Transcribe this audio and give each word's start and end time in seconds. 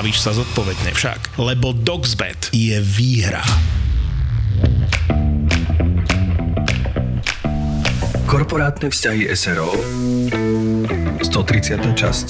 bavíš 0.00 0.24
sa 0.24 0.32
zodpovedne 0.32 0.96
však. 0.96 1.36
Lebo 1.36 1.76
DoxBet 1.76 2.56
je 2.56 2.80
výhra. 2.80 3.44
Korporátne 8.24 8.88
vzťahy 8.88 9.28
SRO 9.36 9.76
130. 11.20 11.84
časť 11.92 12.28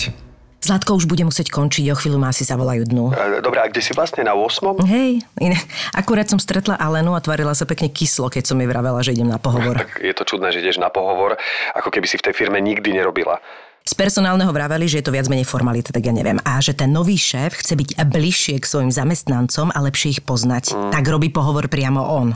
Zlatko 0.60 0.98
už 0.98 1.06
bude 1.06 1.23
musieť 1.23 1.55
končiť, 1.55 1.95
o 1.95 1.96
chvíľu 1.96 2.19
má 2.19 2.34
si 2.34 2.43
zavolajú 2.43 2.91
dnu. 2.91 3.15
Dobre, 3.38 3.62
a 3.62 3.71
kde 3.71 3.79
si 3.79 3.95
vlastne 3.95 4.27
na 4.27 4.34
8? 4.34 4.82
Hej, 4.91 5.23
iné. 5.38 5.57
Akurát 5.95 6.27
som 6.27 6.43
stretla 6.43 6.74
Alenu 6.74 7.15
a 7.15 7.23
tvarila 7.23 7.55
sa 7.55 7.71
pekne 7.71 7.87
kyslo, 7.87 8.27
keď 8.27 8.51
som 8.51 8.59
jej 8.59 8.66
vravela, 8.66 8.98
že 9.01 9.15
idem 9.15 9.30
na 9.30 9.38
pohovor. 9.38 9.79
Tak 9.79 10.02
je 10.02 10.10
to 10.10 10.27
čudné, 10.27 10.51
že 10.51 10.59
ideš 10.59 10.82
na 10.82 10.91
pohovor, 10.91 11.38
ako 11.79 11.88
keby 11.95 12.10
si 12.10 12.18
v 12.18 12.27
tej 12.27 12.34
firme 12.34 12.59
nikdy 12.59 12.93
nerobila. 12.93 13.38
Z 13.90 13.98
personálneho 13.98 14.54
vraveli, 14.54 14.86
že 14.86 15.02
je 15.02 15.10
to 15.10 15.10
viac 15.10 15.26
menej 15.26 15.42
formalita, 15.42 15.90
tak 15.90 16.06
ja 16.06 16.14
neviem. 16.14 16.38
A 16.46 16.62
že 16.62 16.78
ten 16.78 16.94
nový 16.94 17.18
šéf 17.18 17.58
chce 17.58 17.74
byť 17.74 17.98
bližšie 17.98 18.62
k 18.62 18.64
svojim 18.70 18.94
zamestnancom 18.94 19.74
a 19.74 19.78
lepšie 19.82 20.15
ich 20.15 20.23
poznať. 20.23 20.78
Mm. 20.78 20.95
Tak 20.95 21.04
robí 21.10 21.26
pohovor 21.26 21.66
priamo 21.66 21.98
on. 21.98 22.30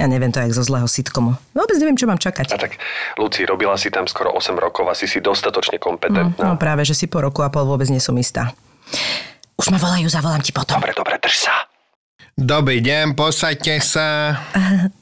Ja 0.00 0.08
neviem 0.08 0.32
to 0.32 0.40
jak 0.40 0.56
zo 0.56 0.64
zlého 0.64 0.88
sitcomu. 0.88 1.36
Vôbec 1.52 1.76
neviem, 1.76 2.00
čo 2.00 2.08
mám 2.08 2.16
čakať. 2.16 2.56
A 2.56 2.56
tak, 2.56 2.80
Luci, 3.20 3.44
robila 3.44 3.76
si 3.76 3.92
tam 3.92 4.08
skoro 4.08 4.32
8 4.32 4.56
rokov 4.56 4.88
a 4.88 4.96
si 4.96 5.04
si 5.04 5.20
dostatočne 5.20 5.76
kompetentná. 5.76 6.40
No, 6.40 6.56
no 6.56 6.58
práve, 6.58 6.88
že 6.88 6.96
si 6.96 7.04
po 7.04 7.20
roku 7.20 7.44
a 7.44 7.52
pol 7.52 7.68
vôbec 7.68 7.92
nie 7.92 8.00
som 8.00 8.16
istá. 8.16 8.56
Už 9.60 9.68
ma 9.68 9.76
volajú, 9.76 10.08
zavolám 10.08 10.40
ti 10.40 10.56
potom. 10.56 10.80
Dobre, 10.80 10.96
dobre, 10.96 11.20
drž 11.20 11.36
sa. 11.36 11.68
Dobrý 12.32 12.80
deň, 12.80 13.12
posaďte 13.12 13.76
sa. 13.84 14.40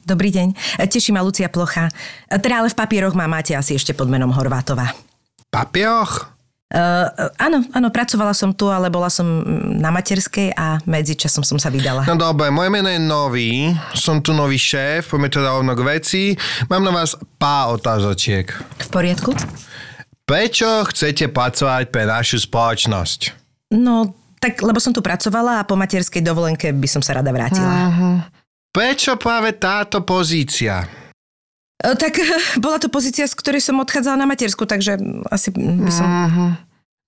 Dobrý 0.03 0.35
deň. 0.35 0.51
Teší 0.83 1.15
ma 1.15 1.23
Lucia 1.23 1.47
Plocha. 1.47 1.87
Teda 2.27 2.59
ale 2.59 2.67
v 2.67 2.75
papieroch 2.75 3.15
má 3.15 3.23
máte 3.23 3.55
asi 3.55 3.79
ešte 3.79 3.95
pod 3.95 4.11
menom 4.11 4.35
Horvátová. 4.35 4.91
Papioch? 5.53 6.33
Uh, 6.73 7.05
áno, 7.37 7.61
áno, 7.69 7.93
pracovala 7.93 8.33
som 8.33 8.49
tu, 8.49 8.65
ale 8.65 8.89
bola 8.89 9.05
som 9.05 9.45
na 9.77 9.93
materskej 9.93 10.57
a 10.57 10.81
medzičasom 10.89 11.45
som 11.45 11.61
sa 11.61 11.69
vydala. 11.69 12.01
No 12.09 12.17
dobre, 12.17 12.49
moje 12.49 12.73
meno 12.73 12.89
je 12.89 12.97
Nový, 12.97 13.69
som 13.93 14.17
tu 14.17 14.33
nový 14.33 14.57
šéf, 14.57 15.13
poďme 15.13 15.29
teda 15.29 15.53
rovno 15.53 15.77
k 15.77 15.85
veci. 15.85 16.23
Mám 16.73 16.81
na 16.81 16.89
vás 16.89 17.13
pár 17.37 17.77
otázočiek. 17.77 18.49
V 18.81 18.89
poriadku? 18.89 19.37
Prečo 20.25 20.89
chcete 20.89 21.29
pracovať 21.29 21.93
pre 21.93 22.09
našu 22.09 22.41
spoločnosť? 22.41 23.37
No, 23.77 24.17
tak 24.41 24.57
lebo 24.65 24.81
som 24.81 24.97
tu 24.97 25.05
pracovala 25.05 25.61
a 25.61 25.67
po 25.69 25.77
materskej 25.77 26.25
dovolenke 26.25 26.73
by 26.73 26.89
som 26.89 27.05
sa 27.05 27.21
rada 27.21 27.29
vrátila. 27.29 27.69
Uh-huh. 27.69 28.17
Prečo 28.73 29.13
práve 29.21 29.53
táto 29.61 30.01
pozícia? 30.01 31.02
E, 31.83 31.95
tak 31.99 32.15
bola 32.63 32.79
to 32.79 32.87
pozícia, 32.87 33.27
z 33.27 33.35
ktorej 33.35 33.59
som 33.59 33.83
odchádzala 33.83 34.23
na 34.23 34.27
matersku, 34.27 34.63
takže 34.63 34.95
asi 35.27 35.51
by 35.51 35.91
som... 35.91 36.07
Mm-hmm. 36.07 36.49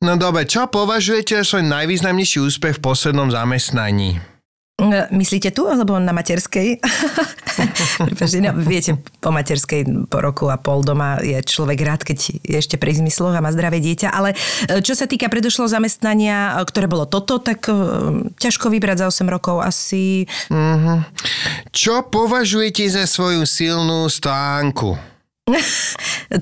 No 0.04 0.20
dobre, 0.20 0.44
čo 0.44 0.68
považujete 0.68 1.40
za 1.40 1.48
svoj 1.48 1.64
najvýznamnejší 1.72 2.44
úspech 2.44 2.78
v 2.78 2.84
poslednom 2.84 3.32
zamestnaní? 3.32 4.20
E, 4.92 5.10
myslíte 5.16 5.50
tu, 5.52 5.66
alebo 5.66 5.98
na 5.98 6.12
materskej? 6.12 6.80
Prepačte, 8.10 8.40
no, 8.44 8.52
viete, 8.60 9.00
po 9.24 9.32
materskej 9.32 10.10
po 10.10 10.20
roku 10.22 10.52
a 10.52 10.58
pol 10.60 10.86
doma 10.86 11.22
je 11.24 11.40
človek 11.42 11.80
rád, 11.82 12.02
keď 12.04 12.18
je 12.42 12.58
ešte 12.58 12.76
pri 12.76 12.98
zmysloch 12.98 13.34
a 13.34 13.44
má 13.44 13.50
zdravé 13.50 13.82
dieťa, 13.82 14.10
ale 14.12 14.36
e, 14.70 14.82
čo 14.84 14.94
sa 14.94 15.10
týka 15.10 15.32
predošlého 15.32 15.72
zamestnania, 15.72 16.58
ktoré 16.66 16.86
bolo 16.86 17.06
toto, 17.10 17.42
tak 17.42 17.68
ťažko 18.38 18.70
vybrať 18.70 19.06
za 19.06 19.08
8 19.10 19.26
rokov 19.30 19.62
asi... 19.62 20.30
Mm-hmm. 20.52 20.98
Čo 21.72 22.08
považujete 22.08 22.88
za 22.88 23.06
svoju 23.10 23.44
silnú 23.44 24.08
stránku? 24.08 25.15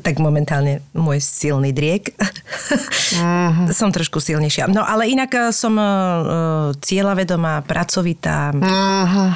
Tak 0.06 0.16
momentálne 0.24 0.80
môj 0.96 1.20
silný 1.20 1.76
driek. 1.76 2.16
uh-huh. 2.16 3.68
som 3.76 3.92
trošku 3.92 4.24
silnejšia. 4.24 4.72
No 4.72 4.80
ale 4.80 5.12
inak 5.12 5.32
eh, 5.36 5.52
som 5.52 5.76
uh, 5.76 6.72
cieľavedomá, 6.80 7.68
pracovitá. 7.68 8.56
Uh-huh. 8.56 9.32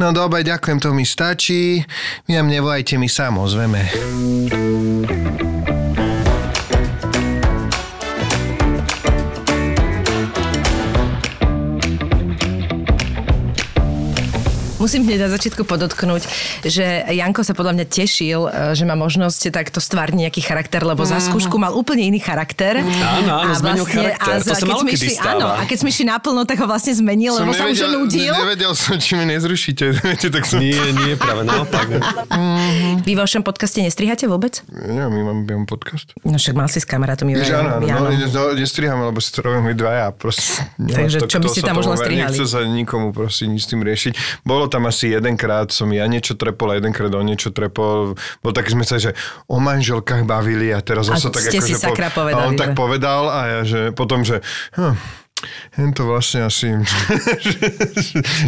No 0.00 0.16
dobre, 0.16 0.40
ďakujem, 0.42 0.80
to 0.80 0.96
mi 0.96 1.04
stačí. 1.04 1.84
Vy 2.24 2.40
nám 2.40 2.48
nevolajte, 2.48 2.96
my 2.96 3.06
sám 3.06 3.36
Musím 14.82 15.06
hneď 15.06 15.30
na 15.30 15.30
začiatku 15.30 15.62
podotknúť, 15.62 16.26
že 16.66 17.06
Janko 17.14 17.46
sa 17.46 17.54
podľa 17.54 17.78
mňa 17.78 17.86
tešil, 17.86 18.50
e, 18.50 18.74
že 18.74 18.82
má 18.82 18.98
možnosť 18.98 19.54
takto 19.54 19.78
stvárniť 19.78 20.26
nejaký 20.26 20.42
charakter, 20.42 20.82
lebo 20.82 21.06
za 21.06 21.22
mhm. 21.22 21.30
skúšku 21.30 21.54
mal 21.54 21.70
úplne 21.70 22.02
iný 22.02 22.18
charakter. 22.18 22.82
Áno, 22.82 23.46
áno, 23.46 23.54
zmenil 23.54 23.86
vlastne, 23.86 24.18
charakter. 24.18 24.34
A 24.34 24.42
to 24.42 24.54
sa 24.58 24.66
malo 24.66 24.82
kedy 24.82 25.06
stáva. 25.14 25.38
Áno, 25.38 25.48
a 25.54 25.62
keď 25.70 25.86
sme 25.86 25.88
išli 25.94 26.04
naplno, 26.10 26.42
tak 26.42 26.58
ho 26.58 26.66
vlastne 26.66 26.98
zmenil, 26.98 27.30
lebo 27.30 27.54
sa 27.54 27.70
už 27.70 27.78
nudil. 27.94 28.34
Nevedel 28.34 28.74
som, 28.74 28.98
či 28.98 29.14
mi 29.14 29.30
nezrušíte. 29.30 30.02
tak 30.34 30.42
som... 30.50 30.58
Nie, 30.58 30.82
nie, 30.98 31.14
práve 31.14 31.46
naopak. 31.46 31.86
Vy 33.06 33.12
vo 33.14 33.22
vašom 33.22 33.46
podcaste 33.46 33.78
nestrihate 33.86 34.26
vôbec? 34.26 34.66
Ja, 34.66 35.06
my 35.06 35.20
máme, 35.22 35.46
mám 35.46 35.70
podcast. 35.70 36.10
No 36.26 36.42
však 36.42 36.58
mal 36.58 36.66
si 36.66 36.82
s 36.82 36.86
kamarátom 36.90 37.30
Jež, 37.30 37.54
áno, 37.54 37.78
áno, 37.78 38.10
no, 38.10 38.42
nestrihame, 38.58 39.06
lebo 39.06 39.22
si 39.22 39.30
to 39.30 39.46
robím 39.46 39.70
my 39.70 39.74
dvaja. 39.78 40.10
Proste, 40.10 40.66
Takže 40.74 41.30
čo 41.30 41.38
by 41.38 41.48
ste 41.54 41.62
tam 41.62 41.78
možno 41.78 41.94
strihali? 41.94 42.34
Nechce 42.34 42.50
sa 42.50 42.66
nikomu 42.66 43.14
proste 43.14 43.46
nič 43.46 43.62
s 43.62 43.68
tým 43.70 43.86
riešiť. 43.86 44.42
Bolo 44.42 44.71
tam 44.72 44.88
asi 44.88 45.12
jedenkrát 45.12 45.68
som 45.68 45.92
ja 45.92 46.08
niečo 46.08 46.32
trepol 46.32 46.72
a 46.72 46.80
jedenkrát 46.80 47.12
on 47.12 47.28
niečo 47.28 47.52
trepol. 47.52 48.16
Bol 48.40 48.52
taký 48.56 48.72
sme 48.72 48.88
sa, 48.88 48.96
že 48.96 49.12
o 49.44 49.60
manželkách 49.60 50.24
bavili 50.24 50.72
a 50.72 50.80
teraz 50.80 51.12
a 51.12 51.20
sa 51.20 51.28
tak 51.28 51.52
ako, 51.52 51.60
že 51.60 51.76
po, 51.76 51.92
a 52.24 52.48
on 52.48 52.56
tak 52.56 52.72
povedal 52.72 53.28
a 53.28 53.40
ja, 53.44 53.60
že 53.68 53.80
potom, 53.92 54.24
že 54.24 54.40
hm, 54.72 54.96
jen 55.76 55.90
to 55.92 56.06
vlastne 56.06 56.46
asi... 56.46 56.72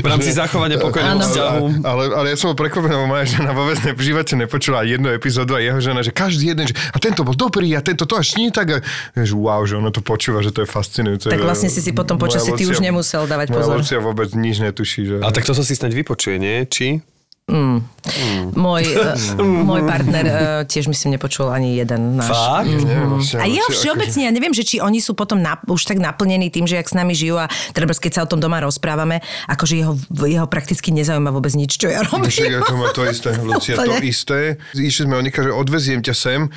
v 0.01 0.07
rámci 0.07 0.31
zachovania 0.31 0.79
pokojného 0.79 1.19
vzťahu. 1.21 1.65
Ale, 1.83 2.05
ale 2.13 2.27
ja 2.33 2.37
som 2.37 2.53
bol 2.53 2.59
prekvapený, 2.67 2.93
lebo 2.95 3.09
moja 3.11 3.25
žena 3.27 3.51
vôbec 3.51 3.79
živote 3.99 4.35
nepočula 4.37 4.85
jednu 4.85 5.11
epizódu 5.11 5.57
a 5.57 5.61
jeho 5.61 5.81
žena, 5.81 6.05
že 6.05 6.13
každý 6.13 6.53
jeden, 6.53 6.69
že 6.69 6.77
a 6.93 6.97
tento 7.01 7.25
bol 7.25 7.33
dobrý 7.33 7.73
a 7.75 7.81
tento 7.81 8.05
to 8.05 8.15
až 8.19 8.37
nie 8.37 8.53
tak. 8.53 8.79
A, 8.79 8.79
že 9.17 9.35
wow, 9.35 9.65
že 9.65 9.79
ono 9.79 9.89
to 9.89 10.05
počúva, 10.05 10.45
že 10.45 10.53
to 10.53 10.63
je 10.63 10.69
fascinujúce. 10.69 11.33
Tak 11.33 11.41
vlastne 11.41 11.73
si 11.73 11.81
si 11.81 11.91
potom 11.97 12.21
počasí 12.21 12.53
ty 12.55 12.69
už 12.69 12.85
nemusel 12.85 13.25
dávať 13.25 13.55
pozor. 13.55 13.81
Moja 13.81 13.99
vôbec 14.03 14.29
nič 14.37 14.61
netuší. 14.61 15.09
Že... 15.09 15.15
A 15.25 15.33
tak 15.33 15.49
to 15.49 15.57
sa 15.57 15.65
si 15.65 15.73
snáď 15.73 16.05
vypočuje, 16.05 16.37
nie? 16.37 16.67
Či? 16.69 17.14
Mm. 17.45 17.85
Mm. 17.85 18.57
Môj, 18.57 18.89
mm. 19.37 19.69
môj 19.69 19.85
partner 19.85 20.25
uh, 20.25 20.37
tiež 20.65 20.89
myslím 20.89 21.21
nepočul 21.21 21.53
ani 21.53 21.77
jeden 21.77 22.17
náš. 22.17 22.33
Fakt? 22.33 22.73
Mm. 22.73 22.89
Neviem, 22.89 23.11
a 23.21 23.45
jeho 23.45 23.69
všeobecne, 23.69 24.21
ja 24.25 24.33
neviem, 24.33 24.57
že 24.57 24.65
či 24.65 24.77
oni 24.81 24.97
sú 24.97 25.13
potom 25.13 25.45
na, 25.45 25.61
už 25.69 25.85
tak 25.85 26.01
naplnení 26.01 26.49
tým, 26.49 26.65
že 26.65 26.81
jak 26.81 26.89
s 26.89 26.97
nami 26.97 27.13
žijú 27.13 27.37
a 27.37 27.53
treba, 27.77 27.93
keď 27.93 28.13
sa 28.17 28.21
o 28.25 28.31
tom 28.33 28.41
doma 28.41 28.65
rozprávame, 28.65 29.21
akože 29.45 29.75
jeho, 29.77 29.93
jeho 30.25 30.49
prakticky 30.49 30.89
nezaujíma 30.89 31.29
vôbec 31.37 31.53
nič, 31.53 31.77
čo 31.77 31.93
ja 31.93 32.01
robím. 32.09 32.33
Však, 32.33 32.65
to 32.65 32.75
má 32.81 32.89
to 32.97 33.03
isté, 33.05 33.31
Lucia, 33.37 33.77
to 33.77 33.93
isté. 34.01 34.39
Išli 34.73 35.05
sme, 35.05 35.21
Onika, 35.21 35.45
že 35.45 35.53
odveziem 35.53 36.01
ťa 36.01 36.15
sem 36.17 36.49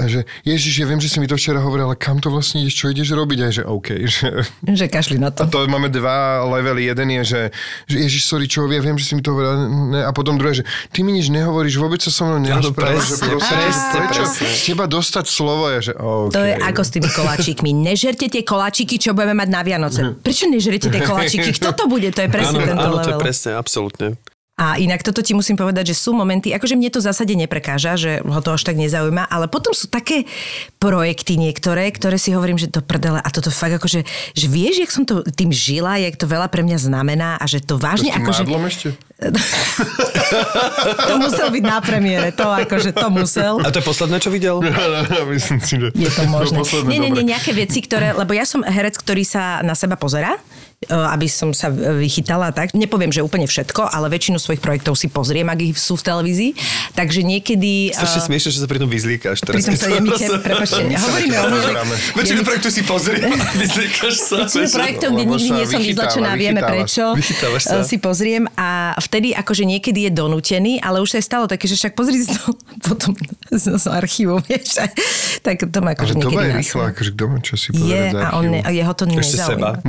a 0.00 0.08
že 0.08 0.26
Ježiš, 0.42 0.82
ja 0.82 0.86
viem, 0.88 0.98
že 0.98 1.06
si 1.06 1.22
mi 1.22 1.30
to 1.30 1.38
včera 1.38 1.62
hovoril, 1.62 1.86
ale 1.86 2.00
kam 2.00 2.18
to 2.18 2.32
vlastne 2.32 2.64
ideš, 2.64 2.74
čo 2.74 2.90
ideš 2.90 3.14
robiť? 3.14 3.38
A 3.38 3.48
že 3.52 3.62
OK. 3.62 3.88
Že, 4.02 4.28
že 4.74 4.86
kašli 4.90 5.20
na 5.20 5.30
to. 5.30 5.44
A 5.44 5.52
to 5.52 5.68
máme 5.70 5.92
dva 5.92 6.42
levely. 6.48 6.90
Jeden 6.90 7.12
je, 7.20 7.22
že, 7.22 7.40
že 7.86 7.96
Ježiš, 8.08 8.22
sorry, 8.26 8.50
čo 8.50 8.66
ja 8.66 8.82
viem, 8.82 8.98
že 8.98 9.06
si 9.06 9.14
mi 9.14 9.22
to 9.22 9.30
hovoril. 9.36 9.52
Ne, 9.94 10.02
a 10.02 10.10
potom 10.10 10.40
druhé, 10.40 10.58
že 10.58 10.64
ty 10.90 11.06
mi 11.06 11.14
nič 11.14 11.30
nehovoríš, 11.30 11.78
vôbec 11.78 12.02
sa 12.02 12.10
so 12.10 12.26
mnou 12.26 12.42
nerozprávaš. 12.42 13.14
Že 13.14 13.30
proste, 13.30 13.52
presne, 13.52 13.88
prečo 13.94 14.22
presne. 14.26 14.64
teba 14.66 14.84
dostať 14.90 15.24
slovo 15.28 15.64
je, 15.70 15.78
že 15.86 15.92
OK. 15.94 16.34
To 16.34 16.42
je 16.42 16.54
ako 16.56 16.82
s 16.82 16.90
tými 16.90 17.08
koláčikmi. 17.12 17.70
Nežerte 17.70 18.26
tie 18.26 18.42
koláčiky, 18.42 18.96
čo 18.98 19.14
budeme 19.14 19.38
mať 19.38 19.48
na 19.52 19.60
Vianoce. 19.62 20.00
Mhm. 20.02 20.12
Prečo 20.24 20.48
nežerte 20.50 20.88
tie 20.88 21.02
koláčiky? 21.04 21.52
Kto 21.52 21.76
to 21.76 21.84
bude? 21.86 22.10
To 22.10 22.20
je 22.24 22.30
presne 22.32 22.58
áno, 22.58 22.68
tento 22.74 22.86
áno, 22.88 22.96
level. 22.98 23.06
to 23.06 23.10
je 23.12 23.22
presne, 23.22 23.50
absolútne. 23.54 24.16
A 24.60 24.76
inak 24.76 25.00
toto 25.00 25.24
ti 25.24 25.32
musím 25.32 25.56
povedať, 25.56 25.96
že 25.96 25.96
sú 25.96 26.12
momenty, 26.12 26.52
akože 26.52 26.76
mne 26.76 26.92
to 26.92 27.00
v 27.00 27.08
zásade 27.08 27.32
neprekáža, 27.32 27.96
že 27.96 28.12
ho 28.20 28.40
to 28.44 28.52
až 28.52 28.68
tak 28.68 28.76
nezaujíma, 28.76 29.24
ale 29.24 29.48
potom 29.48 29.72
sú 29.72 29.88
také 29.88 30.28
projekty 30.76 31.40
niektoré, 31.40 31.88
ktoré 31.88 32.20
si 32.20 32.36
hovorím, 32.36 32.60
že 32.60 32.68
to 32.68 32.84
prdele 32.84 33.16
a 33.16 33.28
toto 33.32 33.48
fakt 33.48 33.80
akože, 33.80 34.04
že 34.36 34.46
vieš, 34.52 34.84
jak 34.84 34.92
som 34.92 35.08
to 35.08 35.24
tým 35.24 35.48
žila, 35.56 35.96
jak 35.96 36.20
to 36.20 36.28
veľa 36.28 36.52
pre 36.52 36.60
mňa 36.68 36.78
znamená 36.84 37.40
a 37.40 37.44
že 37.48 37.64
to 37.64 37.80
vážne 37.80 38.12
to 38.12 38.20
akože... 38.20 38.42
ešte? 38.44 38.88
to 41.08 41.14
musel 41.16 41.48
byť 41.48 41.64
na 41.64 41.78
premiére, 41.80 42.28
to 42.34 42.44
akože 42.44 42.92
to 42.92 43.08
musel. 43.08 43.56
A 43.64 43.72
to 43.72 43.80
je 43.80 43.86
posledné, 43.88 44.20
čo 44.20 44.28
videl? 44.28 44.60
Myslím 45.32 45.64
si, 45.64 45.80
že... 45.80 45.88
Je 45.96 46.10
to 46.12 46.28
možné. 46.28 46.60
To 46.60 46.84
nie, 46.84 47.00
nie, 47.00 47.08
nie, 47.08 47.24
nejaké 47.24 47.56
veci, 47.56 47.80
ktoré, 47.80 48.12
lebo 48.12 48.36
ja 48.36 48.44
som 48.44 48.60
herec, 48.60 49.00
ktorý 49.00 49.24
sa 49.24 49.64
na 49.64 49.72
seba 49.72 49.96
pozera 49.96 50.36
aby 50.90 51.26
som 51.30 51.54
sa 51.54 51.70
vychytala 51.70 52.50
tak. 52.50 52.74
Nepoviem, 52.74 53.14
že 53.14 53.22
úplne 53.22 53.46
všetko, 53.46 53.86
ale 53.86 54.10
väčšinu 54.10 54.42
svojich 54.42 54.58
projektov 54.58 54.98
si 54.98 55.06
pozriem, 55.06 55.46
ak 55.46 55.60
ich 55.62 55.78
sú 55.78 55.94
v 55.94 56.02
televízii. 56.02 56.50
Takže 56.98 57.22
niekedy... 57.22 57.94
Strašne 57.94 58.20
uh, 58.22 58.26
smiešne, 58.26 58.50
že 58.50 58.58
sa 58.62 58.66
pri 58.66 58.78
tom 58.82 58.90
vyzlíkaš. 58.90 59.36
Teraz, 59.46 59.54
pri 59.54 59.62
tom 59.62 59.76
sa 59.78 59.88
jemite, 59.94 60.24
prepačte, 60.46 60.80
hovoríme 60.82 61.36
o. 61.38 61.46
Väčšinu 62.18 62.40
projektu 62.42 62.68
si 62.74 62.82
pozriem 62.82 63.30
a 63.44 63.46
vyzlíkaš 63.54 64.14
sa. 64.18 64.36
Väčšinu 64.42 64.68
projektov, 64.74 65.08
kde 65.14 65.24
nikdy 65.30 65.48
nie 65.54 65.66
som 65.70 65.80
vyzlačená, 65.80 66.30
vieme 66.34 66.60
prečo. 66.64 67.04
Sa. 67.62 67.86
Si 67.86 67.96
pozriem 68.02 68.50
a 68.58 68.96
vtedy 68.98 69.36
akože 69.36 69.62
niekedy 69.62 70.08
je 70.08 70.10
donútený, 70.10 70.82
ale 70.82 70.98
už 70.98 71.14
sa 71.14 71.16
je 71.22 71.26
stalo 71.26 71.44
také, 71.46 71.70
že 71.70 71.78
však 71.78 71.94
pozri 71.94 72.26
si 72.26 72.32
to 72.32 72.58
potom 72.90 73.14
z, 73.52 73.78
z 73.78 73.86
archívu, 73.86 74.42
vieš. 74.50 74.82
Tak 75.46 75.70
to 75.70 75.78
má 75.78 75.94
akože 75.94 76.18
niekedy 76.18 76.42
je 76.42 76.52
rýchla, 76.58 76.84
akože 76.90 77.10
kto 77.14 77.24
má 77.28 77.38
čo 77.42 77.54
si 77.58 77.68
Je, 77.74 78.02
a 78.14 78.34
on, 78.38 78.46
jeho 78.50 78.92
to 78.96 79.04
nezaujíma. 79.06 79.82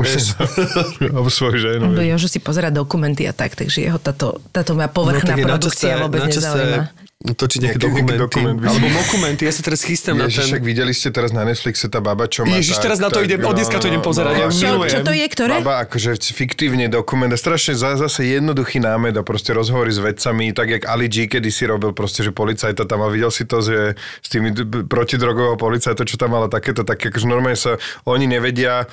Alebo 1.13 1.30
svoj 1.31 1.56
ženu. 1.57 1.94
Lebo 1.94 2.03
Jožo 2.03 2.27
si 2.30 2.39
pozera 2.39 2.69
dokumenty 2.69 3.25
a 3.25 3.33
tak, 3.33 3.56
takže 3.56 3.83
jeho 3.83 4.00
táto, 4.00 4.39
táto 4.51 4.75
moja 4.77 4.89
povrchná 4.91 5.35
no, 5.35 5.45
produkcia 5.47 5.97
vôbec 6.00 6.27
nezaujíma 6.27 7.03
točiť 7.24 7.59
nejaké 7.63 7.80
dokumenty. 7.80 8.19
Dokument, 8.19 8.59
alebo 8.59 8.88
dokumenty. 8.91 9.41
Ja 9.47 9.56
sa 9.56 9.63
teraz 9.63 9.80
chystám 9.88 10.19
na 10.19 10.27
ten... 10.27 10.44
Však 10.44 10.59
videli 10.59 10.91
ste 10.91 11.07
teraz 11.07 11.31
na 11.31 11.47
Netflixe 11.47 11.88
tá 11.88 12.03
baba, 12.03 12.27
čo 12.27 12.44
má... 12.44 12.59
Ježiš, 12.59 12.83
teraz 12.83 13.00
na 13.00 13.07
to 13.07 13.24
idem, 13.24 13.39
od 13.39 13.56
dneska 13.56 13.80
to 13.80 13.88
idem 13.88 14.03
pozerať. 14.03 14.35
No, 14.35 14.39
ja 14.44 14.47
čo, 14.51 14.75
čo 14.83 15.00
to 15.07 15.15
je, 15.15 15.24
ktoré? 15.31 15.63
Baba, 15.63 15.88
akože 15.88 16.19
fiktívne 16.19 16.91
dokument. 16.91 17.31
A 17.31 17.39
strašne 17.39 17.79
zase 17.79 18.27
jednoduchý 18.27 18.83
námed 18.83 19.15
a 19.15 19.24
proste 19.24 19.56
rozhovory 19.56 19.95
s 19.95 20.03
vedcami, 20.03 20.51
tak 20.51 20.68
jak 20.68 20.83
Ali 20.83 21.07
G 21.07 21.31
kedy 21.31 21.47
si 21.47 21.63
robil 21.63 21.95
proste, 21.95 22.27
že 22.27 22.36
policajta 22.36 22.83
tam 22.83 23.00
a 23.00 23.07
videl 23.07 23.31
si 23.31 23.47
to, 23.47 23.63
že 23.63 23.95
s 23.95 24.27
tými 24.27 24.51
protidrogového 24.91 25.56
policajta, 25.56 26.03
čo 26.03 26.19
tam 26.19 26.36
mala 26.36 26.51
takéto, 26.51 26.83
také, 26.83 27.07
akože 27.07 27.24
normálne 27.24 27.56
sa 27.56 27.79
oni 28.03 28.27
nevedia 28.27 28.83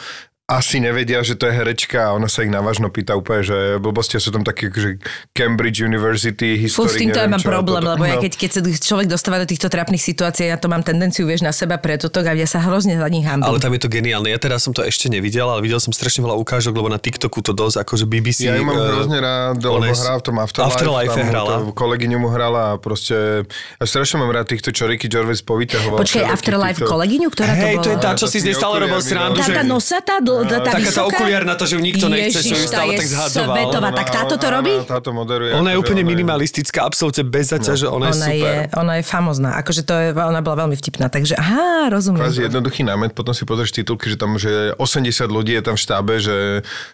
asi 0.51 0.83
nevedia, 0.83 1.23
že 1.23 1.39
to 1.39 1.47
je 1.47 1.55
herečka 1.55 2.11
a 2.11 2.19
ona 2.19 2.27
sa 2.27 2.43
ich 2.43 2.51
navážno 2.51 2.91
pýta 2.91 3.15
úplne, 3.15 3.47
že 3.47 3.79
blbosti 3.79 4.19
sú 4.19 4.35
tam 4.35 4.43
také, 4.43 4.67
že 4.75 4.99
Cambridge 5.31 5.79
University, 5.79 6.59
historik, 6.59 6.91
Fú, 6.91 6.91
s 6.91 6.99
týmto 6.99 7.23
ja 7.23 7.31
mám 7.31 7.39
problém, 7.39 7.87
to, 7.87 7.91
lebo 7.95 8.03
no. 8.03 8.11
ja 8.11 8.19
keď, 8.19 8.33
keď 8.35 8.51
sa 8.51 8.61
človek 8.67 9.07
dostáva 9.07 9.39
do 9.39 9.47
týchto 9.47 9.71
trápnych 9.71 10.03
situácií, 10.03 10.51
ja 10.51 10.59
to 10.59 10.67
mám 10.67 10.83
tendenciu, 10.83 11.23
vieš, 11.23 11.47
na 11.47 11.55
seba 11.55 11.79
toto 11.79 12.19
a 12.19 12.35
ja 12.35 12.49
sa 12.51 12.59
hrozne 12.67 12.99
za 12.99 13.07
nich 13.07 13.23
hambím. 13.23 13.47
Ale 13.47 13.63
tam 13.63 13.71
je 13.79 13.81
to 13.87 13.89
geniálne. 13.93 14.27
Ja 14.27 14.43
teraz 14.43 14.67
som 14.67 14.75
to 14.75 14.83
ešte 14.83 15.07
nevidel, 15.07 15.47
ale 15.47 15.63
videl 15.63 15.79
som 15.79 15.95
strašne 15.95 16.27
veľa 16.27 16.35
ukážok, 16.43 16.75
lebo 16.75 16.91
na 16.91 16.99
TikToku 16.99 17.47
to 17.47 17.55
dosť, 17.55 17.87
akože 17.87 18.05
BBC. 18.11 18.51
Ja 18.51 18.59
ju 18.59 18.67
mám 18.67 18.75
uh, 18.75 18.91
hrozne 18.91 19.19
rád, 19.23 19.63
lebo 19.63 19.87
hrá 19.87 20.15
v 20.19 20.25
tom 20.27 20.37
Afterlife. 20.43 20.75
Afterlife 20.75 21.15
tam 21.15 21.29
hrala. 21.31 21.55
Kolegyňu 21.71 22.19
mu 22.19 22.29
hrala 22.35 22.75
a 22.75 22.79
proste... 22.83 23.47
Ja 23.79 23.85
strašne 23.87 24.19
mám 24.19 24.35
rád 24.35 24.51
týchto, 24.51 24.75
čo 24.75 24.91
Ricky 24.91 25.07
Gervais 25.07 25.43
povyťahoval. 25.47 25.99
Počkaj, 26.03 26.25
Afterlife 26.27 26.81
kolegyňu, 26.83 27.29
ktorá 27.31 27.53
to 27.55 27.67
bola? 27.71 27.83
To 27.87 27.91
je 27.95 27.99
tá, 28.03 28.11
čo 28.19 28.27
si 28.27 28.43
z 28.43 28.51
nej 28.51 28.57
stále 28.59 28.83
robil 28.83 28.99
srandu. 28.99 29.39
Tá 29.41 29.65
nosatá, 29.67 30.19
tá 30.47 30.77
vysoká? 30.77 31.07
okuliar 31.11 31.43
na 31.45 31.55
to, 31.55 31.65
že 31.69 31.77
ju 31.77 31.83
nikto 31.83 32.07
nechce, 32.09 32.41
čo 32.41 32.55
ju 32.57 32.67
stále 32.67 32.97
tak 32.97 33.07
zhadzoval. 33.07 33.57
Svetová, 33.57 33.91
tak 33.95 34.09
táto 34.11 34.35
to 34.37 34.47
robí? 34.51 34.75
Táto 34.85 35.11
moderuje. 35.15 35.55
Ona 35.55 35.75
je 35.75 35.79
úplne 35.79 36.03
minimalistická, 36.03 36.85
absolútne 36.85 37.25
bez 37.27 37.53
zaťaže, 37.55 37.87
no. 37.87 38.01
ona, 38.01 38.11
je 38.11 38.19
super. 38.19 38.35
Je, 38.37 38.55
ona 38.77 38.93
je 39.01 39.05
famozná, 39.07 39.51
akože 39.61 39.83
to 39.87 39.95
je, 39.95 40.09
ona 40.15 40.41
bola 40.43 40.67
veľmi 40.67 40.77
vtipná, 40.77 41.11
takže 41.11 41.35
aha, 41.39 41.91
rozumiem. 41.91 42.25
Kvázi 42.25 42.47
jednoduchý 42.47 42.83
námet, 42.87 43.13
potom 43.13 43.35
si 43.37 43.43
pozrieš 43.45 43.75
titulky, 43.75 44.11
že 44.11 44.17
tam 44.17 44.39
že 44.41 44.73
80 44.79 45.29
ľudí 45.29 45.53
je 45.59 45.63
tam 45.65 45.75
v 45.77 45.83
štábe, 45.83 46.13
že 46.23 46.37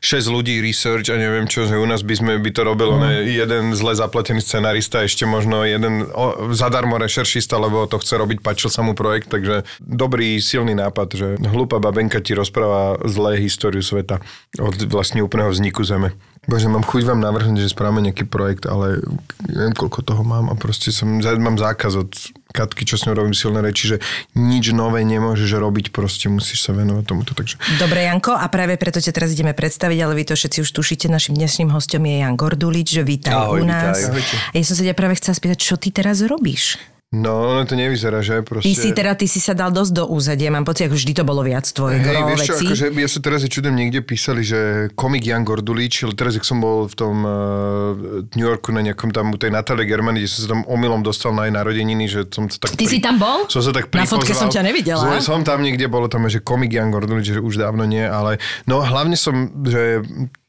6 0.02 0.34
ľudí 0.34 0.58
research 0.58 1.12
a 1.12 1.16
neviem 1.16 1.46
čo, 1.46 1.68
že 1.68 1.78
u 1.78 1.86
nás 1.86 2.02
by 2.02 2.14
sme 2.16 2.32
by 2.40 2.50
to 2.50 2.62
robil 2.66 2.96
mm. 2.98 3.26
jeden 3.26 3.64
zle 3.76 3.92
zaplatený 3.94 4.40
scenarista, 4.42 5.04
ešte 5.04 5.28
možno 5.28 5.62
jeden 5.62 6.08
o, 6.10 6.52
zadarmo 6.56 6.98
rešeršista, 6.98 7.60
lebo 7.60 7.86
to 7.86 8.00
chce 8.02 8.14
robiť, 8.18 8.38
páčil 8.42 8.70
sa 8.72 8.82
mu 8.82 8.98
projekt, 8.98 9.30
takže 9.30 9.68
dobrý, 9.82 10.38
silný 10.42 10.74
nápad, 10.74 11.08
že 11.14 11.28
hlúpa 11.38 11.78
babenka 11.78 12.18
ti 12.18 12.34
rozpráva 12.34 12.98
históriu 13.40 13.84
sveta 13.84 14.20
od 14.58 14.76
vlastne 14.88 15.20
úplného 15.20 15.52
vzniku 15.52 15.84
Zeme. 15.84 16.16
Bože, 16.46 16.70
mám 16.70 16.86
chuť 16.86 17.02
vám 17.10 17.18
navrhnúť, 17.18 17.66
že 17.66 17.74
správame 17.74 18.06
nejaký 18.06 18.22
projekt, 18.30 18.70
ale 18.70 19.02
neviem, 19.50 19.74
koľko 19.74 20.06
toho 20.06 20.22
mám 20.22 20.46
a 20.46 20.54
proste 20.54 20.94
som, 20.94 21.18
mám 21.18 21.58
zákaz 21.58 21.92
od 21.98 22.10
Katky, 22.54 22.86
čo 22.86 22.94
s 22.94 23.04
ňou 23.04 23.18
robím 23.18 23.34
silné 23.34 23.58
reči, 23.58 23.90
že 23.90 23.96
nič 24.38 24.70
nové 24.70 25.02
nemôžeš 25.02 25.58
robiť, 25.58 25.90
proste 25.90 26.30
musíš 26.30 26.62
sa 26.62 26.70
venovať 26.70 27.04
tomuto. 27.04 27.34
Takže... 27.34 27.58
Dobre, 27.82 28.06
Janko, 28.06 28.38
a 28.38 28.46
práve 28.46 28.78
preto 28.78 29.02
ťa 29.02 29.10
teraz 29.10 29.34
ideme 29.34 29.58
predstaviť, 29.58 29.98
ale 29.98 30.14
vy 30.14 30.24
to 30.30 30.38
všetci 30.38 30.62
už 30.62 30.70
tušíte, 30.70 31.10
našim 31.10 31.34
dnešným 31.34 31.74
hostom 31.74 32.06
je 32.06 32.22
Jan 32.22 32.38
Gordulič, 32.38 32.94
že 32.94 33.02
vítaj 33.02 33.34
Ahoj, 33.34 33.60
u 33.60 33.62
nás. 33.66 34.06
Vítaj. 34.06 34.54
Ja 34.54 34.62
som 34.62 34.78
sa 34.78 34.86
ťa 34.86 34.94
práve 34.94 35.18
chcela 35.18 35.34
spýtať, 35.34 35.58
čo 35.58 35.74
ty 35.74 35.90
teraz 35.90 36.22
robíš? 36.22 36.78
No, 37.14 37.54
ono 37.54 37.62
to 37.62 37.78
nevyzerá, 37.78 38.18
že 38.18 38.42
proste... 38.42 38.66
Ty 38.66 38.74
si 38.74 38.90
teda, 38.90 39.14
ty 39.14 39.30
si 39.30 39.38
sa 39.38 39.54
dal 39.54 39.70
dosť 39.70 39.92
do 39.94 40.04
úzadia, 40.10 40.50
mám 40.50 40.66
pocit, 40.66 40.90
ako 40.90 40.98
vždy 40.98 41.12
to 41.14 41.22
bolo 41.22 41.46
viac 41.46 41.62
tvoje 41.62 42.02
hey, 42.02 42.18
vieš 42.26 42.50
čo, 42.50 42.54
akože 42.58 42.86
ja 42.98 43.06
sa 43.06 43.20
teraz 43.22 43.40
je 43.46 43.50
čudem 43.54 43.78
niekde 43.78 44.02
písali, 44.02 44.42
že 44.42 44.90
komik 44.98 45.22
Jan 45.22 45.46
Gordulič, 45.46 46.02
ale 46.02 46.18
teraz, 46.18 46.34
ak 46.34 46.42
som 46.42 46.58
bol 46.58 46.90
v 46.90 46.94
tom 46.98 47.22
uh, 47.22 47.94
New 48.34 48.42
Yorku 48.42 48.74
na 48.74 48.82
nejakom 48.82 49.14
tam 49.14 49.30
u 49.30 49.38
tej 49.38 49.54
Natalie 49.54 49.86
Germany, 49.86 50.26
kde 50.26 50.30
som 50.34 50.40
sa 50.42 50.48
tam 50.58 50.66
omylom 50.66 51.06
dostal 51.06 51.30
na 51.30 51.46
jej 51.46 51.54
narodeniny, 51.54 52.04
že 52.10 52.26
som 52.26 52.50
sa 52.50 52.58
tak... 52.58 52.74
Ty 52.74 52.82
pri... 52.82 52.90
si 52.90 52.98
tam 52.98 53.22
bol? 53.22 53.46
Som 53.46 53.62
sa 53.62 53.70
tak 53.70 53.86
Na 53.94 54.02
fotke 54.02 54.34
som 54.34 54.50
ťa 54.50 54.66
nevidela. 54.66 54.98
Som, 55.22 55.22
som 55.22 55.40
tam 55.46 55.62
niekde, 55.62 55.86
bolo 55.86 56.10
tam, 56.10 56.26
že 56.26 56.42
komik 56.42 56.74
Jan 56.74 56.90
Gordulič, 56.90 57.38
že 57.38 57.38
už 57.38 57.62
dávno 57.62 57.86
nie, 57.86 58.02
ale 58.02 58.42
no 58.66 58.82
hlavne 58.82 59.14
som, 59.14 59.54
že 59.62 60.02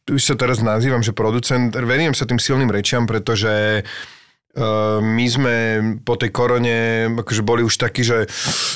už 0.10 0.24
sa 0.24 0.34
teraz 0.34 0.64
nazývam, 0.66 1.06
že 1.06 1.14
producent, 1.14 1.70
verím 1.70 2.18
sa 2.18 2.26
tým 2.26 2.42
silným 2.42 2.72
rečiam, 2.74 3.06
pretože 3.06 3.86
my 5.02 5.26
sme 5.30 5.56
po 6.02 6.18
tej 6.18 6.34
korone 6.34 6.78
akože 7.14 7.46
boli 7.46 7.62
už 7.62 7.78
takí, 7.78 8.02
že 8.02 8.26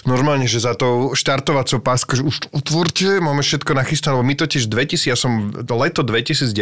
normálne, 0.06 0.46
že 0.46 0.62
za 0.62 0.78
to 0.78 1.18
štartovacou 1.18 1.82
páskou, 1.82 2.22
že 2.22 2.24
už 2.26 2.54
otvorte, 2.54 3.18
máme 3.18 3.42
všetko 3.42 3.74
nachystané, 3.74 4.18
lebo 4.18 4.26
my 4.26 4.36
totiž 4.38 4.70
2000, 4.70 5.10
ja 5.10 5.18
som 5.18 5.50
leto 5.58 6.06
2019 6.06 6.54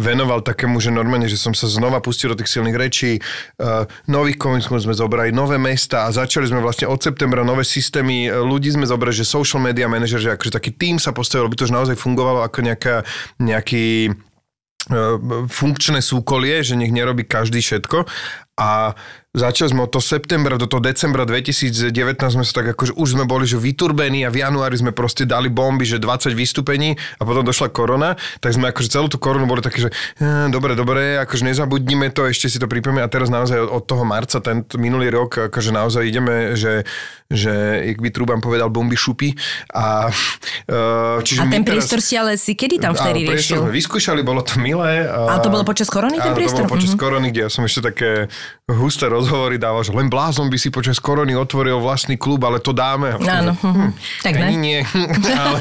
venoval 0.00 0.40
takému, 0.40 0.80
že 0.80 0.88
normálne, 0.88 1.28
že 1.28 1.36
som 1.36 1.52
sa 1.52 1.68
znova 1.68 2.00
pustil 2.00 2.32
do 2.32 2.40
tých 2.40 2.56
silných 2.56 2.76
rečí, 2.80 3.20
uh, 3.60 3.84
nových 4.08 4.40
komikov 4.40 4.80
sme 4.80 4.96
zobrali, 4.96 5.28
nové 5.28 5.60
mesta 5.60 6.08
a 6.08 6.14
začali 6.14 6.48
sme 6.48 6.64
vlastne 6.64 6.88
od 6.88 6.98
septembra 6.98 7.44
nové 7.44 7.68
systémy, 7.68 8.32
ľudí 8.32 8.72
sme 8.72 8.88
zobrali, 8.88 9.12
že 9.12 9.28
social 9.28 9.60
media 9.60 9.84
manager, 9.86 10.18
že 10.18 10.32
akože 10.32 10.56
taký 10.56 10.72
tým 10.72 10.96
sa 10.96 11.12
postavil, 11.12 11.46
aby 11.46 11.56
to 11.60 11.68
už 11.68 11.76
naozaj 11.76 11.96
fungovalo 12.00 12.40
ako 12.40 12.64
nejaká, 12.64 13.04
nejaký 13.36 14.16
funkčné 15.46 16.02
súkolie, 16.02 16.64
že 16.66 16.74
nech 16.74 16.90
nerobí 16.90 17.22
každý 17.22 17.62
všetko. 17.62 18.02
A 18.58 18.98
Začali 19.32 19.72
sme 19.72 19.88
od 19.88 19.96
toho 19.96 20.04
septembra 20.04 20.60
do 20.60 20.68
toho 20.68 20.84
decembra 20.84 21.24
2019 21.24 21.88
sme 22.20 22.44
sa 22.44 22.52
tak 22.60 22.76
akože 22.76 22.92
už 23.00 23.16
sme 23.16 23.24
boli 23.24 23.48
že 23.48 23.56
vyturbení 23.56 24.28
a 24.28 24.30
v 24.30 24.44
januári 24.44 24.76
sme 24.76 24.92
proste 24.92 25.24
dali 25.24 25.48
bomby, 25.48 25.88
že 25.88 25.96
20 25.96 26.36
vystúpení 26.36 27.00
a 27.16 27.24
potom 27.24 27.40
došla 27.40 27.72
korona, 27.72 28.20
tak 28.44 28.52
sme 28.52 28.68
akože 28.68 28.92
celú 28.92 29.08
tú 29.08 29.16
koronu 29.16 29.48
boli 29.48 29.64
také, 29.64 29.88
že 29.88 29.90
e, 30.20 30.52
dobre, 30.52 30.76
dobre, 30.76 31.16
akože 31.24 31.48
nezabudnime 31.48 32.12
to, 32.12 32.28
ešte 32.28 32.52
si 32.52 32.60
to 32.60 32.68
pripomíme 32.68 33.00
a 33.00 33.08
teraz 33.08 33.32
naozaj 33.32 33.56
od, 33.56 33.80
toho 33.88 34.04
marca, 34.04 34.36
ten 34.44 34.68
minulý 34.76 35.08
rok, 35.08 35.48
akože 35.48 35.72
naozaj 35.72 36.04
ideme, 36.04 36.52
že, 36.52 36.84
že 37.32 37.88
jak 37.88 38.04
by 38.04 38.12
Trúban 38.12 38.44
povedal, 38.44 38.68
bomby 38.68 39.00
šupy. 39.00 39.32
A, 39.72 40.12
e, 40.68 41.24
čiže 41.24 41.40
a 41.40 41.48
ten 41.48 41.64
priestor 41.64 42.04
si 42.04 42.20
ale 42.20 42.36
si 42.36 42.52
kedy 42.52 42.84
tam 42.84 42.92
vtedy 42.92 43.24
áno, 43.24 43.32
riešil? 43.32 43.64
sme 43.64 43.72
vyskúšali, 43.72 44.20
bolo 44.20 44.44
to 44.44 44.60
milé. 44.60 45.08
A, 45.08 45.40
a 45.40 45.40
to 45.40 45.48
bolo 45.48 45.64
počas 45.64 45.88
korony 45.88 46.20
ten 46.20 46.36
priestor? 46.36 46.68
to 46.68 46.68
bolo 46.68 46.76
počas 46.76 46.92
mm-hmm. 46.92 47.00
korony, 47.00 47.32
kde 47.32 47.48
ja 47.48 47.50
som 47.50 47.64
ešte 47.64 47.80
také 47.80 48.28
husté 48.76 49.08
rozhovory 49.08 49.60
dával, 49.60 49.84
že 49.84 49.92
len 49.92 50.08
blázon 50.08 50.48
by 50.48 50.58
si 50.58 50.72
počas 50.72 50.98
korony 50.98 51.36
otvoril 51.36 51.78
vlastný 51.82 52.16
klub, 52.16 52.42
ale 52.44 52.58
to 52.58 52.72
dáme. 52.72 53.16
Áno. 53.20 53.52
Hm, 53.56 53.90
tak 54.24 54.34
ne? 54.38 54.46
nie. 54.56 54.80
ale... 55.44 55.58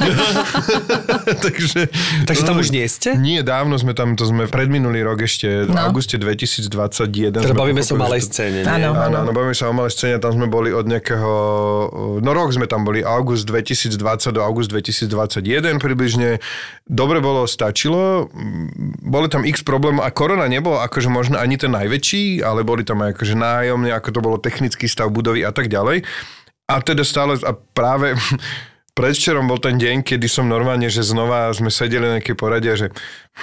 takže, 1.46 1.92
Takže 2.24 2.44
tam 2.48 2.62
už 2.62 2.72
nie 2.72 2.86
ste? 2.88 3.18
Nie, 3.20 3.44
dávno 3.44 3.76
sme 3.76 3.92
tam, 3.92 4.16
to 4.16 4.24
sme 4.24 4.48
predminulý 4.48 5.04
rok 5.04 5.26
ešte, 5.26 5.68
no. 5.68 5.74
v 5.74 5.78
auguste 5.78 6.16
2021. 6.16 7.36
Teda 7.36 7.56
bavíme 7.58 7.84
sa 7.84 7.94
o 7.96 8.00
malej 8.00 8.30
scéne? 8.30 8.64
Áno, 8.64 8.96
áno. 8.96 9.28
áno, 9.28 9.32
bavíme 9.36 9.56
sa 9.58 9.68
o 9.68 9.74
malej 9.76 9.94
scéne, 9.94 10.16
tam 10.22 10.38
sme 10.38 10.48
boli 10.48 10.72
od 10.72 10.88
nejakého, 10.88 11.32
no 12.24 12.30
rok 12.32 12.56
sme 12.56 12.70
tam 12.70 12.88
boli, 12.88 13.04
august 13.04 13.50
2020 13.50 14.32
do 14.32 14.42
august 14.42 14.72
2021 14.72 15.82
približne. 15.82 16.38
Dobre 16.86 17.20
bolo, 17.24 17.48
stačilo. 17.50 18.30
Boli 19.02 19.28
tam 19.32 19.44
x 19.48 19.64
problémov 19.66 20.06
a 20.06 20.10
korona 20.14 20.46
nebolo 20.46 20.80
akože 20.80 21.10
možno 21.10 21.36
ani 21.42 21.58
ten 21.58 21.72
najväčší, 21.74 22.46
ale 22.46 22.62
boli 22.62 22.86
tam 22.86 23.01
aj 23.02 23.18
akože 23.18 23.36
nájomne, 23.36 23.92
ako 23.92 24.10
to 24.14 24.20
bolo 24.22 24.38
technický 24.38 24.86
stav 24.86 25.10
budovy 25.10 25.42
a 25.42 25.52
tak 25.52 25.68
ďalej. 25.68 26.06
A 26.72 26.80
teda 26.80 27.04
stále, 27.04 27.36
a 27.42 27.52
práve 27.52 28.16
predvčerom 28.98 29.48
bol 29.48 29.60
ten 29.60 29.76
deň, 29.80 30.04
kedy 30.06 30.28
som 30.28 30.48
normálne, 30.48 30.88
že 30.88 31.04
znova 31.04 31.52
sme 31.56 31.72
sedeli 31.72 32.06
na 32.06 32.14
nejakej 32.20 32.36
porade 32.38 32.70
že 32.72 32.92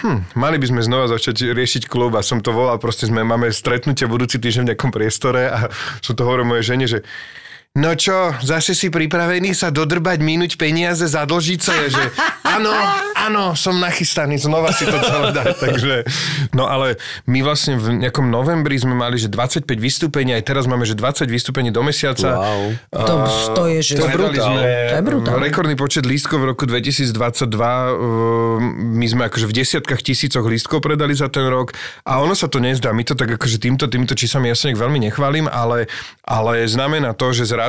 hm, 0.00 0.32
mali 0.36 0.56
by 0.60 0.66
sme 0.68 0.80
znova 0.84 1.08
začať 1.08 1.52
riešiť 1.52 1.88
klub 1.88 2.16
a 2.16 2.24
som 2.24 2.40
to 2.40 2.52
volal, 2.52 2.76
proste 2.80 3.08
sme 3.08 3.24
máme 3.24 3.48
stretnutie 3.52 4.08
budúci 4.08 4.36
týždeň 4.38 4.62
v 4.64 4.68
nejakom 4.72 4.92
priestore 4.92 5.48
a 5.48 5.58
som 6.04 6.14
to 6.14 6.24
hovoril 6.24 6.46
mojej 6.48 6.74
žene, 6.74 6.86
že 6.86 7.00
no 7.76 7.90
čo, 7.94 8.32
zase 8.40 8.72
si 8.72 8.88
pripravený 8.88 9.54
sa 9.54 9.68
dodrbať, 9.68 10.18
minúť 10.20 10.56
peniaze, 10.56 11.04
zadlžiť 11.04 11.60
sa? 11.60 11.72
Je, 11.84 11.88
že 11.94 12.04
áno, 12.58 12.72
áno, 13.14 13.44
som 13.54 13.78
nachystaný 13.78 14.38
znova 14.38 14.74
si 14.74 14.84
to 14.84 14.98
celé 14.98 15.30
dať. 15.32 15.54
Takže, 15.64 15.94
no 16.52 16.66
ale 16.66 16.98
my 17.30 17.38
vlastne 17.42 17.78
v 17.78 18.02
nejakom 18.06 18.26
novembri 18.26 18.74
sme 18.78 18.98
mali, 18.98 19.16
že 19.18 19.30
25 19.30 19.64
vystúpení, 19.78 20.34
aj 20.34 20.44
teraz 20.44 20.64
máme, 20.66 20.82
že 20.86 20.98
20 20.98 21.30
vystúpení 21.30 21.70
do 21.70 21.80
mesiaca. 21.86 22.34
Wow. 22.34 22.62
To, 22.92 23.14
to 23.54 23.62
je, 23.70 23.80
že... 23.84 23.92
To 24.00 24.04
je 24.06 24.14
brutál. 24.16 24.54
To 24.58 24.96
je 24.98 25.04
brutál. 25.04 25.36
Rekordný 25.38 25.74
počet 25.78 26.02
lístkov 26.02 26.42
v 26.42 26.56
roku 26.56 26.64
2022. 26.66 27.14
uh, 27.14 28.58
My 28.96 29.06
sme 29.06 29.22
akože 29.30 29.46
v 29.46 29.54
desiatkách 29.54 30.02
tisícoch 30.02 30.44
lístkov 30.44 30.82
predali 30.82 31.14
za 31.14 31.30
ten 31.30 31.46
rok 31.46 31.72
a 32.04 32.18
ono 32.18 32.34
sa 32.34 32.50
to 32.50 32.58
nezdá. 32.58 32.90
My 32.90 33.06
to 33.06 33.14
tak 33.14 33.30
akože 33.38 33.62
týmto, 33.62 33.86
týmito 33.86 34.18
číslami 34.18 34.50
ja 34.50 34.56
sa 34.58 34.68
veľmi 34.68 35.00
nechválim, 35.08 35.46
ale, 35.48 35.88
ale 36.26 36.66
znamená 36.68 37.14
to, 37.14 37.30
že 37.32 37.48
zrazu 37.48 37.67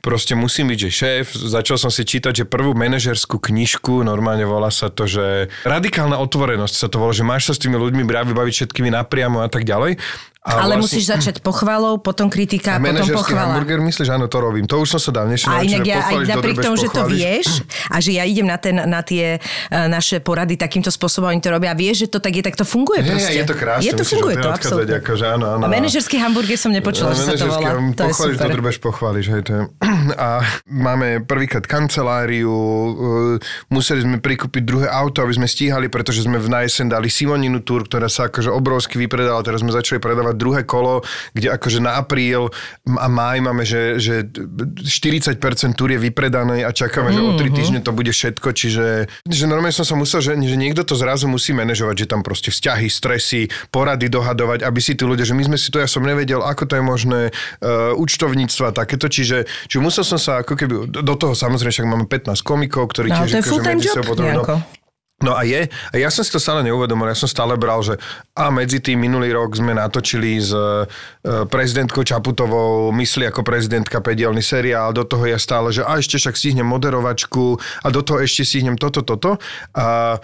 proste 0.00 0.34
musím 0.34 0.72
byť, 0.72 0.78
že 0.78 0.90
šéf. 0.90 1.26
Začal 1.36 1.76
som 1.76 1.90
si 1.92 2.02
čítať, 2.06 2.42
že 2.42 2.44
prvú 2.48 2.72
manažerskú 2.72 3.38
knižku, 3.38 4.02
normálne 4.02 4.48
volá 4.48 4.72
sa 4.72 4.88
to, 4.88 5.04
že 5.04 5.52
radikálna 5.68 6.16
otvorenosť 6.18 6.74
sa 6.74 6.86
to 6.88 6.96
volá, 7.02 7.12
že 7.12 7.26
máš 7.26 7.50
sa 7.50 7.52
s 7.56 7.62
tými 7.62 7.76
ľuďmi 7.76 8.02
vybaviť 8.06 8.54
všetkými 8.54 8.90
napriamo 8.92 9.44
a 9.44 9.48
tak 9.48 9.68
ďalej. 9.68 9.98
A 10.46 10.62
Ale 10.62 10.78
vlastne- 10.78 11.02
musíš 11.02 11.04
začať 11.10 11.42
pochvalou, 11.42 11.98
potom 11.98 12.30
kritika, 12.30 12.78
a 12.78 12.80
potom 12.80 13.02
pochvala. 13.18 13.58
hamburger, 13.58 13.82
myslíš, 13.82 14.14
áno, 14.14 14.30
to 14.30 14.38
robím. 14.38 14.62
To 14.70 14.78
už 14.78 14.94
som 14.94 15.00
sa 15.02 15.10
dávnejšie 15.10 15.50
A 15.50 15.66
inak 15.66 15.82
ja 15.82 16.06
aj 16.06 16.22
napriek 16.22 16.62
tomu, 16.62 16.78
že 16.78 16.86
to 16.86 17.02
vieš 17.10 17.66
a 17.90 17.98
že 17.98 18.14
ja 18.14 18.22
idem 18.22 18.46
na, 18.46 18.54
ten, 18.54 18.78
na 18.78 19.02
tie 19.02 19.42
e, 19.42 19.88
naše 19.90 20.22
porady 20.22 20.54
takýmto 20.54 20.94
spôsobom, 20.94 21.34
oni 21.34 21.42
to 21.42 21.50
robia, 21.50 21.74
vieš, 21.74 22.06
že 22.06 22.14
to 22.14 22.18
tak 22.22 22.30
je, 22.30 22.42
tak 22.46 22.54
to 22.54 22.62
funguje 22.62 23.02
Hej, 23.02 23.10
proste. 23.10 23.34
je 23.34 23.42
to 23.42 23.54
krásne, 23.58 23.86
Je 23.90 23.92
to 23.98 24.04
funguje 24.06 24.34
to, 24.38 24.46
absolútne. 24.46 25.02
Akože, 25.02 25.24
áno, 25.26 25.46
áno. 25.58 25.62
A 25.64 25.68
manažerský 25.68 26.16
hamburger 26.22 26.54
som 26.54 26.70
nepočula, 26.70 27.10
že 27.10 27.26
sa 27.26 27.34
to 27.34 27.50
volá. 27.50 27.74
To 27.74 28.06
je 28.06 28.14
pochváliš, 28.14 28.36
super. 28.38 28.46
dodrbeš, 28.46 28.76
pochváliš. 28.78 29.24
Hej, 29.34 29.42
to 29.42 29.50
je. 29.50 29.62
A 30.30 30.46
máme 30.70 31.26
prvýkrát 31.26 31.66
kanceláriu, 31.66 32.54
uh, 32.54 33.74
museli 33.74 34.06
sme 34.06 34.22
prikúpiť 34.22 34.62
druhé 34.62 34.86
auto, 34.86 35.26
aby 35.26 35.34
sme 35.34 35.50
stíhali, 35.50 35.90
pretože 35.90 36.22
sme 36.22 36.38
v 36.38 36.46
najesen 36.46 36.86
dali 36.86 37.10
Simoninu 37.10 37.66
Tour, 37.66 37.90
ktorá 37.90 38.06
sa 38.06 38.30
akože 38.30 38.48
obrovsky 38.54 39.02
vypredala. 39.02 39.42
Teraz 39.42 39.66
sme 39.66 39.74
začali 39.74 39.98
predávať 39.98 40.35
druhé 40.36 40.62
kolo, 40.62 41.00
kde 41.32 41.50
akože 41.50 41.80
na 41.80 41.96
apríl 41.96 42.52
a 42.86 43.06
máj 43.06 43.38
máme, 43.40 43.64
že, 43.64 43.96
že 43.96 44.22
40% 44.80 45.40
túr 45.72 45.90
je 45.90 45.98
vypredané 45.98 46.62
a 46.62 46.70
čakáme, 46.70 47.10
že 47.10 47.20
o 47.20 47.32
Mhm. 47.32 47.38
3 47.38 47.50
týždne 47.50 47.80
to 47.80 47.90
bude 47.90 48.08
všetko, 48.08 48.48
čiže 48.52 48.84
že 49.26 49.44
normálne 49.44 49.72
som 49.72 49.82
sa 49.82 49.94
musel, 49.94 50.20
že, 50.20 50.36
že 50.36 50.54
niekto 50.54 50.82
to 50.82 50.94
zrazu 50.94 51.26
musí 51.26 51.52
manažovať, 51.52 51.96
že 51.96 52.06
tam 52.06 52.20
proste 52.20 52.48
vzťahy, 52.48 52.86
stresy, 52.86 53.40
porady 53.68 54.06
dohadovať, 54.06 54.62
aby 54.62 54.78
si 54.78 54.92
tí 54.92 55.02
ľudia, 55.02 55.24
že 55.24 55.32
my 55.32 55.42
sme 55.44 55.56
si 55.56 55.68
to, 55.68 55.78
ja 55.78 55.86
som 55.86 56.02
nevedel, 56.02 56.40
ako 56.40 56.62
to 56.64 56.74
je 56.74 56.84
možné, 56.84 57.20
uh, 57.60 57.96
účtovníctva, 57.96 58.72
takéto, 58.72 59.06
čiže, 59.06 59.38
čiže 59.64 59.80
musel 59.80 60.04
som 60.04 60.16
sa 60.16 60.40
ako 60.40 60.52
keby, 60.54 60.74
do 60.92 61.14
toho 61.14 61.32
samozrejme 61.32 61.72
však 61.72 61.86
máme 61.86 62.04
15 62.04 62.42
komikov, 62.42 62.90
ktorí 62.90 63.08
No, 63.08 63.16
tiež 63.18 63.30
to 63.30 63.36
je 63.36 63.40
akože 63.40 63.50
full-time 63.50 63.80
job 63.80 63.94
potrebujú- 64.02 64.22
nejako. 64.36 64.54
No 65.16 65.32
a 65.32 65.48
je, 65.48 65.64
a 65.64 65.94
ja 65.96 66.12
som 66.12 66.20
si 66.20 66.28
to 66.28 66.36
stále 66.36 66.60
neuvedomil, 66.60 67.08
ja 67.08 67.16
som 67.16 67.24
stále 67.24 67.56
bral, 67.56 67.80
že 67.80 67.96
a 68.36 68.52
medzi 68.52 68.84
tým 68.84 69.00
minulý 69.00 69.32
rok 69.32 69.56
sme 69.56 69.72
natočili 69.72 70.36
s 70.36 70.52
e, 70.52 70.84
prezidentkou 71.48 72.04
Čaputovou 72.04 72.92
Mysli 72.92 73.24
ako 73.24 73.40
prezidentka 73.40 74.04
pedielný 74.04 74.44
seriál, 74.44 74.92
do 74.92 75.08
toho 75.08 75.24
je 75.24 75.40
stále, 75.40 75.72
že 75.72 75.80
a 75.88 75.96
ešte 75.96 76.20
však 76.20 76.36
stihnem 76.36 76.68
moderovačku 76.68 77.56
a 77.56 77.88
do 77.88 78.04
toho 78.04 78.20
ešte 78.20 78.44
stihnem 78.44 78.76
toto, 78.76 79.00
toto. 79.00 79.40
A 79.72 80.20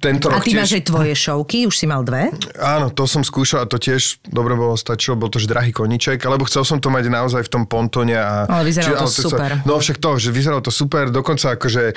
tento 0.00 0.32
A 0.32 0.40
ty 0.40 0.56
tiež... 0.56 0.64
máš 0.64 0.72
aj 0.80 0.84
tvoje 0.88 1.12
šovky, 1.12 1.68
už 1.68 1.74
si 1.76 1.84
mal 1.84 2.00
dve. 2.00 2.32
Áno, 2.56 2.88
to 2.88 3.04
som 3.04 3.20
skúšal 3.20 3.66
a 3.66 3.68
to 3.68 3.76
tiež 3.76 4.22
dobre 4.32 4.56
bolo, 4.56 4.80
stačilo, 4.80 5.18
bol 5.18 5.28
to 5.28 5.42
že 5.42 5.50
drahý 5.50 5.76
koniček, 5.76 6.22
alebo 6.24 6.48
chcel 6.48 6.64
som 6.64 6.80
to 6.80 6.88
mať 6.88 7.10
naozaj 7.12 7.44
v 7.44 7.50
tom 7.52 7.64
pontone. 7.68 8.16
A, 8.16 8.48
Ale 8.48 8.64
vyzeralo 8.64 9.04
to 9.04 9.12
sa- 9.12 9.28
super. 9.28 9.60
no 9.68 9.76
však 9.76 10.00
to, 10.00 10.10
že 10.16 10.32
vyzeralo 10.32 10.64
to 10.64 10.72
super, 10.72 11.12
dokonca 11.12 11.58
akože 11.58 11.92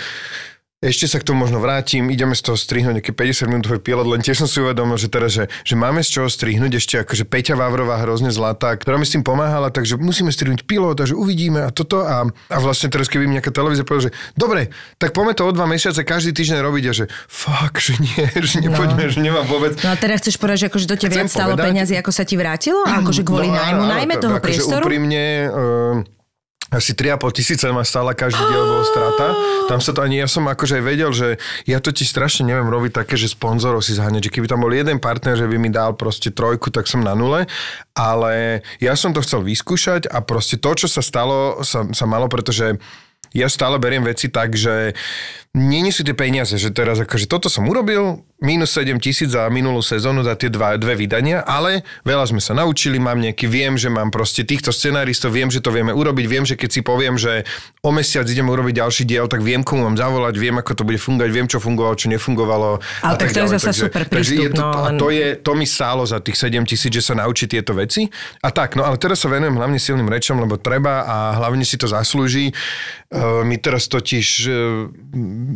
ešte 0.81 1.07
sa 1.07 1.17
k 1.17 1.25
tomu 1.25 1.41
možno 1.41 1.57
vrátim, 1.57 2.07
ideme 2.07 2.31
z 2.31 2.43
toho 2.43 2.53
strihnúť 2.53 2.99
nejaký 2.99 3.11
50 3.11 3.47
minútový 3.47 3.79
pilot, 3.79 4.05
len 4.05 4.19
tiež 4.19 4.37
som 4.37 4.47
si 4.47 4.59
uvedomil, 4.59 4.95
že 4.95 5.07
teraz, 5.07 5.31
že, 5.31 5.47
že 5.63 5.73
máme 5.73 5.99
z 5.99 6.09
čoho 6.11 6.27
strihnúť, 6.27 6.71
ešte 6.75 6.95
akože 6.99 7.23
Peťa 7.23 7.55
Vavrová 7.55 7.97
hrozne 7.97 8.29
zlatá, 8.29 8.69
ktorá 8.71 8.95
mi 8.95 9.03
s 9.03 9.15
tým 9.15 9.23
pomáhala, 9.23 9.67
takže 9.67 9.95
musíme 9.95 10.29
strihnúť 10.29 10.61
pilot 10.63 10.99
a 10.99 11.05
že 11.05 11.15
uvidíme 11.15 11.63
a 11.63 11.71
toto. 11.71 12.03
A, 12.03 12.21
a 12.27 12.57
vlastne 12.59 12.87
teraz 12.87 13.07
keby 13.07 13.23
mi 13.23 13.39
nejaká 13.39 13.49
televízia 13.49 13.81
povedala, 13.81 14.07
že 14.07 14.35
dobre, 14.35 14.61
tak 14.95 15.09
poďme 15.09 15.33
to 15.33 15.43
o 15.43 15.51
dva 15.51 15.65
mesiace 15.65 16.01
každý 16.01 16.31
týždeň 16.33 16.59
robiť 16.61 16.83
a 16.85 16.93
že 16.93 17.05
fuck, 17.25 17.73
že 17.75 17.95
nie, 17.97 18.21
že 18.45 18.61
nepoďme, 18.61 19.03
že 19.07 19.19
nemám 19.19 19.43
vôbec 19.43 19.73
No 19.79 19.89
a 19.89 19.97
teraz 19.97 20.21
chceš 20.21 20.37
povedať, 20.37 20.59
že 20.59 20.67
akože 20.69 20.85
to 20.85 20.95
ťa 20.97 21.09
viac 21.09 21.31
povedať- 21.31 21.65
peňazí, 21.65 21.93
ako 21.95 22.11
sa 22.11 22.23
ti 22.23 22.35
vrátilo? 22.35 22.83
A 22.83 22.99
akože 22.99 23.23
kvôli 23.23 23.47
No, 23.47 23.57
nájmu, 23.57 23.83
najmä 23.87 24.13
to- 24.15 24.23
toho 24.23 24.35
akože 24.35 24.43
priestoru? 24.43 24.83
Úprimne, 24.83 25.23
uh, 25.47 26.14
asi 26.73 26.97
3,5 26.97 27.37
tisíce 27.37 27.65
ma 27.69 27.85
stála 27.85 28.17
každý 28.17 28.41
diel 28.41 28.65
bol 28.65 28.81
strata. 28.81 29.37
Tam 29.69 29.77
sa 29.77 29.93
to 29.93 30.01
ani, 30.01 30.17
ja 30.17 30.25
som 30.25 30.49
akože 30.49 30.81
aj 30.81 30.83
vedel, 30.83 31.11
že 31.13 31.37
ja 31.69 31.77
to 31.77 31.93
ti 31.93 32.01
strašne 32.01 32.49
neviem 32.49 32.65
robiť 32.65 33.05
také, 33.05 33.13
že 33.13 33.29
sponzorov 33.29 33.85
si 33.85 33.93
zháňať, 33.93 34.29
že 34.29 34.33
keby 34.33 34.49
tam 34.49 34.65
bol 34.65 34.73
jeden 34.73 34.97
partner, 34.97 35.37
že 35.37 35.45
by 35.45 35.57
mi 35.61 35.69
dal 35.69 35.93
proste 35.93 36.33
trojku, 36.33 36.73
tak 36.73 36.89
som 36.89 37.05
na 37.05 37.13
nule. 37.13 37.45
Ale 37.93 38.65
ja 38.81 38.97
som 38.97 39.13
to 39.13 39.21
chcel 39.21 39.45
vyskúšať 39.45 40.09
a 40.09 40.25
proste 40.25 40.57
to, 40.57 40.73
čo 40.73 40.89
sa 40.89 41.05
stalo, 41.05 41.61
sa, 41.61 41.85
sa 41.93 42.05
malo, 42.09 42.25
pretože 42.25 42.81
ja 43.35 43.51
stále 43.51 43.75
beriem 43.75 44.07
veci 44.07 44.31
tak, 44.31 44.55
že 44.55 44.95
nie 45.55 45.87
sú 45.91 46.03
tie 46.03 46.11
peniaze, 46.11 46.59
že 46.59 46.67
teraz 46.75 46.99
akože 46.99 47.31
toto 47.31 47.47
som 47.47 47.63
urobil, 47.71 48.27
minus 48.43 48.75
7 48.75 48.99
tisíc 48.99 49.31
za 49.31 49.47
minulú 49.47 49.79
sezónu 49.79 50.19
za 50.19 50.35
tie 50.35 50.51
dva, 50.51 50.75
dve 50.75 50.99
vydania, 50.99 51.39
ale 51.47 51.87
veľa 52.03 52.27
sme 52.27 52.43
sa 52.43 52.51
naučili, 52.51 52.99
mám 52.99 53.23
nejaký, 53.23 53.47
viem, 53.47 53.79
že 53.79 53.87
mám 53.87 54.11
proste 54.11 54.43
týchto 54.43 54.75
scenáristov, 54.75 55.31
viem, 55.31 55.47
že 55.47 55.63
to 55.63 55.71
vieme 55.71 55.95
urobiť, 55.95 56.25
viem, 56.27 56.43
že 56.43 56.59
keď 56.59 56.69
si 56.69 56.81
poviem, 56.83 57.15
že 57.15 57.47
o 57.79 57.95
mesiac 57.95 58.27
ideme 58.27 58.51
urobiť 58.51 58.83
ďalší 58.83 59.03
diel, 59.07 59.31
tak 59.31 59.39
viem, 59.39 59.63
komu 59.63 59.87
mám 59.87 59.95
zavolať, 59.95 60.35
viem, 60.35 60.59
ako 60.59 60.71
to 60.75 60.83
bude 60.83 60.99
fungovať, 60.99 61.31
viem, 61.31 61.47
čo 61.47 61.63
fungovalo, 61.63 61.95
čo 61.95 62.11
nefungovalo. 62.11 62.83
Ale 62.99 63.15
a 63.15 63.19
tak 63.19 63.31
to 63.31 63.39
je 63.47 63.49
zasa 63.55 63.71
super 63.71 64.03
takže 64.03 64.35
je 64.35 64.51
prístup, 64.51 64.59
to, 64.59 64.63
no, 64.67 64.83
a 64.83 64.89
to, 64.99 65.07
je, 65.15 65.27
to 65.39 65.51
mi 65.55 65.63
stálo 65.63 66.03
za 66.03 66.19
tých 66.19 66.35
7 66.35 66.67
tisíc, 66.67 66.91
že 66.91 66.99
sa 66.99 67.15
naučí 67.15 67.47
tieto 67.47 67.71
veci. 67.71 68.11
A 68.43 68.51
tak, 68.51 68.75
no 68.75 68.83
ale 68.83 68.99
teraz 68.99 69.23
sa 69.23 69.31
venujem 69.31 69.55
hlavne 69.55 69.79
silným 69.79 70.11
rečom, 70.11 70.43
lebo 70.43 70.59
treba 70.59 71.07
a 71.07 71.15
hlavne 71.39 71.63
si 71.63 71.79
to 71.79 71.87
zaslúži. 71.87 72.51
Uh, 73.25 73.41
my 73.41 73.57
teraz 73.57 73.89
totiž, 73.89 74.27
uh, 74.45 74.85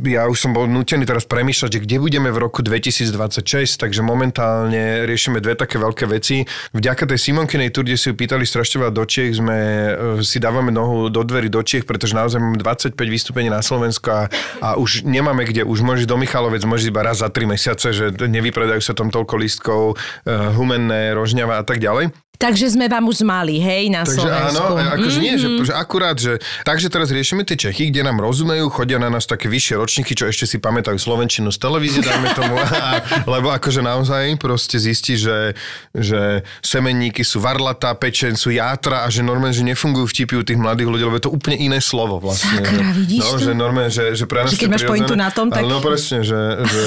ja 0.09 0.25
už 0.25 0.37
som 0.41 0.51
bol 0.57 0.65
nutený 0.65 1.05
teraz 1.05 1.29
premýšľať, 1.29 1.69
že 1.77 1.79
kde 1.85 2.01
budeme 2.01 2.33
v 2.33 2.41
roku 2.41 2.65
2026, 2.65 3.77
takže 3.77 4.01
momentálne 4.01 5.05
riešime 5.05 5.37
dve 5.37 5.53
také 5.53 5.77
veľké 5.77 6.09
veci. 6.09 6.49
Vďaka 6.73 7.05
tej 7.05 7.19
Simonkinej 7.29 7.69
tur, 7.69 7.85
kde 7.85 7.99
si 7.99 8.09
ju 8.09 8.15
pýtali 8.17 8.41
strašne 8.49 8.81
veľa 8.81 8.93
do 8.93 9.05
Čiech, 9.05 9.37
sme 9.37 9.57
uh, 9.57 10.25
si 10.25 10.41
dávame 10.41 10.73
nohu 10.73 11.13
do 11.13 11.21
dverí 11.21 11.53
do 11.53 11.61
Čiech, 11.61 11.85
pretože 11.85 12.17
naozaj 12.17 12.41
máme 12.41 12.57
25 12.57 12.97
vystúpení 12.97 13.53
na 13.53 13.61
Slovensku 13.61 14.09
a, 14.09 14.25
a 14.65 14.67
už 14.81 15.05
nemáme 15.05 15.45
kde, 15.45 15.61
už 15.61 15.85
môžeš 15.85 16.09
do 16.09 16.17
Michalovec, 16.17 16.65
môžeš 16.65 16.89
iba 16.89 17.05
raz 17.05 17.21
za 17.21 17.29
3 17.29 17.53
mesiace, 17.53 17.93
že 17.93 18.09
nevypredajú 18.17 18.81
sa 18.81 18.97
tam 18.97 19.13
toľko 19.13 19.35
lístkov, 19.37 19.81
uh, 19.93 20.49
humenné, 20.57 21.13
rožňava 21.13 21.61
a 21.61 21.63
tak 21.67 21.77
ďalej. 21.77 22.09
Takže 22.39 22.71
sme 22.71 22.87
vám 22.87 23.03
už 23.03 23.19
mali, 23.21 23.59
hej, 23.59 23.91
na 23.91 24.01
Takže 24.01 24.15
Slovensku. 24.15 24.63
áno, 24.63 24.79
akože 24.95 25.17
nie, 25.19 25.35
že, 25.35 25.47
Mhm. 25.49 25.59
že 25.61 25.73
akurát, 25.75 26.15
že 26.15 26.33
takže 26.63 26.87
teraz 26.87 27.11
riešime 27.11 27.43
tie 27.43 27.59
Čechy, 27.59 27.91
kde 27.91 27.99
nám 28.01 28.15
rozumejú, 28.17 28.63
chodia 28.69 28.95
na 28.95 29.11
nás 29.11 29.27
také 29.27 29.45
vyššie 29.45 29.75
ročníky, 29.75 30.15
čo 30.15 30.23
ešte 30.23 30.47
si 30.47 30.55
pamätajú 30.55 30.95
Slovenčinu 30.95 31.51
z 31.51 31.59
televízie, 31.59 31.99
dáme 31.99 32.31
tomu, 32.31 32.55
a, 32.79 33.03
lebo 33.27 33.51
akože 33.51 33.83
naozaj 33.83 34.39
proste 34.39 34.79
zistí, 34.79 35.13
že, 35.13 35.51
že 35.91 36.39
semenníky 36.61 37.21
sú 37.21 37.37
varlatá, 37.37 37.91
pečen 37.93 38.33
sú 38.33 38.49
játra 38.49 39.03
a 39.03 39.11
že 39.11 39.19
normálne, 39.19 39.51
že 39.51 39.67
nefungujú 39.67 40.07
vtipy 40.07 40.33
u 40.33 40.45
tých 40.45 40.55
mladých 40.55 40.87
ľudí, 40.87 41.03
lebo 41.03 41.19
je 41.19 41.25
to 41.27 41.33
úplne 41.33 41.59
iné 41.59 41.77
slovo 41.77 42.23
vlastne. 42.23 42.55
Sakra, 42.57 42.95
vidíš 42.95 43.19
no, 43.19 43.29
to? 43.29 43.39
že 43.41 43.51
normálne, 43.51 43.91
že, 43.91 44.15
že 44.15 44.23
pre 44.23 44.47
nás 44.47 44.49
Že 44.49 44.57
keď 44.57 44.69
máš 44.71 44.87
pointu 44.87 45.13
na 45.13 45.27
tom, 45.27 45.51
tak- 45.51 45.67
no 45.67 45.83
presne, 45.83 46.23
že... 46.23 46.39
že 46.63 46.83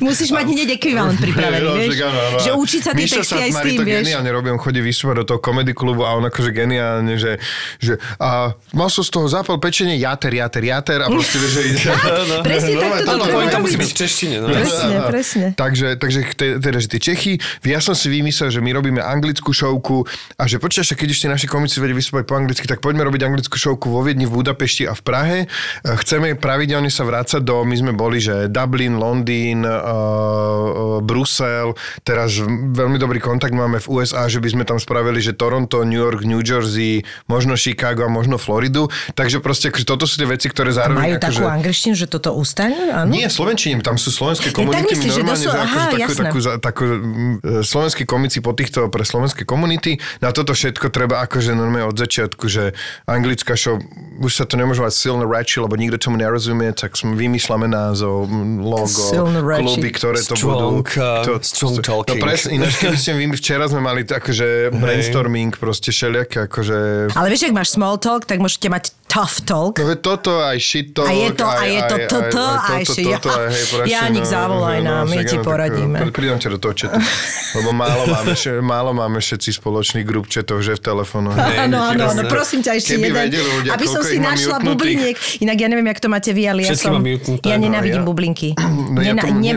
Musíš 0.00 0.30
mať 0.30 0.46
hneď 0.52 0.68
ekvivalent 0.74 1.14
pripravený, 1.16 1.62
No, 1.62 1.78
vieš? 1.78 1.88
však 1.88 2.00
áno, 2.02 2.18
áno. 2.18 2.38
Že 2.40 2.50
učiť 2.58 2.80
sa 2.80 2.90
tie 2.90 3.06
texty 3.06 3.38
aj 3.38 3.50
s 3.52 3.60
tým? 3.62 3.78
Geniálne 4.02 4.30
robí, 4.32 4.48
on 4.50 4.58
chodí 4.58 4.80
vystupovať 4.80 5.16
do 5.20 5.26
toho 5.26 5.40
komedy 5.40 5.72
klubu 5.76 6.02
a 6.02 6.16
on 6.16 6.24
akože 6.26 6.50
geniálne, 6.50 7.14
že, 7.20 7.36
že 7.78 8.00
a 8.16 8.52
mal 8.72 8.88
som 8.88 9.04
z 9.04 9.10
toho 9.12 9.26
zápal 9.28 9.60
pečenie, 9.60 10.00
jater, 10.00 10.32
jater, 10.32 10.64
jater 10.64 10.98
a 11.04 11.12
proste 11.12 11.36
vieš, 11.38 11.52
že 11.52 11.62
ide. 11.68 11.80
Presne 12.48 12.68
No, 12.70 12.86
tak 12.96 13.02
to 13.04 13.12
to- 13.12 13.24
treba 13.26 13.36
Pointa 13.40 13.58
musí 13.60 13.76
byť 13.76 13.90
v 13.90 13.96
češtine. 13.96 14.36
No. 14.40 14.46
Presne, 14.48 14.94
presne. 15.06 15.46
Takže, 15.54 15.86
takže 16.00 16.18
te- 16.32 16.56
teda, 16.58 16.78
že 16.80 16.88
tie 16.88 17.00
Čechy, 17.00 17.32
ja 17.66 17.80
som 17.82 17.92
si 17.92 18.08
vymyslel, 18.08 18.48
že 18.48 18.60
my 18.62 18.70
robíme 18.72 19.00
anglickú 19.02 19.50
šovku 19.52 20.06
a 20.38 20.42
že 20.46 20.56
počkaj, 20.62 20.96
keď 20.96 21.08
ešte 21.10 21.26
naši 21.28 21.46
komici 21.50 21.82
vedia 21.82 21.92
vystupovať 21.92 22.24
po 22.24 22.34
anglicky, 22.38 22.64
tak 22.64 22.80
poďme 22.80 23.04
robiť 23.04 23.22
anglickú 23.26 23.56
šovku 23.58 23.90
vo 23.90 24.00
Viedni, 24.00 24.24
v 24.24 24.32
Budapešti 24.32 24.86
a 24.86 24.94
v 24.94 25.02
Prahe. 25.02 25.38
E, 25.44 25.46
Chceme 25.84 26.38
pravidelne 26.38 26.88
sa 26.88 27.04
vrácať 27.04 27.42
do, 27.42 27.66
my 27.66 27.74
sme 27.76 27.92
boli, 27.92 28.22
že 28.22 28.46
Dublin, 28.48 28.96
Londýn, 28.96 29.66
uh, 29.66 29.68
uh, 29.68 30.98
Brusel, 31.02 31.74
teraz 32.06 32.38
veľmi 32.48 32.96
dobrý 32.96 33.18
kontakt 33.18 33.52
máme 33.52 33.82
v 33.82 33.86
USA, 33.90 34.30
že 34.30 34.38
by 34.38 34.48
sme 34.48 34.62
tam 34.62 34.78
spravili, 34.78 35.18
že 35.18 35.34
Toronto, 35.34 35.82
New 35.82 35.98
York, 35.98 36.22
New 36.22 36.38
Jersey, 36.38 37.02
možno 37.26 37.58
Chicago 37.58 38.06
a 38.06 38.10
možno 38.10 38.38
Floridu. 38.38 38.86
Takže 39.12 39.42
proste 39.42 39.68
akože 39.68 39.82
toto 39.82 40.06
sú 40.06 40.14
tie 40.16 40.24
veci, 40.24 40.46
ktoré 40.46 40.70
zároveň... 40.70 41.02
Majú 41.02 41.16
akože, 41.18 41.26
takú 41.26 41.44
angličtinu, 41.44 41.94
že 41.98 42.06
toto 42.06 42.30
ustane? 42.32 42.78
Áno? 42.94 43.10
Nie, 43.10 43.26
slovenčine, 43.26 43.82
tam 43.82 43.98
sú 43.98 44.08
slovenské 44.08 44.54
tak 44.54 44.62
komunity. 44.62 44.94
myslíš, 44.94 45.10
že 45.10 45.20
normálne, 45.20 45.42
doslo- 45.42 45.58
že 45.58 45.98
akože 45.98 46.20
takú, 46.22 46.38
takú, 46.38 46.60
takú, 46.62 46.82
mm, 46.86 47.34
e, 47.42 47.66
slovenskí 47.66 48.02
komici 48.06 48.38
po 48.38 48.54
týchto 48.54 48.86
pre 48.86 49.02
slovenské 49.02 49.42
komunity. 49.42 49.98
Na 50.20 50.30
toto 50.30 50.54
všetko 50.54 50.86
treba 50.88 51.18
akože 51.20 51.50
normálne 51.52 51.90
od 51.90 51.98
začiatku, 51.98 52.46
že 52.46 52.72
anglická 53.04 53.58
show, 53.58 53.74
už 54.20 54.30
sa 54.30 54.44
to 54.46 54.54
nemôže 54.54 54.78
mať 54.78 54.94
silné 54.94 55.24
reči, 55.26 55.58
lebo 55.58 55.74
nikto 55.74 55.98
tomu 55.98 56.14
nerozumie, 56.16 56.70
tak 56.70 56.94
sme 56.94 57.16
vymýšľame 57.16 57.66
názov, 57.66 58.28
m, 58.28 58.62
logo, 58.62 59.02
kluby, 59.40 59.90
ktoré 59.90 60.20
to 60.20 60.36
Strong, 60.36 60.86
budú. 60.86 61.00
uh, 61.00 61.40
strong 61.42 61.74
No 61.80 61.82
talking. 61.82 62.20
presne, 62.20 62.50
ináč 62.54 62.76
keby 62.78 62.94
ste 62.94 63.12
vy, 63.16 63.24
včera 63.32 63.64
sme 63.64 63.79
mali 63.80 64.04
t- 64.04 64.14
akože 64.14 64.70
brainstorming, 64.76 65.56
proste 65.56 65.90
všelijaké, 65.90 66.46
akože... 66.46 66.76
Ale 67.16 67.26
vieš, 67.32 67.48
ak 67.48 67.56
máš 67.56 67.74
small 67.74 67.96
talk, 67.96 68.28
tak 68.28 68.38
môžete 68.38 68.68
mať 68.68 68.84
tough 69.10 69.42
talk. 69.42 69.74
No 69.76 69.90
toto, 69.98 70.38
aj 70.38 70.54
shit 70.56 70.94
talk, 70.94 71.10
A 71.10 71.12
je 71.12 71.28
to- 71.34 71.42
a 71.42 71.58
aj, 71.58 71.66
je 71.66 71.82
to 71.82 71.96
aj- 71.98 72.06
toto, 72.06 72.38
aj, 72.38 72.54
a 72.54 72.68
aj 72.70 72.82
ešte 72.86 73.02
toto, 73.02 73.10
ja- 73.10 73.18
toto, 73.18 73.30
aj, 73.34 73.50
hej, 73.50 73.64
presne, 73.74 73.90
Janik, 73.90 74.24
zavolaj 74.24 74.78
nám, 74.80 75.04
my 75.04 75.16
ti 75.18 75.34
áno, 75.34 75.42
tak, 75.42 75.48
poradíme. 75.50 75.96
eh, 75.98 76.12
Pridám 76.14 76.38
ťa 76.38 76.48
do 76.54 76.58
toho 76.62 76.72
chatu, 76.78 76.94
lebo 77.58 77.68
málo 77.74 78.02
máme, 78.06 78.32
še- 78.38 78.62
málo 78.62 78.90
máme 78.94 79.18
všetci 79.18 79.50
spoločných 79.50 80.06
grup 80.06 80.30
chatov, 80.30 80.62
že 80.62 80.78
v 80.78 80.82
telefónu. 80.86 81.34
Áno, 81.66 81.76
áno, 81.82 82.04
jasné. 82.06 82.30
prosím 82.30 82.60
ťa 82.62 82.72
ešte 82.78 82.94
jeden, 82.94 83.10
vedeli 83.10 83.42
ľudia, 83.42 83.70
aby 83.74 83.86
som 83.90 84.02
si 84.06 84.16
našla 84.16 84.62
bubliniek. 84.62 85.18
Inak 85.42 85.56
ja 85.58 85.66
neviem, 85.66 85.86
jak 85.90 85.98
to 85.98 86.08
máte 86.08 86.30
vy, 86.30 86.42
ale 86.46 86.60
ja 86.62 86.78
som... 86.78 87.02
Ja 87.42 87.58
no, 87.58 87.66
nenávidím 87.66 88.06
bublinky. 88.06 88.54
No 88.90 89.02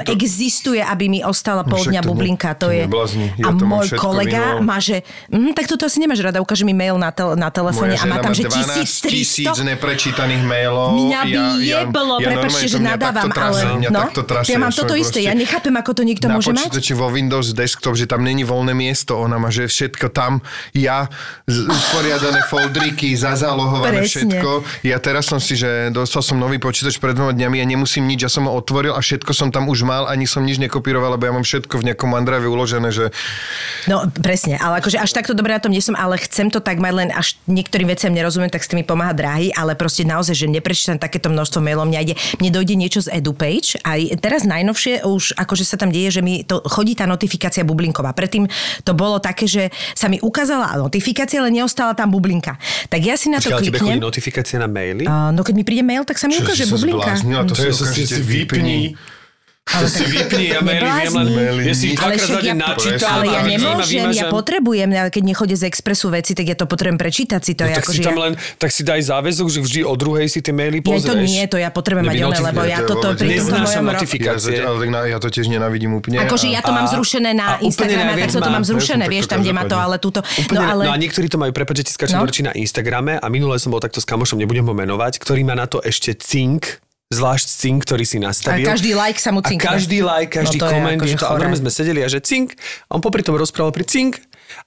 existuje, 0.06 0.80
aby 0.80 1.10
mi 1.10 1.20
ostala 1.22 1.62
pol 1.68 1.84
dňa 1.84 2.02
bublinka. 2.02 2.56
To 2.58 2.72
je... 2.72 2.86
a 2.88 3.50
môj 3.54 3.94
kolega 3.98 4.62
má, 4.64 4.80
že... 4.80 5.04
Mm, 5.30 5.52
tak 5.54 5.68
toto 5.68 5.86
asi 5.86 6.00
nemáš 6.00 6.24
rada, 6.24 6.40
ukáže 6.40 6.64
mi 6.64 6.72
mail 6.72 6.96
na, 6.98 7.12
tel, 7.12 7.36
na 7.36 7.50
telefóne 7.52 7.98
a 8.00 8.04
má 8.08 8.18
tam, 8.24 8.32
že 8.32 8.48
12 8.48 9.43
tisíc 9.44 9.60
1300. 9.68 9.72
neprečítaných 9.76 10.44
mailov. 10.48 10.90
Mňa 10.96 11.22
by 11.28 11.42
jeblo, 11.60 12.16
prepáčte, 12.24 12.40
normálne 12.40 12.64
že 12.64 12.76
to 12.76 12.80
mňa 12.80 12.94
nadávam, 12.96 13.30
ale 13.36 13.60
Mňa 13.84 13.90
no, 13.92 14.00
takto 14.08 14.22
trasie, 14.24 14.54
ja 14.56 14.60
mám 14.62 14.74
toto 14.74 14.96
isté, 14.96 15.20
ja 15.28 15.34
nechápem, 15.36 15.76
ako 15.76 15.92
to 15.92 16.04
niekto 16.08 16.26
na 16.32 16.40
môže 16.40 16.50
mať. 16.56 16.72
počítači 16.72 16.94
vo 16.96 17.08
Windows 17.12 17.52
desktop, 17.52 17.94
že 18.00 18.06
tam 18.08 18.24
není 18.24 18.48
voľné 18.48 18.72
miesto, 18.72 19.20
ona 19.20 19.36
má, 19.36 19.52
že 19.52 19.68
všetko 19.68 20.08
tam, 20.16 20.40
ja, 20.72 21.12
usporiadané 21.48 22.46
foldriky, 22.52 23.12
zazálohované 23.20 24.08
všetko. 24.08 24.84
Ja 24.88 24.98
teraz 25.04 25.28
som 25.28 25.44
si, 25.44 25.60
že 25.60 25.92
dostal 25.92 26.24
som 26.24 26.40
nový 26.40 26.58
počítač 26.58 26.96
pred 26.98 27.18
dvoma 27.18 27.36
dňami 27.36 27.60
a 27.60 27.66
nemusím 27.68 28.08
nič, 28.08 28.26
ja 28.26 28.32
som 28.32 28.48
ho 28.48 28.54
otvoril 28.56 28.96
a 28.96 29.02
všetko 29.04 29.32
som 29.36 29.50
tam 29.52 29.68
už 29.68 29.84
mal, 29.84 30.08
ani 30.08 30.24
som 30.24 30.46
nič 30.46 30.62
nekopíroval, 30.62 31.20
lebo 31.20 31.28
ja 31.28 31.34
mám 31.36 31.46
všetko 31.46 31.84
v 31.84 31.92
nejakom 31.92 32.10
OneDrive 32.14 32.48
uložené, 32.48 32.90
že 32.94 33.12
No 33.90 34.08
presne, 34.08 34.56
ale 34.56 34.80
akože 34.80 35.00
až 35.00 35.12
takto 35.12 35.36
dobre 35.36 35.52
na 35.52 35.60
tom 35.60 35.74
nie 35.74 35.84
som, 35.84 35.98
ale 35.98 36.16
chcem 36.22 36.48
to 36.48 36.64
tak 36.64 36.80
mať 36.80 36.94
len 36.94 37.10
až 37.12 37.36
niektorým 37.50 37.90
veciam 37.92 38.14
nerozumiem, 38.16 38.48
tak 38.48 38.64
s 38.64 38.72
tým 38.72 38.80
mi 38.82 38.86
pomáha 38.86 39.12
drahý, 39.34 39.50
ale 39.58 39.74
proste 39.74 40.06
naozaj, 40.06 40.36
že 40.38 40.46
neprečítam 40.46 41.02
takéto 41.02 41.34
množstvo 41.34 41.58
mailov, 41.58 41.90
mňa 41.90 42.00
ide, 42.06 42.14
mne 42.38 42.50
dojde 42.54 42.76
niečo 42.78 43.02
z 43.02 43.18
EduPage 43.18 43.82
a 43.82 43.98
teraz 44.22 44.46
najnovšie 44.46 45.02
už 45.02 45.34
akože 45.34 45.66
sa 45.66 45.82
tam 45.82 45.90
deje, 45.90 46.14
že 46.14 46.22
mi 46.22 46.46
to 46.46 46.62
chodí 46.70 46.94
tá 46.94 47.10
notifikácia 47.10 47.66
bublinková. 47.66 48.14
Predtým 48.14 48.46
to 48.86 48.94
bolo 48.94 49.18
také, 49.18 49.50
že 49.50 49.74
sa 49.98 50.06
mi 50.06 50.22
ukázala 50.22 50.78
notifikácia, 50.78 51.42
ale 51.42 51.50
neostala 51.50 51.98
tam 51.98 52.14
bublinka. 52.14 52.62
Tak 52.94 53.02
ja 53.02 53.18
si 53.18 53.34
na 53.34 53.42
to 53.42 53.50
Počkaj, 53.50 53.58
ale 53.58 53.66
tebe 53.66 53.78
chodí 53.82 53.90
kliknem. 53.98 54.06
notifikácie 54.06 54.56
na 54.62 54.70
maily? 54.70 55.04
Uh, 55.10 55.34
no 55.34 55.42
keď 55.42 55.54
mi 55.58 55.64
príde 55.66 55.82
mail, 55.82 56.06
tak 56.06 56.22
sa 56.22 56.30
mi 56.30 56.38
Čo 56.38 56.46
ukáže 56.46 56.70
si 56.70 56.72
bublinka. 56.72 57.18
zbláznila? 57.18 57.42
To 57.50 57.56
si 57.58 57.66
To 57.66 57.84
ukážete, 57.90 58.06
si 58.06 58.22
vypni. 58.22 58.80
To 59.66 59.88
si 59.88 60.06
vypni, 60.06 60.52
ja 60.52 60.60
maily 60.60 60.86
viem 60.86 61.14
len... 61.16 61.28
Ja 61.64 61.74
si 61.74 61.86
ich 61.90 61.98
Ale 61.98 62.14
dvakrát 62.14 62.30
za 62.30 62.42
deň 62.42 62.52
ja- 62.52 62.62
načítam. 62.62 63.10
Ale 63.10 63.26
ja 63.26 63.34
a 63.34 63.44
nemôžem, 63.44 63.96
ja 63.96 64.06
vymažem. 64.06 64.30
potrebujem, 64.30 64.90
ja 64.92 65.04
keď 65.08 65.24
nechodia 65.26 65.56
z 65.56 65.64
Expressu 65.66 66.08
veci, 66.10 66.32
tak 66.32 66.46
ja 66.46 66.54
to 66.54 66.66
potrebujem 66.66 67.00
prečítať 67.00 67.42
si 67.42 67.52
to. 67.52 67.64
No, 67.64 67.72
je 67.72 67.74
tak 67.74 67.82
ako, 67.82 67.92
si 67.92 68.00
tam 68.00 68.14
ja- 68.14 68.22
len, 68.22 68.32
tak 68.54 68.70
si 68.70 68.82
daj 68.84 69.02
záväzok, 69.02 69.48
že 69.50 69.60
vždy 69.60 69.80
o 69.82 69.94
druhej 69.94 70.28
si 70.28 70.40
tie 70.40 70.52
maily 70.52 70.78
Ja 70.78 70.86
pozrieš. 70.86 71.10
to 71.10 71.16
nie, 71.18 71.42
to 71.48 71.58
ja 71.58 71.70
potrebujem 71.70 72.06
mať 72.06 72.20
oné, 72.22 72.40
lebo 72.44 72.62
ja 72.62 72.80
toto 72.82 73.08
pri 73.10 73.18
tomto 73.18 73.24
neznášam 73.26 73.82
mojom 73.82 73.98
notifikácie. 73.98 74.54
Ja, 74.54 74.70
ale 74.70 75.08
ja 75.10 75.18
to 75.18 75.28
tiež 75.28 75.48
nenávidím 75.48 75.96
úplne. 75.96 76.22
Akože 76.22 76.48
ja 76.50 76.60
to 76.60 76.70
mám 76.70 76.86
zrušené 76.86 77.32
na 77.32 77.58
Instagrame, 77.58 78.14
tak 78.16 78.30
toto 78.30 78.46
má- 78.46 78.54
mám 78.54 78.66
zrušené, 78.68 79.04
to 79.04 79.12
vieš, 79.12 79.26
tam, 79.26 79.42
kde 79.42 79.54
má 79.54 79.64
to, 79.66 79.74
ale 79.76 79.98
túto. 79.98 80.22
No 80.52 80.60
ale... 80.62 80.86
no 80.86 80.92
a 80.92 80.98
niektorí 80.98 81.26
to 81.26 81.36
majú, 81.36 81.50
prepáč, 81.50 81.82
že 81.82 81.86
ti 81.88 81.94
skáčem 81.96 82.20
No. 82.20 82.30
na 82.30 82.54
Instagrame 82.54 83.16
a 83.16 83.26
minule 83.26 83.58
som 83.58 83.70
bol 83.70 83.80
takto 83.80 83.98
s 83.98 84.06
kamošom, 84.06 84.38
nebudem 84.38 84.62
ho 84.62 84.76
menovať, 84.76 85.18
ktorý 85.18 85.42
má 85.42 85.56
na 85.56 85.66
to 85.66 85.80
ešte 85.80 86.14
cink, 86.14 86.78
zvlášť 87.14 87.46
cink, 87.46 87.86
ktorý 87.86 88.04
si 88.04 88.18
nastavil. 88.18 88.66
A 88.66 88.74
každý 88.74 88.98
like 88.98 89.22
sa 89.22 89.30
mu 89.30 89.46
cinkne. 89.46 89.64
A 89.64 89.78
každý 89.78 90.02
like, 90.02 90.32
každý 90.34 90.58
No 90.58 90.62
to 90.62 90.66
je 90.66 90.74
koment, 90.74 91.00
akože 91.00 91.14
že 91.14 91.18
to, 91.22 91.26
a 91.26 91.32
normálne 91.38 91.60
sme 91.62 91.72
sedeli 91.72 92.00
a 92.02 92.10
že 92.10 92.20
cink, 92.20 92.58
a 92.90 92.92
on 92.98 93.02
popri 93.02 93.22
tom 93.22 93.38
rozprával 93.38 93.72
pri 93.72 93.86
cink, 93.86 94.20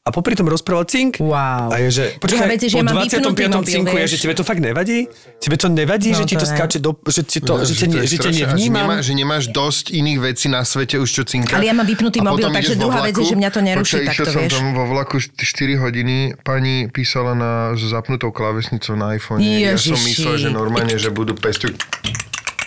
a 0.07 0.09
popri 0.15 0.39
tom 0.39 0.47
rozprával 0.47 0.87
cink. 0.87 1.19
Wow. 1.19 1.71
A 1.71 1.77
je, 1.83 1.91
že, 1.91 2.05
Druhá 2.19 2.47
vec 2.47 2.63
je, 2.63 2.71
že 2.71 2.79
po 2.79 2.83
ja 2.83 2.85
mám 2.87 2.97
25. 3.03 3.07
vypnutý 3.07 3.43
mobil, 3.51 3.67
cinku 3.67 3.95
je, 3.99 4.07
že 4.07 4.17
tebe 4.23 4.35
to 4.39 4.45
fakt 4.47 4.63
nevadí? 4.63 4.99
Tebe 5.43 5.57
to 5.59 5.69
nevadí, 5.71 6.11
No, 6.15 6.19
že 6.23 6.25
ti 6.27 6.37
to 6.39 6.47
to 6.47 6.47
skáče 6.47 6.79
do, 6.79 6.91
že 7.07 7.23
ti 7.27 7.39
to, 7.43 7.53
že, 7.67 7.75
ťa, 7.75 7.87
to 7.91 7.97
je 8.03 8.07
že 8.07 8.17
ťa 8.19 8.31
nevnímam? 8.31 8.87
Že, 8.87 8.87
nemá, 8.87 8.97
že 9.03 9.13
nemáš 9.15 9.45
dosť 9.51 9.85
iných 9.95 10.19
vecí 10.23 10.47
na 10.47 10.63
svete 10.63 10.97
už 11.03 11.09
čo 11.11 11.23
cinka. 11.27 11.59
Ale 11.59 11.67
ja 11.67 11.75
mám 11.75 11.87
vypnutý 11.87 12.23
mobil, 12.23 12.47
takže 12.51 12.75
druhá 12.79 13.03
vec 13.03 13.15
je, 13.19 13.27
že 13.27 13.37
mňa 13.37 13.51
to 13.51 13.61
neruší 13.63 13.95
Počkaj, 14.03 14.15
išiel 14.15 14.27
som 14.31 14.43
tam 14.47 14.67
vo 14.75 14.85
vlaku 14.91 15.19
4 15.19 15.83
hodiny, 15.83 16.39
pani 16.43 16.87
písala 16.91 17.35
na, 17.35 17.53
s 17.75 17.83
zapnutou 17.87 18.31
klávesnicou 18.31 18.95
na 18.95 19.15
iPhone. 19.15 19.43
Ja 19.43 19.75
som 19.79 19.99
myslel, 19.99 20.39
že 20.39 20.49
normálne, 20.51 20.95
že 20.99 21.11
budú 21.11 21.35
pestu. 21.35 21.71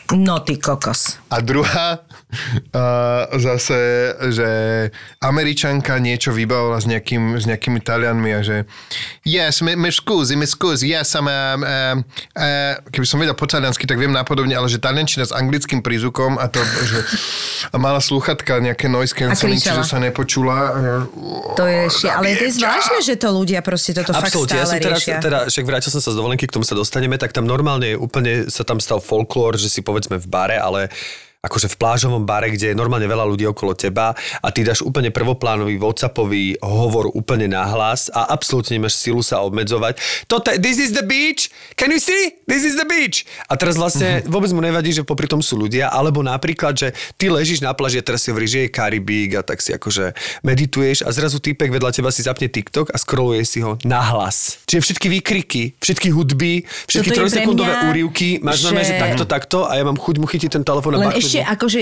No 0.10 0.42
ty 0.42 0.58
kokos. 0.58 1.22
A 1.30 1.38
druhá, 1.46 2.02
uh, 2.02 3.30
zase, 3.38 3.78
že 4.34 4.50
Američanka 5.22 6.02
niečo 6.02 6.34
vybavovala 6.34 6.82
s, 6.82 6.90
nejakým, 6.90 7.38
s 7.38 7.46
nejakými 7.46 7.78
Talianmi 7.78 8.32
a 8.34 8.42
že 8.42 8.66
yes, 9.22 9.62
me, 9.62 9.78
me 9.78 9.94
scusi, 9.94 10.34
me 10.34 10.50
scusi, 10.50 10.90
yes, 10.90 11.14
I'm, 11.14 11.30
um, 11.30 11.62
um, 11.62 11.98
uh, 12.34 12.82
keby 12.90 13.06
som 13.06 13.22
vedel 13.22 13.38
po 13.38 13.46
taliansky, 13.46 13.86
tak 13.86 14.02
viem 14.02 14.10
napodobne, 14.10 14.58
ale 14.58 14.66
že 14.66 14.82
taliančina 14.82 15.30
s 15.30 15.34
anglickým 15.34 15.86
prízvukom 15.86 16.42
a 16.42 16.50
to, 16.50 16.58
že 16.66 17.00
a 17.70 17.78
mala 17.78 18.02
slúchatka 18.02 18.58
nejaké 18.58 18.90
noise 18.90 19.14
cancelling, 19.14 19.62
čiže 19.62 19.86
sa 19.86 20.02
nepočula. 20.02 20.74
To 21.54 21.70
je 21.70 21.86
šia, 21.86 22.18
ale 22.18 22.34
to 22.34 22.50
je 22.50 22.54
zvláštne, 22.58 22.98
že 23.06 23.14
to 23.14 23.30
ľudia 23.30 23.62
proste 23.62 23.94
toto 23.94 24.10
fakt 24.18 24.34
Absolútne, 24.34 24.58
ja 24.58 24.66
stále 24.66 24.82
som 24.82 24.86
teraz, 24.90 25.00
riešia. 25.06 25.18
teda, 25.22 25.40
však 25.54 25.66
vrátil 25.70 25.90
som 25.94 26.02
sa 26.02 26.10
z 26.10 26.18
dovolenky, 26.18 26.50
k 26.50 26.54
tomu 26.58 26.66
sa 26.66 26.74
dostaneme, 26.74 27.22
tak 27.22 27.30
tam 27.30 27.46
normálne 27.46 27.94
je 27.94 27.98
úplne 28.00 28.50
sa 28.50 28.66
tam 28.66 28.82
stal 28.82 28.98
folklór, 28.98 29.60
že 29.60 29.70
si 29.70 29.86
povedzme 30.00 30.24
v 30.24 30.32
bare, 30.32 30.56
ale 30.56 30.88
akože 31.40 31.72
v 31.72 31.80
plážovom 31.80 32.28
bare, 32.28 32.52
kde 32.52 32.72
je 32.72 32.76
normálne 32.76 33.08
veľa 33.08 33.24
ľudí 33.24 33.48
okolo 33.48 33.72
teba 33.72 34.12
a 34.44 34.48
ty 34.52 34.68
dáš 34.68 34.84
úplne 34.84 35.08
prvoplánový 35.08 35.80
whatsappový 35.80 36.60
hovor 36.60 37.16
úplne 37.16 37.48
nahlas 37.48 38.12
a 38.12 38.28
absolútne 38.36 38.76
nemáš 38.76 39.00
silu 39.00 39.24
sa 39.24 39.40
obmedzovať. 39.48 40.28
Toto, 40.28 40.52
this 40.60 40.76
is 40.76 40.92
the 40.92 41.04
beach, 41.04 41.48
can 41.80 41.96
you 41.96 42.02
see? 42.04 42.36
This 42.44 42.68
is 42.68 42.76
the 42.76 42.84
beach. 42.84 43.24
A 43.48 43.56
teraz 43.56 43.80
vlastne 43.80 44.20
vôbec 44.28 44.52
mu 44.52 44.60
nevadí, 44.60 44.92
že 44.92 45.08
popri 45.08 45.32
tom 45.32 45.40
sú 45.40 45.56
ľudia, 45.56 45.88
alebo 45.88 46.20
napríklad, 46.20 46.76
že 46.76 46.92
ty 47.16 47.32
ležíš 47.32 47.64
na 47.64 47.72
pláži 47.72 48.00
a 48.00 48.04
teraz 48.04 48.28
si 48.28 48.36
hovoríš, 48.36 48.52
že 48.52 48.60
je 48.68 48.70
Karibík 48.76 49.40
a 49.40 49.42
tak 49.42 49.64
si 49.64 49.72
akože 49.72 50.12
medituješ 50.44 51.08
a 51.08 51.10
zrazu 51.16 51.40
týpek 51.40 51.72
vedľa 51.72 51.96
teba 51.96 52.12
si 52.12 52.20
zapne 52.20 52.52
TikTok 52.52 52.92
a 52.92 53.00
scrolluje 53.00 53.48
si 53.48 53.64
ho 53.64 53.80
nahlas. 53.88 54.60
Čiže 54.68 54.92
všetky 54.92 55.08
výkriky, 55.08 55.64
všetky 55.80 56.12
hudby, 56.12 56.68
všetky 56.84 57.16
trojsekundové 57.16 57.88
úrivky, 57.88 58.44
máš 58.44 58.60
že... 58.60 58.76
že 58.76 58.92
že- 58.92 59.00
takto, 59.00 59.24
takto 59.24 59.58
a 59.64 59.80
ja 59.80 59.88
mám 59.88 59.96
chuť 59.96 60.16
mu 60.20 60.28
chytiť 60.28 60.60
ten 60.60 60.64
telefón 60.68 61.00
a 61.00 61.08
ešte 61.30 61.40
akože 61.46 61.80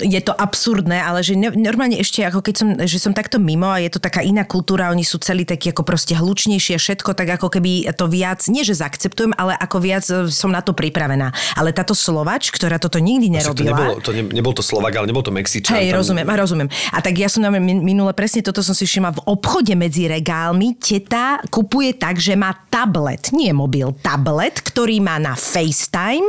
je 0.00 0.20
to 0.24 0.32
absurdné, 0.32 0.98
ale 1.04 1.20
že 1.20 1.36
ne, 1.36 1.52
normálne 1.52 2.00
ešte 2.00 2.24
ako 2.24 2.40
keď 2.40 2.54
som, 2.56 2.68
že 2.88 2.96
som 2.96 3.12
takto 3.12 3.36
mimo 3.36 3.68
a 3.68 3.78
je 3.78 3.92
to 3.92 4.00
taká 4.00 4.24
iná 4.24 4.48
kultúra, 4.48 4.88
oni 4.88 5.04
sú 5.04 5.20
celí 5.20 5.44
takí 5.44 5.70
ako 5.70 5.84
proste 5.84 6.16
hlučnejšie, 6.16 6.80
všetko 6.80 7.12
tak 7.12 7.36
ako 7.36 7.52
keby 7.52 7.92
to 7.92 8.08
viac, 8.08 8.40
nie 8.48 8.64
že 8.64 8.80
zaakceptujem, 8.80 9.36
ale 9.36 9.52
ako 9.60 9.76
viac 9.82 10.04
e, 10.08 10.32
som 10.32 10.48
na 10.48 10.64
to 10.64 10.72
pripravená. 10.72 11.34
Ale 11.58 11.76
táto 11.76 11.92
Slovač, 11.92 12.48
ktorá 12.48 12.80
toto 12.80 12.96
nikdy 12.96 13.28
Však 13.28 13.52
to 13.52 13.64
nerobila... 13.66 13.76
nebol, 13.76 13.98
to 14.00 14.10
ne, 14.16 14.22
nebol 14.32 14.54
to 14.56 14.64
Slovak, 14.64 14.96
ale 14.96 15.10
nebol 15.10 15.20
to 15.20 15.34
Mexičan. 15.34 15.76
Hej, 15.76 15.92
tam- 15.92 15.98
rozumiem, 16.00 16.26
rozumiem. 16.26 16.68
A 16.94 16.98
tak 17.04 17.18
ja 17.20 17.28
som 17.28 17.44
na 17.44 17.52
min- 17.52 17.84
minule 17.84 18.14
presne 18.16 18.40
toto 18.40 18.64
som 18.64 18.72
si 18.72 18.88
všimla 18.88 19.18
v 19.18 19.20
obchode 19.28 19.74
medzi 19.76 20.08
regálmi. 20.08 20.78
Teta 20.78 21.42
kupuje 21.52 21.98
tak, 21.98 22.22
že 22.22 22.38
má 22.38 22.54
tablet, 22.70 23.34
nie 23.34 23.50
mobil, 23.50 23.90
tablet, 24.00 24.62
ktorý 24.62 25.02
má 25.02 25.18
na 25.18 25.34
FaceTime 25.34 26.26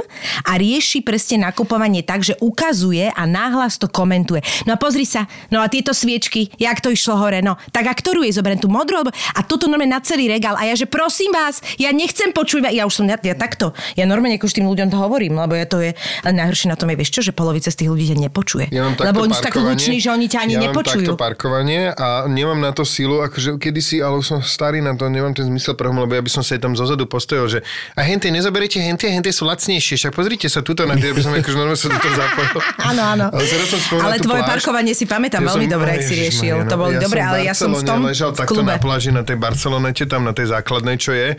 a 0.49 0.51
rieši 0.57 1.05
presne 1.05 1.45
nakupovanie 1.45 2.01
tak, 2.01 2.24
že 2.25 2.33
ukazuje 2.41 3.13
a 3.13 3.23
náhlas 3.29 3.77
to 3.77 3.85
komentuje. 3.85 4.41
No 4.65 4.73
a 4.73 4.77
pozri 4.81 5.05
sa, 5.05 5.29
no 5.53 5.61
a 5.61 5.69
tieto 5.69 5.93
sviečky, 5.93 6.49
jak 6.57 6.81
to 6.81 6.89
išlo 6.89 7.21
hore, 7.21 7.45
no 7.45 7.61
tak 7.69 7.85
a 7.85 7.93
ktorú 7.93 8.25
je 8.25 8.33
zoberiem, 8.33 8.57
tú 8.57 8.71
modrú? 8.71 9.05
Alebo... 9.05 9.13
A 9.37 9.45
toto 9.45 9.69
normálne 9.69 9.93
na 9.93 10.01
celý 10.01 10.25
regál. 10.25 10.57
A 10.57 10.65
ja, 10.65 10.73
že 10.73 10.89
prosím 10.89 11.29
vás, 11.29 11.61
ja 11.77 11.93
nechcem 11.93 12.33
počuť, 12.33 12.71
ja 12.73 12.87
už 12.89 13.03
som, 13.03 13.05
ja, 13.05 13.19
ja 13.21 13.35
takto, 13.37 13.77
ja 13.93 14.09
normálne 14.09 14.41
už 14.41 14.53
tým 14.53 14.65
ľuďom 14.65 14.89
to 14.89 14.97
hovorím, 14.97 15.37
lebo 15.37 15.53
ja 15.53 15.65
to 15.69 15.81
je, 15.81 15.93
najhoršie 16.25 16.71
na 16.71 16.77
tom 16.77 16.89
je, 16.89 16.95
vieš 16.97 17.11
čo, 17.13 17.21
že 17.21 17.31
polovica 17.35 17.69
z 17.69 17.77
tých 17.83 17.89
ľudí 17.89 18.05
ťa 18.09 18.17
nepočuje. 18.29 18.65
Ja 18.71 18.87
lebo 18.87 19.25
oni 19.25 19.33
sú 19.33 19.43
tak 19.43 19.57
hluční, 19.57 19.97
že 19.99 20.09
oni 20.13 20.27
ťa 20.31 20.39
ani 20.45 20.55
ja 20.57 20.61
nepočujú. 20.69 21.05
mám 21.05 21.17
takto 21.17 21.19
parkovanie 21.19 21.91
a 21.91 22.29
nemám 22.29 22.57
na 22.61 22.71
to 22.71 22.87
sílu, 22.87 23.21
akože 23.25 23.57
kedysi, 23.59 23.99
ale 23.99 24.21
už 24.21 24.25
som 24.25 24.39
starý 24.39 24.79
na 24.79 24.93
to, 24.95 25.09
nemám 25.09 25.33
ten 25.33 25.45
zmysel 25.45 25.75
pre 25.75 25.91
lebo 25.91 26.13
ja 26.13 26.23
by 26.23 26.31
som 26.31 26.43
sa 26.43 26.55
aj 26.57 26.61
tam 26.63 26.73
zozadu 26.73 27.05
postojil, 27.09 27.45
že 27.47 27.59
a 27.93 28.01
hentie, 28.03 28.31
nezoberiete 28.31 28.79
hentie, 28.81 29.11
hentie 29.11 29.31
sú 29.31 29.47
lacnejšie, 29.47 29.95
však 29.99 30.13
pozrite 30.13 30.47
sa 30.47 30.63
tuto 30.63 30.83
na 30.85 30.95
tie, 30.97 31.11
aby 31.11 31.21
som 31.21 31.31
akože 31.31 31.57
normálne 31.57 31.79
sa 31.79 31.89
do 31.91 31.97
toho 31.99 32.14
zapojil. 32.15 32.59
Áno, 32.89 33.01
áno. 33.03 33.25
Ale 33.99 34.15
tvoje 34.17 34.41
pláž. 34.41 34.51
parkovanie 34.51 34.91
si 34.91 35.03
pamätám 35.03 35.41
Ja 35.41 35.47
veľmi 35.51 35.67
som- 35.67 35.73
dobre, 35.75 35.89
ak 35.91 36.01
si 36.01 36.13
riešil. 36.15 36.55
no. 36.63 36.69
To 36.69 36.75
boli 36.77 36.95
ja 36.95 37.01
dobre, 37.03 37.19
ale 37.19 37.37
ja 37.43 37.53
som 37.53 37.69
v 37.69 37.81
tom 37.81 38.03
ležal 38.03 38.31
v 38.31 38.37
takto 38.37 38.55
klube. 38.55 38.71
na 38.71 38.77
pláži 38.77 39.09
na 39.09 39.21
tej 39.21 39.35
Barcelonete, 39.35 40.03
tam 40.05 40.23
na 40.23 40.31
tej 40.31 40.49
základnej, 40.49 40.95
čo 40.95 41.11
je. 41.11 41.35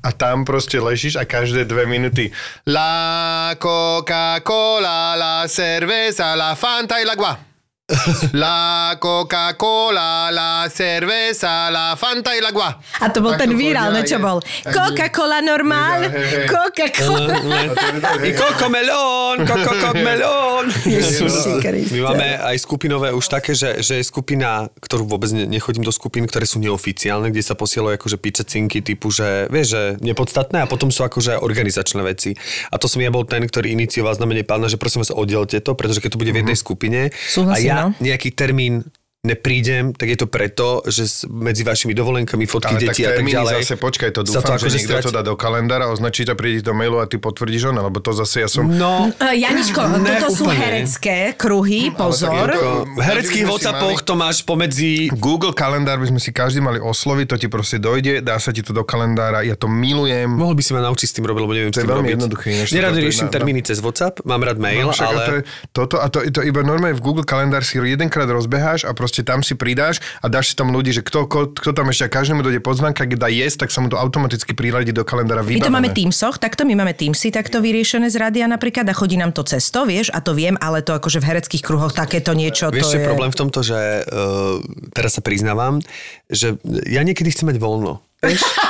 A 0.00 0.08
tam 0.10 0.44
proste 0.44 0.76
ležíš 0.78 1.16
a 1.16 1.24
každé 1.24 1.64
dve 1.64 1.84
minúty 1.84 2.28
La 2.64 3.56
Coca-Cola, 3.56 5.14
la 5.14 5.34
cerveza, 5.46 6.34
la 6.34 6.54
Fanta 6.54 7.00
y 7.00 7.04
la 7.04 7.12
agua. 7.12 7.53
La 8.32 8.96
Coca-Cola, 8.98 10.30
la 10.32 10.70
cerveza, 10.72 11.70
la 11.70 11.94
Fanta 11.96 12.34
y 12.34 12.40
la 12.40 12.48
agua. 12.48 12.80
A 13.00 13.12
to 13.12 13.20
bol 13.20 13.36
Tak 13.36 13.44
ten 13.44 13.60
virál, 13.60 13.92
no 13.92 14.00
čo 14.00 14.16
bol? 14.16 14.40
Coca-Cola 14.64 15.44
normál. 15.44 16.08
Coca-Cola. 16.48 17.36
I 18.28 18.32
koko 18.32 18.72
melón, 18.72 19.44
koko 19.44 19.76
kok 19.76 19.96
melón. 20.00 20.72
Ježiši 20.88 21.60
Kriste. 21.60 21.92
My 22.00 22.08
máme 22.08 22.40
aj 22.40 22.56
skupinové 22.64 23.12
už 23.12 23.28
také, 23.28 23.52
že, 23.52 23.84
že 23.84 24.00
je 24.00 24.04
skupina, 24.08 24.64
ktorú 24.80 25.04
vôbec 25.04 25.28
ne, 25.36 25.44
nechodím 25.44 25.84
do 25.84 25.92
skupín, 25.92 26.24
ktoré 26.24 26.48
sú 26.48 26.64
neoficiálne, 26.64 27.28
kde 27.28 27.44
sa 27.44 27.52
posielajú 27.52 28.00
akože 28.00 28.16
pičecinky 28.16 28.80
typu, 28.80 29.12
že 29.12 29.44
vieš, 29.52 29.76
že 29.76 29.82
nepodstatné 30.00 30.64
a 30.64 30.66
potom 30.70 30.88
sú 30.88 31.04
akože 31.04 31.36
organizačné 31.36 32.00
veci. 32.00 32.32
A 32.72 32.80
to 32.80 32.88
som 32.88 33.04
ja 33.04 33.12
bol 33.12 33.28
ten, 33.28 33.44
ktorý 33.44 33.76
inicioval 33.76 34.16
znamenie 34.16 34.40
pána, 34.40 34.72
že 34.72 34.80
prosím 34.80 35.04
vás 35.04 35.12
oddielte 35.12 35.60
to, 35.60 35.76
pretože 35.76 36.00
keď 36.00 36.16
to 36.16 36.20
bude 36.24 36.32
v 36.32 36.40
jednej 36.40 36.56
skupine 36.56 37.12
a 37.52 37.56
ja 37.60 37.73
no. 37.74 37.86
nejaký 37.98 38.30
termín 38.32 38.86
neprídem, 39.24 39.90
tak 39.90 40.06
je 40.06 40.16
to 40.16 40.26
preto, 40.26 40.66
že 40.84 41.02
medzi 41.26 41.62
vašimi 41.62 41.90
dovolenkami, 41.90 42.44
fotky 42.44 42.70
Ale 42.70 42.78
tak 42.78 42.86
detí 42.86 43.02
a 43.02 43.08
tak 43.08 43.14
termíny 43.16 43.34
ďalej. 43.34 43.62
zase, 43.62 43.74
počkaj, 43.74 44.10
to 44.10 44.20
dúfam, 44.22 44.44
že 44.52 44.52
akože 44.60 44.76
niekto 44.76 44.92
to 44.94 45.00
stráti. 45.02 45.16
dá 45.16 45.22
do 45.22 45.34
kalendára, 45.34 45.84
označí 45.88 46.22
to, 46.22 46.34
príde 46.34 46.60
do 46.60 46.70
mailu 46.70 46.98
a 46.98 47.04
ty 47.04 47.16
potvrdíš 47.16 47.64
on, 47.66 47.80
lebo 47.80 47.98
to 47.98 48.12
zase 48.12 48.36
ja 48.38 48.48
som... 48.48 48.68
No, 48.68 49.08
E, 49.10 49.36
Janičko, 49.38 49.80
Ne, 49.96 50.20
toto 50.20 50.34
sú 50.34 50.44
úplne. 50.44 50.60
herecké 50.60 51.16
kruhy, 51.32 51.88
pozor. 51.90 52.50
to- 52.50 52.84
v 52.86 53.00
hereckých 53.00 53.44
WhatsAppoch 53.44 54.02
to 54.02 54.12
máš 54.14 54.42
pomedzi 54.42 55.08
Google 55.14 55.50
kalendár 55.50 55.96
by 55.96 56.06
sme 56.06 56.20
si 56.20 56.30
každý 56.30 56.60
mali 56.60 56.76
osloviť, 56.76 57.26
to 57.26 57.36
ti 57.36 57.48
proste 57.48 57.76
dojde, 57.78 58.20
dá 58.20 58.36
sa 58.36 58.50
ti 58.50 58.60
to 58.60 58.70
do 58.70 58.82
kalendára, 58.82 59.40
ja 59.40 59.54
to 59.54 59.64
milujem. 59.64 60.28
Mohol 60.28 60.54
by 60.54 60.62
si 60.62 60.70
ma 60.70 60.82
naučiť 60.82 61.06
s 61.06 61.14
tým 61.14 61.24
robiť, 61.24 61.40
lebo 61.40 61.52
neviem 61.52 61.70
To 61.70 61.80
je 61.80 61.86
veľmi 61.86 62.10
robiť. 62.12 62.20
to 62.20 62.74
Nerad 62.74 62.92
to 62.92 63.00
riešim 63.00 63.28
termíny 63.28 63.60
cez 63.60 63.78
WhatsApp, 63.78 64.20
mám 64.22 64.40
rád 64.40 64.58
mail, 64.58 64.84
No, 64.84 64.92
ale... 64.92 65.46
to 65.70 65.86
toto, 65.86 65.96
a 65.96 66.08
to, 66.08 66.20
to 66.26 66.40
iba 66.40 66.60
normálne 66.60 66.92
v 66.92 67.02
Google 67.02 67.24
kalendár 67.24 67.62
si 67.62 67.78
jedenkrát 67.78 68.26
rozbeháš 68.26 68.82
a 68.82 68.92
proste 68.92 69.13
tam 69.20 69.44
si 69.44 69.54
pridáš 69.54 70.00
a 70.24 70.26
dáš 70.26 70.50
si 70.50 70.54
tam 70.56 70.72
ľudí, 70.74 70.90
že 70.90 71.04
kto, 71.04 71.28
kto, 71.28 71.54
kto 71.54 71.70
tam 71.76 71.92
ešte 71.92 72.08
a 72.08 72.10
každému 72.10 72.40
dojde 72.40 72.64
pozvanka, 72.64 73.04
keď 73.04 73.18
dá 73.20 73.28
jesť, 73.30 73.68
tak 73.68 73.70
sa 73.70 73.84
mu 73.84 73.92
to 73.92 74.00
automaticky 74.00 74.56
priradí 74.56 74.90
do 74.90 75.04
kalendára 75.04 75.44
My 75.44 75.60
vybavené. 75.60 75.68
to 75.68 75.74
máme 75.76 75.90
Teamsoch, 75.92 76.40
takto 76.40 76.64
my 76.64 76.74
máme 76.74 76.96
Teamsy 76.96 77.30
takto 77.30 77.60
vyriešené 77.60 78.08
z 78.08 78.16
rádia 78.16 78.48
napríklad 78.48 78.88
a 78.88 78.94
chodí 78.96 79.20
nám 79.20 79.36
to 79.36 79.44
cesto, 79.44 79.84
vieš, 79.84 80.08
a 80.10 80.24
to 80.24 80.32
viem, 80.32 80.56
ale 80.58 80.80
to 80.80 80.96
akože 80.96 81.20
v 81.20 81.28
hereckých 81.30 81.62
kruhoch 81.62 81.92
takéto 81.92 82.32
niečo, 82.32 82.72
Vieš, 82.72 82.96
to 82.96 82.98
je... 82.98 83.06
problém 83.06 83.30
v 83.30 83.38
tomto, 83.38 83.60
že 83.60 83.76
uh, 83.76 84.58
teraz 84.96 85.18
sa 85.18 85.22
priznávam, 85.22 85.84
že 86.32 86.56
ja 86.88 87.04
niekedy 87.04 87.28
chcem 87.28 87.52
mať 87.52 87.60
voľno. 87.60 88.00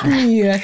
Nie. 0.04 0.60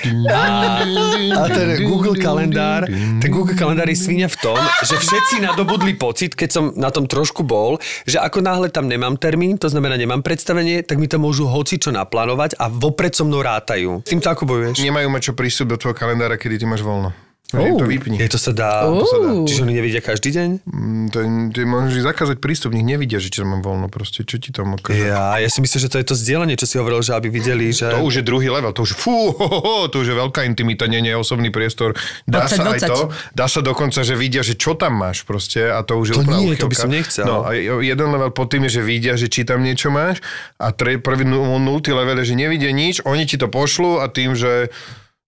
A 1.35 1.45
ten 1.49 1.69
Google 1.87 2.17
kalendár, 2.19 2.85
ten 3.21 3.31
Google 3.31 3.57
kalendár 3.57 3.89
je 3.89 3.97
svinia 3.97 4.29
v 4.29 4.37
tom, 4.41 4.59
že 4.85 4.99
všetci 4.99 5.41
nadobudli 5.45 5.97
pocit, 5.97 6.37
keď 6.37 6.49
som 6.51 6.65
na 6.77 6.93
tom 6.93 7.07
trošku 7.09 7.47
bol, 7.47 7.81
že 8.05 8.21
ako 8.21 8.45
náhle 8.45 8.69
tam 8.69 8.87
nemám 8.91 9.17
termín, 9.17 9.57
to 9.57 9.71
znamená 9.71 9.97
nemám 9.97 10.21
predstavenie, 10.21 10.83
tak 10.85 11.01
mi 11.01 11.07
to 11.09 11.17
môžu 11.17 11.49
hoci 11.49 11.81
čo 11.81 11.95
naplánovať 11.95 12.59
a 12.61 12.69
vopred 12.69 13.15
so 13.15 13.25
mnou 13.25 13.41
rátajú. 13.41 14.05
S 14.05 14.11
týmto 14.13 14.29
ako 14.29 14.45
bojuješ? 14.45 14.83
Nemajú 14.83 15.09
mať 15.09 15.23
čo 15.31 15.33
prístup 15.33 15.73
do 15.73 15.77
tvojho 15.81 15.97
kalendára, 15.97 16.37
kedy 16.37 16.61
ty 16.61 16.67
máš 16.69 16.85
voľno. 16.85 17.30
Oh. 17.53 17.77
to 17.77 17.85
vypni. 17.85 18.17
Je 18.17 18.29
to 18.29 18.37
sa 18.37 18.53
dá. 18.53 18.85
Uh. 18.85 19.01
To 19.01 19.05
sa 19.05 19.17
dá. 19.19 19.31
Čiže 19.43 19.61
oni 19.63 19.75
nevidia 19.75 19.99
každý 19.99 20.31
deň? 20.31 20.49
Mm, 20.63 21.07
To, 21.09 21.19
ty 21.51 21.61
môžeš 21.63 22.03
zakázať 22.03 22.37
prístup, 22.39 22.71
nech 22.71 22.85
nevidia, 22.85 23.17
že 23.17 23.29
tam 23.29 23.51
mám 23.51 23.61
voľno 23.61 23.87
proste. 23.87 24.23
Čo 24.23 24.37
ti 24.37 24.51
tam 24.51 24.75
akože... 24.75 25.11
Ja, 25.11 25.35
ja 25.37 25.49
si 25.49 25.59
myslím, 25.59 25.81
že 25.81 25.89
to 25.89 25.97
je 25.97 26.07
to 26.07 26.15
zdieľanie, 26.15 26.55
čo 26.55 26.65
si 26.65 26.77
hovoril, 26.77 27.01
že 27.01 27.13
aby 27.13 27.27
videli, 27.27 27.71
že... 27.71 27.91
To 27.91 28.03
už 28.03 28.21
je 28.21 28.25
druhý 28.25 28.47
level, 28.47 28.71
to 28.71 28.83
už 28.83 28.95
fú, 28.95 29.33
ho, 29.33 29.47
ho, 29.49 29.59
ho, 29.59 29.77
to 29.87 29.99
už 29.99 30.13
je 30.13 30.17
veľká 30.17 30.45
intimita, 30.45 30.87
nie, 30.87 31.01
nie 31.01 31.13
osobný 31.13 31.49
priestor. 31.49 31.99
Dá 32.25 32.47
20, 32.47 32.55
sa 32.55 32.63
aj 32.69 32.81
20. 32.81 32.87
to, 32.87 32.99
dá 33.33 33.47
sa 33.47 33.61
dokonca, 33.61 34.01
že 34.01 34.15
vidia, 34.15 34.41
že 34.41 34.55
čo 34.55 34.75
tam 34.75 34.95
máš 34.95 35.23
proste 35.23 35.67
a 35.67 35.83
to 35.83 35.97
už 35.97 36.07
je 36.07 36.15
To 36.15 36.23
úplná 36.23 36.39
nie, 36.39 36.55
to 36.55 36.65
by 36.65 36.73
uchylka. 36.73 36.79
som 36.79 36.91
nechcel. 36.91 37.25
No 37.25 37.37
a 37.43 37.51
jeden 37.57 38.09
level 38.09 38.31
pod 38.31 38.47
tým 38.49 38.69
je, 38.69 38.79
že 38.79 38.83
vidia, 38.83 39.15
že 39.15 39.27
či 39.27 39.43
tam 39.43 39.61
niečo 39.61 39.89
máš 39.89 40.23
a 40.57 40.71
tre, 40.71 40.97
prvý 40.97 41.25
nu- 41.25 41.59
nultý 41.59 41.91
level 41.91 42.15
je, 42.23 42.31
že 42.31 42.37
nevidia 42.37 42.71
nič, 42.71 43.03
oni 43.03 43.25
ti 43.25 43.35
to 43.35 43.49
pošlú 43.49 43.99
a 43.99 44.07
tým, 44.07 44.33
že 44.33 44.71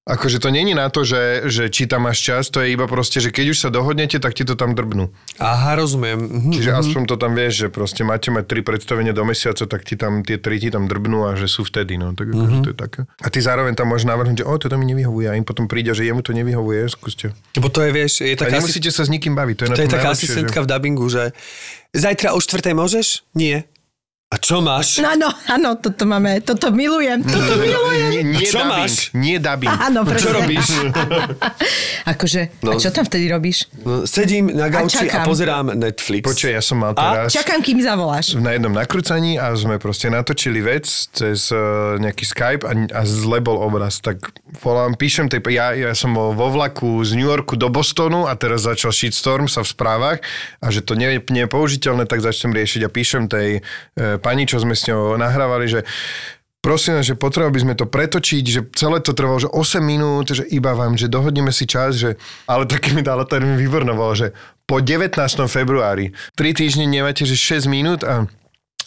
Akože 0.02 0.42
to 0.42 0.50
není 0.50 0.74
na 0.74 0.90
to, 0.90 1.06
že, 1.06 1.46
že 1.46 1.70
či 1.70 1.86
tam 1.86 2.10
máš 2.10 2.26
čas, 2.26 2.50
to 2.50 2.58
je 2.58 2.74
iba 2.74 2.90
proste, 2.90 3.22
že 3.22 3.30
keď 3.30 3.54
už 3.54 3.58
sa 3.62 3.68
dohodnete, 3.70 4.18
tak 4.18 4.34
ti 4.34 4.42
to 4.42 4.58
tam 4.58 4.74
drbnú. 4.74 5.14
Aha, 5.38 5.78
rozumiem. 5.78 6.18
Mhm. 6.18 6.50
Čiže 6.50 6.70
aspoň 6.74 7.02
to 7.06 7.14
tam 7.14 7.38
vieš, 7.38 7.54
že 7.62 7.66
proste 7.70 8.02
máte 8.02 8.34
mať 8.34 8.50
tri 8.50 8.66
predstavenia 8.66 9.14
do 9.14 9.22
mesiaca, 9.22 9.62
tak 9.62 9.86
ti 9.86 9.94
tam 9.94 10.26
tie 10.26 10.42
tri 10.42 10.58
ti 10.58 10.74
tam 10.74 10.90
drbnú 10.90 11.30
a 11.30 11.38
že 11.38 11.46
sú 11.46 11.62
vtedy, 11.62 12.02
no. 12.02 12.18
Tak 12.18 12.34
akože 12.34 12.56
Mhm. 12.58 12.64
to 12.66 12.70
je 12.74 12.78
také. 12.82 13.00
A 13.22 13.30
ty 13.30 13.38
zároveň 13.38 13.78
tam 13.78 13.94
môžeš 13.94 14.10
navrhnúť, 14.10 14.42
že 14.42 14.46
o, 14.50 14.54
toto 14.58 14.74
mi 14.74 14.90
nevyhovuje 14.90 15.30
a 15.30 15.38
im 15.38 15.46
potom 15.46 15.70
príde, 15.70 15.94
že 15.94 16.02
jemu 16.02 16.18
to 16.18 16.34
nevyhovuje, 16.34 16.82
skúste. 16.90 17.30
Lebo 17.54 17.70
to 17.70 17.86
je, 17.86 17.90
vieš, 17.94 18.12
je 18.26 18.34
A 18.34 18.42
taká, 18.42 18.58
nemusíte 18.58 18.90
sa 18.90 19.06
s 19.06 19.10
nikým 19.12 19.38
baviť, 19.38 19.54
to 19.54 19.62
je, 19.70 19.78
to 19.78 19.86
je 19.86 19.92
taká 19.94 20.10
asistentka 20.18 20.58
že... 20.58 20.64
v 20.64 20.66
dubbingu, 20.66 21.06
že 21.06 21.30
zajtra 21.94 22.34
o 22.34 22.42
štvrtej 22.42 22.74
môžeš? 22.74 23.06
Nie. 23.38 23.70
A 24.32 24.40
čo 24.40 24.64
máš? 24.64 24.96
No, 24.96 25.12
áno, 25.12 25.28
áno, 25.44 25.70
toto 25.76 26.08
máme, 26.08 26.40
toto 26.40 26.72
milujem, 26.72 27.20
toto 27.20 27.52
milujem. 27.60 28.08
Nie, 28.08 28.22
nie 28.24 28.40
A 28.40 28.48
čo 28.48 28.58
dubbing, 28.58 28.72
máš? 28.80 28.94
Nie 29.12 29.36
dubbing. 29.36 29.68
Áno, 29.68 30.00
presne. 30.08 30.24
Čo 30.24 30.30
robíš? 30.32 30.66
Akože, 32.12 32.40
No. 32.64 32.72
a 32.72 32.80
čo 32.80 32.88
tam 32.88 33.04
vtedy 33.04 33.28
robíš? 33.28 33.68
No, 33.84 34.08
sedím 34.08 34.48
na 34.48 34.72
gauči 34.72 34.96
a, 34.96 35.00
čakám. 35.04 35.26
pozerám 35.28 35.66
Netflix. 35.76 36.24
Počuj, 36.24 36.48
ja 36.48 36.64
som 36.64 36.80
mal 36.80 36.96
A? 36.96 36.98
teraz... 36.98 37.28
Čakám, 37.28 37.60
kým 37.60 37.84
zavoláš. 37.84 38.32
na 38.40 38.56
jednom 38.56 38.72
nakrúcaní 38.72 39.36
a 39.36 39.52
sme 39.52 39.76
proste 39.76 40.08
natočili 40.08 40.64
vec 40.64 40.88
cez 40.88 41.52
uh, 41.52 42.00
nejaký 42.00 42.24
Skype 42.24 42.64
a, 42.64 42.72
a 42.88 43.02
zle 43.04 43.38
bol 43.38 43.60
obraz. 43.60 44.00
Tak 44.00 44.32
volám, 44.58 44.96
píšem, 44.96 45.28
tej, 45.28 45.44
ja, 45.52 45.76
ja 45.76 45.92
som 45.92 46.16
bol 46.16 46.32
vo 46.32 46.48
vlaku 46.48 47.04
z 47.04 47.14
New 47.14 47.28
Yorku 47.28 47.54
do 47.54 47.68
Bostonu 47.68 48.24
a 48.24 48.32
teraz 48.32 48.64
začal 48.64 48.96
shitstorm 48.96 49.44
sa 49.44 49.60
v 49.60 49.68
správach 49.68 50.18
a 50.58 50.72
že 50.72 50.80
to 50.80 50.96
nie, 50.96 51.20
nie 51.28 51.44
je 51.44 51.50
použiteľné, 51.50 52.08
tak 52.08 52.24
začnem 52.24 52.56
riešiť 52.56 52.80
a 52.82 52.90
píšem 52.90 53.28
tej 53.28 53.60
uh, 53.60 54.21
pani, 54.22 54.46
čo 54.46 54.62
sme 54.62 54.78
s 54.78 54.86
ňou 54.86 55.18
nahrávali, 55.18 55.66
že 55.66 55.82
Prosím 56.62 57.02
že 57.02 57.18
potrebovali 57.18 57.58
by 57.58 57.62
sme 57.66 57.74
to 57.74 57.90
pretočiť, 57.90 58.44
že 58.46 58.60
celé 58.78 59.02
to 59.02 59.18
trvalo, 59.18 59.42
že 59.42 59.50
8 59.50 59.82
minút, 59.82 60.30
že 60.30 60.46
iba 60.46 60.78
vám, 60.78 60.94
že 60.94 61.10
dohodneme 61.10 61.50
si 61.50 61.66
čas, 61.66 61.98
že... 61.98 62.14
Ale 62.46 62.70
také 62.70 62.94
mi 62.94 63.02
dala 63.02 63.26
termín 63.26 63.58
výborno, 63.58 63.98
bolo, 63.98 64.14
že 64.14 64.30
po 64.62 64.78
19. 64.78 65.10
februári, 65.50 66.14
3 66.38 66.54
týždne 66.54 66.86
nemáte, 66.86 67.26
že 67.26 67.34
6 67.34 67.66
minút 67.66 68.06
a 68.06 68.30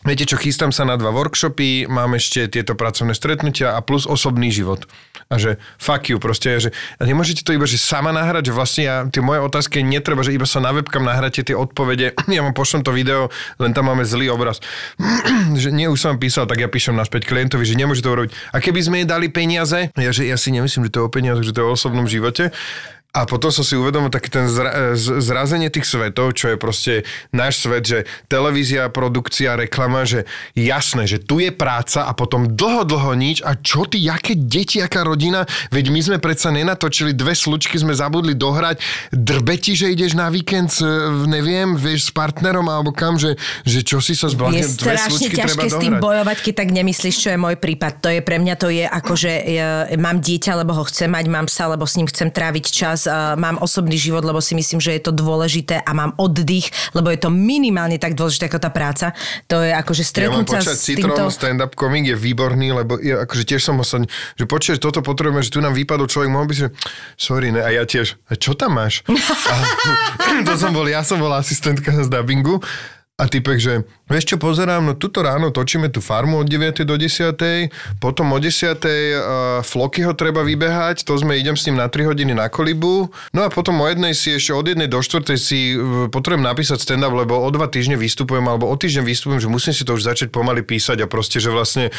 Viete 0.06 0.30
čo, 0.30 0.38
chystám 0.38 0.70
sa 0.70 0.86
na 0.86 1.02
dva 1.02 1.10
workshopy, 1.10 1.90
mám 1.90 2.14
ešte 2.14 2.46
tieto 2.46 2.78
pracovné 2.78 3.18
stretnutia 3.18 3.74
a 3.74 3.82
plus 3.82 4.06
osobný 4.06 4.54
život. 4.54 4.86
A 5.34 5.42
že 5.42 5.58
fuck 5.82 6.06
you, 6.14 6.22
proste, 6.22 6.62
že 6.62 6.70
nemôžete 7.02 7.42
to 7.42 7.58
iba, 7.58 7.66
že 7.66 7.82
sama 7.82 8.14
nahrať, 8.14 8.48
že 8.48 8.54
vlastne 8.54 8.84
ja, 8.86 8.96
tie 9.10 9.26
moje 9.26 9.42
otázky 9.42 9.82
netreba, 9.82 10.22
že 10.22 10.38
iba 10.38 10.46
sa 10.46 10.62
na 10.62 10.70
webkam 10.78 11.02
nahráte 11.02 11.42
tie 11.42 11.58
odpovede, 11.58 12.14
ja 12.38 12.46
vám 12.46 12.54
pošlem 12.54 12.86
to 12.86 12.94
video, 12.94 13.34
len 13.58 13.74
tam 13.74 13.90
máme 13.90 14.06
zlý 14.06 14.30
obraz. 14.30 14.62
že 15.62 15.74
nie, 15.74 15.90
už 15.90 15.98
som 15.98 16.22
písal, 16.22 16.46
tak 16.46 16.62
ja 16.62 16.70
píšem 16.70 16.94
naspäť 16.94 17.26
klientovi, 17.26 17.66
že 17.66 17.74
nemôže 17.74 18.06
to 18.06 18.14
urobiť. 18.14 18.54
A 18.54 18.62
keby 18.62 18.80
sme 18.86 18.96
jej 19.02 19.10
dali 19.10 19.34
peniaze, 19.34 19.90
ja, 19.90 20.12
že 20.14 20.30
ja 20.30 20.38
si 20.38 20.54
nemyslím, 20.54 20.86
že 20.86 20.94
to 20.94 21.02
je 21.02 21.06
o 21.10 21.10
peniaze, 21.10 21.42
že 21.42 21.50
to 21.50 21.66
je 21.66 21.68
o 21.68 21.74
osobnom 21.74 22.06
živote, 22.06 22.54
a 23.16 23.24
potom 23.24 23.48
som 23.48 23.64
si 23.64 23.80
uvedomil 23.80 24.12
taký 24.12 24.28
ten 24.28 24.52
zra, 24.52 24.92
z- 24.92 25.24
zrazenie 25.24 25.72
tých 25.72 25.88
svetov, 25.88 26.36
čo 26.36 26.52
je 26.52 26.58
proste 26.60 26.94
náš 27.32 27.64
svet, 27.64 27.88
že 27.88 28.00
televízia, 28.28 28.92
produkcia, 28.92 29.56
reklama, 29.56 30.04
že 30.04 30.28
jasné, 30.52 31.08
že 31.08 31.24
tu 31.24 31.40
je 31.40 31.48
práca 31.56 32.04
a 32.04 32.12
potom 32.12 32.52
dlho, 32.52 32.84
dlho 32.84 33.16
nič. 33.16 33.40
A 33.48 33.56
čo 33.56 33.88
ty, 33.88 34.04
aké 34.12 34.36
deti, 34.36 34.84
aká 34.84 35.08
rodina, 35.08 35.48
veď 35.72 35.86
my 35.96 36.00
sme 36.04 36.18
predsa 36.20 36.52
nenatočili, 36.52 37.16
dve 37.16 37.32
slučky 37.32 37.80
sme 37.80 37.96
zabudli 37.96 38.36
dohrať, 38.36 38.84
drbe 39.16 39.56
ti, 39.56 39.80
že 39.80 39.96
ideš 39.96 40.20
na 40.20 40.28
víkend, 40.28 40.76
s, 40.76 40.84
neviem, 41.24 41.80
vieš, 41.80 42.10
s 42.10 42.12
partnerom 42.12 42.68
alebo 42.68 42.92
kam, 42.92 43.16
že, 43.16 43.40
že 43.64 43.80
čo 43.80 44.04
si 44.04 44.12
sa 44.12 44.28
Je 44.28 44.36
zbláznil, 44.36 44.68
dve 44.68 44.76
strašne 44.76 45.08
slučky 45.08 45.36
ťažké 45.40 45.56
treba 45.56 45.64
s 45.64 45.76
tým 45.80 45.94
dohrať. 45.96 46.04
bojovať, 46.04 46.38
keď 46.44 46.54
tak 46.60 46.70
nemyslíš, 46.76 47.16
čo 47.16 47.30
je 47.32 47.40
môj 47.40 47.56
prípad. 47.56 47.94
To 48.04 48.10
je 48.12 48.20
pre 48.20 48.44
mňa 48.44 48.56
to 48.60 48.68
je 48.68 48.84
ako, 48.84 49.14
že 49.16 49.32
ja, 49.48 49.88
mám 49.96 50.20
dieťa, 50.20 50.52
lebo 50.60 50.76
ho 50.76 50.84
chcem 50.84 51.08
mať, 51.08 51.26
mám 51.32 51.48
psa, 51.48 51.72
lebo 51.72 51.88
s 51.88 51.96
ním 51.96 52.12
chcem 52.12 52.28
tráviť 52.28 52.66
čas, 52.68 53.05
a 53.08 53.36
mám 53.40 53.58
osobný 53.62 53.98
život, 53.98 54.26
lebo 54.26 54.42
si 54.42 54.54
myslím, 54.54 54.82
že 54.82 54.94
je 54.98 55.02
to 55.02 55.12
dôležité 55.14 55.82
a 55.82 55.92
mám 55.96 56.14
oddych, 56.18 56.70
lebo 56.94 57.10
je 57.10 57.20
to 57.20 57.30
minimálne 57.32 57.98
tak 57.98 58.14
dôležité 58.14 58.50
ako 58.50 58.60
tá 58.62 58.70
práca. 58.70 59.16
To 59.50 59.62
je 59.62 59.72
akože 59.72 60.04
Ja 60.04 60.10
stretnúť 60.10 60.46
sa 60.46 60.60
počať 60.62 60.76
s 60.76 60.84
Citron 60.84 61.18
týmto... 61.18 61.34
stand-up 61.34 61.74
komik 61.74 62.10
je 62.10 62.18
výborný, 62.18 62.74
lebo 62.74 62.98
ja, 63.00 63.24
akože 63.26 63.44
tiež 63.46 63.62
som 63.62 63.78
sa, 63.82 64.02
že 64.36 64.46
počuješ, 64.46 64.82
toto 64.82 65.00
potrebujeme, 65.06 65.46
že 65.46 65.54
tu 65.54 65.60
nám 65.62 65.74
vypadol 65.78 66.10
človek, 66.10 66.30
mohol 66.30 66.50
by 66.50 66.54
si, 66.54 66.62
že 66.66 66.70
sorry, 67.16 67.54
ne, 67.54 67.62
a 67.62 67.70
ja 67.72 67.84
tiež, 67.86 68.18
a 68.30 68.34
čo 68.38 68.58
tam 68.58 68.78
máš? 68.78 69.06
A, 69.46 69.56
to 70.48 70.54
som 70.58 70.74
bol, 70.74 70.88
ja 70.88 71.06
som 71.06 71.22
bol 71.22 71.32
asistentka 71.34 71.92
z 71.92 72.10
dubbingu 72.10 72.62
A 73.16 73.32
typek, 73.32 73.56
že 73.64 73.88
vieš 74.06 74.34
čo, 74.34 74.36
pozerám, 74.38 74.86
no 74.86 74.94
tuto 74.94 75.26
ráno 75.26 75.50
točíme 75.50 75.90
tú 75.90 76.02
farmu 76.02 76.42
od 76.42 76.48
9. 76.48 76.86
do 76.86 76.96
10. 76.98 77.36
Potom 77.98 78.34
o 78.34 78.38
10. 78.38 78.78
Uh, 78.78 79.62
Flokyho 79.66 80.14
treba 80.14 80.46
vybehať, 80.46 81.06
to 81.06 81.18
sme 81.18 81.38
idem 81.38 81.58
s 81.58 81.66
ním 81.66 81.82
na 81.82 81.90
3 81.90 82.10
hodiny 82.14 82.38
na 82.38 82.50
kolibu. 82.50 83.10
No 83.34 83.40
a 83.46 83.50
potom 83.50 83.82
o 83.82 83.88
jednej 83.90 84.14
si 84.14 84.34
ešte 84.34 84.54
od 84.54 84.66
jednej 84.66 84.86
do 84.86 85.02
4. 85.02 85.26
si 85.38 85.74
uh, 85.74 86.08
potrebujem 86.10 86.46
napísať 86.46 86.82
stand-up, 86.86 87.14
lebo 87.14 87.42
o 87.42 87.50
dva 87.50 87.66
týždne 87.66 87.98
vystupujem, 87.98 88.46
alebo 88.46 88.70
o 88.70 88.76
týždeň 88.78 89.04
vystupujem, 89.06 89.42
že 89.42 89.50
musím 89.50 89.74
si 89.74 89.82
to 89.82 89.98
už 89.98 90.06
začať 90.06 90.28
pomaly 90.30 90.62
písať 90.62 91.02
a 91.02 91.08
proste, 91.10 91.42
že 91.42 91.50
vlastne, 91.50 91.90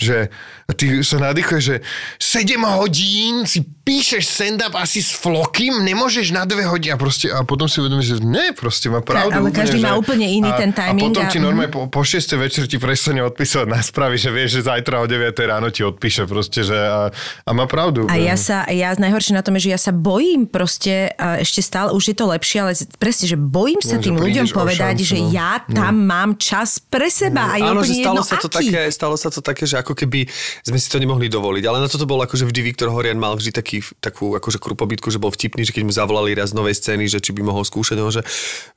že 0.00 0.32
ty 0.74 1.02
sa 1.04 1.20
nadýchuješ, 1.20 1.62
že 1.62 1.76
7 2.18 2.56
hodín 2.80 3.44
si 3.44 3.66
píšeš 3.90 4.22
stand-up 4.22 4.74
asi 4.78 5.02
s 5.02 5.10
Flokym, 5.12 5.82
nemôžeš 5.82 6.30
na 6.30 6.46
dve 6.46 6.62
hodiny 6.62 6.94
a 6.94 6.98
proste, 6.98 7.26
a 7.28 7.42
potom 7.42 7.66
si 7.66 7.82
uvedomíš, 7.82 8.16
že 8.16 8.16
ne, 8.22 8.54
proste 8.54 8.86
má 8.86 9.02
pravdu. 9.02 9.34
Ale 9.34 9.50
každý 9.50 9.82
že, 9.82 9.86
má 9.86 9.98
úplne 9.98 10.30
iný 10.30 10.50
a, 10.50 10.56
ten 10.56 10.70
timing. 10.70 11.10
A 11.10 11.26
potom 11.26 11.26
ti 11.26 11.38
a, 11.42 11.49
normálne 11.50 11.70
po, 11.70 11.86
po 11.86 12.02
6. 12.02 12.34
večer 12.34 12.66
ti 12.66 12.82
prestane 12.82 13.22
odpísať 13.22 13.70
na 13.70 13.78
správy, 13.78 14.18
že 14.18 14.34
vieš, 14.34 14.60
že 14.60 14.70
zajtra 14.70 15.02
o 15.02 15.06
9. 15.06 15.30
ráno 15.46 15.70
ti 15.70 15.86
odpíše 15.86 16.26
proste, 16.26 16.66
že 16.66 16.74
a, 16.74 17.10
a 17.46 17.50
má 17.54 17.70
pravdu. 17.70 18.10
A 18.10 18.18
ja 18.18 18.34
sa, 18.34 18.66
ja 18.66 18.90
najhoršie 18.96 19.38
na 19.38 19.46
tom 19.46 19.54
je, 19.60 19.70
že 19.70 19.70
ja 19.76 19.80
sa 19.80 19.92
bojím 19.94 20.50
proste, 20.50 21.14
ešte 21.18 21.62
stále, 21.62 21.94
už 21.94 22.10
je 22.10 22.16
to 22.16 22.26
lepšie, 22.26 22.58
ale 22.58 22.72
presne, 22.98 23.30
že 23.30 23.38
bojím 23.38 23.78
sa 23.78 24.00
No, 24.00 24.08
tým 24.08 24.16
ľuďom 24.16 24.46
povedať, 24.56 24.96
šancu, 25.04 25.10
že 25.12 25.18
no. 25.20 25.28
ja 25.28 25.52
tam 25.68 25.94
mám 26.08 26.30
čas 26.40 26.80
pre 26.80 27.12
seba 27.12 27.52
a 27.52 27.60
je 27.60 27.68
Áno, 27.68 27.84
že 27.84 28.00
stalo 28.00 28.24
jedno, 28.24 28.24
sa, 28.24 28.36
to 28.40 28.48
aký. 28.48 28.72
také, 28.72 28.82
stalo 28.88 29.14
sa 29.20 29.28
to 29.28 29.40
také, 29.44 29.64
že 29.68 29.76
ako 29.76 29.92
keby 29.92 30.24
sme 30.64 30.78
si 30.80 30.88
to 30.88 30.96
nemohli 30.96 31.28
dovoliť. 31.28 31.64
Ale 31.68 31.78
na 31.84 31.88
toto 31.90 32.08
bol 32.08 32.16
akože 32.24 32.48
vždy 32.48 32.60
Viktor 32.64 32.88
Horian 32.88 33.20
mal 33.20 33.36
vždy 33.36 33.52
taký, 33.52 33.84
takú 34.00 34.32
akože 34.40 34.56
krupobytku, 34.56 35.12
že 35.12 35.20
bol 35.20 35.28
vtipný, 35.28 35.68
že 35.68 35.76
keď 35.76 35.82
mu 35.84 35.92
zavolali 35.92 36.32
raz 36.32 36.56
novej 36.56 36.80
scény, 36.80 37.06
že 37.12 37.20
či 37.20 37.36
by 37.36 37.44
mohol 37.44 37.62
skúšať, 37.66 37.96
no, 38.00 38.08
že 38.08 38.24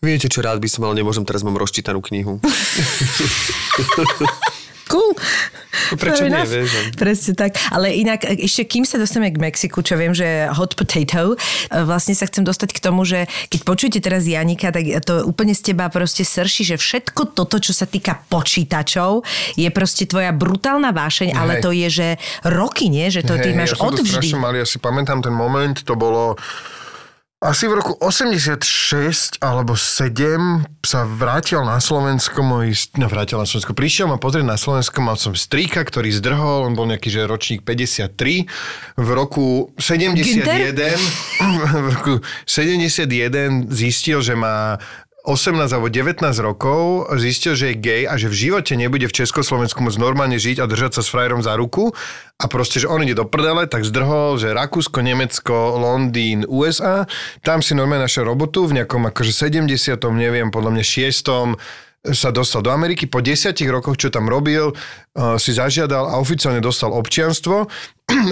viete 0.03 0.27
čo, 0.27 0.43
rád 0.43 0.59
by 0.59 0.67
som, 0.67 0.83
ale 0.83 0.99
nemôžem, 0.99 1.23
teraz 1.23 1.47
mám 1.47 1.55
rozčítanú 1.55 2.03
knihu. 2.03 2.43
Cool. 4.91 5.15
Prečo 5.97 6.27
Fair 6.27 6.29
nie, 6.29 6.45
vieš? 6.45 6.69
Presne 6.99 7.33
tak. 7.33 7.55
Ale 7.71 7.95
inak, 7.95 8.27
ešte 8.27 8.67
kým 8.67 8.85
sa 8.85 8.99
dostaneme 8.99 9.33
k 9.33 9.41
Mexiku, 9.41 9.81
čo 9.81 9.97
viem, 9.97 10.11
že 10.11 10.45
hot 10.51 10.77
potato, 10.77 11.39
vlastne 11.71 12.13
sa 12.13 12.27
chcem 12.27 12.45
dostať 12.45 12.75
k 12.75 12.83
tomu, 12.83 13.07
že 13.07 13.25
keď 13.49 13.61
počujete 13.65 13.99
teraz 14.03 14.27
Janika, 14.27 14.69
tak 14.69 14.85
to 15.07 15.25
úplne 15.25 15.55
z 15.55 15.73
teba 15.73 15.89
proste 15.89 16.27
srší, 16.27 16.67
že 16.67 16.77
všetko 16.77 17.33
toto, 17.33 17.57
čo 17.57 17.73
sa 17.73 17.87
týka 17.87 18.21
počítačov, 18.27 19.23
je 19.57 19.69
proste 19.73 20.05
tvoja 20.05 20.35
brutálna 20.35 20.93
vášeň, 20.93 21.29
ale 21.33 21.57
Hej. 21.57 21.63
to 21.63 21.69
je, 21.73 21.87
že 21.89 22.07
roky, 22.45 22.91
nie? 22.91 23.07
Že 23.09 23.21
to 23.23 23.33
ty 23.39 23.49
Hej, 23.49 23.57
máš 23.57 23.71
ja 23.73 23.81
odvždy. 23.81 24.27
malý, 24.37 24.61
ja 24.61 24.67
si 24.67 24.77
pamätám 24.77 25.23
ten 25.23 25.33
moment, 25.33 25.79
to 25.81 25.97
bolo 25.97 26.37
asi 27.43 27.67
v 27.67 27.75
roku 27.75 27.93
86 27.99 29.43
alebo 29.43 29.75
7 29.75 30.63
sa 30.79 31.03
vrátil 31.03 31.59
na 31.67 31.75
Slovensko 31.83 32.39
môj, 32.39 32.95
no 32.95 33.11
vrátil 33.11 33.35
na 33.35 33.43
Slovensko, 33.43 33.75
prišiel 33.75 34.07
ma 34.07 34.15
pozrieť 34.15 34.47
na 34.47 34.55
Slovensko, 34.55 35.03
mal 35.03 35.19
som 35.19 35.35
strýka, 35.35 35.83
ktorý 35.83 36.07
zdrhol, 36.15 36.71
on 36.71 36.73
bol 36.79 36.87
nejaký, 36.87 37.11
že 37.11 37.27
ročník 37.27 37.67
53, 37.67 38.47
v 38.95 39.09
roku 39.11 39.75
71, 39.75 40.71
v 41.83 41.87
roku 41.91 42.13
71 42.47 43.67
zistil, 43.67 44.23
že 44.23 44.39
má 44.39 44.79
18 45.23 45.71
alebo 45.71 45.87
19 45.87 46.19
rokov 46.43 47.07
zistil, 47.15 47.55
že 47.55 47.71
je 47.71 47.79
gay 47.79 48.03
a 48.03 48.19
že 48.19 48.27
v 48.27 48.35
živote 48.35 48.75
nebude 48.75 49.07
v 49.07 49.15
Československu 49.23 49.79
môcť 49.79 49.95
normálne 49.95 50.35
žiť 50.35 50.59
a 50.59 50.67
držať 50.67 50.99
sa 50.99 51.01
s 51.01 51.07
frajerom 51.07 51.39
za 51.39 51.55
ruku 51.55 51.95
a 52.35 52.45
proste, 52.51 52.83
že 52.83 52.91
on 52.91 52.99
ide 53.07 53.15
do 53.15 53.23
prdele, 53.23 53.63
tak 53.71 53.87
zdrhol, 53.87 54.35
že 54.35 54.51
Rakúsko, 54.51 54.99
Nemecko, 54.99 55.79
Londýn, 55.79 56.43
USA, 56.43 57.07
tam 57.39 57.63
si 57.63 57.71
normálne 57.71 58.03
našiel 58.03 58.27
robotu 58.27 58.67
v 58.67 58.83
nejakom 58.83 59.07
akože 59.15 59.31
70. 59.31 59.95
neviem, 60.11 60.51
podľa 60.51 60.75
mňa 60.75 60.83
6 60.83 62.11
sa 62.11 62.35
dostal 62.35 62.59
do 62.59 62.75
Ameriky. 62.75 63.07
Po 63.07 63.23
desiatich 63.23 63.71
rokoch, 63.71 63.95
čo 63.95 64.11
tam 64.11 64.27
robil, 64.27 64.75
uh, 64.75 65.39
si 65.39 65.55
zažiadal 65.55 66.11
a 66.11 66.19
oficiálne 66.19 66.59
dostal 66.59 66.91
občianstvo 66.91 67.71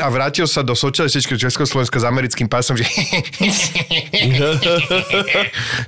a 0.01 0.07
vrátil 0.09 0.45
sa 0.45 0.61
do 0.61 0.77
socialistického 0.77 1.37
Československa 1.37 1.97
s 1.99 2.05
americkým 2.05 2.47
pásom, 2.47 2.77
že 2.77 2.85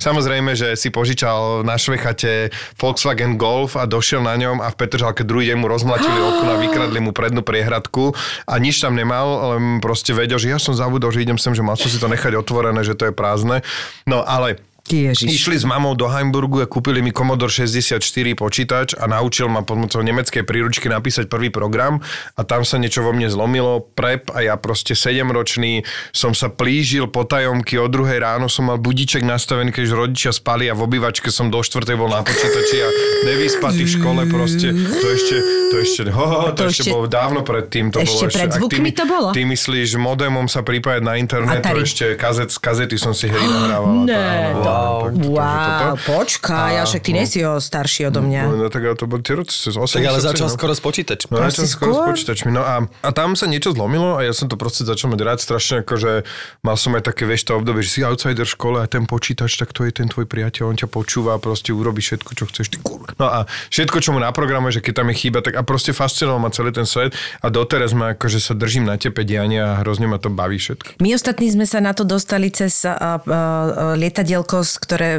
Samozrejme, 0.06 0.58
že 0.58 0.76
si 0.76 0.90
požičal 0.90 1.62
na 1.62 1.78
Švechate 1.78 2.50
Volkswagen 2.78 3.38
Golf 3.38 3.78
a 3.78 3.86
došiel 3.86 4.26
na 4.26 4.34
ňom 4.36 4.60
a 4.60 4.72
v 4.74 4.76
Petržalke 4.76 5.24
druhý 5.24 5.54
deň 5.54 5.58
mu 5.60 5.68
rozmlatili 5.70 6.20
okno 6.20 6.50
a 6.58 6.62
vykradli 6.62 7.00
mu 7.00 7.12
prednú 7.14 7.46
priehradku 7.46 8.14
a 8.50 8.54
nič 8.58 8.82
tam 8.82 8.98
nemal, 8.98 9.56
len 9.56 9.80
proste 9.80 10.12
vedel, 10.12 10.42
že 10.42 10.52
ja 10.52 10.60
som 10.60 10.74
zabudol, 10.74 11.14
že 11.14 11.24
idem 11.24 11.38
sem, 11.38 11.54
že 11.54 11.66
mal 11.66 11.78
som 11.78 11.90
si 11.90 12.02
to 12.02 12.10
nechať 12.10 12.36
otvorené, 12.38 12.82
že 12.82 12.98
to 12.98 13.10
je 13.10 13.14
prázdne. 13.14 13.62
No 14.10 14.26
ale 14.26 14.73
Ježiš. 14.86 15.26
Išli 15.26 15.56
s 15.56 15.64
mamou 15.64 15.94
do 15.94 16.06
Heimburgu 16.06 16.60
a 16.60 16.68
kúpili 16.68 17.00
mi 17.00 17.10
Commodore 17.10 17.48
64 17.50 18.04
počítač 18.34 18.92
a 18.94 19.06
naučil 19.06 19.48
ma 19.48 19.62
pomocou 19.62 20.00
nemeckej 20.00 20.44
príručky 20.44 20.86
napísať 20.86 21.26
prvý 21.26 21.48
program 21.48 22.04
a 22.34 22.42
tam 22.42 22.62
sa 22.62 22.76
niečo 22.76 23.00
vo 23.00 23.10
mne 23.10 23.26
zlomilo, 23.26 23.80
prep 23.90 24.28
a 24.30 24.44
ja 24.44 24.56
proste 24.56 24.92
7-ročný 24.94 25.82
som 26.10 26.32
sa 26.32 26.48
plížil 26.48 27.08
po 27.08 27.24
tajomky, 27.24 27.76
o 27.76 27.88
druhej 27.88 28.20
ráno 28.20 28.46
som 28.46 28.68
mal 28.68 28.78
budiček 28.78 29.22
nastavený, 29.22 29.72
keď 29.72 29.86
rodičia 29.90 30.32
spali 30.32 30.68
a 30.68 30.74
v 30.74 30.84
obývačke 30.84 31.30
som 31.30 31.48
do 31.48 31.60
štvrtej 31.60 31.96
bol 31.96 32.08
na 32.08 32.20
počítači 32.20 32.78
a 32.78 32.90
nevyspatý 33.26 33.82
v 33.82 33.92
škole 33.94 34.22
proste, 34.28 34.68
to 34.70 35.08
ešte, 35.10 35.36
to 35.70 35.76
ešte, 35.80 36.02
ho, 36.12 36.26
to, 36.50 36.60
To 36.60 36.64
ešte, 36.66 36.84
ešte- 36.84 36.92
bolo 36.92 37.08
dávno 37.08 37.40
pred 37.42 37.66
tým, 37.66 37.88
to 37.88 37.98
Ešte 37.98 38.12
bolo 38.20 38.36
pred 38.36 38.46
ty 38.46 38.58
zvukmi 38.58 38.80
mi- 38.82 38.92
to 38.92 39.06
bolo? 39.06 39.30
Ty 39.32 39.42
myslíš, 39.46 39.96
modemom 39.96 40.46
sa 40.46 40.60
pripájať 40.60 41.02
na 41.02 41.16
internet, 41.16 41.62
to 41.62 41.72
Atari. 41.72 41.82
ešte 41.82 42.06
kazet, 42.14 42.52
kazety 42.54 42.96
som 42.96 43.12
si 43.12 43.26
hry 43.26 43.40
nahrával. 43.50 44.04
Ne, 44.04 44.52
Wow. 44.74 45.14
toto- 45.14 45.22
Wow, 45.34 45.96
počkaj, 46.04 46.70
ja 46.78 46.84
však 46.84 47.02
ty 47.06 47.12
nesi 47.14 47.40
ho 47.46 47.62
starší 47.62 48.10
odo 48.10 48.26
mňa. 48.26 48.42
No, 48.50 48.68
tak 48.74 48.82
ale 48.84 48.96
to 48.98 49.06
boli 49.06 49.22
tie 49.22 49.38
80. 49.38 49.78
Tak 49.78 50.06
ale 50.06 50.20
začal 50.20 50.48
no. 50.50 50.54
skoro 50.54 50.74
s 50.74 50.82
počítačmi. 50.82 51.30
No, 51.30 51.46
začal 51.50 51.68
skoro 51.70 51.92
s 51.94 52.02
počítačmi. 52.14 52.50
No 52.50 52.62
a, 52.66 52.86
a 52.86 53.10
tam 53.14 53.38
sa 53.38 53.46
niečo 53.46 53.74
zlomilo 53.76 54.18
a 54.18 54.26
ja 54.26 54.34
som 54.34 54.50
to 54.50 54.58
proste 54.58 54.84
začal 54.88 55.14
mať 55.14 55.20
rád 55.22 55.40
strašne, 55.40 55.86
akože 55.86 56.26
mal 56.66 56.76
som 56.80 56.96
aj 56.98 57.04
také, 57.06 57.30
vieš, 57.30 57.46
to 57.50 57.58
obdobie, 57.58 57.86
že 57.86 58.00
si 58.00 58.00
outsider 58.02 58.46
v 58.46 58.54
škole 58.54 58.78
a 58.82 58.86
ten 58.90 59.06
počítač, 59.06 59.56
tak 59.60 59.76
to 59.76 59.86
je 59.86 59.92
ten 59.94 60.10
tvoj 60.10 60.26
priateľ, 60.26 60.74
on 60.74 60.78
ťa 60.78 60.90
počúva 60.90 61.36
a 61.36 61.40
proste 61.40 61.76
urobí 61.76 62.02
všetko, 62.02 62.32
čo 62.34 62.44
chceš, 62.50 62.74
ty 62.74 62.78
kurva. 62.82 63.14
No 63.20 63.28
a 63.30 63.40
všetko, 63.70 63.98
čo 64.02 64.10
mu 64.16 64.20
naprogramuje, 64.24 64.80
že 64.80 64.82
keď 64.82 64.94
tam 65.04 65.08
je 65.12 65.16
chyba, 65.20 65.40
tak 65.46 65.54
a 65.60 65.62
proste 65.62 65.92
fascinoval 65.94 66.40
ma 66.42 66.50
celý 66.50 66.74
ten 66.74 66.88
svet 66.88 67.14
a 67.44 67.48
doteraz 67.52 67.94
ma 67.94 68.16
akože 68.18 68.40
sa 68.42 68.54
držím 68.58 68.88
na 68.88 68.98
tepe 68.98 69.22
diania 69.28 69.78
a 69.78 69.86
hrozne 69.86 70.08
ma 70.10 70.18
to 70.18 70.32
baví 70.34 70.58
všetko. 70.58 70.98
My 71.04 71.14
ostatní 71.14 71.52
sme 71.52 71.68
sa 71.68 71.84
na 71.84 71.94
to 71.94 72.08
dostali 72.08 72.50
cez 72.50 72.88
uh, 72.88 72.96
uh, 72.96 73.94
lietadielko, 74.00 74.63
z 74.64 74.74
ktoré 74.80 75.10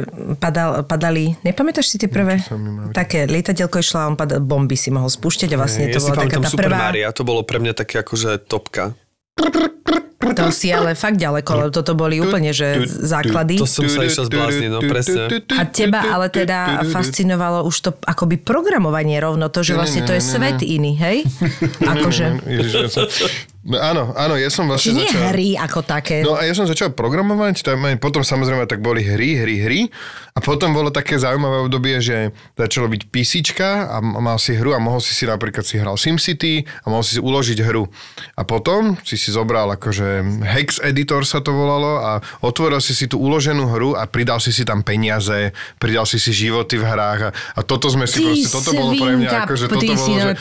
padal, 0.41 0.83
padali, 0.83 1.37
nepamätáš 1.45 1.93
si 1.93 1.97
tie 2.01 2.09
prvé? 2.09 2.41
Také 2.91 3.29
lietadielko 3.29 3.79
išlo 3.79 4.01
a 4.01 4.09
on 4.09 4.17
padal, 4.17 4.41
bomby 4.41 4.75
si 4.75 4.89
mohol 4.89 5.07
spúšťať 5.07 5.49
a 5.53 5.57
vlastne 5.57 5.93
to 5.93 6.01
ja 6.01 6.05
bola 6.09 6.15
taká 6.25 6.37
tá 6.41 6.49
Super 6.49 6.67
prvá... 6.67 6.77
Mario, 6.91 7.09
to 7.13 7.23
bolo 7.23 7.41
pre 7.45 7.61
mňa 7.61 7.73
také 7.77 8.01
akože 8.01 8.43
topka. 8.49 8.97
To 10.25 10.49
si 10.49 10.73
ale 10.73 10.97
fakt 10.97 11.21
ďaleko, 11.21 11.51
lebo 11.53 11.69
toto 11.69 11.93
boli 11.93 12.17
úplne, 12.17 12.49
že 12.49 12.81
základy. 12.89 13.61
To 13.61 13.69
som 13.69 13.85
sa 13.85 14.03
išiel 14.03 14.25
zblázniť, 14.25 14.69
no 14.73 14.81
presne. 14.81 15.29
A 15.53 15.69
teba 15.69 16.01
ale 16.01 16.33
teda 16.33 16.81
fascinovalo 16.89 17.61
už 17.69 17.75
to 17.85 17.89
akoby 18.03 18.41
programovanie 18.41 19.21
rovno, 19.21 19.53
to, 19.53 19.61
že 19.61 19.77
vlastne 19.77 20.01
to 20.01 20.17
je 20.17 20.21
svet 20.25 20.65
iný, 20.65 20.97
hej? 20.97 21.29
Akože, 21.85 22.41
no, 23.65 23.77
áno, 23.81 24.03
áno, 24.13 24.37
ja 24.37 24.47
som 24.53 24.65
či 24.65 24.69
vlastne 24.69 24.93
nie 25.01 25.09
začal... 25.09 25.33
hry 25.33 25.49
ako 25.57 25.79
také. 25.81 26.21
No 26.21 26.37
a 26.37 26.45
ja 26.45 26.53
som 26.53 26.69
začal 26.69 26.93
programovať, 26.93 27.65
tam, 27.65 27.81
aj 27.89 27.97
potom 27.97 28.21
samozrejme 28.21 28.69
tak 28.69 28.85
boli 28.85 29.01
hry, 29.01 29.41
hry, 29.41 29.55
hry 29.65 29.81
a 30.35 30.39
potom 30.43 30.71
bolo 30.71 30.93
také 30.93 31.17
zaujímavé 31.17 31.65
obdobie, 31.65 31.97
že 32.03 32.35
začalo 32.53 32.91
byť 32.91 33.01
písička 33.09 33.89
a 33.89 33.97
mal 34.03 34.37
si 34.37 34.53
hru 34.53 34.75
a 34.75 34.79
mohol 34.83 34.99
si 34.99 35.15
si 35.15 35.23
napríklad 35.25 35.63
si 35.63 35.79
hral 35.79 35.95
SimCity 35.95 36.67
a 36.83 36.91
mohol 36.91 37.07
si 37.07 37.17
si 37.17 37.21
uložiť 37.23 37.59
hru. 37.63 37.87
A 38.35 38.43
potom 38.43 38.99
si 39.07 39.15
si 39.15 39.31
zobral 39.31 39.71
akože 39.71 40.43
Hex 40.43 40.83
Editor 40.83 41.23
sa 41.23 41.39
to 41.39 41.55
volalo 41.55 42.03
a 42.03 42.11
otvoril 42.43 42.83
si 42.83 42.91
si 42.91 43.07
tú 43.07 43.23
uloženú 43.23 43.71
hru 43.71 43.95
a 43.95 44.05
pridal 44.05 44.43
si 44.43 44.51
si 44.51 44.67
tam 44.67 44.83
peniaze, 44.83 45.55
pridal 45.79 46.03
si 46.03 46.19
si 46.19 46.35
životy 46.35 46.75
v 46.75 46.83
hrách 46.83 47.19
a, 47.25 47.29
a 47.31 47.59
toto 47.63 47.87
sme 47.87 48.03
si 48.03 48.19
Ty 48.19 48.27
proste, 48.27 48.49
toto 48.51 48.71
bolo 48.75 48.91
pre 48.91 49.13
mňa 49.15 49.29
svinka, 49.31 49.37
akože 49.47 49.65
toto 49.71 49.93
bolo, 49.95 50.15
že, 50.19 50.31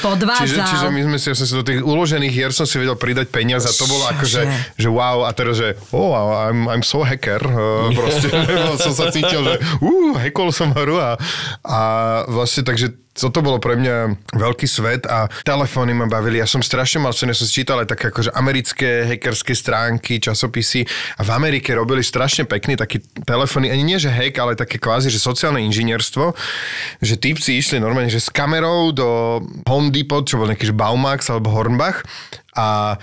čiže, 0.42 0.58
čiže 0.66 0.86
my 0.90 1.00
sme 1.06 1.16
si, 1.22 1.26
ja 1.30 1.36
som 1.38 1.46
si 1.46 1.54
do 1.54 1.64
tých 1.64 1.80
uložených 1.86 2.32
hier 2.34 2.50
som 2.50 2.66
si 2.66 2.76
vedel 2.82 2.98
pridať 2.98 3.13
peniaze 3.22 3.70
a 3.70 3.74
to 3.74 3.86
bolo 3.86 4.02
akože, 4.10 4.40
že 4.74 4.88
wow, 4.90 5.22
a 5.22 5.30
teraz, 5.30 5.62
že 5.62 5.78
oh, 5.94 6.10
I'm, 6.50 6.66
I'm 6.66 6.82
so 6.82 7.06
hacker, 7.06 7.38
proste, 7.98 8.34
som 8.82 8.92
sa 8.92 9.14
cítil, 9.14 9.46
že 9.46 9.56
uh, 9.78 10.18
hackol 10.18 10.50
som 10.50 10.74
hru 10.74 10.98
a, 10.98 11.14
a 11.62 11.80
vlastne 12.26 12.66
takže 12.66 13.04
toto 13.14 13.46
bolo 13.46 13.62
pre 13.62 13.78
mňa 13.78 14.26
veľký 14.34 14.66
svet 14.66 15.06
a 15.06 15.30
telefóny 15.46 15.94
ma 15.94 16.10
bavili. 16.10 16.42
Ja 16.42 16.50
som 16.50 16.58
strašne 16.58 16.98
mal 16.98 17.14
sen, 17.14 17.30
ja 17.30 17.38
som 17.38 17.46
čítal 17.46 17.78
aj 17.86 17.94
také 17.94 18.10
akože 18.10 18.34
americké 18.34 19.06
hackerské 19.06 19.54
stránky, 19.54 20.18
časopisy 20.18 20.82
a 21.14 21.22
v 21.22 21.30
Amerike 21.30 21.70
robili 21.78 22.02
strašne 22.02 22.42
pekný 22.42 22.74
taký 22.74 22.98
telefóny, 23.22 23.70
ani 23.70 23.86
nie 23.86 23.98
že 24.02 24.10
hack, 24.10 24.34
ale 24.42 24.58
také 24.58 24.82
kvázi, 24.82 25.14
že 25.14 25.22
sociálne 25.22 25.62
inžinierstvo, 25.62 26.34
že 26.98 27.14
typci 27.14 27.54
išli 27.62 27.78
normálne, 27.78 28.10
že 28.10 28.18
s 28.18 28.34
kamerou 28.34 28.90
do 28.90 29.38
Home 29.70 29.94
Depot, 29.94 30.26
čo 30.26 30.42
bol 30.42 30.50
nejaký 30.50 30.74
Baumax 30.74 31.30
alebo 31.30 31.54
Hornbach 31.54 32.02
a 32.56 32.98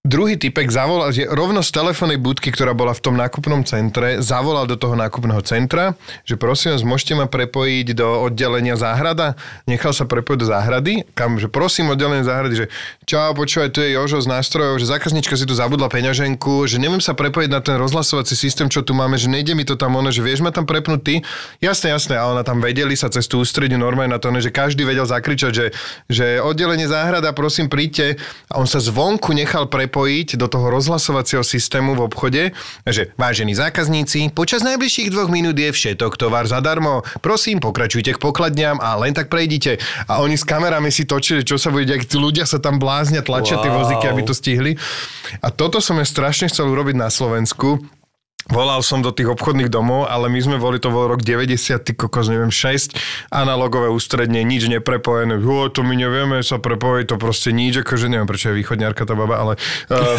Druhý 0.00 0.40
typek 0.40 0.72
zavolal, 0.72 1.12
že 1.12 1.28
rovno 1.28 1.60
z 1.60 1.76
telefónnej 1.76 2.16
budky, 2.16 2.48
ktorá 2.48 2.72
bola 2.72 2.96
v 2.96 3.04
tom 3.04 3.20
nákupnom 3.20 3.68
centre, 3.68 4.24
zavolal 4.24 4.64
do 4.64 4.72
toho 4.72 4.96
nákupného 4.96 5.44
centra, 5.44 5.92
že 6.24 6.40
prosím 6.40 6.72
vás, 6.72 6.80
môžete 6.80 7.20
ma 7.20 7.28
prepojiť 7.28 8.00
do 8.00 8.08
oddelenia 8.24 8.80
záhrada. 8.80 9.36
Nechal 9.68 9.92
sa 9.92 10.08
prepojiť 10.08 10.38
do 10.40 10.48
záhrady, 10.48 11.04
kam, 11.12 11.36
že 11.36 11.52
prosím 11.52 11.92
oddelenie 11.92 12.24
záhrady, 12.24 12.64
že 12.64 12.66
čau, 13.04 13.36
počúvaj, 13.36 13.76
tu 13.76 13.84
je 13.84 13.92
Jožo 13.92 14.24
z 14.24 14.32
nástrojov, 14.32 14.80
že 14.80 14.88
zákaznička 14.88 15.36
si 15.36 15.44
tu 15.44 15.52
zabudla 15.52 15.92
peňaženku, 15.92 16.64
že 16.64 16.80
neviem 16.80 17.04
sa 17.04 17.12
prepojiť 17.12 17.50
na 17.52 17.60
ten 17.60 17.76
rozhlasovací 17.76 18.32
systém, 18.32 18.72
čo 18.72 18.80
tu 18.80 18.96
máme, 18.96 19.20
že 19.20 19.28
nejde 19.28 19.52
mi 19.52 19.68
to 19.68 19.76
tam 19.76 20.00
ono, 20.00 20.08
že 20.08 20.24
vieš 20.24 20.40
ma 20.40 20.48
tam 20.48 20.64
prepnúť 20.64 21.00
ty? 21.04 21.14
Jasné, 21.60 21.92
jasné, 21.92 22.16
a 22.16 22.24
ona 22.24 22.40
tam 22.40 22.64
vedeli 22.64 22.96
sa 22.96 23.12
cez 23.12 23.28
tú 23.28 23.44
ústrediu 23.44 23.76
normálne 23.76 24.16
na 24.16 24.20
to, 24.22 24.32
že 24.40 24.48
každý 24.48 24.88
vedel 24.88 25.04
zakričať, 25.04 25.52
že, 25.52 25.66
že 26.08 26.40
oddelenie 26.40 26.88
záhrada, 26.88 27.36
prosím, 27.36 27.68
príďte. 27.68 28.16
A 28.48 28.56
on 28.56 28.64
sa 28.64 28.80
zvonku 28.80 29.36
nechal 29.36 29.68
prepojiť 29.68 29.89
prepojiť 29.90 30.38
do 30.38 30.46
toho 30.46 30.70
rozhlasovacieho 30.70 31.42
systému 31.42 31.98
v 31.98 32.06
obchode, 32.06 32.42
že 32.86 33.10
vážení 33.18 33.58
zákazníci, 33.58 34.30
počas 34.30 34.62
najbližších 34.62 35.10
dvoch 35.10 35.26
minút 35.26 35.58
je 35.58 35.74
všetok 35.74 36.14
tovar 36.14 36.46
zadarmo. 36.46 37.02
Prosím, 37.18 37.58
pokračujte 37.58 38.14
k 38.14 38.22
pokladňam 38.22 38.78
a 38.78 38.94
len 39.02 39.10
tak 39.10 39.26
prejdite. 39.26 39.82
A 40.06 40.22
oni 40.22 40.38
s 40.38 40.46
kamerami 40.46 40.94
si 40.94 41.10
točili, 41.10 41.42
čo 41.42 41.58
sa 41.58 41.74
bude 41.74 41.90
diať, 41.90 42.06
ľudia 42.14 42.46
sa 42.46 42.62
tam 42.62 42.78
bláznia, 42.78 43.26
tlačia 43.26 43.58
wow. 43.58 43.62
tie 43.66 43.72
vozíky, 43.74 44.04
aby 44.06 44.22
to 44.22 44.30
stihli. 44.30 44.78
A 45.42 45.50
toto 45.50 45.82
som 45.82 45.98
ja 45.98 46.06
strašne 46.06 46.46
chcel 46.46 46.70
urobiť 46.70 46.94
na 46.94 47.10
Slovensku 47.10 47.82
Volal 48.48 48.80
som 48.80 49.04
do 49.04 49.12
tých 49.12 49.28
obchodných 49.28 49.68
domov, 49.68 50.08
ale 50.08 50.32
my 50.32 50.40
sme 50.40 50.56
boli, 50.56 50.80
to 50.80 50.88
bol 50.88 51.06
rok 51.12 51.20
90, 51.20 51.76
ty 51.84 51.92
kokos, 51.92 52.32
neviem, 52.32 52.48
6, 52.48 52.96
analogové 53.28 53.92
ústredne, 53.92 54.40
nič 54.40 54.66
neprepojené, 54.72 55.36
jo, 55.36 55.68
to 55.68 55.84
my 55.84 55.92
nevieme 55.92 56.40
sa 56.40 56.56
prepojiť, 56.56 57.04
to 57.12 57.16
proste 57.20 57.52
nič, 57.52 57.84
akože 57.84 58.08
neviem, 58.08 58.24
prečo 58.24 58.50
je 58.50 58.58
východňarka 58.58 59.04
tá 59.04 59.12
baba, 59.12 59.36
ale, 59.38 59.54
uh, 59.92 60.16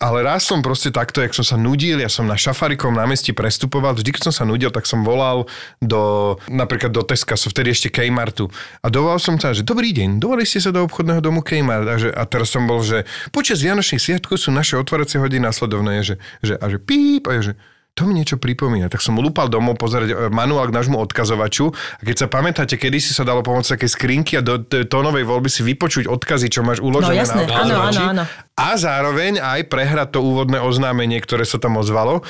ale 0.00 0.18
raz 0.24 0.48
som 0.48 0.64
proste 0.64 0.88
takto, 0.88 1.20
jak 1.20 1.36
som 1.36 1.44
sa 1.44 1.56
nudil, 1.60 2.00
ja 2.00 2.08
som 2.08 2.24
na 2.24 2.40
Šafarikom 2.40 2.96
námestí 2.96 3.36
prestupoval, 3.36 3.94
vždy, 3.94 4.10
keď 4.16 4.32
som 4.32 4.34
sa 4.34 4.44
nudil, 4.48 4.72
tak 4.72 4.88
som 4.88 5.04
volal 5.04 5.44
do, 5.84 6.34
napríklad 6.48 6.90
do 6.90 7.04
Teska, 7.04 7.36
so 7.36 7.52
vtedy 7.52 7.76
ešte 7.76 7.92
Kmartu. 7.92 8.48
A 8.80 8.88
dovolal 8.88 9.20
som 9.20 9.36
sa, 9.36 9.52
že 9.52 9.62
dobrý 9.62 9.92
deň, 9.92 10.18
dovolili 10.18 10.48
ste 10.48 10.64
sa 10.64 10.72
do 10.72 10.82
obchodného 10.82 11.20
domu 11.20 11.44
Kmart 11.44 11.86
a, 11.86 11.94
že, 12.00 12.08
a 12.10 12.24
teraz 12.24 12.48
som 12.48 12.64
bol, 12.64 12.80
že 12.80 13.04
počas 13.30 13.60
Vianočných 13.60 14.00
sviatkov 14.00 14.40
sú 14.40 14.50
naše 14.50 14.74
otváracie 14.80 15.20
hodiny 15.20 15.46
následovné, 15.46 16.00
že, 16.02 16.16
že, 16.40 16.56
a 16.56 16.66
že 16.66 16.80
píp, 16.80 17.28
a 17.28 17.38
že 17.38 17.54
to 17.98 18.06
mi 18.06 18.14
niečo 18.14 18.38
pripomína. 18.38 18.86
Tak 18.86 19.02
som 19.02 19.18
lúpal 19.18 19.50
domov 19.50 19.74
pozerať 19.74 20.14
e, 20.14 20.16
manuál 20.30 20.70
k 20.70 20.76
nášmu 20.78 20.94
odkazovaču 21.02 21.74
a 21.74 22.02
keď 22.06 22.16
sa 22.22 22.26
pamätáte, 22.30 22.78
kedy 22.78 23.02
si 23.02 23.10
sa 23.10 23.26
dalo 23.26 23.42
pomôcť 23.42 23.74
také 23.74 23.90
skrinky 23.90 24.38
a 24.38 24.42
do 24.46 24.62
tónovej 24.62 25.26
voľby 25.26 25.50
si 25.50 25.66
vypočuť 25.66 26.06
odkazy, 26.06 26.46
čo 26.46 26.62
máš 26.62 26.78
uložené 26.78 27.18
no, 27.18 27.22
jasné. 27.26 27.42
na 27.50 27.58
áno, 27.58 27.74
áno, 27.90 28.00
áno. 28.14 28.24
A 28.54 28.78
zároveň 28.78 29.42
aj 29.42 29.66
prehrať 29.66 30.14
to 30.14 30.22
úvodné 30.22 30.62
oznámenie, 30.62 31.18
ktoré 31.18 31.42
sa 31.42 31.58
tam 31.58 31.82
ozvalo. 31.82 32.22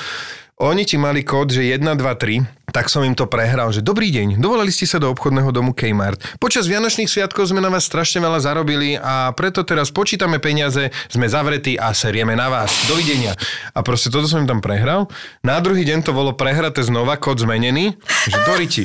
Oni 0.59 0.83
ti 0.83 0.99
mali 0.99 1.23
kód, 1.23 1.55
že 1.55 1.63
1, 1.63 1.79
2, 1.79 1.95
3 2.03 2.58
tak 2.69 2.87
som 2.87 3.01
im 3.05 3.17
to 3.17 3.25
prehral, 3.25 3.73
že 3.73 3.81
dobrý 3.81 4.13
deň, 4.13 4.37
dovolali 4.37 4.69
ste 4.69 4.85
sa 4.85 5.01
do 5.01 5.09
obchodného 5.09 5.49
domu 5.49 5.73
Kmart. 5.73 6.39
Počas 6.41 6.69
Vianočných 6.69 7.09
sviatkov 7.09 7.49
sme 7.49 7.61
na 7.61 7.69
vás 7.73 7.85
strašne 7.85 8.21
veľa 8.21 8.39
zarobili 8.41 8.95
a 8.95 9.33
preto 9.33 9.65
teraz 9.65 9.89
počítame 9.89 10.37
peniaze, 10.37 10.93
sme 11.09 11.25
zavretí 11.25 11.75
a 11.75 11.91
serieme 11.93 12.37
na 12.37 12.47
vás. 12.47 12.71
Dovidenia. 12.85 13.33
A 13.73 13.81
proste 13.81 14.13
toto 14.13 14.29
som 14.29 14.45
im 14.45 14.49
tam 14.49 14.61
prehral. 14.61 15.09
Na 15.41 15.57
druhý 15.59 15.85
deň 15.85 16.05
to 16.05 16.11
bolo 16.13 16.33
prehraté 16.37 16.85
znova, 16.85 17.17
kód 17.17 17.41
zmenený, 17.41 17.97
že 18.29 18.37
Doriti. 18.45 18.83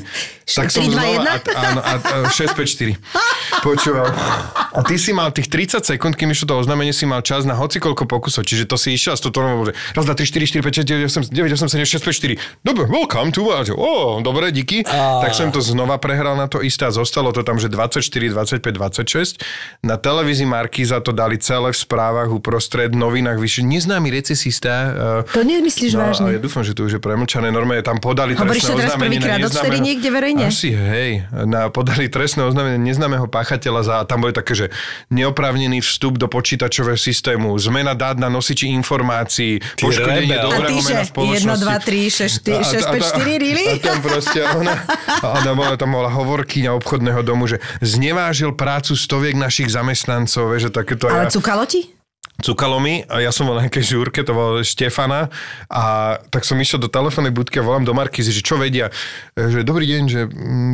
tak 0.49 0.69
som 0.73 0.85
3, 0.85 0.93
znova, 0.93 1.21
a, 1.25 1.61
áno, 1.73 1.81
a, 1.81 1.93
a 2.01 2.17
654. 2.33 2.99
Počúval. 3.65 4.09
A 4.75 4.83
ty 4.83 4.99
si 4.99 5.15
mal 5.15 5.31
tých 5.31 5.49
30 5.49 5.87
sekúnd, 5.87 6.19
kým 6.19 6.35
išlo 6.35 6.51
to 6.51 6.55
oznámenie, 6.61 6.93
si 6.93 7.07
mal 7.07 7.23
čas 7.23 7.47
na 7.47 7.55
hocikoľko 7.57 8.05
pokusov. 8.05 8.45
Čiže 8.45 8.69
to 8.69 8.77
si 8.77 8.93
išiel 8.93 9.17
s 9.17 9.23
toto 9.23 9.41
raz, 9.41 10.05
dva, 10.05 10.15
tri, 10.15 10.27
4, 10.27 10.61
4, 10.61 10.67
5, 10.67 10.85
6, 10.85 11.31
9, 11.31 11.31
8, 11.31 11.33
9, 11.33 11.55
8, 11.57 11.81
7, 11.81 11.87
6, 11.87 12.05
5, 12.05 12.37
4. 12.61 12.67
Dobre, 12.67 12.85
welcome 12.91 13.31
to 13.33 13.55
že 13.75 13.83
o, 13.83 14.23
dobre, 14.23 14.55
díky. 14.55 14.87
A... 14.87 15.19
Tak 15.27 15.35
som 15.35 15.51
to 15.51 15.59
znova 15.59 15.99
prehral 15.99 16.39
na 16.39 16.47
to 16.47 16.63
isté 16.63 16.87
a 16.87 16.95
zostalo 16.95 17.35
to 17.35 17.43
tam, 17.43 17.59
že 17.59 17.67
24, 17.67 18.07
25, 18.07 18.63
26. 18.63 19.43
Na 19.83 19.99
televízii 19.99 20.47
Markíza 20.47 21.03
to 21.03 21.11
dali 21.11 21.43
celé 21.43 21.75
v 21.75 21.79
správach 21.79 22.31
uprostred, 22.31 22.95
novinách 22.95 23.43
vyššie. 23.43 23.67
Neznámy 23.67 24.15
recesista. 24.15 24.95
To 25.35 25.43
nemyslíš 25.43 25.99
no, 25.99 26.07
vážne? 26.07 26.39
ja 26.39 26.41
dúfam, 26.41 26.63
že 26.63 26.73
to 26.73 26.87
už 26.87 26.99
je 26.99 27.01
premlčané. 27.03 27.51
Normálne 27.51 27.83
tam 27.83 27.99
podali 27.99 28.39
Hovoríš 28.39 28.71
trestné 28.71 28.87
oznámenie. 28.87 29.19
Hovoríš 29.19 29.27
teraz 29.27 29.35
prvýkrát 29.35 29.39
odtedy 29.43 29.79
niekde 29.83 30.09
verejne? 30.15 30.45
Asi, 30.47 30.71
hej. 30.71 31.11
Na, 31.35 31.67
podali 31.75 32.07
trestné 32.07 32.47
oznámenie 32.47 32.79
neznámeho 32.79 33.27
páchateľa 33.27 33.81
za, 33.83 33.97
tam 34.07 34.23
boli 34.23 34.31
také, 34.31 34.55
že 34.55 34.67
neoprávnený 35.11 35.83
vstup 35.83 36.23
do 36.23 36.31
počítačového 36.31 37.01
systému, 37.01 37.51
zmena 37.59 37.99
dát 37.99 38.21
na 38.21 38.31
nosiči 38.31 38.71
informácií, 38.71 39.59
poškodenie 39.81 40.37
dobrého 40.39 40.79
mena 40.79 41.03
spoločnosti. 41.03 41.65
1, 41.65 41.81
2, 41.81 41.89
3, 41.91 42.29
6, 42.31 42.45
4, 42.45 42.85
5, 42.95 43.19
4, 43.19 43.43
really? 43.43 43.64
A 43.65 43.73
tam 43.81 43.99
proste 44.05 44.41
ona, 44.45 44.85
a 45.25 45.27
ona 45.41 45.53
bola, 45.57 45.75
tam 45.81 45.97
bola 45.97 46.11
hovorkyňa 46.13 46.71
obchodného 46.77 47.21
domu, 47.25 47.49
že 47.49 47.63
znevážil 47.81 48.53
prácu 48.53 48.93
stoviek 48.99 49.35
našich 49.39 49.73
zamestnancov, 49.73 50.57
že 50.61 50.69
takéto... 50.69 51.09
Ale 51.09 51.29
ja... 51.29 51.33
cukalo 51.33 51.65
ti? 51.65 51.95
Cukalo 52.43 52.83
mi 52.83 53.07
a 53.07 53.23
ja 53.23 53.31
som 53.31 53.47
bol 53.47 53.55
na 53.55 53.71
nejakej 53.71 53.95
žúrke, 53.95 54.27
to 54.27 54.35
bol 54.35 54.59
Štefana 54.59 55.31
a 55.71 56.19
tak 56.35 56.43
som 56.43 56.59
išiel 56.59 56.83
do 56.83 56.91
telefónnej 56.91 57.31
budky 57.31 57.63
a 57.63 57.65
volám 57.65 57.87
do 57.87 57.95
Markizy, 57.95 58.35
že 58.35 58.43
čo 58.43 58.59
vedia, 58.59 58.91
že 59.39 59.63
dobrý 59.63 59.87
deň, 59.87 60.03
že, 60.11 60.23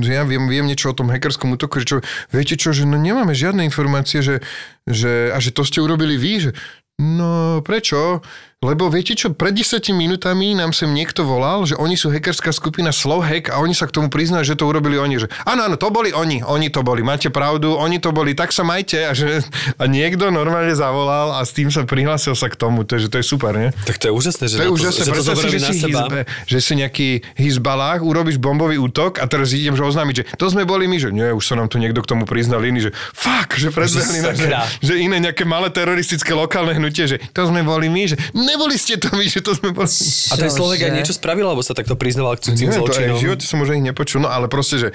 že 0.00 0.10
ja 0.10 0.24
viem, 0.24 0.48
viem 0.48 0.64
niečo 0.64 0.88
o 0.88 0.96
tom 0.96 1.12
hackerskom 1.12 1.52
útoku, 1.52 1.84
že 1.84 1.86
čo, 1.86 1.96
viete 2.32 2.56
čo, 2.56 2.72
že 2.72 2.88
no 2.88 2.96
nemáme 2.96 3.36
žiadne 3.36 3.60
informácie, 3.68 4.24
že, 4.24 4.40
že, 4.88 5.28
a 5.30 5.38
že 5.38 5.52
to 5.52 5.60
ste 5.60 5.84
urobili 5.84 6.16
vy, 6.16 6.48
že 6.48 6.50
no 6.96 7.60
prečo? 7.60 8.24
Lebo 8.60 8.92
viete 8.92 9.16
čo, 9.16 9.32
pred 9.32 9.56
10 9.56 9.88
minútami 9.96 10.52
nám 10.52 10.76
sem 10.76 10.92
niekto 10.92 11.24
volal, 11.24 11.64
že 11.64 11.80
oni 11.80 11.96
sú 11.96 12.12
hackerská 12.12 12.52
skupina 12.52 12.92
Slowhack 12.92 13.48
a 13.48 13.56
oni 13.56 13.72
sa 13.72 13.88
k 13.88 13.96
tomu 13.96 14.12
priznajú, 14.12 14.52
že 14.52 14.52
to 14.52 14.68
urobili 14.68 15.00
oni. 15.00 15.16
Že 15.16 15.32
áno, 15.48 15.64
áno, 15.64 15.80
to 15.80 15.88
boli 15.88 16.12
oni, 16.12 16.44
oni 16.44 16.68
to 16.68 16.84
boli, 16.84 17.00
máte 17.00 17.32
pravdu, 17.32 17.72
oni 17.72 18.04
to 18.04 18.12
boli, 18.12 18.36
tak 18.36 18.52
sa 18.52 18.60
majte. 18.60 19.00
A, 19.08 19.16
že, 19.16 19.40
a 19.80 19.88
niekto 19.88 20.28
normálne 20.28 20.76
zavolal 20.76 21.32
a 21.32 21.40
s 21.40 21.56
tým 21.56 21.72
sa 21.72 21.88
prihlásil 21.88 22.36
sa 22.36 22.52
k 22.52 22.60
tomu, 22.60 22.84
takže 22.84 23.08
to 23.08 23.16
je 23.16 23.24
super, 23.24 23.56
nie? 23.56 23.72
Tak 23.88 23.96
to 23.96 24.04
je 24.06 24.12
úžasné, 24.12 24.44
že, 24.44 24.56
to 24.60 24.64
je 24.68 24.72
úžasné, 24.76 25.02
to, 25.08 25.12
že 25.16 25.22
to 25.24 25.32
si, 25.32 25.48
že, 25.48 25.60
si 25.64 25.76
hizbe, 25.88 26.20
že 26.44 26.58
si 26.60 26.72
nejaký 26.76 27.08
hizbalách, 27.40 28.04
urobíš 28.04 28.36
bombový 28.36 28.76
útok 28.76 29.24
a 29.24 29.24
teraz 29.24 29.56
idem 29.56 29.72
že 29.72 29.88
oznámiť, 29.88 30.14
že 30.20 30.24
to 30.36 30.52
sme 30.52 30.68
boli 30.68 30.84
my, 30.84 31.00
že 31.00 31.08
nie, 31.08 31.32
už 31.32 31.48
sa 31.48 31.56
nám 31.56 31.72
tu 31.72 31.80
niekto 31.80 32.04
k 32.04 32.12
tomu 32.12 32.28
priznal 32.28 32.60
iný, 32.60 32.84
že 32.84 32.90
fuck, 33.16 33.56
že 33.56 33.72
predbehli 33.72 34.20
že, 34.20 34.36
že, 34.36 34.48
že 34.84 34.94
iné 35.00 35.16
nejaké 35.16 35.48
malé 35.48 35.72
teroristické 35.72 36.36
lokálne 36.36 36.76
hnutie, 36.76 37.08
že 37.08 37.16
to 37.32 37.48
sme 37.48 37.64
boli 37.64 37.88
my, 37.88 38.04
že 38.04 38.20
neboli 38.50 38.74
ste 38.74 38.98
to 38.98 39.08
my, 39.14 39.24
že 39.24 39.40
to 39.40 39.54
sme 39.54 39.70
boli... 39.70 39.86
A 39.86 40.34
ten 40.34 40.50
Slovek 40.50 40.82
aj 40.82 40.92
niečo 40.92 41.14
spravil, 41.14 41.46
alebo 41.46 41.62
sa 41.62 41.72
takto 41.72 41.94
priznával 41.94 42.34
k 42.34 42.50
cudzím 42.50 42.74
zločinom? 42.74 43.16
v 43.16 43.22
živote 43.22 43.44
som 43.46 43.62
už 43.62 43.78
ich 43.78 43.84
nepočul, 43.86 44.26
no 44.26 44.28
ale 44.28 44.50
proste, 44.50 44.82
že 44.82 44.88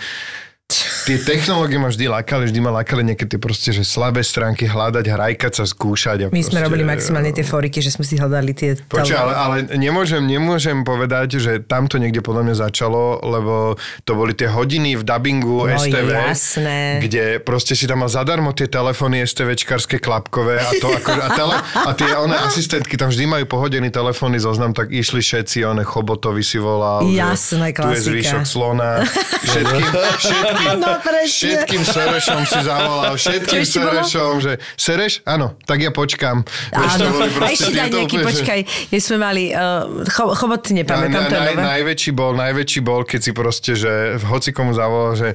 Tie 1.06 1.22
technológie 1.22 1.78
ma 1.78 1.94
vždy 1.94 2.10
lákali, 2.10 2.50
vždy 2.50 2.60
ma 2.66 2.82
lákali 2.82 3.06
nejaké 3.06 3.30
tie 3.30 3.38
proste, 3.38 3.70
že 3.70 3.86
slabé 3.86 4.26
stránky 4.26 4.66
hľadať, 4.66 5.06
hrajkať 5.06 5.62
sa, 5.62 5.64
skúšať. 5.70 6.18
A 6.18 6.34
My 6.34 6.42
proste, 6.42 6.50
sme 6.50 6.60
robili 6.66 6.82
maximálne 6.82 7.30
tie 7.30 7.46
foriky, 7.46 7.78
že 7.78 7.94
sme 7.94 8.02
si 8.02 8.18
hľadali 8.18 8.58
tie... 8.58 8.74
Počuť, 8.74 9.14
ale, 9.14 9.34
ale 9.38 9.56
nemôžem, 9.78 10.26
nemôžem 10.26 10.82
povedať, 10.82 11.38
že 11.38 11.62
tam 11.62 11.86
to 11.86 12.02
niekde 12.02 12.26
podľa 12.26 12.50
mňa 12.50 12.56
začalo, 12.58 13.22
lebo 13.22 13.78
to 14.02 14.12
boli 14.18 14.34
tie 14.34 14.50
hodiny 14.50 14.98
v 14.98 15.06
dubbingu 15.06 15.70
no, 15.70 15.78
STV, 15.78 16.10
jasné. 16.10 16.98
kde 17.06 17.38
proste 17.38 17.78
si 17.78 17.86
tam 17.86 18.02
mal 18.02 18.10
zadarmo 18.10 18.50
tie 18.58 18.66
telefóny 18.66 19.22
STVčkarské 19.30 20.02
klapkové 20.02 20.58
a 20.58 20.74
to 20.82 20.90
ako, 20.90 21.12
a, 21.22 21.30
tele, 21.38 21.56
a 21.86 21.92
tie 21.94 22.18
one 22.18 22.34
asistentky 22.50 22.98
tam 22.98 23.14
vždy 23.14 23.30
majú 23.30 23.46
pohodený 23.46 23.94
telefónny 23.94 24.42
zoznam, 24.42 24.74
tak 24.74 24.90
išli 24.90 25.22
všetci, 25.22 25.70
one 25.70 25.86
Chobotovi 25.86 26.42
si 26.42 26.58
volal. 26.58 27.06
Jasné, 27.06 27.78
klasika. 27.78 27.94
Tu 27.94 27.94
je 27.94 28.02
zvyšok 28.10 28.44
slona. 28.50 29.06
Všetkým, 29.46 29.94
všetkým 30.18 30.55
no, 30.80 30.90
všetkým 31.26 31.82
Serešom 31.84 32.42
si 32.48 32.60
zavolal, 32.64 33.14
všetkým 33.22 33.64
Serešom, 33.64 34.34
že 34.42 34.54
Sereš? 34.76 35.22
Áno, 35.28 35.60
tak 35.68 35.84
ja 35.84 35.92
počkám. 35.92 36.42
Áno, 36.72 37.06
a 37.42 37.48
ešte 37.52 37.72
daj 37.76 37.90
nejaký, 37.92 38.18
úplne, 38.20 38.28
počkaj, 38.32 38.60
že 38.92 38.98
sme 39.00 39.18
mali, 39.22 39.44
uh, 39.52 40.06
cho, 40.10 40.34
chobot 40.34 40.64
nepamätám, 40.72 41.28
na, 41.28 41.30
na, 41.30 41.40
naj, 41.52 41.56
najväčší 41.80 42.12
bol, 42.16 42.34
najväčší 42.34 42.80
bol, 42.82 43.04
keď 43.04 43.20
si 43.22 43.32
proste, 43.32 43.72
že 43.76 44.18
hoci 44.26 44.56
komu 44.56 44.74
zavolal, 44.74 45.14
že 45.16 45.30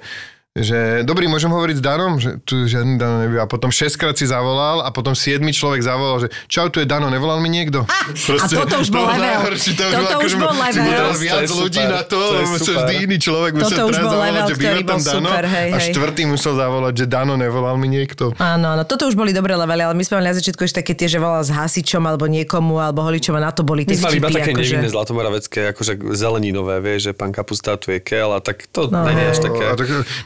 že 0.64 0.78
dobrý, 1.04 1.26
môžem 1.26 1.50
hovoriť 1.52 1.76
s 1.78 1.82
Danom? 1.82 2.12
Že 2.20 2.30
tu 2.44 2.54
žiadny 2.68 2.96
Dano 3.00 3.24
nebýva. 3.24 3.44
A 3.44 3.48
potom 3.48 3.72
6 3.72 3.96
krát 3.96 4.14
si 4.16 4.28
zavolal 4.28 4.84
a 4.84 4.88
potom 4.92 5.16
7 5.16 5.40
človek 5.52 5.80
zavolal, 5.80 6.26
že 6.26 6.28
čau, 6.46 6.68
tu 6.68 6.80
je 6.80 6.86
Dano, 6.86 7.08
nevolal 7.08 7.40
mi 7.40 7.48
niekto? 7.48 7.84
A, 7.88 8.12
Proste, 8.12 8.54
a 8.56 8.66
toto 8.66 8.80
už 8.82 8.88
bol 8.92 9.04
level. 9.08 9.20
Najhorší, 9.20 9.70
to 9.76 9.84
toto 9.88 10.16
už 10.24 10.32
bol 10.36 10.52
level. 10.52 10.84
Teraz 10.90 11.16
viac 11.18 11.42
to 11.48 11.54
ľudí 11.56 11.82
super. 11.82 11.94
na 11.94 12.02
to, 12.04 12.18
to 12.60 12.70
vždy 12.76 12.94
iný 13.06 13.16
človek 13.16 13.52
musel 13.56 13.68
toto 13.70 13.84
už 13.90 13.96
bol 14.04 14.14
level, 14.18 14.44
že 14.46 14.54
ktorý 14.56 14.82
bol 14.84 15.00
Dano, 15.00 15.28
super, 15.30 15.44
hej, 15.48 15.68
hej. 15.70 15.74
A 15.74 15.78
štvrtý 15.90 16.22
musel 16.28 16.52
zavolať, 16.56 16.94
že 16.94 17.06
Dano, 17.08 17.34
nevolal 17.34 17.76
mi 17.80 17.88
niekto. 17.88 18.36
Áno, 18.36 18.76
áno, 18.76 18.82
toto 18.84 19.08
už 19.08 19.14
boli 19.16 19.32
dobré 19.32 19.56
levely, 19.56 19.82
ale 19.86 19.94
my 19.96 20.04
sme 20.04 20.20
mali 20.20 20.26
na 20.30 20.36
začiatku 20.36 20.60
ešte 20.66 20.84
také 20.84 20.92
tie, 20.96 21.08
že 21.10 21.18
volal 21.22 21.42
s 21.44 21.50
hasičom 21.52 22.02
alebo 22.04 22.28
niekomu, 22.28 22.80
alebo 22.80 23.04
holičom 23.06 23.36
a 23.36 23.40
na 23.48 23.52
to 23.52 23.62
boli 23.62 23.84
tie 23.86 23.96
My 23.96 24.10
sme 24.10 24.18
iba 24.18 24.28
také 24.32 24.52
akože... 24.52 24.74
nevinné 24.76 24.90
zlatomoravecké, 24.90 25.60
akože 25.76 25.92
zeleninové, 26.14 26.80
vieš, 26.84 27.10
že 27.10 27.12
pán 27.12 27.30
Kapusta 27.30 27.76
tu 27.76 27.92
je 27.92 28.00
kel 28.00 28.32
a 28.32 28.40
tak 28.42 28.66
to 28.70 28.88
no. 28.88 29.06
nie 29.08 29.28
je 29.28 29.30
až 29.32 29.40
také. 29.44 29.64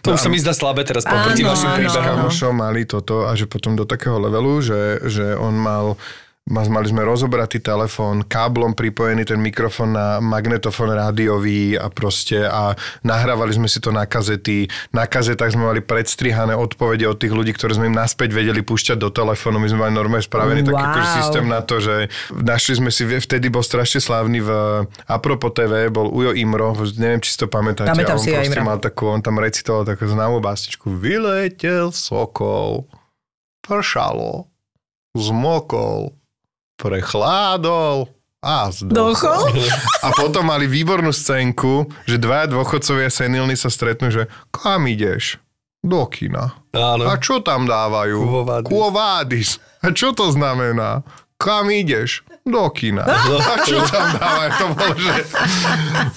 To 0.03 0.09
už 0.17 0.21
sa 0.25 0.33
mi 0.33 0.41
zdá 0.41 0.57
slabé 0.57 0.89
teraz 0.89 1.05
poproti 1.05 1.45
vašim 1.45 1.69
príbehom. 1.77 2.25
Kamošom 2.25 2.55
mali 2.57 2.89
toto 2.89 3.29
a 3.29 3.37
že 3.37 3.45
potom 3.45 3.77
do 3.77 3.85
takého 3.85 4.17
levelu, 4.17 4.65
že, 4.65 5.05
že 5.05 5.37
on 5.37 5.53
mal 5.53 5.87
Ma- 5.95 6.24
Mali 6.45 6.93
sme 6.93 7.09
rozobratý 7.09 7.57
telefón, 7.57 8.21
káblom 8.21 8.77
pripojený 8.77 9.25
ten 9.25 9.41
mikrofón 9.41 9.97
na 9.97 10.21
magnetofón 10.21 10.93
rádiový 10.93 11.73
a 11.81 11.89
proste 11.89 12.45
a 12.45 12.77
nahrávali 13.01 13.57
sme 13.57 13.65
si 13.65 13.81
to 13.81 13.89
na 13.89 14.05
kazety. 14.05 14.69
Na 14.93 15.09
kazetách 15.09 15.57
sme 15.57 15.73
mali 15.73 15.81
predstrihané 15.81 16.53
odpovede 16.53 17.09
od 17.09 17.17
tých 17.17 17.33
ľudí, 17.33 17.57
ktoré 17.57 17.81
sme 17.81 17.89
im 17.89 17.97
naspäť 17.97 18.37
vedeli 18.37 18.61
púšťať 18.61 19.01
do 19.01 19.09
telefónu. 19.09 19.57
My 19.57 19.73
sme 19.73 19.89
mali 19.89 19.97
normálne 19.97 20.21
spravený 20.21 20.69
taký 20.69 20.77
Wow. 20.77 20.85
akože 20.93 21.11
systém 21.17 21.47
na 21.49 21.61
to, 21.65 21.81
že 21.81 22.13
našli 22.37 22.77
sme 22.77 22.91
si, 22.93 23.09
vtedy 23.09 23.49
bol 23.49 23.65
strašne 23.65 24.05
slávny 24.05 24.45
v 24.45 24.51
Apropo 25.09 25.49
TV, 25.49 25.89
bol 25.89 26.13
Ujo 26.13 26.37
Imro, 26.37 26.77
neviem, 27.01 27.25
či 27.25 27.33
si 27.33 27.39
to 27.41 27.49
pamätáte. 27.49 27.89
Pamätám 27.89 28.21
on 28.21 28.25
si 28.25 28.37
proste 28.37 28.61
Imra. 28.61 28.69
mal 28.69 28.79
takú, 28.85 29.09
on 29.09 29.25
tam 29.25 29.41
recitoval 29.41 29.89
takú 29.89 30.05
známú 30.05 30.45
básničku. 30.45 30.93
Vyletel 30.93 31.89
sokol, 31.89 32.85
pršalo, 33.65 34.53
zmokol, 35.17 36.13
prechládol 36.77 38.11
a 38.45 38.69
zdochol. 38.69 38.95
Dochol? 39.17 39.43
A 40.05 40.09
potom 40.13 40.45
mali 40.45 40.69
výbornú 40.69 41.11
scénku, 41.11 41.89
že 42.05 42.21
dvaja 42.21 42.53
dôchodcovia 42.53 43.09
senilní 43.09 43.57
sa 43.57 43.73
stretnú, 43.73 44.13
že 44.13 44.29
kam 44.53 44.85
ideš? 44.85 45.41
Do 45.85 46.09
kina. 46.09 46.57
Áno. 46.73 47.05
A 47.05 47.21
čo 47.21 47.45
tam 47.45 47.69
dávajú? 47.69 48.49
Vadis. 48.89 49.61
A 49.85 49.93
čo 49.93 50.17
to 50.17 50.33
znamená? 50.33 51.05
Kam 51.37 51.69
ideš? 51.69 52.25
Do 52.45 52.69
kina. 52.77 53.09
A 53.09 53.57
čo 53.65 53.81
tam 53.89 54.21
dávajú? 54.21 54.51
To 54.61 54.67
bolo, 54.77 54.93
že... 55.01 55.13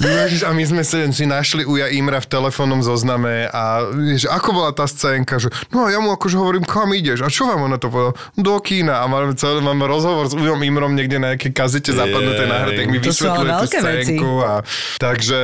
Ježiš, 0.04 0.44
a 0.44 0.52
my 0.52 0.64
sme 0.68 0.84
si, 0.84 1.24
našli 1.24 1.64
Uja 1.64 1.88
Imra 1.88 2.20
v 2.20 2.28
telefónnom 2.28 2.84
zozname 2.84 3.48
a 3.48 3.88
vieš, 3.88 4.28
ako 4.28 4.52
bola 4.52 4.76
tá 4.76 4.84
scénka, 4.92 5.40
že 5.40 5.48
no 5.72 5.88
a 5.88 5.96
ja 5.96 6.04
mu 6.04 6.12
akože 6.12 6.36
hovorím, 6.36 6.68
kam 6.68 6.92
ideš? 6.92 7.24
A 7.24 7.32
čo 7.32 7.48
vám 7.48 7.72
ona 7.72 7.80
to 7.80 7.88
povedal? 7.88 8.12
Do 8.36 8.60
kína. 8.60 9.00
A 9.00 9.08
máme, 9.08 9.40
celé, 9.40 9.64
máme 9.64 9.88
rozhovor 9.88 10.28
s 10.28 10.36
Ujom 10.36 10.60
Imrom 10.68 11.00
niekde 11.00 11.16
na 11.16 11.32
nejakej 11.32 11.56
kazete 11.56 11.96
zapadnuté 11.96 12.44
Jej. 12.44 12.52
nahraté, 12.52 12.76
tak 12.76 12.88
mi 12.92 13.00
vysvetľuje 13.00 13.48
tú 13.48 13.64
veci. 13.64 13.80
scénku. 13.80 14.32
A, 14.44 14.54
takže 15.00 15.40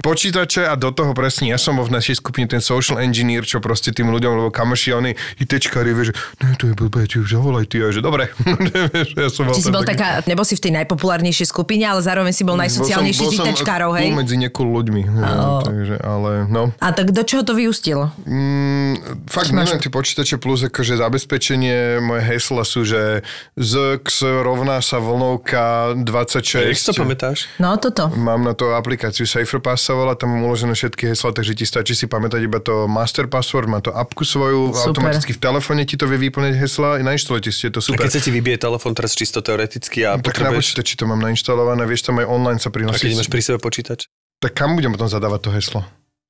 počítače 0.00 0.64
a 0.64 0.80
do 0.80 0.96
toho 0.96 1.12
presne, 1.12 1.52
ja 1.52 1.60
som 1.60 1.76
bol 1.76 1.84
v 1.84 1.92
našej 1.92 2.24
skupine 2.24 2.48
ten 2.48 2.64
social 2.64 3.04
engineer, 3.04 3.44
čo 3.44 3.60
proste 3.60 3.92
tým 3.92 4.08
ľuďom, 4.08 4.32
lebo 4.32 4.48
kamoši, 4.48 4.96
oni 4.96 5.12
ITčkári, 5.44 5.92
vieš, 5.92 6.08
že 6.08 6.14
ne, 6.40 6.56
to 6.56 6.72
je 6.72 6.74
blbé, 6.74 7.04
ti 7.04 7.20
už 7.20 7.36
zavolaj 7.36 7.68
ty, 7.68 7.84
a 7.84 7.92
že 7.92 8.00
dobre. 8.00 8.32
Ja 9.16 9.28
som 9.28 9.48
Či 9.52 9.60
si 9.60 9.68
bol 9.68 9.84
taký- 9.84 10.05
taká, 10.06 10.26
nebol 10.26 10.44
si 10.44 10.54
v 10.54 10.62
tej 10.62 10.72
najpopulárnejšej 10.78 11.46
skupine, 11.46 11.82
ale 11.82 12.00
zároveň 12.00 12.30
si 12.30 12.42
bol 12.42 12.54
najsociálnejší 12.56 13.20
Bol 13.20 13.30
som- 13.30 13.36
bol 13.36 13.46
som 13.46 13.54
ITčkárov, 13.54 13.90
hej? 13.98 14.08
medzi 14.14 14.36
niekoľ 14.38 14.66
ľuďmi. 14.72 15.02
No, 15.10 15.60
takže, 15.60 15.96
ale 16.00 16.30
no. 16.46 16.70
A 16.78 16.88
tak 16.90 17.10
do 17.10 17.22
čoho 17.22 17.42
to 17.42 17.52
vyústilo? 17.52 18.10
Mm, 18.22 19.26
fakt 19.26 19.50
neviem, 19.50 19.78
tie 19.78 19.90
počítače 19.90 20.36
plus 20.36 20.62
akože 20.62 20.96
zabezpečenie, 20.96 21.98
moje 22.00 22.22
hesla 22.24 22.62
sú, 22.62 22.82
že 22.82 23.26
ZX 23.56 24.22
rovná 24.42 24.78
sa 24.78 24.98
vlnovka 24.98 25.96
26. 25.96 26.68
Jak 26.68 26.76
si 26.76 26.86
to 26.86 26.94
pamätáš? 26.94 27.38
No 27.56 27.74
toto. 27.76 28.08
Mám 28.12 28.44
na 28.44 28.52
to 28.52 28.72
aplikáciu 28.72 29.24
SaferPass 29.24 29.82
sa 29.82 29.92
volá, 29.92 30.14
tam 30.14 30.30
mám 30.30 30.46
uložené 30.46 30.72
všetky 30.72 31.10
hesla, 31.10 31.32
takže 31.32 31.52
ti 31.52 31.64
stačí 31.64 31.92
si 31.92 32.06
pamätať 32.06 32.40
iba 32.40 32.58
to 32.58 32.86
master 32.86 33.26
password, 33.26 33.66
má 33.66 33.80
to 33.80 33.90
apku 33.90 34.22
svoju, 34.22 34.72
Super. 34.72 34.92
automaticky 34.92 35.32
v 35.32 35.40
telefóne 35.40 35.82
ti 35.82 35.96
to 35.96 36.04
vie 36.04 36.18
vyplňať 36.20 36.54
hesla, 36.56 37.00
nainštalujte 37.00 37.48
si, 37.48 37.62
je 37.64 37.72
to 37.72 37.80
A 37.80 37.84
super. 37.84 38.02
keď 38.02 38.12
sa 38.12 38.20
ti 38.20 38.30
vybije 38.30 38.56
telefón 38.58 38.92
teraz 38.92 39.12
čisto 39.12 39.40
teoreticky 39.40 39.95
a 40.04 40.18
Tak 40.18 40.24
na 40.40 40.52
potrebuješ... 40.52 40.76
počítači 40.76 40.94
to 40.98 41.04
mám 41.06 41.20
nainštalované, 41.20 41.86
vieš 41.86 42.04
tam 42.04 42.18
aj 42.18 42.26
online 42.26 42.60
sa 42.60 42.68
A 42.68 42.72
keď 42.72 42.76
prihlásiť. 42.76 43.16
máš 43.16 43.30
pri 43.30 43.42
sebe 43.44 43.58
počítač? 43.62 44.10
Tak 44.36 44.52
kam 44.52 44.76
budem 44.76 44.92
potom 44.92 45.08
zadávať 45.08 45.40
to 45.46 45.50
heslo? 45.54 45.80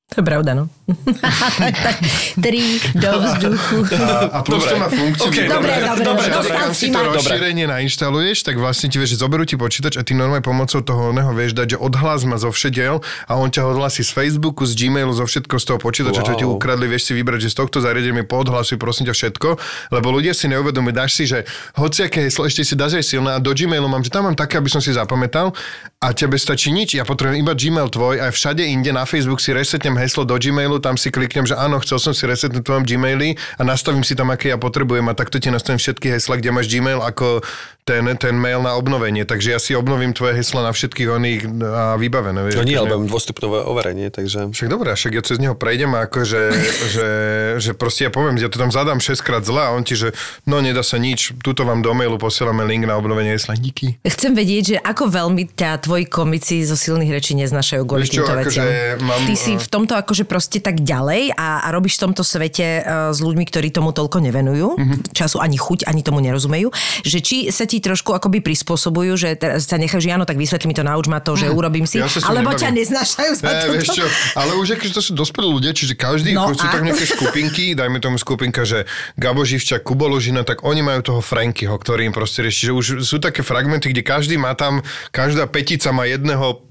To 0.07 0.23
je 0.23 0.25
pravda, 0.25 0.55
no. 0.55 0.71
tak, 1.59 1.75
tak, 1.87 1.99
tri 2.39 2.79
do 2.95 3.11
vzduchu. 3.19 3.91
A, 3.99 4.39
a 4.39 4.47
plus 4.47 4.63
to 4.63 4.79
má 4.79 4.87
funkciu. 4.87 5.35
Ok, 5.35 5.51
Dobre, 5.51 5.83
dobre, 5.83 6.03
dobre, 6.07 6.27
dostal 6.31 6.57
kam 6.63 6.71
si 6.71 6.95
to 6.95 7.01
rozšírenie 7.11 7.67
nainštaluješ, 7.67 8.47
tak 8.47 8.55
vlastne 8.55 8.87
ti 8.87 9.03
vieš, 9.03 9.19
že 9.19 9.27
zoberú 9.27 9.43
ti 9.43 9.59
počítač 9.59 9.99
a 9.99 10.07
ty 10.07 10.15
normálne 10.15 10.47
pomocou 10.47 10.79
toho 10.79 11.11
oného 11.11 11.35
vieš 11.35 11.59
dať, 11.59 11.75
že 11.75 11.79
odhlás 11.83 12.23
ma 12.23 12.39
zo 12.39 12.55
všediel 12.55 13.03
a 13.03 13.33
on 13.35 13.51
ťa 13.51 13.67
odhlási 13.67 14.07
z 14.07 14.15
Facebooku, 14.15 14.63
z 14.63 14.79
Gmailu, 14.79 15.11
zo 15.11 15.27
všetko 15.27 15.59
z 15.59 15.65
toho 15.75 15.79
počítača, 15.83 16.23
čo 16.23 16.33
Wow. 16.37 16.39
ti 16.39 16.47
ukradli, 16.47 16.87
vieš 16.87 17.11
si 17.11 17.13
vybrať, 17.19 17.41
že 17.43 17.51
z 17.51 17.57
tohto 17.67 17.83
zariadenia 17.83 18.23
mi 18.23 18.25
poodhlasuj 18.29 18.79
prosím 18.79 19.11
ťa 19.11 19.15
všetko, 19.19 19.49
lebo 19.91 20.07
ľudia 20.15 20.39
si 20.39 20.47
neuvedomujú, 20.47 20.95
dáš 20.95 21.19
si, 21.19 21.27
že 21.27 21.43
hociaké 21.75 22.31
heslo 22.31 22.47
ešte 22.47 22.63
si 22.63 22.79
dáš 22.79 23.03
aj 23.03 23.05
silné 23.11 23.31
a 23.35 23.43
do 23.43 23.51
Gmailu 23.51 23.91
mám, 23.91 24.07
že 24.07 24.15
tam 24.15 24.31
mám 24.31 24.39
také, 24.39 24.63
aby 24.63 24.71
som 24.71 24.79
si 24.79 24.95
zapamätal 24.95 25.51
a 25.99 26.15
tebe 26.15 26.39
stačí 26.39 26.71
nič, 26.71 26.95
ja 26.95 27.03
potrebujem 27.03 27.43
iba 27.43 27.59
Gmail 27.59 27.91
tvoj 27.91 28.23
a 28.23 28.31
všade 28.31 28.63
inde 28.63 28.95
na 28.95 29.03
Facebook 29.03 29.43
si 29.43 29.51
resetnem 29.51 29.96
heslo 29.99 30.29
do 30.29 30.37
Gmailu, 30.37 30.79
tam 30.79 30.97
si 30.97 31.13
kliknem, 31.13 31.45
že 31.45 31.57
áno, 31.57 31.81
chcel 31.83 31.99
som 32.01 32.13
si 32.13 32.25
resetnúť 32.25 32.63
v 32.63 32.67
tvojom 32.67 32.85
Gmaili 32.85 33.37
a 33.59 33.63
nastavím 33.65 34.05
si 34.05 34.15
tam, 34.17 34.33
aké 34.33 34.53
ja 34.53 34.59
potrebujem 34.61 35.07
a 35.11 35.17
takto 35.17 35.37
ti 35.37 35.53
nastavím 35.53 35.81
všetky 35.81 36.17
hesla, 36.17 36.39
kde 36.39 36.51
máš 36.53 36.69
Gmail 36.71 37.01
ako 37.03 37.45
ten, 37.87 38.03
ten 38.19 38.35
mail 38.35 38.59
na 38.61 38.75
obnovenie. 38.75 39.23
Takže 39.23 39.55
ja 39.55 39.61
si 39.63 39.73
obnovím 39.73 40.11
tvoje 40.11 40.35
hesla 40.35 40.61
na 40.61 40.75
všetkých 40.75 41.07
oných 41.09 41.41
a 41.63 41.95
vybavené. 41.95 42.43
Vieš, 42.43 42.59
No 42.59 42.67
nie, 42.67 42.75
lebo 42.75 42.99
mám 42.99 43.07
dvostupnové 43.07 43.63
overenie, 43.63 44.11
takže... 44.11 44.51
však 44.51 44.67
dobré, 44.67 44.91
však 44.91 45.13
ja 45.15 45.23
cez 45.23 45.39
neho 45.39 45.55
prejdem 45.55 45.95
a 45.95 46.05
akože, 46.05 46.41
že, 46.95 47.09
že 47.63 47.71
proste 47.73 48.05
ja 48.05 48.11
poviem, 48.11 48.35
ja 48.37 48.51
to 48.51 48.59
tam 48.59 48.69
zadám 48.69 48.99
6 48.99 49.23
krát 49.23 49.47
zle 49.47 49.63
a 49.63 49.71
on 49.71 49.87
ti, 49.87 49.95
že 49.95 50.11
no 50.43 50.59
nedá 50.59 50.83
sa 50.83 50.99
nič, 50.99 51.39
tuto 51.39 51.63
vám 51.63 51.79
do 51.79 51.95
mailu 51.95 52.19
posielame 52.19 52.67
link 52.67 52.85
na 52.85 52.99
obnovenie 52.99 53.39
hesla, 53.39 53.55
díky. 53.55 54.03
Chcem 54.03 54.35
vedieť, 54.35 54.65
že 54.67 54.77
ako 54.83 55.07
veľmi 55.07 55.47
ťa 55.55 55.79
tvoji 55.79 56.11
komici 56.11 56.67
zo 56.67 56.75
silných 56.75 57.15
rečí 57.15 57.39
neznašajú 57.39 57.87
kvôli 57.87 58.11
týmto 58.11 58.35
akože 58.35 58.61
veciam. 58.67 59.07
mám, 59.07 59.23
Ty 59.23 59.35
si 59.39 59.55
eh, 59.55 59.63
v 59.63 59.69
tomto 59.71 59.95
akože 59.95 60.27
proste 60.27 60.59
tak 60.59 60.83
ďalej 60.83 61.39
a, 61.39 61.63
a 61.63 61.69
robíš 61.71 62.03
v 62.03 62.11
tomto 62.11 62.27
svete 62.27 62.83
uh, 62.83 63.15
s 63.15 63.23
ľuďmi, 63.23 63.47
ktorí 63.47 63.71
tomu 63.71 63.95
toľko 63.95 64.19
nevenujú, 64.27 64.75
Mhm. 64.75 64.83
mm-hmm. 64.83 65.15
času 65.15 65.39
ani 65.39 65.55
chuť, 65.55 65.87
ani 65.87 66.03
tomu 66.03 66.19
nerozumejú, 66.19 66.75
že 67.07 67.23
či 67.23 67.55
sa 67.55 67.63
ti 67.63 67.76
trošku 67.79 68.11
akoby 68.11 68.41
prispôsobujú, 68.41 69.13
že 69.15 69.29
teraz 69.35 69.65
sa 69.65 69.77
nechajú, 69.77 69.99
že 69.99 70.11
áno, 70.11 70.23
tak 70.23 70.35
vysvetli 70.35 70.67
mi 70.67 70.73
to, 70.73 70.81
nauč 70.81 71.07
ma 71.07 71.19
to, 71.19 71.35
že 71.35 71.47
urobím 71.47 71.83
si. 71.83 71.97
Ja 71.97 72.07
alebo 72.23 72.51
nebavím. 72.51 72.61
ťa 72.61 72.69
neznášajú 72.75 73.33
za 73.35 73.45
Ne, 73.45 73.55
to. 73.59 73.67
vieš 73.73 73.89
čo, 73.93 74.05
ale 74.33 74.53
už 74.55 74.69
akože 74.75 74.93
to 74.93 75.03
sú 75.03 75.13
dospelí 75.13 75.47
ľudia, 75.47 75.71
čiže 75.71 75.95
každý, 75.95 76.33
No 76.33 76.51
sú 76.51 76.63
a? 76.63 76.71
tak 76.71 76.83
nejaké 76.83 77.05
skupinky, 77.05 77.73
dajme 77.73 77.99
tomu 77.99 78.17
skupinka, 78.17 78.63
že 78.63 78.85
Gabo 79.15 79.43
Živčak, 79.43 79.81
Kubo 79.81 80.07
Lužina, 80.07 80.43
tak 80.43 80.63
oni 80.63 80.81
majú 80.81 81.01
toho 81.03 81.21
Frankyho, 81.21 81.73
ktorý 81.73 82.05
im 82.05 82.13
proste 82.13 82.41
rieši, 82.41 82.69
že 82.69 82.73
už 82.73 82.85
sú 83.03 83.17
také 83.17 83.41
fragmenty, 83.41 83.89
kde 83.89 84.03
každý 84.03 84.37
má 84.37 84.53
tam, 84.53 84.81
každá 85.09 85.47
petica 85.47 85.91
má 85.91 86.05
jedného 86.05 86.63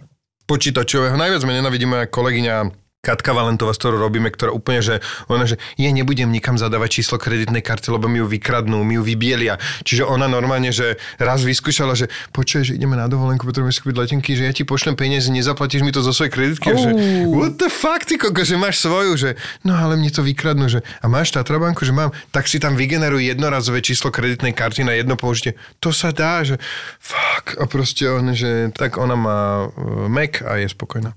počítačového. 0.44 1.16
Najviac 1.16 1.42
ma 1.42 1.54
nenavidí 1.54 1.86
moja 1.86 2.06
kolegyňa 2.06 2.85
Katka 3.06 3.38
Valentová, 3.38 3.78
s 3.78 3.78
ktorou 3.78 4.02
robíme, 4.02 4.34
ktorá 4.34 4.50
úplne, 4.50 4.82
že 4.82 5.06
ona, 5.30 5.46
že 5.46 5.62
ja 5.78 5.94
nebudem 5.94 6.34
nikam 6.34 6.58
zadávať 6.58 7.02
číslo 7.02 7.22
kreditnej 7.22 7.62
karty, 7.62 7.94
lebo 7.94 8.10
mi 8.10 8.18
ju 8.18 8.26
vykradnú, 8.26 8.82
mi 8.82 8.98
ju 8.98 9.06
vybielia. 9.06 9.62
Čiže 9.86 10.10
ona 10.10 10.26
normálne, 10.26 10.74
že 10.74 10.98
raz 11.22 11.46
vyskúšala, 11.46 11.94
že 11.94 12.10
počuje, 12.34 12.74
že 12.74 12.82
ideme 12.82 12.98
na 12.98 13.06
dovolenku, 13.06 13.46
potrebujeme 13.46 13.70
si 13.70 13.86
kúpiť 13.86 13.98
letenky, 14.02 14.34
že 14.34 14.50
ja 14.50 14.54
ti 14.58 14.66
pošlem 14.66 14.98
peniaze, 14.98 15.30
nezaplatíš 15.30 15.86
mi 15.86 15.94
to 15.94 16.02
zo 16.02 16.10
svojej 16.10 16.34
kreditky. 16.34 16.74
Oh. 16.74 16.82
Že, 16.82 16.90
what 17.30 17.54
the 17.62 17.70
fuck, 17.70 18.02
ty 18.02 18.18
koko, 18.18 18.42
že 18.42 18.58
máš 18.58 18.82
svoju, 18.82 19.14
že 19.14 19.30
no 19.62 19.78
ale 19.78 19.94
mne 20.02 20.10
to 20.10 20.26
vykradnú, 20.26 20.66
že 20.66 20.82
a 20.82 21.06
máš 21.06 21.30
Tatrabanku, 21.36 21.86
že 21.86 21.94
mám, 21.94 22.10
tak 22.34 22.50
si 22.50 22.58
tam 22.58 22.74
vygeneruj 22.74 23.22
jednorazové 23.22 23.86
číslo 23.86 24.10
kreditnej 24.10 24.58
karty 24.58 24.82
na 24.82 24.98
jedno 24.98 25.14
použitie. 25.20 25.54
To 25.84 25.94
sa 25.94 26.10
dá, 26.10 26.42
že 26.42 26.58
fuck, 26.98 27.60
a 27.60 27.70
proste 27.70 28.08
on, 28.10 28.34
že 28.34 28.72
tak 28.74 28.98
ona 28.98 29.14
má 29.14 29.40
uh, 29.68 30.08
Mac 30.10 30.42
a 30.42 30.58
je 30.58 30.72
spokojná. 30.72 31.14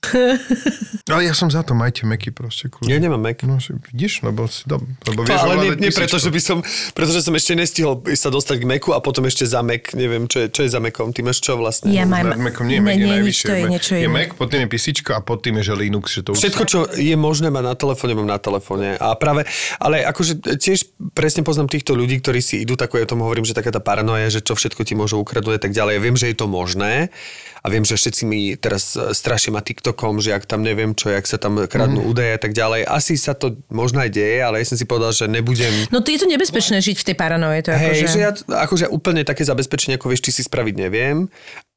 Ale 1.12 1.28
ja 1.28 1.34
som 1.36 1.52
za 1.52 1.60
to, 1.60 1.76
majte 1.76 2.08
Macy 2.08 2.32
proste. 2.32 2.72
Kľudne. 2.72 2.88
Ja 2.88 2.96
nemám 2.96 3.20
Mac. 3.20 3.44
No, 3.44 3.60
si, 3.60 3.76
vidíš, 3.92 4.24
lebo 4.24 4.48
si 4.48 4.64
dom, 4.64 4.80
lebo 5.04 5.28
To, 5.28 5.28
vieš 5.28 5.44
ale 5.44 5.54
nie, 5.60 5.70
nie 5.76 5.92
preto, 5.92 6.16
že 6.16 6.32
by 6.32 6.40
som, 6.40 6.58
pretože 6.96 7.20
som 7.20 7.36
ešte 7.36 7.52
nestihol 7.52 8.00
sa 8.16 8.32
dostať 8.32 8.64
k 8.64 8.64
Macu 8.64 8.96
a 8.96 9.00
potom 9.04 9.28
ešte 9.28 9.44
za 9.44 9.60
Mac, 9.60 9.92
neviem, 9.92 10.24
čo 10.24 10.44
je, 10.44 10.46
čo 10.48 10.60
je 10.64 10.70
za 10.72 10.80
Macom, 10.80 11.12
ty 11.12 11.20
máš 11.20 11.44
čo 11.44 11.60
vlastne? 11.60 11.92
Ja 11.92 12.08
Nad 12.08 12.32
mám... 12.32 12.48
Macom 12.48 12.64
nie, 12.64 12.80
Mac 12.80 12.96
je 12.96 13.04
nie, 13.04 13.04
nič, 13.04 13.12
najvyššie. 13.12 13.46
to 13.46 13.54
je 13.54 13.64
niečo 13.68 13.92
je. 14.00 14.08
Mac, 14.08 14.30
pod 14.40 14.48
tým 14.48 14.60
je 14.64 14.68
písičko 14.72 15.10
a 15.12 15.20
pod 15.20 15.38
tým 15.44 15.54
je, 15.60 15.62
že 15.68 15.74
Linux. 15.76 16.04
Že 16.16 16.20
to. 16.24 16.30
Všetko, 16.32 16.62
čo 16.64 16.78
je 16.96 17.16
možné 17.20 17.52
mať 17.52 17.64
na 17.68 17.74
telefóne, 17.76 18.12
mám 18.16 18.28
na 18.28 18.40
telefóne. 18.40 18.88
A 18.96 19.12
práve, 19.20 19.44
ale 19.76 20.00
akože 20.08 20.56
tiež 20.56 20.96
presne 21.12 21.44
poznám 21.44 21.68
týchto 21.68 21.92
ľudí, 21.92 22.24
ktorí 22.24 22.40
si 22.40 22.64
idú 22.64 22.72
takú, 22.72 22.96
ja 22.96 23.04
tomu 23.04 23.28
hovorím, 23.28 23.44
že 23.44 23.52
taká 23.52 23.68
tá 23.68 23.84
paranoja, 23.84 24.32
že 24.32 24.40
čo 24.40 24.56
všetko 24.56 24.80
ti 24.80 24.96
môžu 24.96 25.20
ukradnúť 25.20 25.60
a 25.60 25.62
tak 25.68 25.72
ďalej. 25.76 25.92
Ja 25.96 26.00
viem, 26.00 26.16
že 26.16 26.32
je 26.32 26.36
to 26.40 26.48
možné 26.48 27.12
a 27.60 27.66
viem, 27.68 27.84
že 27.84 27.96
všetci 27.96 28.22
mi 28.24 28.56
teraz 28.56 28.96
e, 28.96 29.12
strašia 29.12 29.52
ma 29.52 29.60
TikTokom, 29.60 30.20
že 30.24 30.32
ak 30.32 30.48
tam 30.48 30.64
neviem 30.64 30.96
čo, 30.96 31.12
jak 31.12 31.28
sa 31.28 31.36
tam 31.36 31.60
kradnú 31.68 32.00
mm. 32.04 32.10
údaje 32.10 32.32
a 32.36 32.40
tak 32.40 32.52
ďalej. 32.56 32.88
Asi 32.88 33.20
sa 33.20 33.36
to 33.36 33.60
možno 33.68 34.00
aj 34.00 34.10
deje, 34.10 34.40
ale 34.40 34.64
ja 34.64 34.66
som 34.66 34.80
si 34.80 34.88
povedal, 34.88 35.12
že 35.12 35.28
nebudem 35.28 35.72
No 35.92 36.00
to 36.00 36.08
je 36.12 36.20
to 36.20 36.28
nebezpečné 36.28 36.80
žiť 36.80 36.96
v 37.00 37.06
tej 37.12 37.16
paranoje. 37.16 37.60
To 37.68 37.70
je 37.72 37.78
Hej, 37.78 37.96
akože... 38.00 38.08
že 38.08 38.18
ja 38.20 38.30
akože 38.64 38.86
úplne 38.88 39.22
také 39.22 39.44
zabezpečenie, 39.44 40.00
ako 40.00 40.08
vieš, 40.08 40.24
ty 40.24 40.30
si 40.32 40.42
spraviť 40.44 40.74
neviem, 40.76 41.28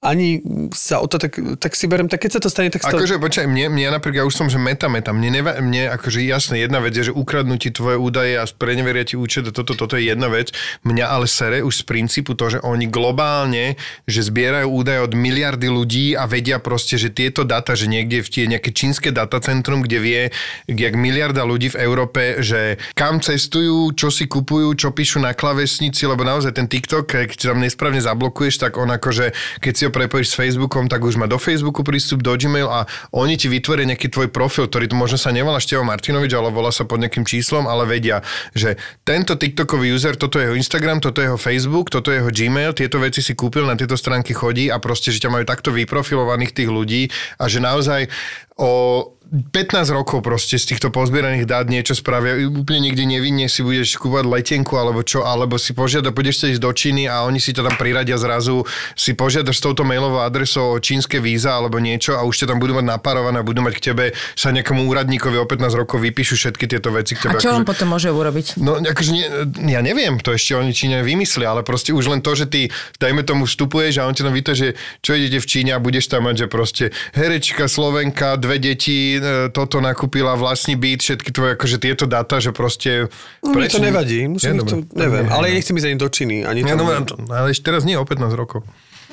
ani 0.03 0.43
sa 0.75 0.99
o 0.99 1.07
to, 1.07 1.15
tak, 1.17 1.39
tak 1.57 1.73
si 1.73 1.87
berem, 1.87 2.11
tak 2.11 2.19
keď 2.21 2.37
sa 2.37 2.39
to 2.43 2.49
stane, 2.51 2.69
tak 2.69 2.83
sa 2.83 2.91
to... 2.91 2.99
Akože, 2.99 3.17
počkaj, 3.17 3.47
mne, 3.47 3.71
mne 3.71 3.95
napríklad, 3.95 4.23
ja 4.23 4.27
už 4.27 4.35
som, 4.35 4.47
že 4.51 4.59
meta, 4.59 4.91
meta, 4.91 5.15
mne, 5.15 5.29
neva, 5.31 5.57
mne 5.63 5.87
akože 5.95 6.19
jasné, 6.27 6.67
jedna 6.67 6.83
vec 6.83 6.91
je, 6.93 7.09
že 7.09 7.13
ukradnú 7.15 7.55
ti 7.55 7.71
tvoje 7.71 7.95
údaje 7.95 8.35
a 8.35 8.43
preneveria 8.45 9.07
ti 9.07 9.15
účet, 9.15 9.47
toto, 9.55 9.73
toto 9.73 9.95
je 9.95 10.11
jedna 10.11 10.27
vec. 10.27 10.51
Mňa 10.83 11.05
ale 11.07 11.25
sere 11.31 11.63
už 11.63 11.81
z 11.81 11.83
princípu 11.87 12.35
to, 12.35 12.51
že 12.51 12.59
oni 12.59 12.91
globálne, 12.91 13.79
že 14.03 14.27
zbierajú 14.27 14.67
údaje 14.67 14.99
od 14.99 15.15
miliardy 15.15 15.71
ľudí 15.71 16.19
a 16.19 16.27
vedia 16.27 16.59
proste, 16.59 16.99
že 16.99 17.07
tieto 17.07 17.47
data, 17.47 17.73
že 17.79 17.87
niekde 17.87 18.19
v 18.19 18.29
tie 18.29 18.43
nejaké 18.51 18.75
čínske 18.75 19.15
datacentrum, 19.15 19.87
kde 19.87 19.97
vie, 20.03 20.21
jak 20.67 20.93
miliarda 20.99 21.47
ľudí 21.47 21.71
v 21.71 21.79
Európe, 21.79 22.43
že 22.43 22.75
kam 22.97 23.23
cestujú, 23.23 23.95
čo 23.95 24.11
si 24.11 24.27
kupujú, 24.27 24.75
čo 24.75 24.91
píšu 24.91 25.23
na 25.23 25.31
klavesnici, 25.31 26.03
lebo 26.03 26.27
naozaj 26.27 26.57
ten 26.57 26.67
TikTok, 26.67 27.07
keď 27.07 27.53
tam 27.53 27.63
nesprávne 27.63 28.03
zablokuješ, 28.03 28.59
tak 28.59 28.75
on 28.75 28.91
akože, 28.91 29.31
keď 29.63 29.73
si 29.73 29.83
ho 29.87 29.91
prepojíš 29.93 30.33
s 30.33 30.39
Facebookom, 30.41 30.89
tak 30.89 31.05
už 31.05 31.21
má 31.21 31.29
do 31.29 31.37
Facebooku 31.37 31.85
prístup, 31.85 32.25
do 32.25 32.33
Gmail 32.33 32.65
a 32.65 32.89
oni 33.13 33.37
ti 33.37 33.45
vytvoria 33.45 33.85
nejaký 33.85 34.09
tvoj 34.09 34.33
profil, 34.33 34.65
ktorý 34.65 34.89
tu 34.89 34.97
možno 34.97 35.21
sa 35.21 35.29
nevolá 35.29 35.61
Števo 35.61 35.85
Martinovič, 35.85 36.33
ale 36.33 36.49
volá 36.49 36.73
sa 36.73 36.89
pod 36.89 36.97
nejakým 36.97 37.21
číslom, 37.21 37.69
ale 37.69 37.85
vedia, 37.85 38.25
že 38.57 38.81
tento 39.05 39.37
TikTokový 39.37 39.93
user, 39.93 40.17
toto 40.17 40.41
je 40.41 40.49
jeho 40.49 40.57
Instagram, 40.57 40.97
toto 40.97 41.21
je 41.21 41.29
jeho 41.29 41.37
Facebook, 41.37 41.93
toto 41.93 42.09
je 42.09 42.25
jeho 42.25 42.33
Gmail, 42.33 42.73
tieto 42.73 42.97
veci 42.97 43.21
si 43.21 43.37
kúpil, 43.37 43.69
na 43.69 43.77
tieto 43.77 43.93
stránky 43.93 44.33
chodí 44.33 44.73
a 44.73 44.81
proste, 44.81 45.13
že 45.13 45.21
ťa 45.21 45.29
majú 45.29 45.45
takto 45.45 45.69
vyprofilovaných 45.69 46.57
tých 46.57 46.69
ľudí 46.73 47.13
a 47.37 47.45
že 47.45 47.61
naozaj 47.61 48.09
o 48.57 49.12
15 49.31 49.89
rokov 49.95 50.21
proste 50.21 50.59
z 50.59 50.75
týchto 50.75 50.93
pozbieraných 50.93 51.49
dát 51.49 51.65
niečo 51.65 51.97
spravia. 51.97 52.37
Úplne 52.43 52.91
niekde 52.91 53.07
nevinne 53.07 53.49
si 53.49 53.65
budeš 53.65 53.97
kúpať 53.97 54.29
letenku 54.29 54.77
alebo 54.77 55.01
čo, 55.01 55.25
alebo 55.25 55.57
si 55.57 55.71
požiada, 55.71 56.13
budeš 56.13 56.43
sa 56.43 56.45
ísť 56.51 56.61
do 56.61 56.69
Číny 56.69 57.09
a 57.09 57.25
oni 57.25 57.41
si 57.41 57.49
ťa 57.55 57.65
tam 57.65 57.75
priradia 57.79 58.19
zrazu, 58.19 58.61
si 58.93 59.17
požiadaš 59.17 59.57
s 59.57 59.63
touto 59.63 59.81
mailovou 59.81 60.21
adresou 60.21 60.75
o 60.75 60.77
čínske 60.77 61.17
víza 61.17 61.55
alebo 61.55 61.81
niečo 61.81 62.13
a 62.13 62.21
už 62.27 62.45
ťa 62.45 62.53
tam 62.53 62.61
budú 62.61 62.77
mať 62.77 62.85
naparované 62.85 63.41
a 63.41 63.45
budú 63.47 63.65
mať 63.65 63.73
k 63.79 63.81
tebe 63.93 64.05
sa 64.37 64.53
nejakomu 64.53 64.85
úradníkovi 64.85 65.37
o 65.41 65.45
15 65.49 65.81
rokov 65.81 65.97
vypíšu 65.97 66.37
všetky 66.37 66.69
tieto 66.69 66.93
veci 66.93 67.17
k 67.17 67.25
tebe. 67.25 67.37
A 67.37 67.41
čo 67.41 67.55
akože, 67.55 67.57
on 67.57 67.65
potom 67.65 67.87
môže 67.89 68.09
urobiť? 68.13 68.61
No, 68.61 68.77
akože 68.77 69.11
nie, 69.13 69.25
ja 69.71 69.81
neviem, 69.81 70.21
to 70.21 70.35
ešte 70.37 70.53
oni 70.53 70.75
Číne 70.77 71.01
vymyslia, 71.01 71.57
ale 71.57 71.65
proste 71.65 71.89
už 71.89 72.05
len 72.11 72.21
to, 72.21 72.37
že 72.37 72.45
ty, 72.45 72.69
dajme 73.01 73.25
tomu, 73.25 73.49
vstupuješ 73.49 73.97
a 73.97 74.05
on 74.05 74.13
ti 74.13 74.21
tam 74.21 74.33
víta, 74.33 74.53
že 74.53 74.77
čo 75.01 75.17
idete 75.17 75.41
v 75.41 75.47
Číne 75.49 75.71
a 75.73 75.81
budeš 75.81 76.09
tam 76.09 76.29
mať, 76.29 76.45
že 76.45 76.47
proste 76.51 76.85
herečka, 77.17 77.65
Slovenka, 77.65 78.37
dve 78.37 78.61
deti, 78.61 79.12
e, 79.17 79.49
toto 79.53 79.83
nakúpila, 79.83 80.37
vlastní 80.39 80.77
byt, 80.79 81.03
všetky 81.03 81.29
tvoje 81.29 81.51
akože 81.59 81.77
tieto 81.81 82.05
dáta, 82.05 82.39
že 82.39 82.55
proste... 82.55 83.11
Mne 83.43 83.67
to 83.69 83.81
nevadí, 83.81 84.25
musím 84.29 84.61
dobré. 84.61 84.71
to, 84.71 84.75
neviem, 84.95 85.25
ale 85.29 85.53
nechcem 85.53 85.75
ísť 85.75 85.87
ani 85.91 85.97
do 85.99 86.07
Číny. 86.09 86.35
Ani 86.47 86.61
Ja, 86.63 86.77
to, 86.77 87.17
no, 87.19 87.33
ale 87.33 87.51
ešte 87.51 87.69
teraz 87.69 87.83
nie, 87.83 87.97
o 87.99 88.05
15 88.05 88.33
rokov. 88.33 88.63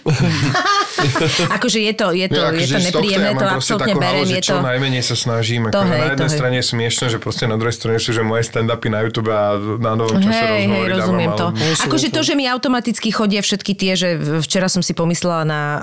Akože 1.56 1.80
je 1.80 1.92
to, 1.92 2.12
je 2.12 2.26
to, 2.26 2.36
Ja, 2.36 2.50
je 2.50 2.60
akože 2.60 2.74
to 2.74 2.86
nepríjemné, 2.92 3.26
ja 3.26 3.32
to 3.32 3.40
mám 3.40 3.54
proste 3.56 3.72
absolútne 3.72 3.94
berem, 3.96 4.10
halu, 4.10 4.22
že 4.26 4.34
je 4.34 4.42
čo 4.42 4.52
to... 4.52 4.60
najmenej 4.60 5.02
sa 5.02 5.16
snažím. 5.16 5.60
Ako 5.62 5.72
To 5.72 5.80
na 5.80 5.86
hej, 5.86 6.00
jednej 6.02 6.16
to 6.16 6.24
hej. 6.24 6.34
strane 6.34 6.56
je 6.56 6.66
smiešne, 6.66 7.06
že 7.08 7.18
proste 7.18 7.44
na 7.46 7.56
druhej 7.56 7.74
strane 7.74 7.96
sú, 7.96 8.10
že 8.10 8.22
moje 8.22 8.42
stand-upy 8.44 8.88
na 8.88 8.98
YouTube 9.00 9.30
a 9.30 9.42
na 9.78 9.92
novom 9.94 10.18
čase 10.18 10.34
Hej, 10.34 10.44
hej, 10.44 10.60
rozhovory 10.60 10.90
rozumiem 10.90 11.30
dávam, 11.30 11.40
to. 11.40 11.46
ale- 11.50 11.84
Akože 11.86 12.06
to, 12.08 12.20
že 12.20 12.32
mi 12.34 12.44
automaticky 12.44 13.08
chodia 13.10 13.40
všetky 13.40 13.72
tie, 13.72 13.92
že 13.94 14.08
včera 14.40 14.66
som 14.66 14.80
si 14.80 14.92
pomyslela 14.92 15.42
na 15.42 15.60
uh, 15.60 15.80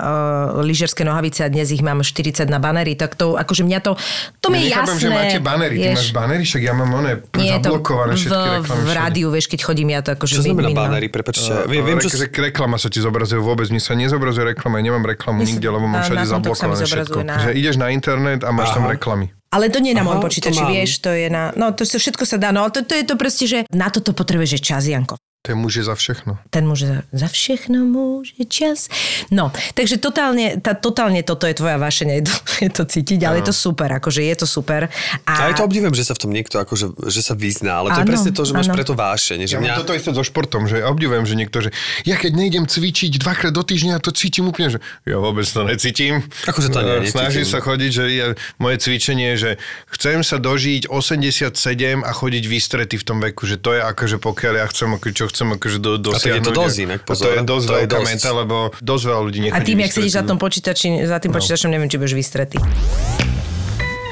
lyžerské 0.62 1.02
nohavice 1.02 1.42
a 1.42 1.48
dnes 1.48 1.68
ich 1.68 1.80
mám 1.80 1.98
40 1.98 2.46
na 2.46 2.58
banery, 2.58 2.94
tak 2.94 3.14
to, 3.14 3.34
akože 3.34 3.62
mňa 3.64 3.78
to, 3.80 3.92
to 4.38 4.46
mi 4.48 4.60
je 4.60 4.70
Nechápem, 4.70 4.94
jasné. 4.94 5.02
že 5.02 5.08
máte 5.08 5.38
banery. 5.40 5.74
Ty 5.76 5.88
máš 5.94 6.10
banery, 6.10 6.42
však 6.44 6.62
ja 6.62 6.72
mám 6.72 6.90
one 6.92 7.12
to 7.18 7.40
zablokované 7.42 8.12
všetky 8.14 8.48
reklamy. 8.60 8.82
v 8.84 8.90
rádiu, 8.92 9.26
vieš, 9.28 9.46
keď 9.48 9.60
chodím 9.64 9.88
ja 9.90 10.00
to 10.00 10.10
akože 10.12 10.34
Čo 10.34 10.42
znamená 10.44 10.70
banery, 10.70 11.08
prepačte. 11.08 11.50
Uh, 11.50 11.66
Viem, 11.68 11.84
viem, 11.84 11.98
čo... 11.98 12.08
že 12.08 12.28
reklama 12.30 12.76
sa 12.76 12.88
ti 12.88 12.98
zobrazuje 12.98 13.38
vôbec. 13.38 13.66
Mne 13.68 13.80
sa 13.80 13.92
nezobrazuje 14.08 14.44
reklama, 14.48 14.80
ja 14.80 14.84
nemám 14.84 15.04
reklamu 15.04 15.38
sa- 15.38 15.46
nikde, 15.46 15.68
lebo 15.68 15.84
mám 15.84 16.00
všade 16.02 16.24
zablokované 16.26 16.82
všetko. 16.82 17.18
na- 17.22 17.38
Že 17.38 17.50
ideš 17.54 17.76
na 17.76 17.88
internet 17.90 18.40
a 18.40 18.50
máš 18.50 18.72
tam 18.72 18.88
Aha. 18.88 18.96
reklamy. 18.96 19.28
Ale 19.48 19.68
to 19.68 19.80
nie 19.80 19.92
je 19.92 20.00
na 20.00 20.04
to 20.04 20.20
počítači, 20.20 20.60
vieš, 20.62 21.00
to 21.00 21.08
je 21.08 21.28
na... 21.28 21.56
No, 21.56 21.72
to 21.72 21.84
sa 21.84 21.96
všetko 21.96 22.24
sa 22.24 22.36
dá, 22.36 22.48
no 22.50 22.68
to, 22.68 22.84
to 22.84 22.92
je 22.92 23.04
to 23.04 23.16
proste, 23.16 23.44
že 23.44 23.58
na 23.70 23.88
toto 23.88 24.12
potrebuješ 24.12 24.56
že 24.56 24.60
čas, 24.62 24.84
Janko. 24.84 25.16
Ten 25.38 25.54
muž 25.54 25.78
je 25.80 25.84
za 25.86 25.94
všechno. 25.94 26.34
Ten 26.50 26.66
muž 26.66 26.82
za, 26.82 26.98
za 27.14 27.28
všechno 27.30 27.86
môže 27.86 28.34
čas. 28.50 28.90
No, 29.30 29.54
takže 29.72 29.96
totálne, 29.96 30.58
tá, 30.58 30.74
totálne 30.74 31.22
toto 31.22 31.46
je 31.46 31.54
tvoja 31.54 31.78
vášeň, 31.78 32.08
je 32.10 32.22
to, 32.26 32.34
je 32.66 32.70
to 32.74 32.82
cítiť, 32.84 33.20
ale 33.22 33.38
je 33.40 33.46
to 33.48 33.54
super, 33.54 33.86
akože 33.86 34.26
je 34.26 34.34
to 34.34 34.46
super. 34.50 34.90
A, 35.24 35.30
A 35.30 35.40
aj 35.54 35.62
to 35.62 35.64
obdivujem, 35.64 35.94
že 35.94 36.04
sa 36.04 36.18
v 36.18 36.26
tom 36.26 36.34
niekto 36.34 36.58
akože, 36.58 37.06
že 37.06 37.22
sa 37.22 37.38
vyzná, 37.38 37.80
ale 37.80 37.94
to 37.94 38.02
je 38.02 38.04
Áno, 38.04 38.10
presne 38.10 38.30
to, 38.34 38.42
že 38.42 38.52
máš 38.52 38.66
áno. 38.66 38.76
preto 38.76 38.92
vášeň. 38.98 39.38
Že 39.46 39.54
Ja 39.54 39.60
mňa... 39.62 39.74
toto 39.78 39.92
isté 39.94 40.10
so 40.10 40.26
športom, 40.26 40.66
že 40.66 40.82
obdivujem, 40.82 41.22
že 41.22 41.34
niekto, 41.38 41.58
že 41.62 41.70
ja 42.02 42.18
keď 42.18 42.32
nejdem 42.34 42.64
cvičiť 42.66 43.22
dvakrát 43.22 43.54
do 43.54 43.62
týždňa, 43.62 44.02
to 44.02 44.10
cítim 44.10 44.50
úplne, 44.50 44.74
že 44.74 44.78
ja 45.06 45.22
vôbec 45.22 45.46
to 45.46 45.62
necítim. 45.62 46.26
Akože 46.50 46.68
to 46.74 46.82
nie, 46.82 47.06
E, 47.06 47.14
Snažím 47.14 47.46
sa 47.46 47.62
chodiť, 47.62 47.90
že 47.94 48.04
ja, 48.10 48.26
moje 48.58 48.82
cvičenie 48.82 49.32
je, 49.32 49.36
že 49.38 49.50
chcem 49.94 50.20
sa 50.26 50.42
dožiť 50.42 50.90
87 50.90 51.54
a 52.02 52.10
chodiť 52.10 52.44
vystretý 52.44 52.98
v 52.98 53.04
tom 53.06 53.22
veku, 53.22 53.46
že 53.46 53.54
to 53.56 53.78
je 53.78 53.80
akože 53.80 54.18
pokiaľ 54.18 54.54
ja 54.58 54.66
chcem, 54.66 54.88
ako, 54.98 55.06
čo 55.28 55.34
chcem 55.34 55.48
akože 55.52 55.76
do, 55.78 55.90
A 56.06 56.16
tak 56.16 56.30
je 56.30 56.40
to 56.40 56.48
dosiahnuť. 56.48 56.56
dosť 56.56 56.76
inak, 56.80 56.98
A 56.98 57.04
pozor. 57.04 57.22
to 57.22 57.28
je 57.28 57.38
dosť 57.38 57.46
To 57.62 57.70
je 57.70 57.78
veľká 57.78 57.92
dosť. 57.94 58.08
meta, 58.08 58.30
lebo 58.32 58.56
dosť 58.74 59.02
veľa 59.04 59.20
ľudí 59.22 59.38
nechodí 59.42 59.54
a 59.54 59.66
tým, 59.66 59.78
jak 59.78 59.92
sedíš 59.92 60.14
za, 60.14 60.22
tom 60.22 60.36
počítači, 60.36 60.86
za 61.04 61.16
tým 61.18 61.30
počítačom, 61.30 61.68
neviem, 61.68 61.86
či 61.86 61.96
budeš 61.96 62.14
vystretý. 62.14 62.56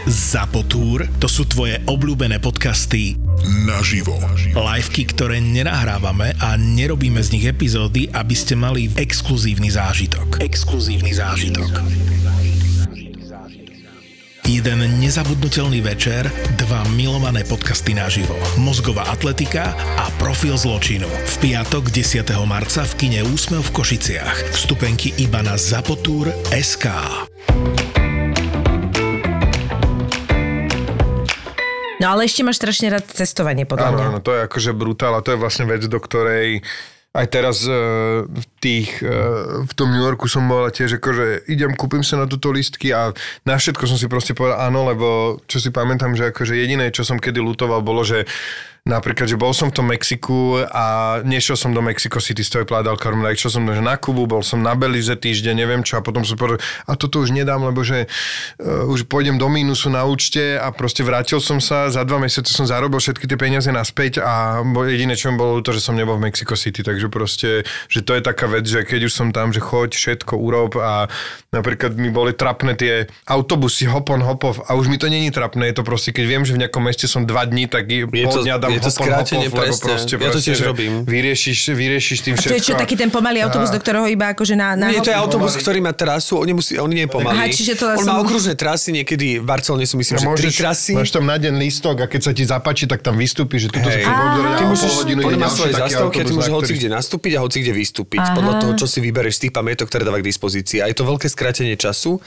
Zapotúr, 0.07 1.11
to 1.19 1.27
sú 1.27 1.43
tvoje 1.45 1.83
obľúbené 1.83 2.39
podcasty 2.39 3.19
Naživo. 3.65 4.15
Liveky, 4.53 5.03
ktoré 5.05 5.41
nenahrávame 5.41 6.31
a 6.39 6.55
nerobíme 6.55 7.19
z 7.19 7.33
nich 7.33 7.45
epizódy, 7.45 8.07
aby 8.09 8.33
ste 8.33 8.55
mali 8.55 8.87
exkluzívny 8.93 9.67
zážitok. 9.69 10.39
Exkluzívny 10.39 11.11
zážitok. 11.11 11.73
Jeden 14.57 14.89
nezabudnutelný 15.05 15.85
večer, 15.85 16.33
dva 16.57 16.81
milované 16.97 17.45
podcasty 17.45 17.93
naživo. 17.93 18.33
Mozgová 18.57 19.05
atletika 19.13 19.77
a 20.01 20.09
profil 20.17 20.57
zločinu. 20.57 21.05
V 21.05 21.35
piatok 21.45 21.93
10. 21.93 22.25
marca 22.49 22.89
v 22.89 22.93
kine 22.97 23.21
Úsmev 23.21 23.61
v 23.69 23.75
Košiciach. 23.77 24.57
Vstupenky 24.57 25.13
iba 25.21 25.45
na 25.45 25.61
Zapotúr.sk. 25.61 26.89
No 32.01 32.07
ale 32.17 32.25
ešte 32.25 32.41
máš 32.41 32.57
strašne 32.57 32.97
rád 32.97 33.13
cestovanie, 33.13 33.69
podľa 33.69 33.93
Áno, 33.93 33.97
mňa. 34.01 34.07
áno, 34.09 34.19
to 34.25 34.33
je 34.33 34.41
akože 34.41 34.73
brutál 34.73 35.13
a 35.13 35.21
to 35.21 35.37
je 35.37 35.41
vlastne 35.41 35.69
vec, 35.69 35.85
do 35.85 36.01
ktorej 36.01 36.65
aj 37.17 37.27
teraz 37.33 37.65
e, 37.65 37.73
v 38.29 38.45
tých, 38.61 39.01
e, 39.01 39.17
v 39.65 39.73
tom 39.73 39.89
New 39.89 40.05
Yorku 40.05 40.29
som 40.29 40.45
bol 40.45 40.69
a 40.69 40.71
tiež 40.71 41.01
akože 41.01 41.49
idem, 41.49 41.73
kúpim 41.73 42.05
sa 42.05 42.21
na 42.21 42.29
túto 42.29 42.53
listky 42.53 42.93
a 42.93 43.17
na 43.49 43.57
všetko 43.57 43.89
som 43.89 43.97
si 43.97 44.05
proste 44.05 44.37
povedal 44.37 44.69
áno, 44.69 44.85
lebo 44.85 45.41
čo 45.49 45.57
si 45.57 45.73
pamätám, 45.73 46.13
že 46.13 46.29
akože 46.29 46.53
jediné, 46.53 46.93
čo 46.93 47.09
som 47.09 47.17
kedy 47.17 47.41
lutoval, 47.41 47.81
bolo, 47.81 48.05
že 48.05 48.29
Napríklad, 48.87 49.27
že 49.27 49.35
bol 49.35 49.51
som 49.51 49.75
v 49.75 49.83
tom 49.83 49.91
Mexiku 49.91 50.63
a 50.63 51.19
nešiel 51.27 51.59
som 51.59 51.75
do 51.75 51.83
Mexico 51.83 52.23
City 52.23 52.47
z 52.47 52.63
toho 52.63 52.95
Carmen, 52.95 53.27
išiel 53.35 53.59
som 53.59 53.67
na 53.67 53.99
Kubu, 53.99 54.31
bol 54.31 54.47
som 54.47 54.63
na 54.63 54.79
Belize 54.79 55.11
týždeň, 55.11 55.59
neviem 55.59 55.83
čo, 55.83 55.99
a 55.99 56.07
potom 56.07 56.23
som 56.23 56.39
povedal, 56.39 56.63
a 56.87 56.95
toto 56.95 57.19
už 57.19 57.35
nedám, 57.35 57.67
lebo 57.67 57.83
že 57.83 58.07
uh, 58.07 58.87
už 58.87 59.11
pôjdem 59.11 59.43
do 59.43 59.51
mínusu 59.51 59.91
na 59.91 60.07
účte 60.07 60.55
a 60.55 60.71
proste 60.71 61.03
vrátil 61.03 61.43
som 61.43 61.59
sa, 61.59 61.91
za 61.91 62.07
dva 62.07 62.23
mesiace 62.23 62.55
som 62.55 62.63
zarobil 62.63 63.03
všetky 63.03 63.27
tie 63.27 63.35
peniaze 63.35 63.67
naspäť 63.75 64.23
a 64.23 64.63
jediné, 64.87 65.19
čo 65.19 65.35
mi 65.35 65.37
bolo 65.43 65.59
to, 65.67 65.75
že 65.75 65.83
som 65.83 65.99
nebol 65.99 66.15
v 66.15 66.31
Mexico 66.31 66.55
City, 66.55 66.87
takže 66.87 67.11
proste, 67.11 67.67
že 67.91 68.07
to 68.07 68.15
je 68.15 68.23
taká 68.23 68.47
vec, 68.47 68.71
že 68.71 68.87
keď 68.87 69.11
už 69.11 69.13
som 69.13 69.35
tam, 69.35 69.51
že 69.51 69.59
choď, 69.59 69.99
všetko 69.99 70.39
urob 70.39 70.79
a 70.79 71.11
napríklad 71.51 71.99
mi 71.99 72.15
boli 72.15 72.39
trapné 72.39 72.79
tie 72.79 73.11
autobusy 73.27 73.91
hop 73.91 74.15
on 74.15 74.23
hop 74.23 74.47
off 74.47 74.63
a 74.71 74.79
už 74.79 74.87
mi 74.87 74.95
to 74.95 75.11
není 75.11 75.35
trapné, 75.35 75.75
je 75.75 75.83
to 75.83 75.83
proste, 75.83 76.15
keď 76.15 76.25
viem, 76.31 76.43
že 76.47 76.55
v 76.55 76.63
nejakom 76.63 76.87
meste 76.87 77.11
som 77.11 77.27
dva 77.27 77.43
dní, 77.43 77.67
tak 77.67 77.91
je 77.91 78.07
Je 78.07 78.27
to- 78.31 78.31
pol 78.31 78.47
dňa 78.47 78.57
dám 78.63 78.76
je 78.77 78.83
to 78.83 78.91
skrátenie, 78.91 79.49
presne. 79.49 79.83
proste, 79.83 80.13
Ja 80.15 80.29
to 80.29 80.39
tiež 80.39 80.57
že 80.57 80.65
robím. 80.65 81.03
Vyriešiš, 81.03 81.73
vyriešiš 81.73 82.19
tým 82.21 82.35
A 82.35 82.39
všetko. 82.39 82.53
to 82.53 82.59
je 82.59 82.65
čo, 82.65 82.75
taký 82.77 82.95
ten 82.95 83.09
pomalý 83.09 83.41
autobus, 83.41 83.69
do 83.69 83.77
ktorého 83.77 84.05
iba 84.07 84.31
akože 84.31 84.53
na... 84.53 84.77
na 84.77 84.89
Nie, 84.89 85.01
to 85.01 85.09
je 85.09 85.17
autobus, 85.17 85.57
ktorý 85.57 85.81
má 85.81 85.91
trasu, 85.91 86.37
on, 86.37 86.47
nemusí, 86.47 86.77
on 86.77 86.87
nie 86.87 87.05
je 87.05 87.11
pomalý. 87.11 87.35
Aha, 87.35 87.47
čiže 87.49 87.73
to 87.75 87.89
on 87.89 87.99
som- 87.99 88.09
má 88.09 88.21
okružné 88.21 88.55
trasy, 88.55 88.93
niekedy 88.93 89.41
v 89.41 89.47
Barcelone 89.47 89.83
sú 89.83 89.97
myslím, 89.97 90.15
No, 90.17 90.33
že 90.33 90.39
tri 90.39 90.51
trasy. 90.51 90.93
máš 90.93 91.11
tam 91.11 91.25
na 91.25 91.37
deň 91.37 91.55
lístok 91.57 91.97
a 91.99 92.07
keď 92.07 92.21
sa 92.23 92.33
ti 92.33 92.43
zapáči, 92.43 92.85
tak 92.85 93.01
tam 93.01 93.17
vystúpiš, 93.17 93.67
že 93.67 93.69
tuto 93.73 93.87
sa 93.87 93.97
obzerať 93.97 94.53
Ty 94.53 94.63
a 94.63 94.67
o 94.67 94.71
môžeš, 94.71 94.85
pol 94.85 94.97
hodinu 94.99 95.19
on 95.21 95.31
ide 95.31 95.39
má 95.39 95.49
svoje 95.49 95.73
zastávky 95.73 96.17
a 96.17 96.25
ty 96.25 96.33
môžeš 96.33 96.53
hoci 96.53 96.73
kde 96.75 96.89
nastúpiť 96.91 97.33
a 97.33 97.39
hoci 97.41 97.57
kde 97.61 97.73
vystúpiť. 97.73 98.23
Podľa 98.35 98.55
toho, 98.61 98.73
čo 98.75 98.87
si 98.87 98.99
vybereš 99.01 99.35
z 99.35 99.49
tých 99.49 99.53
pamätok, 99.53 99.87
ktoré 99.87 100.03
dáva 100.03 100.19
k 100.19 100.27
dispozícii. 100.27 100.79
A 100.81 100.91
je 100.91 100.97
to 100.97 101.05
veľké 101.05 101.27
skrátenie 101.27 101.75
času, 101.75 102.19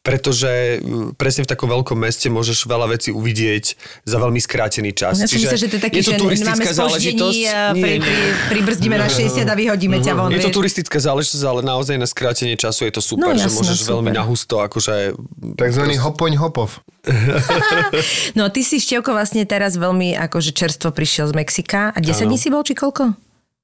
pretože 0.00 0.78
mm, 0.78 1.14
presne 1.14 1.42
v 1.42 1.48
takom 1.48 1.68
veľkom 1.68 1.96
meste 1.96 2.28
môžeš 2.28 2.64
veľa 2.64 2.86
vecí 2.88 3.10
uvidieť 3.10 3.74
za 4.04 4.16
veľmi 4.16 4.38
skrátený 4.38 4.90
čas. 4.92 5.18
Ja 5.18 5.26
si 5.26 5.38
myslím, 5.38 5.58
že 5.58 5.68
to 5.68 5.76
je 5.76 5.82
taký, 5.88 5.96
je 5.98 6.04
to 6.04 6.26
že 6.28 6.44
máme 6.44 6.64
spoždení, 6.68 7.30
eh, 7.42 7.72
Nie, 7.72 7.72
pri, 7.72 7.92
nie. 7.96 8.04
pri, 8.04 8.28
pribrzdíme 8.52 8.96
na 8.96 9.08
60 9.08 9.48
a 9.48 9.54
vyhodíme 9.56 9.96
ťa 9.98 10.12
von. 10.12 10.28
Je 10.28 10.44
to 10.44 10.52
turistická 10.52 11.00
záležitosť, 11.00 11.44
ale 11.48 11.60
naozaj 11.64 11.96
na 11.96 12.04
skrátenie 12.04 12.54
času 12.54 12.86
je 12.86 12.92
to 12.94 13.02
super, 13.02 13.32
No, 13.32 13.40
že 13.40 13.48
jasné, 13.48 13.56
môžeš 13.56 13.78
super. 13.80 13.90
veľmi 13.96 14.10
nahusto 14.12 14.54
akože... 14.60 15.16
Takzvaný 15.56 15.96
hopoň 15.98 16.36
hopov. 16.36 16.68
No 18.38 18.52
ty 18.52 18.60
si, 18.62 18.78
Števko, 18.78 19.16
vlastne 19.16 19.42
teraz 19.48 19.74
veľmi 19.80 20.14
akože 20.28 20.52
čerstvo 20.52 20.92
prišiel 20.92 21.32
z 21.32 21.34
Mexika. 21.34 21.90
A 21.90 21.98
10 21.98 22.24
Áno. 22.24 22.30
dní 22.30 22.38
si 22.38 22.48
bol, 22.52 22.62
či 22.62 22.76
koľko? 22.76 23.16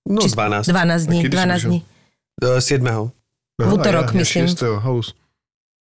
No, 0.08 0.20
Či 0.20 0.32
12. 0.32 0.68
12 0.68 1.08
dní, 1.08 1.18
A 1.20 1.24
kedy 1.28 1.34
si 1.34 1.38
12 1.38 1.48
prišiel? 1.48 1.68
dní. 1.68 1.80
E, 2.40 2.60
7. 2.60 3.12
V 3.54 3.70
útorok, 3.70 4.06
ja, 4.10 4.16
myslím. 4.18 4.44
6. 4.50 4.82
house. 4.82 5.10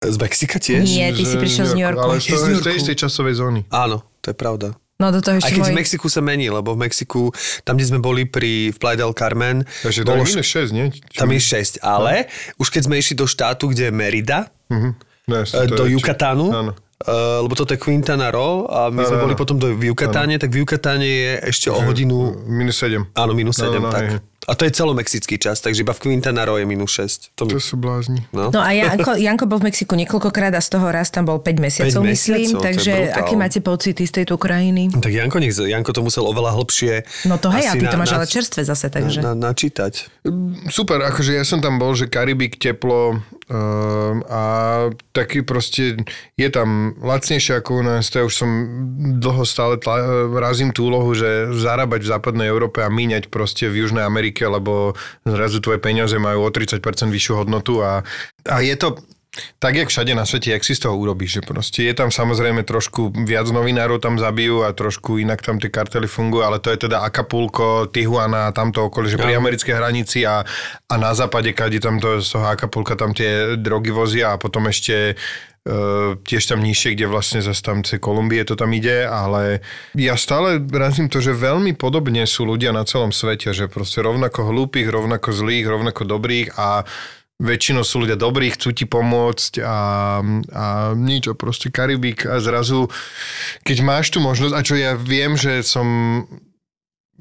Z 0.02 0.16
Mexika 0.18 0.58
tiež? 0.58 0.82
Nie, 0.82 1.14
ty 1.14 1.22
si 1.22 1.38
prišiel 1.38 1.70
z 1.70 1.72
New 1.78 1.86
Yorku. 1.86 2.02
Ale 2.02 2.18
z, 2.18 2.58
tej 2.58 2.74
istej 2.82 2.96
časovej 3.06 3.38
zóny. 3.38 3.60
Áno, 3.70 4.02
to 4.18 4.34
je 4.34 4.36
pravda. 4.36 4.74
No 5.02 5.10
do 5.10 5.18
toho 5.18 5.34
Aj 5.34 5.40
ešte 5.40 5.50
keď 5.52 5.62
v 5.64 5.68
môj... 5.68 5.78
Mexiku 5.82 6.06
sa 6.06 6.22
mení, 6.22 6.46
lebo 6.46 6.72
v 6.72 6.80
Mexiku, 6.80 7.34
tam, 7.60 7.74
kde 7.74 7.86
sme 7.88 7.98
boli 7.98 8.22
pri, 8.24 8.70
v 8.70 8.76
Playa 8.76 8.94
del 8.96 9.10
Carmen, 9.12 9.66
Takže 9.82 10.00
to 10.00 10.06
bolo, 10.06 10.22
je 10.22 10.30
minus 10.30 10.46
6, 10.46 10.70
nie? 10.70 10.86
Či- 10.88 11.18
tam 11.18 11.28
je 11.28 11.40
6, 11.42 11.82
ale 11.82 12.30
už 12.54 12.68
keď 12.68 12.82
sme 12.84 12.94
išli 12.96 13.14
do 13.14 13.26
štátu, 13.26 13.66
kde 13.66 13.84
je 13.84 13.92
Merida, 13.92 14.46
Mhm. 14.70 14.90
No, 15.24 15.34
jasne, 15.36 15.54
e, 15.56 15.66
to 15.68 15.74
do 15.76 15.84
je- 15.84 15.92
Yucatánu, 15.92 16.46
Áno. 16.48 16.72
Uh, 17.02 17.42
lebo 17.42 17.54
toto 17.56 17.70
je 17.70 17.78
Quintana 17.78 18.30
Roo 18.30 18.62
a 18.64 18.86
my 18.86 19.02
sme 19.02 19.18
Áno, 19.18 19.24
boli 19.24 19.34
potom 19.34 19.58
do, 19.58 19.74
v 19.74 19.90
Yucatáne, 19.90 20.38
tak 20.38 20.48
v 20.48 20.62
Yucatáne 20.62 21.02
je 21.02 21.30
ešte 21.44 21.66
o 21.66 21.74
hodinu... 21.76 22.30
Minus 22.44 22.78
7. 22.78 23.10
Áno, 23.12 23.32
minus 23.32 23.58
7, 23.58 23.74
No, 23.74 23.80
no, 23.80 23.90
tak. 23.90 24.06
hej. 24.08 24.18
A 24.42 24.58
to 24.58 24.66
je 24.66 24.74
celomexický 24.74 25.38
čas, 25.38 25.62
takže 25.62 25.86
iba 25.86 25.94
v 25.94 26.02
Quintana 26.02 26.42
Roo 26.42 26.58
je 26.58 26.66
minus 26.66 26.98
6. 26.98 27.38
To. 27.38 27.46
To 27.46 27.62
sú 27.62 27.78
blázni. 27.78 28.26
No. 28.34 28.50
No 28.50 28.58
a 28.58 28.74
Janko, 28.74 29.14
Janko 29.30 29.46
bol 29.46 29.62
v 29.62 29.70
Mexiku 29.70 29.94
niekoľkokrát 29.94 30.50
a 30.50 30.58
z 30.58 30.68
toho 30.74 30.90
raz 30.90 31.14
tam 31.14 31.30
bol 31.30 31.38
5 31.38 31.62
mesiacov, 31.62 32.02
Päť 32.02 32.10
myslím. 32.10 32.38
mesiacov, 32.50 32.62
takže 32.66 32.92
aké 33.14 33.34
máte 33.38 33.58
pocity 33.62 34.02
z 34.02 34.12
tejto 34.22 34.34
krajiny? 34.34 34.90
Tak 34.90 35.14
Janko, 35.14 35.38
nech, 35.38 35.54
Janko 35.54 35.94
to 35.94 36.02
musel 36.02 36.26
oveľa 36.26 36.58
hlbšie 36.58 36.94
No 37.30 37.38
to 37.38 37.54
hej, 37.54 37.70
a 37.70 37.72
ty 37.78 37.86
to 37.86 37.94
máš 37.94 38.10
na- 38.10 38.18
ale 38.18 38.26
čerstvé 38.26 38.66
zase, 38.66 38.90
takže... 38.90 39.22
Na, 39.22 39.30
na, 39.38 39.54
načítať. 39.54 40.10
Super, 40.66 41.06
akože 41.06 41.38
ja 41.38 41.44
som 41.46 41.62
tam 41.62 41.78
bol, 41.78 41.94
že 41.94 42.10
Karibik, 42.10 42.58
teplo 42.58 43.22
um, 43.52 44.24
a 44.26 44.42
taký 45.12 45.44
proste 45.44 46.00
je 46.40 46.48
tam 46.48 46.96
lacnejšie 46.96 47.60
ako 47.60 47.70
u 47.78 47.82
nás, 47.84 48.08
to 48.08 48.18
ja 48.18 48.24
už 48.24 48.34
som 48.34 48.50
dlho 49.20 49.44
stále 49.44 49.76
tla, 49.76 50.00
razím 50.40 50.72
tú 50.72 50.88
úlohu, 50.88 51.12
že 51.12 51.52
zarábať 51.52 52.00
v 52.02 52.10
západnej 52.16 52.48
Európe 52.48 52.80
a 52.80 52.88
míňať 52.88 53.28
proste 53.28 53.68
v 53.68 53.84
Južnej 53.84 54.08
Amerike, 54.08 54.48
lebo 54.48 54.96
zrazu 55.28 55.60
tvoje 55.60 55.78
peniaze 55.84 56.16
majú 56.16 56.48
o 56.48 56.50
30% 56.50 56.80
vyššiu 57.12 57.44
hodnotu 57.44 57.84
a, 57.84 58.00
a 58.48 58.56
je 58.64 58.74
to 58.80 58.96
tak, 59.58 59.80
jak 59.80 59.88
všade 59.88 60.12
na 60.12 60.28
svete, 60.28 60.52
jak 60.52 60.60
si 60.64 60.76
z 60.76 60.84
toho 60.84 60.96
urobíš, 61.00 61.40
že 61.40 61.42
proste 61.42 61.80
je 61.88 61.94
tam 61.96 62.12
samozrejme 62.12 62.68
trošku 62.68 63.16
viac 63.24 63.48
novinárov 63.48 63.96
tam 63.96 64.20
zabijú 64.20 64.60
a 64.60 64.76
trošku 64.76 65.16
inak 65.16 65.40
tam 65.40 65.56
tie 65.56 65.72
kartely 65.72 66.04
fungujú, 66.04 66.44
ale 66.44 66.60
to 66.60 66.68
je 66.68 66.84
teda 66.84 67.00
Acapulco, 67.00 67.88
Tijuana, 67.88 68.52
tamto 68.52 68.92
okolie, 68.92 69.08
že 69.08 69.16
pri 69.16 69.40
americkej 69.40 69.72
hranici 69.72 70.28
a, 70.28 70.44
a 70.84 70.94
na 71.00 71.16
západe, 71.16 71.48
kade 71.56 71.80
tam 71.80 71.96
to 71.96 72.20
z 72.20 72.28
toho 72.28 72.44
Acapulca 72.44 72.92
tam 72.92 73.16
tie 73.16 73.56
drogy 73.56 73.88
vozia 73.88 74.36
a 74.36 74.40
potom 74.40 74.68
ešte 74.68 75.16
Uh, 75.62 76.18
tiež 76.26 76.50
tam 76.50 76.58
nižšie, 76.58 76.98
kde 76.98 77.06
vlastne 77.06 77.38
zase 77.38 77.62
tam 77.62 77.86
cez 77.86 78.02
Kolumbie 78.02 78.42
to 78.42 78.58
tam 78.58 78.74
ide, 78.74 79.06
ale 79.06 79.62
ja 79.94 80.18
stále 80.18 80.58
razím 80.58 81.06
to, 81.06 81.22
že 81.22 81.38
veľmi 81.38 81.78
podobne 81.78 82.26
sú 82.26 82.42
ľudia 82.50 82.74
na 82.74 82.82
celom 82.82 83.14
svete, 83.14 83.54
že 83.54 83.70
proste 83.70 84.02
rovnako 84.02 84.50
hlúpych, 84.50 84.90
rovnako 84.90 85.30
zlých, 85.30 85.70
rovnako 85.70 86.02
dobrých 86.02 86.58
a 86.58 86.82
väčšinou 87.42 87.82
sú 87.82 88.06
ľudia 88.06 88.14
dobrí, 88.14 88.54
chcú 88.54 88.70
ti 88.70 88.86
pomôcť 88.86 89.58
a, 89.58 89.78
a 90.54 90.64
nič, 90.94 91.26
proste 91.34 91.74
Karibik 91.74 92.22
a 92.24 92.38
zrazu, 92.38 92.86
keď 93.66 93.76
máš 93.82 94.14
tú 94.14 94.22
možnosť, 94.22 94.54
a 94.54 94.60
čo 94.62 94.74
ja 94.78 94.94
viem, 94.94 95.34
že 95.34 95.66
som 95.66 95.86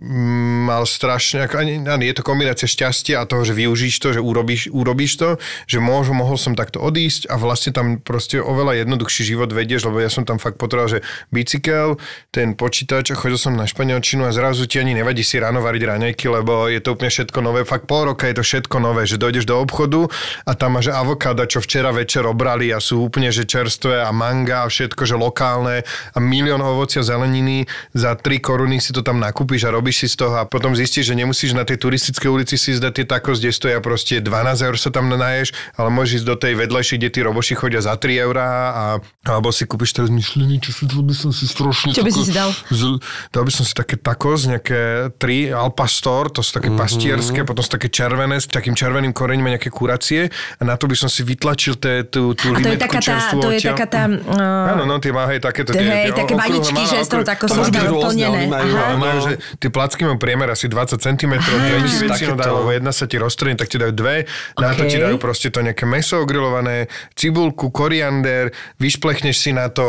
mal 0.02 0.82
strašne, 0.90 1.46
ako, 1.46 1.62
ani, 1.62 1.86
ani 1.86 2.10
je 2.10 2.16
to 2.18 2.26
kombinácia 2.26 2.66
šťastia 2.66 3.22
a 3.22 3.30
toho, 3.30 3.46
že 3.46 3.54
využíš 3.54 4.02
to, 4.02 4.18
že 4.18 4.22
urobíš, 4.22 4.74
urobíš 4.74 5.14
to, 5.22 5.30
že 5.70 5.78
môžu, 5.78 6.18
mohol 6.18 6.42
som 6.42 6.58
takto 6.58 6.82
odísť 6.82 7.30
a 7.30 7.38
vlastne 7.38 7.70
tam 7.70 8.02
proste 8.02 8.42
oveľa 8.42 8.82
jednoduchší 8.82 9.30
život 9.30 9.54
vedieš, 9.54 9.86
lebo 9.86 10.02
ja 10.02 10.10
som 10.10 10.26
tam 10.26 10.42
fakt 10.42 10.58
potreboval, 10.58 10.98
že 10.98 11.00
bicykel, 11.30 12.02
ten 12.34 12.58
počítač 12.58 13.14
a 13.14 13.16
chodil 13.16 13.38
som 13.38 13.54
na 13.54 13.70
španielčinu 13.70 14.26
a 14.26 14.34
zrazu 14.34 14.66
ti 14.66 14.82
ani 14.82 14.98
nevadí 14.98 15.22
si 15.22 15.38
ráno 15.38 15.62
variť 15.62 15.94
raňajky, 15.94 16.26
lebo 16.34 16.66
je 16.66 16.82
to 16.82 16.98
úplne 16.98 17.14
všetko 17.14 17.38
nové, 17.46 17.62
fakt 17.62 17.86
pol 17.86 18.10
roka 18.10 18.26
je 18.26 18.42
to 18.42 18.44
všetko 18.44 18.82
nové, 18.82 19.06
že 19.06 19.22
dojdeš 19.22 19.46
do 19.46 19.62
obchodu 19.62 20.10
a 20.50 20.58
tam 20.58 20.82
máš 20.82 20.90
avokáda, 20.90 21.46
čo 21.46 21.62
včera 21.62 21.94
večer 21.94 22.26
obrali 22.26 22.74
a 22.74 22.82
sú 22.82 23.06
úplne 23.06 23.30
že 23.30 23.46
čerstvé 23.46 24.02
a 24.02 24.10
manga 24.10 24.66
a 24.66 24.72
všetko, 24.72 25.06
že 25.06 25.14
lokálne 25.14 25.86
a 25.86 26.18
milión 26.18 26.66
ovocia 26.66 27.06
zeleniny, 27.06 27.70
za 27.94 28.18
3 28.18 28.42
koruny 28.42 28.82
si 28.82 28.90
to 28.90 29.06
tam 29.06 29.22
nakúpiš 29.22 29.70
a 29.70 29.76
robíš 29.78 29.91
si 29.96 30.08
z 30.12 30.16
toho 30.20 30.36
a 30.36 30.44
potom 30.44 30.76
zistíš, 30.76 31.08
že 31.08 31.16
nemusíš 31.16 31.56
na 31.56 31.64
tej 31.64 31.80
turistickej 31.80 32.30
ulici 32.30 32.60
si 32.60 32.76
zdať 32.76 32.94
tie 33.02 33.06
tacos, 33.08 33.40
kde 33.40 33.56
stoja 33.56 33.80
proste 33.80 34.20
12 34.20 34.68
eur 34.68 34.76
sa 34.76 34.90
tam 34.92 35.08
naješ, 35.08 35.56
ale 35.80 35.88
môžeš 35.90 36.22
ísť 36.22 36.28
do 36.28 36.36
tej 36.36 36.54
vedlejšej, 36.60 36.98
kde 37.00 37.10
tí 37.10 37.20
roboši 37.24 37.54
chodia 37.56 37.80
za 37.80 37.96
3 37.96 38.28
eurá 38.28 38.50
a 38.72 38.84
alebo 39.22 39.54
si 39.54 39.64
kúpiš 39.64 39.96
teraz 39.96 40.10
myšlení, 40.12 40.60
čo 40.60 40.76
si 40.76 40.84
by 40.90 41.16
som 41.16 41.32
si 41.32 41.46
strašne 41.48 41.96
Čo 41.96 42.04
by 42.04 42.12
si 42.12 42.22
si 42.28 42.34
dal? 42.36 42.50
Z, 42.74 43.00
dal 43.32 43.44
by 43.48 43.52
som 43.54 43.64
si 43.64 43.74
také 43.78 43.96
tacos, 43.96 44.50
nejaké 44.50 45.14
tri 45.16 45.54
Al 45.54 45.72
Pastor, 45.72 46.34
to 46.34 46.44
sú 46.44 46.58
také 46.58 46.74
mm-hmm. 46.74 46.82
pastierské, 46.84 47.40
potom 47.48 47.64
sú 47.64 47.72
také 47.72 47.88
červené, 47.88 48.42
s 48.42 48.50
takým 48.52 48.76
červeným 48.76 49.16
korením 49.16 49.48
a 49.48 49.52
nejaké 49.56 49.70
kuracie 49.70 50.28
a 50.60 50.62
na 50.68 50.76
to 50.76 50.90
by 50.92 50.98
som 50.98 51.08
si 51.08 51.24
vytlačil 51.24 51.80
té, 51.80 52.04
tú, 52.04 52.36
tú 52.36 52.52
A 52.52 52.60
to 52.60 52.76
je 52.76 52.80
taká 52.82 53.00
tá, 53.00 53.18
to 53.32 53.50
je 53.56 53.60
taká 53.64 53.86
tá... 53.88 54.04
Uh, 54.10 54.74
Áno, 54.76 54.84
no 54.84 55.00
tie 55.00 55.16
má, 55.16 55.30
hej, 55.32 55.40
takéto 55.40 55.72
Hej, 55.72 56.12
tie, 56.12 56.14
také 56.14 56.34
má 56.36 56.46
že 56.52 57.06
z 57.06 57.10
toho 57.10 57.22
okrúhle. 57.22 57.30
tako 57.30 57.44
To 57.48 57.54
sú 57.54 57.60
môže 57.62 57.72
byť 57.72 57.82
tam 57.82 57.94
rôzne, 57.94 58.26
plnené. 58.26 58.44
majú, 58.50 58.98
majú, 58.98 59.18
že 59.22 59.34
tie 59.62 59.70
placky 59.82 60.06
majú 60.06 60.22
priemer 60.22 60.54
asi 60.54 60.70
20 60.70 61.02
cm, 61.02 61.34
väčší 61.42 61.98
väčšinou 62.06 62.38
takéto. 62.38 62.46
dajú, 62.46 62.54
lebo 62.62 62.70
jedna 62.78 62.94
sa 62.94 63.10
ti 63.10 63.18
roztrhne, 63.18 63.58
tak 63.58 63.66
ti 63.66 63.82
dajú 63.82 63.94
dve, 63.98 64.30
na 64.62 64.78
to 64.78 64.86
ti 64.86 65.02
dajú 65.02 65.18
proste 65.18 65.50
to 65.50 65.66
nejaké 65.66 65.90
meso 65.90 66.22
ogrilované, 66.22 66.86
cibulku, 67.18 67.74
koriander, 67.74 68.54
vyšplechneš 68.78 69.42
si 69.42 69.52
na 69.58 69.74
to 69.74 69.82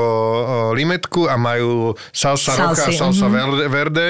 limetku 0.73 1.29
a 1.29 1.37
majú 1.37 1.93
salsa 2.09 2.57
roka 2.57 2.89
a 2.89 2.89
Salsy, 2.89 2.97
salsa 2.97 3.29
verde, 3.29 3.65
verde. 3.69 4.07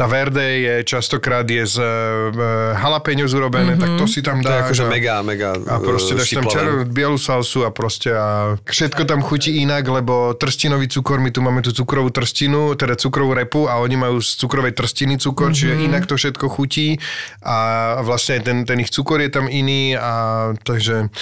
Tá 0.00 0.08
verde 0.08 0.40
je 0.40 0.74
častokrát 0.88 1.44
je 1.44 1.60
z 1.60 1.76
uh, 1.76 2.72
jalapeňos 2.72 3.36
urobené, 3.36 3.76
tak 3.76 4.00
to 4.00 4.08
si 4.08 4.24
tam 4.24 4.40
To 4.40 4.48
je 4.48 4.56
dáš. 4.56 4.64
akože 4.64 4.84
a- 4.88 4.92
mega, 4.96 5.16
mega 5.20 5.52
a 5.52 5.76
proste 5.76 6.16
eh, 6.16 6.24
dáš 6.24 6.32
tam 6.40 6.48
červenú, 6.48 6.88
bielu 6.88 7.20
salsu 7.20 7.68
a 7.68 7.70
proste 7.70 8.08
a 8.16 8.56
všetko 8.64 9.04
tam 9.04 9.20
chutí 9.20 9.60
inak, 9.60 9.84
lebo 9.84 10.32
trstinový 10.40 10.88
cukor, 10.88 11.20
my 11.20 11.28
tu 11.28 11.44
máme 11.44 11.60
tú 11.60 11.76
cukrovú 11.76 12.08
trstinu, 12.08 12.72
teda 12.80 12.96
cukrovú 12.96 13.36
repu 13.36 13.68
a 13.68 13.76
oni 13.76 14.00
majú 14.00 14.24
z 14.24 14.40
cukrovej 14.40 14.72
trstiny 14.72 15.20
cukor, 15.20 15.52
mm-hmm. 15.52 15.76
čiže 15.76 15.84
inak 15.84 16.08
to 16.08 16.16
všetko 16.16 16.48
chutí 16.48 16.96
a 17.44 18.00
vlastne 18.00 18.40
ten, 18.40 18.64
ten 18.64 18.80
ich 18.80 18.88
cukor 18.88 19.20
je 19.20 19.28
tam 19.28 19.52
iný 19.52 20.00
a 20.00 20.56
takže 20.64 21.12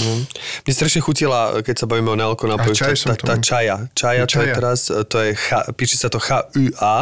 Mne 0.00 0.72
strašne 0.74 1.00
chutila, 1.04 1.62
keď 1.62 1.84
sa 1.84 1.86
bavíme 1.86 2.10
o 2.10 2.16
nealko 2.18 2.50
nápoju, 2.50 2.74
tá, 2.74 3.14
tá, 3.14 3.34
čaja. 3.38 3.86
Čaja, 3.94 4.24
to 4.26 4.42
je 4.42 4.46
Čaja. 4.50 4.54
teraz, 4.56 4.80
to 4.90 5.16
je, 5.22 5.30
H, 5.38 5.48
píše 5.78 5.96
sa 6.00 6.10
to 6.10 6.18
H-U-A 6.18 6.96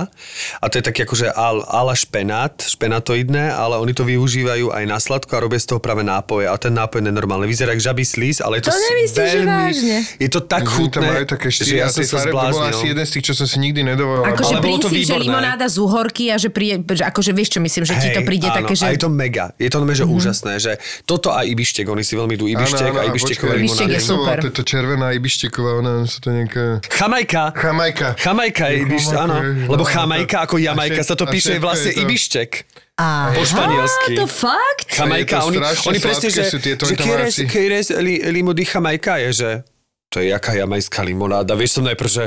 a 0.60 0.64
to 0.68 0.74
je 0.76 0.84
taký 0.84 1.08
akože 1.08 1.32
al, 1.32 1.64
ala 1.64 1.96
špenát, 1.96 2.52
špenatoidné, 2.60 3.52
ale 3.52 3.80
oni 3.80 3.96
to 3.96 4.04
využívajú 4.04 4.74
aj 4.74 4.84
na 4.84 4.98
sladko 5.00 5.38
a 5.38 5.40
robia 5.40 5.60
z 5.62 5.72
toho 5.72 5.80
práve 5.80 6.04
nápoje 6.04 6.44
a 6.44 6.54
ten 6.60 6.74
nápoj 6.74 7.00
je 7.00 7.04
nenormálny. 7.08 7.48
Vyzerá 7.48 7.72
ako 7.72 7.82
žabý 7.82 8.04
slíz, 8.04 8.44
ale 8.44 8.60
je 8.60 8.68
to, 8.68 8.70
To 8.74 8.78
nemyslíš, 8.78 9.16
že 9.16 9.38
veľmi, 9.40 9.48
vážne? 9.48 9.96
Je 10.20 10.28
to 10.28 10.40
tak 10.44 10.62
tam 10.66 10.74
chutné, 10.76 11.08
majú 11.08 11.24
také 11.24 11.48
že 11.48 11.56
štyri 11.64 11.78
ja 11.80 11.88
a 11.88 11.94
som 11.94 12.02
sa 12.04 12.16
to 12.20 12.28
bol 12.28 12.40
asi 12.42 12.52
zbláznil. 12.52 12.90
jeden 12.92 13.04
z 13.06 13.10
tých, 13.16 13.24
čo 13.24 13.32
som 13.38 13.46
si 13.48 13.56
nikdy 13.62 13.80
nedovolil. 13.86 14.24
Akože 14.28 14.54
princíp, 14.60 15.00
že 15.08 15.16
limonáda 15.16 15.66
z 15.70 15.76
uhorky 15.80 16.24
a 16.28 16.36
že, 16.36 16.48
príde, 16.52 16.84
že 16.92 17.04
akože 17.08 17.30
vieš 17.32 17.56
čo 17.56 17.60
myslím, 17.64 17.82
že 17.88 17.94
ti 17.96 18.08
to 18.12 18.20
Hej, 18.20 18.28
príde 18.28 18.48
áno, 18.52 18.56
také, 18.62 18.72
že... 18.76 18.84
A 18.84 18.90
je 18.92 19.00
to 19.00 19.10
mega. 19.10 19.56
Je 19.56 19.68
to 19.72 19.76
normálne, 19.80 19.98
že 19.98 20.08
úžasné, 20.08 20.52
že 20.60 20.72
toto 21.08 21.32
a 21.32 21.46
ibištek, 21.46 21.88
oni 21.88 22.04
si 22.04 22.14
veľmi 22.18 22.34
idú 22.36 22.46
ibištek 22.50 22.81
a 22.90 23.02
ibištekové 23.06 23.52
Ibištek 23.62 23.88
je 23.88 24.00
super. 24.00 24.36
To 24.40 24.46
je 24.50 24.56
to 24.58 24.64
červená 24.66 25.14
ibišteková, 25.14 25.70
ona 25.78 25.92
sa 26.08 26.18
to 26.18 26.28
nejaká... 26.34 26.82
Jamajka. 26.82 27.42
Jamajka. 27.54 28.06
Jamajka 28.18 28.64
je 28.68 28.76
ibištek, 28.82 29.18
áno. 29.18 29.36
Lebo 29.70 29.84
no, 29.84 29.90
Jamajka 29.90 30.36
ako 30.42 30.54
Jamajka 30.58 31.02
sa 31.06 31.14
to 31.14 31.24
píše 31.30 31.58
vlastne 31.62 31.94
to- 31.94 32.02
ibištek. 32.02 32.50
Aha, 32.92 33.32
po 33.32 33.42
španielsky. 33.42 34.14
to 34.20 34.28
fakt? 34.28 34.88
To 34.92 35.08
oni, 35.08 35.58
oni 35.64 35.98
presne, 35.98 36.28
že, 36.28 36.42
že 36.60 36.94
asi- 37.24 37.48
quieres 37.48 37.88
li, 37.88 38.20
limo 38.28 38.52
di 38.52 38.68
Jamajka 38.68 39.16
je, 39.26 39.30
že 39.32 39.50
to 40.12 40.20
je 40.20 40.28
jaká 40.28 40.52
jamajská 40.52 41.00
limonáda. 41.00 41.56
Vieš 41.56 41.80
som 41.80 41.88
najprv, 41.88 42.10
že 42.12 42.24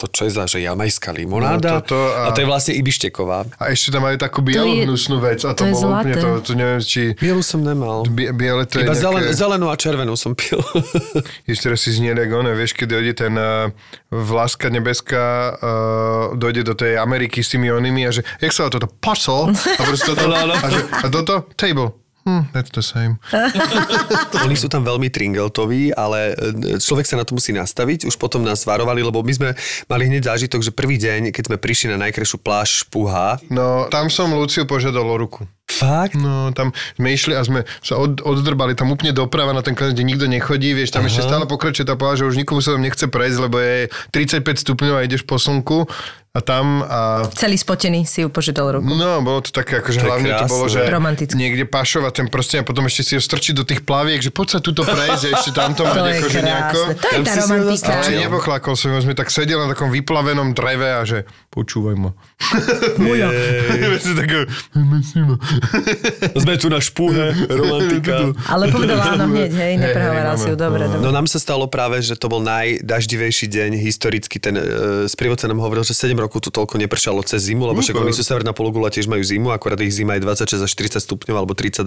to 0.00 0.08
čo 0.08 0.24
je 0.24 0.32
za, 0.32 0.48
že 0.48 0.64
jamajská 0.64 1.12
limonáda? 1.12 1.76
No, 1.76 1.84
toto 1.84 2.00
a- 2.00 2.32
a... 2.32 2.32
to 2.32 2.40
je 2.40 2.48
vlastne 2.48 2.72
ibišteková. 2.80 3.44
A 3.60 3.68
ešte 3.68 3.92
tam 3.92 4.08
majú 4.08 4.16
takú 4.16 4.40
hnusnú 4.40 5.20
vec 5.20 5.44
a 5.44 5.52
to, 5.52 5.68
to 5.68 5.68
je 5.68 5.72
bolo 5.76 5.92
úplne 5.92 6.16
zlaté. 6.16 6.24
to, 6.24 6.28
to 6.40 6.52
neviem, 6.56 6.80
či... 6.80 7.02
Bielu 7.20 7.42
som 7.44 7.60
nemal. 7.60 8.08
Bie, 8.08 8.32
biele 8.32 8.64
to 8.64 8.80
Iba 8.80 8.96
je 8.96 9.04
zelen, 9.04 9.22
nejaké... 9.28 9.36
zelenú 9.36 9.66
a 9.68 9.76
červenú 9.76 10.16
som 10.16 10.32
pil. 10.32 10.64
Ešte 11.50 11.68
teraz 11.68 11.80
si 11.84 11.92
znie 11.92 12.16
one, 12.16 12.56
vieš, 12.56 12.72
keď 12.72 12.86
dojde 12.96 13.12
ten 13.12 13.34
uh, 13.36 13.68
vláska 14.08 14.72
nebeská, 14.72 15.52
uh, 15.60 16.32
dojde 16.32 16.64
do 16.64 16.72
tej 16.72 16.96
Ameriky 16.96 17.44
s 17.44 17.52
tými 17.52 17.68
onými 17.68 18.08
a 18.08 18.10
že, 18.16 18.24
jak 18.40 18.56
sa 18.56 18.72
toto, 18.72 18.88
puzzle, 18.88 19.52
a 19.52 19.82
proste 19.84 20.16
toto, 20.16 20.32
a, 20.32 20.68
že, 20.72 20.80
a 20.88 21.06
toto, 21.12 21.44
table. 21.60 21.99
Hm, 22.20 22.52
that's 22.52 22.68
the 22.70 22.82
same. 22.82 23.16
Oni 24.44 24.52
sú 24.52 24.68
tam 24.68 24.82
veľmi 24.82 25.08
tringeltoví, 25.08 25.90
ale 25.90 26.32
e, 26.32 26.76
človek 26.76 27.04
sa 27.04 27.16
na 27.16 27.24
to 27.24 27.32
musí 27.32 27.50
nastaviť. 27.50 28.04
Už 28.04 28.16
potom 28.16 28.40
nás 28.40 28.62
varovali, 28.62 29.00
lebo 29.00 29.20
my 29.20 29.32
sme 29.32 29.48
mali 29.86 30.02
hneď 30.04 30.28
zážitok, 30.28 30.60
že 30.60 30.70
prvý 30.70 30.96
deň, 30.96 31.30
keď 31.30 31.44
sme 31.46 31.56
prišli 31.56 31.86
na 31.88 31.98
najkrajšiu 31.98 32.38
pláž 32.38 32.84
Špuha, 32.84 33.40
No, 33.48 33.88
tam 33.88 34.06
som 34.06 34.30
Luciu 34.30 34.64
požiadal 34.64 35.02
o 35.02 35.16
ruku. 35.16 35.48
fakt? 35.66 36.12
No, 36.14 36.50
tam 36.50 36.70
sme 36.94 37.08
išli 37.10 37.32
a 37.32 37.40
sme 37.40 37.62
sa 37.80 37.96
od, 37.96 38.20
oddrbali 38.20 38.74
tam 38.74 38.90
úplne 38.90 39.10
doprava 39.10 39.50
na 39.50 39.62
ten 39.62 39.72
koniec, 39.72 39.94
kde 39.94 40.04
nikto 40.04 40.26
nechodí, 40.26 40.74
vieš, 40.74 40.90
tam 40.90 41.02
Aha. 41.02 41.08
ešte 41.08 41.24
stále 41.24 41.46
pokračuje 41.46 41.84
tá 41.84 41.94
pláž, 41.94 42.20
že 42.20 42.28
už 42.28 42.36
nikomu 42.36 42.58
sa 42.58 42.74
tam 42.74 42.82
nechce 42.82 43.06
prejsť, 43.06 43.38
lebo 43.40 43.56
je 43.56 43.76
35 44.10 44.44
stupňov 44.60 44.94
a 44.94 45.06
ideš 45.06 45.22
po 45.22 45.38
slnku. 45.38 45.86
A 46.30 46.38
tam 46.38 46.80
a 46.80 47.26
Celý 47.34 47.58
spotený 47.58 48.06
si 48.06 48.22
ju 48.22 48.30
požiadal 48.30 48.78
ruku. 48.78 48.86
No, 48.86 49.18
bolo 49.18 49.42
to 49.42 49.50
také, 49.50 49.82
akože 49.82 49.98
To 49.98 50.06
hlavne 50.06 50.30
to 50.32 50.46
bolo, 50.46 50.70
krásne. 50.70 50.86
že 50.86 50.94
Romantické. 50.94 51.34
niekde 51.34 51.66
pašovať 51.66 52.12
ten 52.14 52.26
prsteň 52.26 52.58
a 52.60 52.64
potom 52.64 52.86
ešte 52.86 53.02
si 53.02 53.12
ho 53.14 53.20
strčiť 53.20 53.50
do 53.52 53.66
tých 53.66 53.82
plaviek, 53.82 54.20
že 54.20 54.30
poď 54.30 54.46
sa 54.48 54.58
tuto 54.60 54.86
prejsť, 54.86 55.22
ešte 55.28 55.50
tamto 55.50 55.82
To 55.82 55.90
mať 55.90 56.22
akože 56.22 56.40
nejako. 56.40 56.78
krásne. 56.86 56.94
To 56.94 57.08
je 57.10 57.18
tá 57.20 57.34
romantika. 57.36 57.90
Ale 57.92 58.14
nepochlakol 58.16 58.74
som, 58.74 58.94
sme 58.96 59.12
tak 59.12 59.26
sedeli 59.26 59.58
na 59.58 59.68
takom 59.68 59.90
vyplavenom 59.90 60.54
dreve 60.54 60.86
a 60.88 61.02
že 61.02 61.18
počúvaj 61.50 61.98
ma. 61.98 62.10
Také, 64.12 64.38
Sme 66.36 66.54
tu 66.56 66.68
na 66.68 66.78
špúhe, 66.78 67.26
romantika. 67.48 68.30
Ale 68.52 68.70
povedala 68.70 69.18
áno 69.18 69.26
hneď, 69.28 69.50
hej, 69.50 69.72
neprehovoril 69.76 70.30
hej, 70.30 70.38
si 70.38 70.48
ju, 70.48 70.54
dobre, 70.54 70.86
dobre. 70.86 71.00
No 71.00 71.10
nám 71.10 71.26
sa 71.26 71.38
stalo 71.38 71.66
práve, 71.66 72.00
že 72.00 72.14
to 72.14 72.26
bol 72.26 72.38
najdaždivejší 72.40 73.46
deň 73.46 73.70
historicky. 73.78 74.38
Ten 74.38 74.54
e, 74.54 74.62
sprievodca 75.06 75.46
nám 75.46 75.58
hovoril, 75.58 75.82
že 75.82 75.92
7 75.92 76.14
rokov 76.20 76.40
tu 76.40 76.50
toľko 76.50 76.76
nepršalo 76.78 77.20
cez 77.22 77.40
zimu, 77.42 77.64
lebo 77.66 77.80
však 77.80 77.94
oni 77.94 78.12
sú 78.12 78.20
severná 78.20 78.50
pologula, 78.50 78.88
tiež 78.88 79.06
majú 79.06 79.20
zimu, 79.20 79.50
akorát 79.50 79.80
ich 79.80 79.90
zima 79.90 80.14
je 80.14 80.22
26 80.22 80.60
až 80.60 80.70
40 80.70 81.00
stupňov 81.00 81.36
alebo 81.36 81.52
32. 81.52 81.86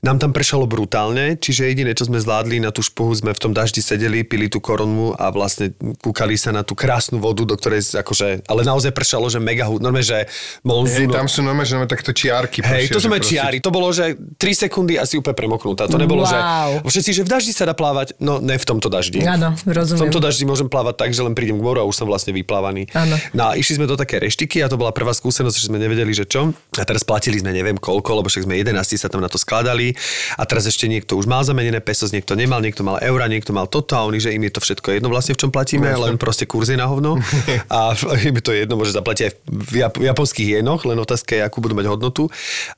Nám 0.00 0.16
tam 0.16 0.30
pršalo 0.30 0.64
brutálne, 0.64 1.34
čiže 1.34 1.66
jediné, 1.66 1.92
čo 1.92 2.04
sme 2.04 2.16
zvládli 2.16 2.58
na 2.58 2.68
tú 2.68 2.80
špuhu, 2.80 3.10
sme 3.14 3.30
v 3.30 3.40
tom 3.40 3.50
daždi 3.50 3.80
sedeli, 3.80 4.22
pili 4.22 4.46
tú 4.46 4.58
koronu 4.58 5.12
a 5.12 5.28
vlastne 5.28 5.72
kúkali 5.96 6.34
sa 6.34 6.50
na 6.50 6.60
tú 6.60 6.72
krásnu 6.72 7.18
vodu, 7.18 7.42
do 7.42 7.54
ktorej 7.54 7.80
akože, 7.94 8.44
ale 8.44 8.60
naozaj 8.62 8.90
pršalo, 8.90 9.26
že 9.26 9.38
mega, 9.38 9.64
hu- 9.64 9.78
normálne, 9.78 10.04
že 10.04 10.18
Hej, 10.20 10.62
monzún. 10.62 11.08
tam 11.08 11.26
sú 11.26 11.40
normálne, 11.40 11.64
že 11.64 11.74
máme 11.74 11.86
takto 11.86 12.12
čiarky. 12.12 12.60
Hej, 12.60 12.90
to 12.90 12.98
sú 12.98 13.08
čiary. 13.10 13.58
To 13.58 13.70
bolo, 13.70 13.88
že 13.88 14.12
3 14.36 14.38
sekundy 14.60 14.94
asi 14.94 15.16
úplne 15.16 15.34
premoknutá. 15.34 15.86
To 15.86 15.96
nebolo, 15.96 16.22
Wow. 16.22 16.84
že 16.84 16.98
všetci, 16.98 17.10
že 17.12 17.22
v 17.22 17.30
daždi 17.30 17.52
sa 17.52 17.64
dá 17.64 17.72
plávať. 17.72 18.18
No, 18.18 18.36
ne 18.38 18.54
v 18.54 18.64
tomto 18.64 18.88
daždi. 18.88 19.22
Áno, 19.22 19.54
V 19.54 19.70
rozumiem. 19.70 20.00
tomto 20.04 20.18
daždi 20.20 20.44
môžem 20.44 20.66
plávať 20.66 20.94
tak, 20.98 21.10
že 21.10 21.22
len 21.22 21.32
prídem 21.32 21.56
k 21.56 21.62
moru 21.62 21.78
a 21.80 21.84
už 21.84 21.94
som 21.94 22.04
vlastne 22.04 22.32
vyplávaný. 22.32 22.90
Áno. 22.92 23.14
No 23.38 23.46
a 23.46 23.50
išli 23.54 23.78
sme 23.78 23.86
do 23.86 23.94
také 23.94 24.18
reštiky 24.18 24.66
a 24.66 24.66
to 24.66 24.74
bola 24.74 24.90
prvá 24.90 25.14
skúsenosť, 25.14 25.54
že 25.54 25.70
sme 25.70 25.78
nevedeli, 25.78 26.10
že 26.10 26.26
čo. 26.26 26.50
A 26.74 26.82
teraz 26.82 27.06
platili 27.06 27.38
sme 27.38 27.54
neviem 27.54 27.78
koľko, 27.78 28.18
lebo 28.18 28.26
však 28.26 28.50
sme 28.50 28.58
11 28.58 28.74
sa 28.98 29.06
tam 29.06 29.22
na 29.22 29.30
to 29.30 29.38
skladali. 29.38 29.94
A 30.34 30.42
teraz 30.42 30.66
ešte 30.66 30.90
niekto 30.90 31.14
už 31.14 31.30
mal 31.30 31.46
zamenené 31.46 31.78
pesos, 31.78 32.10
niekto 32.10 32.34
nemal, 32.34 32.58
niekto 32.58 32.82
mal 32.82 32.98
eura, 32.98 33.30
niekto 33.30 33.54
mal 33.54 33.70
toto 33.70 33.94
a 33.94 34.02
oni, 34.02 34.18
že 34.18 34.34
im 34.34 34.42
je 34.42 34.58
to 34.58 34.60
všetko 34.66 34.98
jedno 34.98 35.06
vlastne 35.06 35.38
v 35.38 35.46
čom 35.46 35.54
platíme, 35.54 35.86
len 35.86 36.18
proste 36.18 36.50
kurzy 36.50 36.74
na 36.74 36.90
hovno. 36.90 37.22
a 37.70 37.94
im 38.26 38.34
je 38.34 38.42
to 38.42 38.50
jedno, 38.50 38.74
môže 38.74 38.90
zaplatiť 38.90 39.22
aj 39.22 39.32
v 39.46 39.74
Jap- 39.86 40.02
japonských 40.02 40.58
jenoch, 40.58 40.82
len 40.82 40.98
otázka 40.98 41.38
je, 41.38 41.46
akú 41.46 41.62
budú 41.62 41.78
mať 41.78 41.86
hodnotu. 41.94 42.26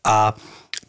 A 0.05 0.37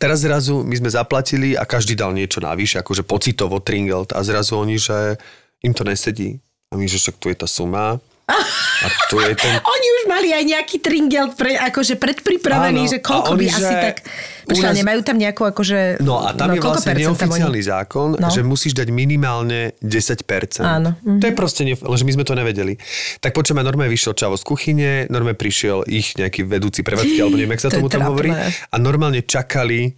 Teraz 0.02 0.26
zrazu 0.26 0.66
my 0.66 0.74
sme 0.78 0.90
zaplatili 0.90 1.54
a 1.54 1.62
každý 1.62 1.94
dal 1.94 2.10
niečo 2.10 2.42
navyše, 2.42 2.82
akože 2.82 3.06
pocitovo 3.06 3.62
tringelt 3.62 4.14
a 4.18 4.26
zrazu 4.26 4.58
oni, 4.58 4.82
že 4.82 5.18
im 5.62 5.78
to 5.78 5.86
nesedí. 5.86 6.42
A 6.74 6.78
my, 6.78 6.90
že 6.90 6.98
však 6.98 7.22
tu 7.22 7.30
je 7.30 7.38
tá 7.38 7.46
suma 7.46 8.02
a 8.34 8.88
tu 9.08 9.18
je 9.18 9.34
ten... 9.34 9.54
Oni 9.74 9.88
už 9.94 10.04
mali 10.06 10.30
aj 10.30 10.44
nejaký 10.46 10.78
tringel 10.78 11.32
pre, 11.32 11.54
akože 11.54 11.96
predpripravený, 11.96 12.82
Áno, 12.82 12.90
že 12.90 12.98
koľko 12.98 13.32
by 13.34 13.44
oni, 13.44 13.52
asi 13.52 13.62
že 13.64 13.76
tak... 13.78 13.96
Počkaj, 14.42 14.68
nás- 14.68 14.80
nemajú 14.80 15.00
tam 15.02 15.16
nejakú 15.16 15.44
akože... 15.46 15.80
No 16.00 16.20
a 16.20 16.32
tam 16.32 16.50
je 16.50 16.58
koľko 16.58 16.76
vlastne 16.78 16.90
tam 16.90 16.98
oni- 16.98 17.06
neoficiálny 17.06 17.62
zákon, 17.64 18.08
No. 18.14 18.28
že 18.28 18.42
musíš 18.42 18.74
dať 18.74 18.88
minimálne 18.90 19.60
10%. 19.80 20.60
Áno, 20.60 20.98
mhm. 20.98 21.18
To 21.18 21.26
je 21.26 21.34
proste, 21.34 21.62
ne, 21.62 21.74
lenže 21.74 22.04
my 22.04 22.14
sme 22.14 22.24
to 22.24 22.34
nevedeli. 22.34 22.74
Tak 23.18 23.32
počujem, 23.32 23.58
normálne 23.58 23.88
vyšiel 23.88 24.14
čavo 24.14 24.34
z 24.34 24.44
kuchyne, 24.44 24.90
normálne 25.08 25.36
prišiel 25.36 25.86
ich 25.86 26.14
nejaký 26.14 26.44
vedúci 26.44 26.82
prevádzky, 26.82 27.18
alebo 27.18 27.36
neviem, 27.36 27.54
jak 27.54 27.64
sa 27.64 27.70
To 27.72 27.76
je 27.76 27.80
tomu 27.80 27.88
tam 27.88 28.04
hovorí. 28.06 28.32
A 28.68 28.76
normálne 28.76 29.22
čakali 29.22 29.96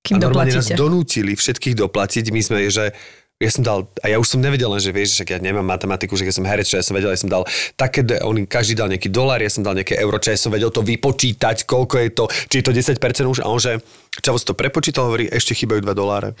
Kým 0.00 0.16
a 0.16 0.20
normálne 0.22 0.52
nás 0.52 0.64
doplatíte. 0.64 0.76
donútili 0.76 1.32
všetkých 1.32 1.74
doplatiť. 1.76 2.24
My 2.28 2.40
sme, 2.40 2.68
že 2.68 2.92
ja 3.42 3.50
som 3.50 3.66
dal, 3.66 3.90
a 3.98 4.06
ja 4.06 4.22
už 4.22 4.30
som 4.30 4.38
nevedel 4.38 4.70
len, 4.70 4.78
že 4.78 4.94
vieš, 4.94 5.18
že 5.18 5.26
ja 5.26 5.42
nemám 5.42 5.66
matematiku, 5.66 6.14
že 6.14 6.22
keď 6.22 6.34
som 6.38 6.46
herec, 6.46 6.66
čo 6.70 6.78
ja 6.78 6.86
som 6.86 6.94
vedel, 6.94 7.10
ja 7.10 7.18
som 7.18 7.26
dal 7.26 7.42
také, 7.74 8.06
oni 8.22 8.46
každý 8.46 8.78
dal 8.78 8.86
nejaký 8.86 9.10
dolár, 9.10 9.42
ja 9.42 9.50
som 9.50 9.66
dal 9.66 9.74
nejaké 9.74 9.98
euro, 9.98 10.22
čo 10.22 10.30
ja 10.30 10.38
som 10.38 10.54
vedel 10.54 10.70
to 10.70 10.86
vypočítať, 10.86 11.66
koľko 11.66 11.94
je 11.98 12.08
to, 12.14 12.24
či 12.30 12.54
je 12.62 12.64
to 12.64 12.70
10% 12.70 12.94
už, 13.26 13.42
a 13.42 13.50
on 13.50 13.58
že, 13.58 13.82
Čavo 14.22 14.38
si 14.38 14.46
to 14.46 14.54
prepočítal, 14.54 15.10
hovorí, 15.10 15.26
ešte 15.26 15.58
chýbajú 15.58 15.82
2 15.82 15.90
doláre. 15.90 16.38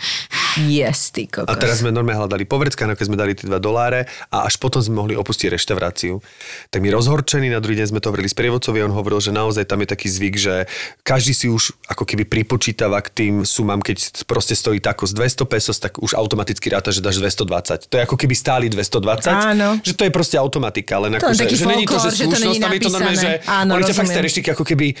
Yes, 0.54 1.10
ty 1.10 1.26
kokos. 1.26 1.50
A 1.50 1.58
teraz 1.58 1.82
sme 1.82 1.90
normálne 1.90 2.22
hľadali 2.22 2.46
povrecka, 2.46 2.86
keď 2.86 3.06
sme 3.06 3.18
dali 3.18 3.34
tie 3.34 3.50
2 3.50 3.58
doláre 3.58 4.06
a 4.30 4.46
až 4.46 4.62
potom 4.62 4.78
sme 4.78 4.94
mohli 5.02 5.14
opustiť 5.18 5.50
reštauráciu. 5.50 6.22
Tak 6.70 6.78
my 6.78 6.94
rozhorčení, 6.94 7.50
na 7.50 7.58
druhý 7.58 7.74
deň 7.82 7.90
sme 7.90 7.98
to 7.98 8.14
hovorili 8.14 8.30
s 8.30 8.36
prievodcovi, 8.38 8.78
on 8.86 8.94
hovoril, 8.94 9.18
že 9.18 9.34
naozaj 9.34 9.66
tam 9.66 9.82
je 9.82 9.88
taký 9.90 10.06
zvyk, 10.06 10.34
že 10.38 10.54
každý 11.02 11.34
si 11.34 11.50
už 11.50 11.74
ako 11.90 12.06
keby 12.06 12.22
pripočítava 12.30 13.02
k 13.02 13.10
tým 13.10 13.34
sumám, 13.42 13.82
keď 13.82 14.22
proste 14.22 14.54
stojí 14.54 14.78
tako 14.78 15.10
z 15.10 15.18
200 15.18 15.42
pesos, 15.50 15.82
tak 15.82 15.98
už 15.98 16.14
automaticky 16.14 16.70
ráta, 16.70 16.94
že 16.94 17.02
dáš 17.02 17.18
220. 17.18 17.90
To 17.90 17.94
je 17.98 18.02
ako 18.06 18.14
keby 18.14 18.34
stáli 18.38 18.66
220. 18.70 19.34
Áno. 19.34 19.82
Že 19.82 19.92
to 19.98 20.02
je 20.06 20.12
proste 20.14 20.36
automatika, 20.38 21.02
len 21.02 21.18
To 21.18 21.26
ako, 21.26 21.34
je 21.34 21.34
že, 21.34 21.42
taký 21.42 21.56
že 21.58 21.66
není 21.66 21.84
to, 21.90 21.98
že 21.98 22.10
že 22.14 22.24
to 22.30 22.38
není 22.38 22.80
to 22.80 22.90
normálne, 22.94 23.18
že. 23.18 23.42
Áno, 23.50 23.74
oni 23.74 23.82
ťa 23.82 23.94
fakt 23.98 24.14
ako 24.54 24.62
keby 24.62 24.94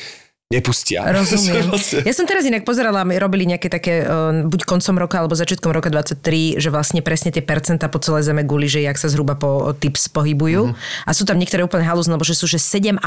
nepustia. 0.52 1.02
Rozumiem. 1.08 1.66
Vlastne. 1.72 2.04
Ja 2.04 2.12
som 2.12 2.28
teraz 2.28 2.44
inak 2.44 2.62
pozerala, 2.62 3.02
my 3.02 3.16
robili 3.16 3.48
nejaké 3.48 3.66
také, 3.66 4.04
uh, 4.04 4.44
buď 4.44 4.60
koncom 4.68 4.94
roka, 5.00 5.16
alebo 5.18 5.32
začiatkom 5.32 5.72
roka 5.72 5.88
23, 5.88 6.60
že 6.60 6.68
vlastne 6.68 7.00
presne 7.00 7.32
tie 7.32 7.40
percenta 7.40 7.88
po 7.88 7.96
celé 7.98 8.20
zeme 8.20 8.44
guli, 8.44 8.68
že 8.68 8.84
jak 8.84 8.94
sa 8.94 9.08
zhruba 9.08 9.34
po 9.34 9.72
tips 9.72 10.12
pohybujú. 10.12 10.70
Mhm. 10.70 10.74
A 11.04 11.10
sú 11.10 11.24
tam 11.24 11.40
niektoré 11.40 11.64
úplne 11.64 11.82
halúzne, 11.88 12.14
lebo 12.14 12.22
že 12.26 12.36
sú 12.36 12.44
že 12.46 12.60
7,5 12.60 13.00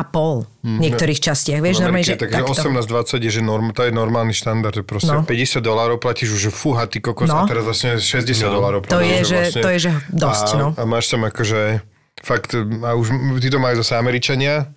v 0.65 0.79
niektorých 0.81 1.19
častiach. 1.21 1.59
Vieš, 1.61 1.77
V 1.79 1.83
normálne, 1.87 2.05
že 2.05 2.17
takže 2.17 2.35
takto. 2.35 2.53
18-20 2.57 3.21
je, 3.23 3.31
že 3.31 3.41
norm, 3.41 3.69
to 3.71 3.81
je 3.85 3.91
normálny 3.93 4.33
štandard, 4.33 4.73
že 4.73 4.83
proste 4.83 5.13
No. 5.13 5.23
no. 5.23 5.29
50 5.29 5.61
dolárov 5.63 5.97
platíš 6.03 6.35
už, 6.35 6.41
že 6.47 6.51
fúha, 6.51 6.83
ty 6.89 6.99
kokos, 6.99 7.29
No. 7.31 7.45
a 7.45 7.47
teraz 7.47 7.63
vlastne 7.63 7.95
60 7.95 8.49
no. 8.51 8.59
dolárov 8.59 8.79
To 8.89 8.99
je, 8.99 9.23
že- 9.23 9.61
to 9.61 9.69
je, 9.71 9.79
že 9.87 9.91
dosť, 10.11 10.47
a, 10.53 10.59
no. 10.59 10.67
A 10.75 10.83
máš 10.83 11.07
tam 11.07 11.23
akože, 11.23 11.79
fakt, 12.19 12.51
a 12.57 12.91
už 12.93 13.07
tí 13.39 13.47
to 13.47 13.57
majú 13.57 13.79
zase 13.79 13.95
Američania, 13.95 14.67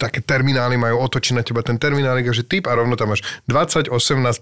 také 0.00 0.24
terminály 0.24 0.80
majú 0.80 1.04
otočiť 1.04 1.32
na 1.36 1.42
teba 1.44 1.60
ten 1.60 1.76
terminálik 1.76 2.28
a 2.28 2.32
že 2.32 2.44
typ 2.44 2.66
a 2.66 2.76
rovno 2.76 2.96
tam 2.96 3.12
máš 3.12 3.24
20, 3.48 3.92
18, 3.92 3.92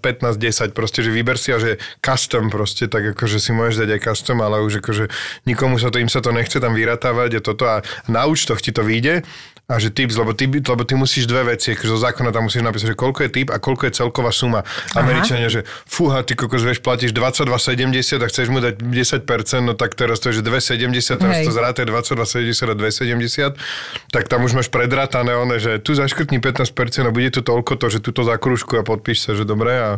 15, 0.01 0.39
10, 0.39 0.77
proste, 0.77 1.03
že 1.03 1.11
vyber 1.11 1.37
si 1.37 1.51
a 1.51 1.59
že 1.59 1.83
custom 2.01 2.49
proste, 2.49 2.87
tak 2.87 3.15
akože 3.15 3.39
si 3.43 3.51
môžeš 3.51 3.85
dať 3.85 3.91
aj 3.99 4.01
custom, 4.13 4.41
ale 4.41 4.63
už 4.63 4.81
akože 4.81 5.11
nikomu 5.45 5.77
sa 5.83 5.91
to, 5.91 5.99
im 5.99 6.11
sa 6.11 6.23
to 6.23 6.31
nechce 6.31 6.57
tam 6.57 6.73
vyratávať 6.73 7.39
a 7.39 7.41
toto. 7.43 7.65
A 7.67 7.83
na 8.07 8.27
účtoch 8.31 8.63
ti 8.63 8.71
to 8.71 8.87
vyjde 8.87 9.27
a 9.65 9.81
že 9.81 9.89
tips, 9.89 10.21
lebo 10.21 10.37
ty, 10.37 10.45
lebo 10.45 10.85
ty 10.85 10.93
musíš 10.93 11.25
dve 11.25 11.57
veci, 11.57 11.73
akože 11.73 11.89
zo 11.89 11.97
zákona 11.97 12.37
tam 12.37 12.53
musíš 12.53 12.61
napísať, 12.61 12.93
že 12.93 12.97
koľko 13.01 13.25
je 13.25 13.31
typ 13.33 13.49
a 13.49 13.57
koľko 13.57 13.89
je 13.89 13.93
celková 13.97 14.29
suma. 14.29 14.61
Američania, 14.93 15.49
že 15.49 15.65
fúha, 15.89 16.21
ty 16.21 16.37
kokos, 16.37 16.61
vieš, 16.61 16.85
platíš 16.85 17.17
22,70 17.17 18.21
a 18.21 18.27
chceš 18.29 18.53
mu 18.53 18.61
dať 18.61 18.77
10%, 18.85 19.25
no 19.65 19.73
tak 19.73 19.97
teraz 19.97 20.21
to 20.21 20.29
je, 20.29 20.41
že 20.41 20.43
2,70, 20.45 21.17
teraz 21.17 21.37
Hej. 21.41 21.47
to 21.49 21.53
zráte 21.57 21.81
22,70 21.81 22.61
a 22.61 22.75
2,70, 22.77 24.13
tak 24.13 24.29
tam 24.29 24.45
už 24.45 24.53
máš 24.53 24.69
predrátané 24.69 25.33
one, 25.33 25.57
že 25.57 25.81
tu 25.81 25.97
zaškrtni 25.97 26.45
15% 26.45 26.69
a 27.09 27.11
bude 27.11 27.33
to 27.33 27.41
toľko 27.41 27.81
to, 27.81 27.87
že 27.89 28.05
túto 28.05 28.21
zakrúšku 28.21 28.77
a 28.77 28.85
podpíš 28.85 29.25
sa, 29.25 29.31
že 29.33 29.49
dobre 29.49 29.73
a 29.81 29.91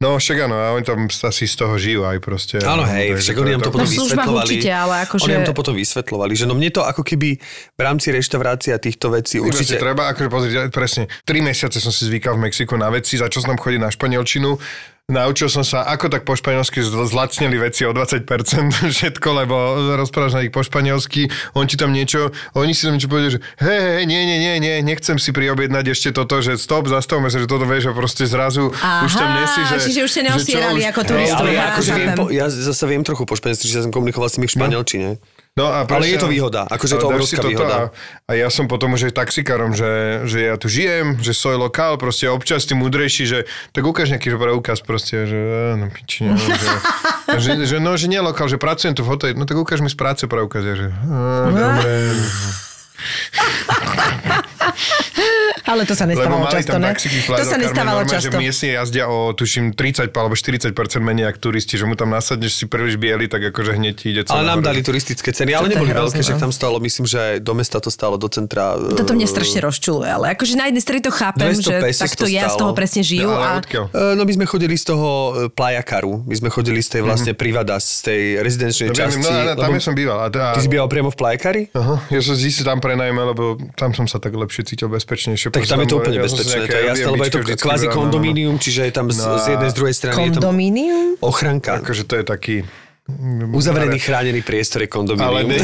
No 0.00 0.16
však 0.16 0.48
áno, 0.48 0.56
a 0.56 0.72
oni 0.72 0.80
tam 0.80 1.04
asi 1.04 1.44
z 1.44 1.60
toho 1.60 1.76
žijú 1.76 2.08
aj 2.08 2.24
proste. 2.24 2.56
Áno, 2.64 2.88
hej, 2.88 3.20
však 3.20 3.36
oni 3.36 3.52
nám 3.52 3.60
to 3.60 3.68
potom 3.68 3.84
No 3.84 3.92
v 3.92 3.96
službách 4.00 4.16
vysvetľovali. 4.16 4.48
určite, 4.48 4.70
ale 4.72 4.94
akože- 5.04 5.24
Oni 5.28 5.34
nám 5.36 5.44
to 5.44 5.52
potom 5.52 5.74
vysvetľovali, 5.76 6.32
že 6.32 6.44
no 6.48 6.54
mne 6.56 6.70
to 6.72 6.80
ako 6.80 7.02
keby 7.04 7.28
v 7.76 7.80
rámci 7.84 8.08
reštaurácie 8.08 8.72
a 8.72 8.80
týchto 8.80 9.12
vecí 9.12 9.36
Určite. 9.36 9.76
treba, 9.76 10.08
akože 10.08 10.28
pozrieť, 10.32 10.72
presne, 10.72 11.04
3 11.28 11.44
mesiace 11.44 11.76
som 11.76 11.92
si 11.92 12.08
zvykal 12.08 12.32
v 12.32 12.48
Mexiku 12.48 12.80
na 12.80 12.88
veci, 12.88 13.20
začal 13.20 13.44
som 13.44 13.52
tam 13.52 13.60
chodiť 13.60 13.76
na 13.76 13.92
španielčinu, 13.92 14.56
naučil 15.10 15.50
som 15.50 15.66
sa, 15.66 15.82
ako 15.84 16.06
tak 16.08 16.22
po 16.22 16.38
španielsky 16.38 16.80
zl- 16.80 17.04
zlacnili 17.04 17.58
veci 17.58 17.82
o 17.84 17.90
20% 17.90 18.24
všetko, 18.96 19.28
lebo 19.34 19.54
rozprávaš 19.98 20.38
na 20.38 20.42
nich 20.46 20.54
po 20.54 20.62
španielsky, 20.62 21.26
on 21.52 21.66
ti 21.66 21.74
tam 21.74 21.90
niečo, 21.90 22.30
oni 22.54 22.70
si 22.70 22.86
tam 22.86 22.94
niečo 22.94 23.10
povedali, 23.10 23.36
že 23.36 23.40
hej, 23.58 23.80
hej, 24.00 24.04
nie, 24.06 24.20
nie, 24.24 24.38
nie, 24.38 24.54
nie, 24.62 24.74
nechcem 24.86 25.18
si 25.18 25.34
priobjednať 25.34 25.84
ešte 25.90 26.08
toto, 26.14 26.38
že 26.38 26.54
stop, 26.56 26.86
zastavme 26.86 27.26
sa, 27.28 27.42
že 27.42 27.50
toto 27.50 27.66
vieš 27.66 27.90
a 27.90 27.92
proste 27.92 28.24
zrazu 28.24 28.70
Aha, 28.78 29.04
už 29.04 29.12
tam 29.18 29.30
nesi, 29.34 29.60
že... 29.66 29.76
čiže 29.90 30.00
už 30.06 30.10
ste 30.10 30.22
neosierali 30.30 30.80
ako 30.86 31.00
turistov. 31.02 31.46
ja, 31.50 31.52
Ja 31.52 31.64
akože 31.74 31.92
viem, 31.98 32.10
po, 32.14 32.24
ja 32.30 32.46
zase 32.46 32.84
viem 32.86 33.02
trochu 33.02 33.26
po 33.26 33.34
španielsky, 33.34 33.66
že 33.66 33.82
ja 33.82 33.82
som 33.84 33.92
komunikoval 33.92 34.30
s 34.30 34.38
nimi 34.38 34.46
v 34.46 34.54
španielčine. 34.54 35.08
No 35.18 35.40
a 35.58 35.82
Ale 35.82 36.06
je 36.06 36.18
to 36.22 36.30
výhoda, 36.30 36.62
akože 36.70 36.94
je 36.94 37.00
to 37.02 37.08
obrovská 37.10 37.42
výhoda. 37.42 37.90
A, 38.24 38.30
a 38.30 38.32
ja 38.38 38.48
som 38.54 38.70
potom 38.70 38.94
už 38.94 39.10
aj 39.10 39.18
taxikárom, 39.18 39.74
že, 39.74 40.22
že 40.30 40.46
ja 40.46 40.54
tu 40.54 40.70
žijem, 40.70 41.18
že 41.18 41.34
soy 41.34 41.58
lokál, 41.58 41.98
proste 41.98 42.30
občas 42.30 42.70
ty 42.70 42.78
múdrejší, 42.78 43.26
že 43.26 43.38
tak 43.74 43.82
ukáž 43.82 44.14
nejaký 44.14 44.30
preukaz 44.38 44.78
proste, 44.80 45.26
že 45.26 45.40
no 45.74 45.90
piči, 45.90 46.30
no, 46.30 46.38
že, 46.38 46.54
že, 47.42 47.50
že, 47.66 47.76
no, 47.82 47.98
že 47.98 48.06
nie 48.06 48.22
lokál, 48.22 48.46
že 48.46 48.62
pracujem 48.62 48.94
tu 48.94 49.02
v 49.02 49.10
hoteli, 49.10 49.34
no 49.34 49.42
tak 49.42 49.58
ukáž 49.58 49.82
mi 49.82 49.90
z 49.90 49.98
práce 49.98 50.24
preukaz, 50.30 50.62
ja, 50.62 50.78
že 50.78 50.88
dobre. 51.50 52.14
Ale 55.66 55.82
to 55.88 55.94
sa 55.96 56.04
Lebo 56.04 56.16
nestávalo 56.16 56.44
mali 56.44 56.54
často, 56.54 56.76
ne? 56.76 56.90
To 57.40 57.44
sa 57.44 57.56
nestávalo 57.56 57.98
normálne, 58.04 58.12
často. 58.12 58.28
že 58.28 58.38
miestne 58.38 58.68
jazdia 58.76 59.04
o, 59.08 59.32
tuším, 59.32 59.72
30 59.72 60.12
alebo 60.12 60.34
40% 60.36 60.72
menej 61.00 61.24
ako 61.32 61.38
turisti, 61.50 61.74
že 61.80 61.84
mu 61.88 61.94
tam 61.96 62.12
nasadneš 62.12 62.60
si 62.60 62.64
príliš 62.68 63.00
biely, 63.00 63.26
tak 63.26 63.40
akože 63.50 63.76
hneď 63.80 63.94
ti 63.96 64.06
ide 64.12 64.22
Ale 64.28 64.44
nám 64.44 64.60
hore. 64.60 64.68
dali 64.68 64.80
turistické 64.84 65.32
ceny, 65.32 65.50
ale 65.56 65.72
neboli 65.72 65.90
veľké, 65.90 66.20
že 66.20 66.36
no. 66.36 66.40
tam 66.44 66.50
stálo, 66.52 66.76
myslím, 66.82 67.04
že 67.08 67.18
aj 67.18 67.34
do 67.40 67.52
mesta 67.56 67.80
to 67.80 67.88
stálo, 67.88 68.20
do 68.20 68.28
centra. 68.28 68.76
Toto 68.76 69.16
mňa 69.16 69.26
eh, 69.26 69.32
strašne 69.32 69.58
rozčuluje, 69.64 70.08
ale 70.10 70.24
akože 70.36 70.54
na 70.60 70.68
jednej 70.68 70.82
strane 70.84 71.00
to 71.00 71.12
chápem, 71.14 71.50
200 71.56 71.64
že 71.64 71.74
takto 71.96 72.24
to 72.24 72.30
ja 72.30 72.46
z 72.50 72.56
toho 72.60 72.72
presne 72.76 73.00
žijú 73.00 73.30
a? 73.32 73.60
Eh, 73.64 74.18
No 74.20 74.28
my 74.28 74.32
sme 74.36 74.44
chodili 74.44 74.76
z 74.76 74.84
toho 74.92 75.08
Playa 75.54 75.80
Caru, 75.80 76.20
my 76.26 76.34
sme 76.36 76.48
chodili 76.52 76.84
z 76.84 76.98
tej 76.98 77.02
vlastne 77.06 77.32
privada, 77.32 77.80
z 77.80 78.04
tej 78.04 78.20
rezidenčnej 78.44 78.88
No, 78.90 78.94
viem, 78.94 79.00
časti. 79.06 79.24
no, 79.24 79.30
no, 79.30 79.52
tam 79.56 79.70
lebo- 79.72 79.80
som 79.80 79.94
býval. 79.96 80.18
Ty 80.30 80.60
si 80.60 80.68
býval 80.68 80.88
priamo 80.90 81.08
v? 81.08 81.16
Aha, 81.30 81.94
ja 82.10 82.20
som 82.20 82.34
si 82.34 82.50
tam 82.64 82.80
prenajme, 82.82 83.20
lebo 83.22 83.56
tam 83.76 83.94
som 83.94 84.08
sa 84.10 84.18
tak 84.18 84.34
lepšie 84.34 84.66
cítil 84.66 84.88
bezpečnejšie. 84.90 85.49
Tak 85.50 85.66
tam 85.66 85.78
je 85.82 85.88
to 85.90 85.96
úplne 85.98 86.18
ja 86.18 86.24
bezpečné, 86.24 86.64
to 86.64 86.76
je 86.76 86.84
jasné, 86.86 87.06
lebo 87.06 87.24
je 87.26 87.32
to 87.32 87.40
kvázi 87.58 87.86
no, 87.86 87.90
no, 87.90 87.94
no. 87.94 87.98
kondomínium, 88.00 88.54
čiže 88.56 88.80
je 88.88 88.92
tam 88.94 89.06
z, 89.10 89.18
No 89.20 89.36
z 89.36 89.46
jednej, 89.58 89.70
z 89.70 89.76
druhej 89.76 89.94
strany 89.94 90.14
je 90.14 90.18
tam 90.30 90.34
kondomínium? 90.40 91.06
ochranka. 91.20 91.78
Akože 91.78 92.06
to 92.06 92.14
je 92.16 92.24
taký... 92.24 92.56
Uzavrený, 93.50 93.98
chránený 93.98 94.38
priestor 94.46 94.86
je 94.86 94.88
Ale, 94.88 94.94
kondomínium. 94.94 95.50
ne, 95.50 95.58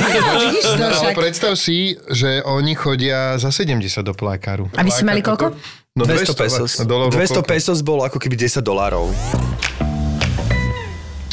to 0.58 0.98
ale 0.98 1.14
predstav 1.14 1.54
si, 1.54 1.94
že 2.10 2.42
oni 2.42 2.74
chodia 2.74 3.38
za 3.38 3.54
70 3.54 3.86
do 4.02 4.14
plákaru. 4.18 4.66
A 4.74 4.82
vy 4.82 4.90
ste 4.90 5.06
mali 5.06 5.22
koľko? 5.22 5.54
No 5.94 6.02
200 6.04 6.34
pesos. 6.34 6.70
a 6.76 6.84
dole 6.84 7.06
bolo 7.08 7.14
200 7.14 7.40
koľko? 7.40 7.46
pesos 7.46 7.78
bolo 7.80 8.02
ako 8.02 8.18
keby 8.18 8.34
10 8.34 8.60
dolárov. 8.60 9.14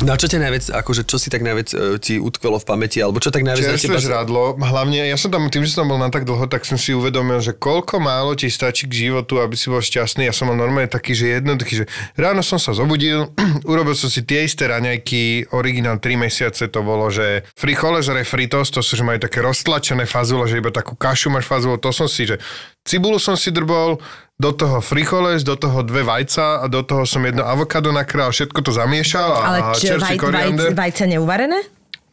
Na 0.04 0.20
čo 0.20 0.28
ťa 0.28 0.40
najviac, 0.44 0.66
akože 0.84 1.08
čo 1.08 1.16
si 1.16 1.32
tak 1.32 1.48
najviac 1.48 1.70
e, 1.72 1.96
ti 1.96 2.20
utkvelo 2.20 2.60
v 2.60 2.66
pamäti, 2.68 3.00
alebo 3.00 3.24
čo 3.24 3.32
tak 3.32 3.48
najviac 3.48 3.72
na 3.72 3.80
teba... 3.80 4.04
žradlo, 4.04 4.60
hlavne, 4.60 5.00
ja 5.00 5.16
som 5.16 5.32
tam, 5.32 5.48
tým, 5.48 5.64
že 5.64 5.72
som 5.72 5.88
bol 5.88 5.96
na 5.96 6.12
tak 6.12 6.28
dlho, 6.28 6.44
tak 6.52 6.68
som 6.68 6.76
si 6.76 6.92
uvedomil, 6.92 7.40
že 7.40 7.56
koľko 7.56 8.04
málo 8.04 8.36
ti 8.36 8.52
stačí 8.52 8.84
k 8.92 9.08
životu, 9.08 9.40
aby 9.40 9.56
si 9.56 9.72
bol 9.72 9.80
šťastný. 9.80 10.28
Ja 10.28 10.36
som 10.36 10.52
mal 10.52 10.60
normálne 10.60 10.92
taký, 10.92 11.16
že 11.16 11.40
jednoduchý, 11.40 11.74
že 11.84 11.86
ráno 12.20 12.44
som 12.44 12.60
sa 12.60 12.76
zobudil, 12.76 13.32
urobil 13.72 13.96
som 13.96 14.12
si 14.12 14.28
tie 14.28 14.44
isté 14.44 14.68
raňajky, 14.68 15.56
originál 15.56 16.04
3 16.04 16.20
mesiace 16.20 16.68
to 16.68 16.84
bolo, 16.84 17.08
že 17.08 17.48
frijoles 17.56 18.12
refritos, 18.12 18.76
to 18.76 18.84
sú, 18.84 19.00
že 19.00 19.08
majú 19.08 19.24
také 19.24 19.40
roztlačené 19.40 20.04
fazule, 20.04 20.52
že 20.52 20.60
iba 20.60 20.76
takú 20.76 21.00
kašu 21.00 21.32
máš 21.32 21.48
fazulu, 21.48 21.80
to 21.80 21.96
som 21.96 22.12
si, 22.12 22.28
že 22.28 22.44
cibulu 22.84 23.16
som 23.24 23.40
si 23.40 23.56
drbol, 23.56 24.04
do 24.40 24.52
toho 24.52 24.82
frijoles, 24.82 25.46
do 25.46 25.56
toho 25.56 25.82
dve 25.86 26.04
vajca 26.04 26.62
a 26.62 26.66
do 26.68 26.82
toho 26.84 27.06
som 27.06 27.22
jedno 27.24 27.46
avokado 27.46 27.94
nakrál, 27.94 28.34
všetko 28.34 28.60
to 28.66 28.72
zamiešal 28.74 29.30
a, 29.30 29.40
Ale 29.46 29.60
čo, 29.78 29.96
čerstvý 29.96 30.18
vaj, 30.18 30.22
koriander. 30.22 30.70
vajce 30.74 31.04
neuvarené? 31.08 31.60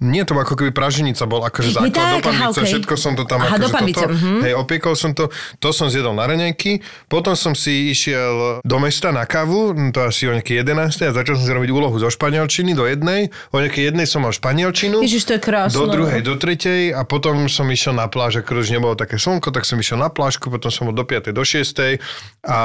Nie, 0.00 0.24
to 0.24 0.32
ako 0.32 0.56
keby 0.56 0.72
praženica 0.72 1.28
bol, 1.28 1.44
akože 1.44 1.76
základ 1.76 1.92
tak, 1.92 2.08
do 2.08 2.20
panvice, 2.24 2.40
aha, 2.40 2.46
okej. 2.56 2.68
všetko 2.72 2.94
som 2.96 3.12
to 3.20 3.28
tam 3.28 3.44
Aha, 3.44 3.52
akože 3.52 3.60
do 3.60 3.68
panvice, 3.68 4.04
toto, 4.08 4.16
mhm. 4.16 4.40
hej, 4.48 4.54
opiekol 4.56 4.94
som 4.96 5.12
to, 5.12 5.28
to 5.60 5.68
som 5.76 5.92
zjedol 5.92 6.16
na 6.16 6.24
raňajky, 6.24 6.80
potom 7.04 7.36
som 7.36 7.52
si 7.52 7.92
išiel 7.92 8.64
do 8.64 8.76
mesta 8.80 9.12
na 9.12 9.28
kávu, 9.28 9.76
no 9.76 9.92
to 9.92 10.00
asi 10.08 10.24
o 10.24 10.32
nejaké 10.32 10.56
11. 10.56 11.04
a 11.04 11.12
začal 11.12 11.36
som 11.36 11.44
si 11.44 11.52
robiť 11.52 11.68
úlohu 11.68 12.00
zo 12.00 12.08
španielčiny 12.08 12.72
do 12.72 12.88
jednej, 12.88 13.28
o 13.52 13.60
nejakej 13.60 13.92
jednej 13.92 14.08
som 14.08 14.24
mal 14.24 14.32
španielčinu, 14.32 15.04
Ježiš, 15.04 15.28
to 15.28 15.32
je 15.36 15.40
krásne. 15.44 15.76
do 15.76 15.84
druhej, 15.84 16.24
do 16.24 16.34
tretej 16.40 16.96
a 16.96 17.04
potom 17.04 17.44
som 17.52 17.68
išiel 17.68 17.92
na 17.92 18.08
pláž, 18.08 18.40
ako 18.40 18.56
už 18.56 18.72
nebolo 18.72 18.96
také 18.96 19.20
slnko, 19.20 19.52
tak 19.52 19.68
som 19.68 19.76
išiel 19.76 20.00
na 20.00 20.08
plážku, 20.08 20.48
potom 20.48 20.72
som 20.72 20.88
bol 20.88 20.96
do 20.96 21.04
5. 21.04 21.28
do 21.28 21.44
6. 21.44 22.00
a 22.48 22.58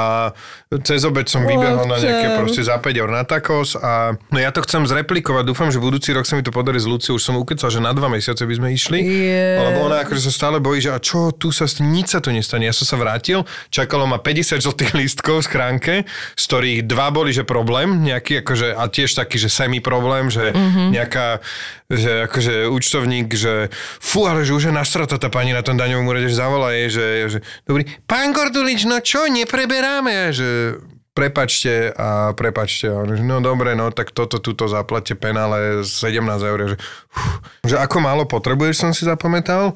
cez 0.80 1.04
obed 1.04 1.28
som 1.28 1.44
vybehol 1.44 1.84
na 1.84 2.00
nejaké 2.00 2.32
proste 2.40 2.64
za 2.64 2.80
5 2.80 2.96
eur 2.96 3.12
na 3.12 3.28
takos 3.28 3.76
a 3.76 4.16
no 4.32 4.38
ja 4.40 4.48
to 4.48 4.64
chcem 4.64 4.88
zreplikovať, 4.88 5.44
dúfam, 5.44 5.68
že 5.68 5.76
budúci 5.76 6.16
rok 6.16 6.24
sa 6.24 6.32
mi 6.32 6.40
to 6.40 6.48
podarí 6.48 6.80
s 6.80 6.88
Luciou, 6.88 7.20
som 7.26 7.34
ukecal, 7.34 7.66
že 7.66 7.82
na 7.82 7.90
dva 7.90 8.06
mesiace 8.06 8.46
by 8.46 8.54
sme 8.54 8.68
išli, 8.70 9.02
Je. 9.02 9.58
lebo 9.58 9.90
ona 9.90 10.06
akože 10.06 10.30
sa 10.30 10.32
stále 10.32 10.62
bojí, 10.62 10.86
že 10.86 10.94
a 10.94 11.02
čo, 11.02 11.34
tu 11.34 11.50
sa, 11.50 11.66
nič 11.82 12.14
sa 12.14 12.22
tu 12.22 12.30
nestane. 12.30 12.70
Ja 12.70 12.74
som 12.76 12.86
sa 12.86 12.94
vrátil, 12.94 13.42
čakalo 13.74 14.06
ma 14.06 14.22
50 14.22 14.62
žltých 14.62 14.92
lístkov 14.94 15.42
v 15.42 15.46
schránke, 15.50 15.94
z 16.38 16.42
ktorých 16.46 16.86
dva 16.86 17.10
boli, 17.10 17.34
že 17.34 17.42
problém, 17.42 18.06
nejaký 18.06 18.46
akože, 18.46 18.78
a 18.78 18.86
tiež 18.86 19.18
taký, 19.18 19.42
že 19.42 19.50
semi 19.50 19.82
problém, 19.82 20.30
že 20.30 20.54
mm-hmm. 20.54 20.88
nejaká, 20.94 21.42
že 21.90 22.30
akože 22.30 22.70
účtovník, 22.70 23.34
že 23.34 23.74
fú, 23.98 24.30
ale 24.30 24.46
že 24.46 24.54
už 24.54 24.70
je 24.70 24.72
nasrata 24.72 25.18
tá 25.18 25.26
pani 25.26 25.50
na 25.50 25.66
tom 25.66 25.74
daňovom 25.74 26.06
úrade, 26.06 26.30
že 26.30 26.38
zavolá 26.38 26.70
jej, 26.76 26.88
že, 26.94 27.06
že 27.26 27.38
dobrý, 27.66 27.88
pán 28.06 28.30
Gordulič, 28.30 28.86
no 28.86 29.02
čo, 29.02 29.26
nepreberáme, 29.26 30.30
že 30.30 30.78
prepačte 31.16 31.96
a 31.96 32.36
prepačte. 32.36 32.92
A 32.92 33.00
on, 33.00 33.16
no 33.24 33.40
dobre, 33.40 33.72
no 33.72 33.88
tak 33.88 34.12
toto, 34.12 34.36
tuto 34.36 34.68
zaplate 34.68 35.16
penále 35.16 35.80
17 35.80 36.20
eur. 36.44 36.58
Že, 36.68 36.76
uf, 37.16 37.24
že 37.64 37.76
ako 37.80 37.96
málo 38.04 38.28
potrebuješ, 38.28 38.76
som 38.76 38.92
si 38.92 39.08
zapamätal. 39.08 39.72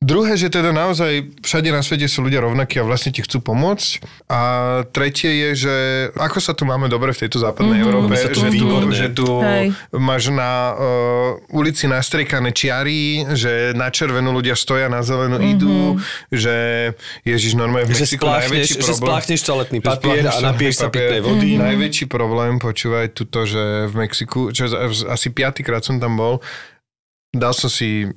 Druhé, 0.00 0.32
že 0.32 0.48
teda 0.48 0.72
naozaj 0.72 1.44
všade 1.44 1.68
na 1.68 1.84
svete 1.84 2.08
sú 2.08 2.24
ľudia 2.24 2.40
rovnakí 2.40 2.80
a 2.80 2.88
vlastne 2.88 3.12
ti 3.12 3.20
chcú 3.20 3.44
pomôcť. 3.44 4.00
A 4.32 4.40
tretie 4.96 5.28
je, 5.28 5.68
že 5.68 5.74
ako 6.16 6.40
sa 6.40 6.56
tu 6.56 6.64
máme 6.64 6.88
dobre 6.88 7.12
v 7.12 7.28
tejto 7.28 7.36
západnej 7.36 7.84
mm-hmm, 7.84 7.84
Európe, 7.84 8.16
sa 8.16 8.32
tu 8.32 8.40
že, 8.40 8.50
tu, 8.56 8.66
že 8.96 9.06
tu 9.12 9.28
Hej. 9.44 9.76
máš 9.92 10.32
na 10.32 10.72
uh, 10.72 11.52
ulici 11.52 11.84
nastriekané 11.84 12.48
čiary, 12.56 13.28
že 13.36 13.76
na 13.76 13.92
červenú 13.92 14.32
ľudia 14.32 14.56
stoja, 14.56 14.88
na 14.88 15.04
zelenú 15.04 15.36
mm-hmm. 15.36 15.52
idú, 15.52 16.00
že 16.32 16.56
Ježiš, 17.28 17.60
normálne 17.60 17.92
v 17.92 17.92
Že 17.92 18.00
Mexiku 18.00 18.24
spláchneš, 18.24 18.48
najväčší 18.48 18.72
že 18.72 18.80
problém. 18.80 19.04
spláchneš 19.04 19.40
toaletný 19.44 19.78
Že 19.84 19.84
papier 19.84 20.24
a 20.24 20.38
napiješ 20.40 20.74
sa 20.80 20.88
pitnej 20.88 21.20
vody. 21.20 21.48
Mm-hmm. 21.52 21.64
Najväčší 21.68 22.04
problém, 22.08 22.52
počúvaj 22.56 23.12
tuto, 23.12 23.44
že 23.44 23.84
v 23.84 23.94
Mexiku, 24.00 24.48
čo 24.48 24.64
asi 25.12 25.28
piatýkrát 25.28 25.84
som 25.84 26.00
tam 26.00 26.16
bol, 26.16 26.40
dal 27.36 27.52
som 27.52 27.68
si 27.68 28.08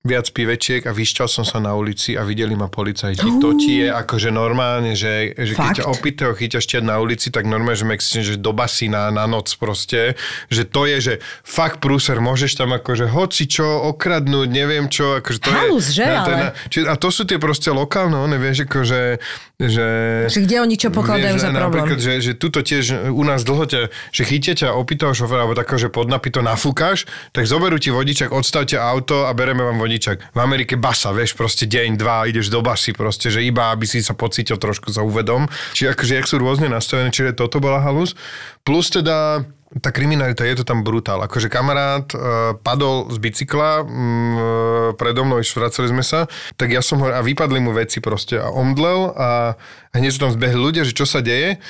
viac 0.00 0.32
pivečiek 0.32 0.80
a 0.88 0.96
vyšťal 0.96 1.28
som 1.28 1.44
sa 1.44 1.60
na 1.60 1.76
ulici 1.76 2.16
a 2.16 2.24
videli 2.24 2.56
ma 2.56 2.72
policajti. 2.72 3.36
To 3.36 3.52
ti 3.52 3.84
je 3.84 3.92
akože 3.92 4.32
normálne, 4.32 4.96
že, 4.96 5.36
že 5.36 5.52
keď 5.52 5.84
ťa 5.84 5.86
opitého 5.92 6.32
chyťaš 6.32 6.64
ťa 6.64 6.80
na 6.80 6.96
ulici, 6.96 7.28
tak 7.28 7.44
normálne, 7.44 7.76
že 7.76 7.84
Mexične, 7.84 8.22
že 8.24 8.40
do 8.40 8.56
basy 8.56 8.88
na, 8.88 9.12
noc 9.12 9.52
proste, 9.60 10.16
že 10.48 10.64
to 10.64 10.88
je, 10.88 10.96
že 11.04 11.14
fakt 11.44 11.84
prúser, 11.84 12.16
môžeš 12.16 12.56
tam 12.56 12.72
akože 12.72 13.12
hoci 13.12 13.44
čo 13.44 13.68
okradnúť, 13.92 14.48
neviem 14.48 14.88
čo, 14.88 15.20
akože 15.20 15.38
to 15.44 15.52
Halus, 15.52 15.92
je... 15.92 16.00
že, 16.00 16.04
na, 16.08 16.24
to 16.24 16.32
ale? 16.32 16.40
na, 16.40 16.48
či, 16.72 16.78
a 16.88 16.94
to 16.96 17.08
sú 17.12 17.28
tie 17.28 17.36
proste 17.36 17.68
lokálne, 17.68 18.16
one, 18.16 18.40
vieš, 18.40 18.64
akože, 18.64 19.20
že... 19.60 19.88
Že 20.32 20.40
kde 20.48 20.56
oni 20.64 20.76
čo 20.80 20.88
pokladajú 20.88 21.36
Vieš, 21.36 21.44
za 21.44 21.52
problém? 21.52 21.60
Napríklad, 21.76 22.00
že, 22.00 22.12
že 22.24 22.32
tuto 22.40 22.64
tiež 22.64 23.12
u 23.12 23.22
nás 23.28 23.44
dlho 23.44 23.68
ťa, 23.68 23.92
že 24.16 24.22
chytia 24.24 24.56
ťa 24.56 24.72
opýtaho 24.72 25.12
šoféra, 25.12 25.44
alebo 25.44 25.52
takého, 25.52 25.76
že 25.76 25.92
pod 25.92 26.08
napito 26.08 26.40
nafúkaš, 26.40 27.04
tak 27.36 27.44
zoberú 27.44 27.76
ti 27.76 27.92
vodičak, 27.92 28.32
odstavte 28.32 28.80
auto 28.80 29.28
a 29.28 29.36
bereme 29.36 29.60
vám 29.60 29.76
vodičak. 29.76 29.89
V 30.30 30.38
Amerike 30.38 30.78
basa, 30.78 31.10
vieš, 31.10 31.34
proste 31.34 31.66
deň, 31.66 31.98
dva, 31.98 32.28
ideš 32.30 32.52
do 32.52 32.62
basy, 32.62 32.94
proste, 32.94 33.32
že 33.32 33.42
iba, 33.42 33.74
aby 33.74 33.88
si 33.88 34.04
sa 34.04 34.14
pocítil 34.14 34.60
trošku 34.60 34.94
za 34.94 35.02
uvedom. 35.02 35.50
Čiže 35.74 35.96
akože, 35.96 36.12
jak 36.20 36.26
sú 36.30 36.36
rôzne 36.38 36.70
nastavené, 36.70 37.10
čiže 37.10 37.34
toto 37.34 37.58
bola 37.58 37.80
halus. 37.80 38.14
Plus 38.62 38.92
teda 38.92 39.42
tá 39.78 39.94
kriminalita, 39.94 40.42
je 40.42 40.58
to 40.58 40.66
tam 40.66 40.82
brutál. 40.82 41.22
Akože 41.22 41.46
kamarát 41.46 42.02
uh, 42.10 42.58
padol 42.58 43.06
z 43.14 43.22
bicykla, 43.22 43.86
um, 43.86 44.94
predo 44.98 45.22
mnou, 45.22 45.38
iš 45.38 45.54
vraceli 45.54 45.94
sme 45.94 46.02
sa, 46.02 46.26
tak 46.58 46.74
ja 46.74 46.82
som 46.82 46.98
ho, 46.98 47.06
a 47.06 47.22
vypadli 47.22 47.62
mu 47.62 47.70
veci 47.70 48.02
proste 48.02 48.42
a 48.42 48.50
omdlel 48.50 49.14
a 49.14 49.54
hneď 49.94 50.10
sú 50.10 50.18
tam 50.26 50.34
zbehli 50.34 50.58
ľudia, 50.58 50.82
že 50.82 50.90
čo 50.90 51.06
sa 51.06 51.22
deje. 51.22 51.62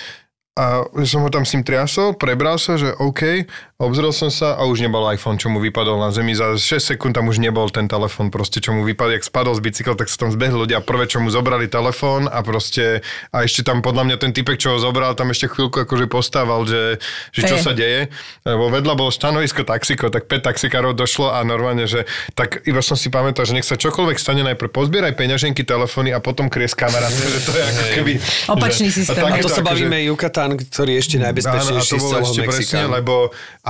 A 0.57 0.85
som 1.07 1.25
ho 1.25 1.31
tam 1.33 1.45
s 1.47 1.53
ním 1.57 1.65
triasol, 1.65 2.17
prebral 2.17 2.57
sa, 2.61 2.81
že 2.81 2.93
OK, 2.97 3.49
obzrel 3.81 4.13
som 4.13 4.29
sa 4.29 4.61
a 4.61 4.69
už 4.69 4.85
nebol 4.85 5.09
iPhone, 5.09 5.41
čo 5.41 5.49
mu 5.49 5.57
vypadol 5.57 5.97
na 5.97 6.13
zemi. 6.13 6.37
Za 6.37 6.53
6 6.53 6.95
sekúnd 6.95 7.17
tam 7.17 7.33
už 7.33 7.41
nebol 7.41 7.65
ten 7.73 7.89
telefon, 7.89 8.29
proste 8.29 8.61
čo 8.61 8.77
mu 8.77 8.85
vypadol, 8.85 9.17
jak 9.17 9.25
spadol 9.25 9.57
z 9.57 9.65
bicykla, 9.65 9.97
tak 9.97 10.13
sa 10.13 10.29
tam 10.29 10.31
zbehli 10.31 10.53
ľudia. 10.53 10.85
Prvé, 10.85 11.09
čo 11.09 11.25
mu 11.25 11.33
zobrali 11.33 11.65
telefón 11.65 12.29
a 12.29 12.45
proste, 12.45 13.01
a 13.33 13.49
ešte 13.49 13.65
tam 13.65 13.81
podľa 13.81 14.13
mňa 14.13 14.17
ten 14.21 14.37
typek, 14.37 14.61
čo 14.61 14.77
ho 14.77 14.79
zobral, 14.79 15.17
tam 15.17 15.33
ešte 15.33 15.49
chvíľku 15.49 15.89
akože 15.89 16.07
postával, 16.13 16.69
že, 16.69 17.01
že 17.33 17.49
čo 17.49 17.57
sa 17.57 17.73
deje. 17.73 18.13
Lebo 18.45 18.69
vedľa 18.69 18.95
bolo 19.01 19.09
stanovisko 19.09 19.65
taxiko, 19.65 20.13
tak 20.13 20.29
5 20.29 20.45
taxikárov 20.53 20.93
došlo 20.93 21.33
a 21.33 21.41
normálne, 21.41 21.89
že 21.89 22.05
tak 22.37 22.61
iba 22.69 22.85
som 22.85 23.01
si 23.01 23.09
pamätal, 23.09 23.49
že 23.49 23.57
nech 23.57 23.65
sa 23.65 23.81
čokoľvek 23.81 24.21
stane, 24.21 24.45
najprv 24.45 24.69
pozbieraj 24.69 25.17
peňaženky, 25.17 25.65
telefóny 25.65 26.13
a 26.13 26.21
potom 26.21 26.53
kries 26.53 26.77
kamarát. 26.77 27.09
že 27.09 27.41
to 27.49 27.53
je 27.57 27.65
ako 27.65 27.85
keby... 27.97 28.13
Opačný 28.53 28.93
že, 28.93 29.03
systém. 29.03 29.25
A 29.25 29.25
to 29.25 29.29
takéto 29.33 29.49
sa 29.49 29.65
bavíme 29.65 29.97
Yucatan, 30.05 30.61
ktorý 30.61 30.91
je 30.97 31.01
ešte 31.01 31.17
Áno, 31.17 31.25
a 31.25 31.27
najbezpečnejší 31.33 31.97
to 31.97 31.97
bolo 31.97 32.11
celého 32.13 32.27
ešte 32.29 32.41
Mexika. 32.45 32.53
presne, 32.53 32.83
lebo 32.93 33.15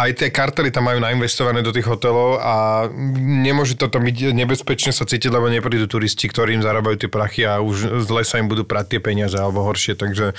aj 0.00 0.10
tie 0.16 0.28
kartely 0.32 0.72
tam 0.72 0.88
majú 0.88 0.98
nainvestované 1.04 1.60
do 1.60 1.74
tých 1.74 1.84
hotelov 1.84 2.40
a 2.40 2.88
nemôže 3.20 3.76
to 3.76 3.92
tam 3.92 4.08
byť 4.08 4.32
nebezpečne 4.32 4.96
sa 4.96 5.04
cítiť, 5.04 5.28
lebo 5.28 5.52
neprídu 5.52 5.84
turisti, 5.84 6.24
ktorým 6.24 6.64
zarábajú 6.64 7.04
tie 7.04 7.10
prachy 7.12 7.42
a 7.44 7.60
už 7.60 8.04
z 8.04 8.08
lesa 8.08 8.40
im 8.40 8.48
budú 8.48 8.64
prať 8.64 8.96
tie 8.96 9.00
peniaze 9.00 9.36
alebo 9.36 9.60
horšie. 9.60 9.98
Takže, 10.00 10.32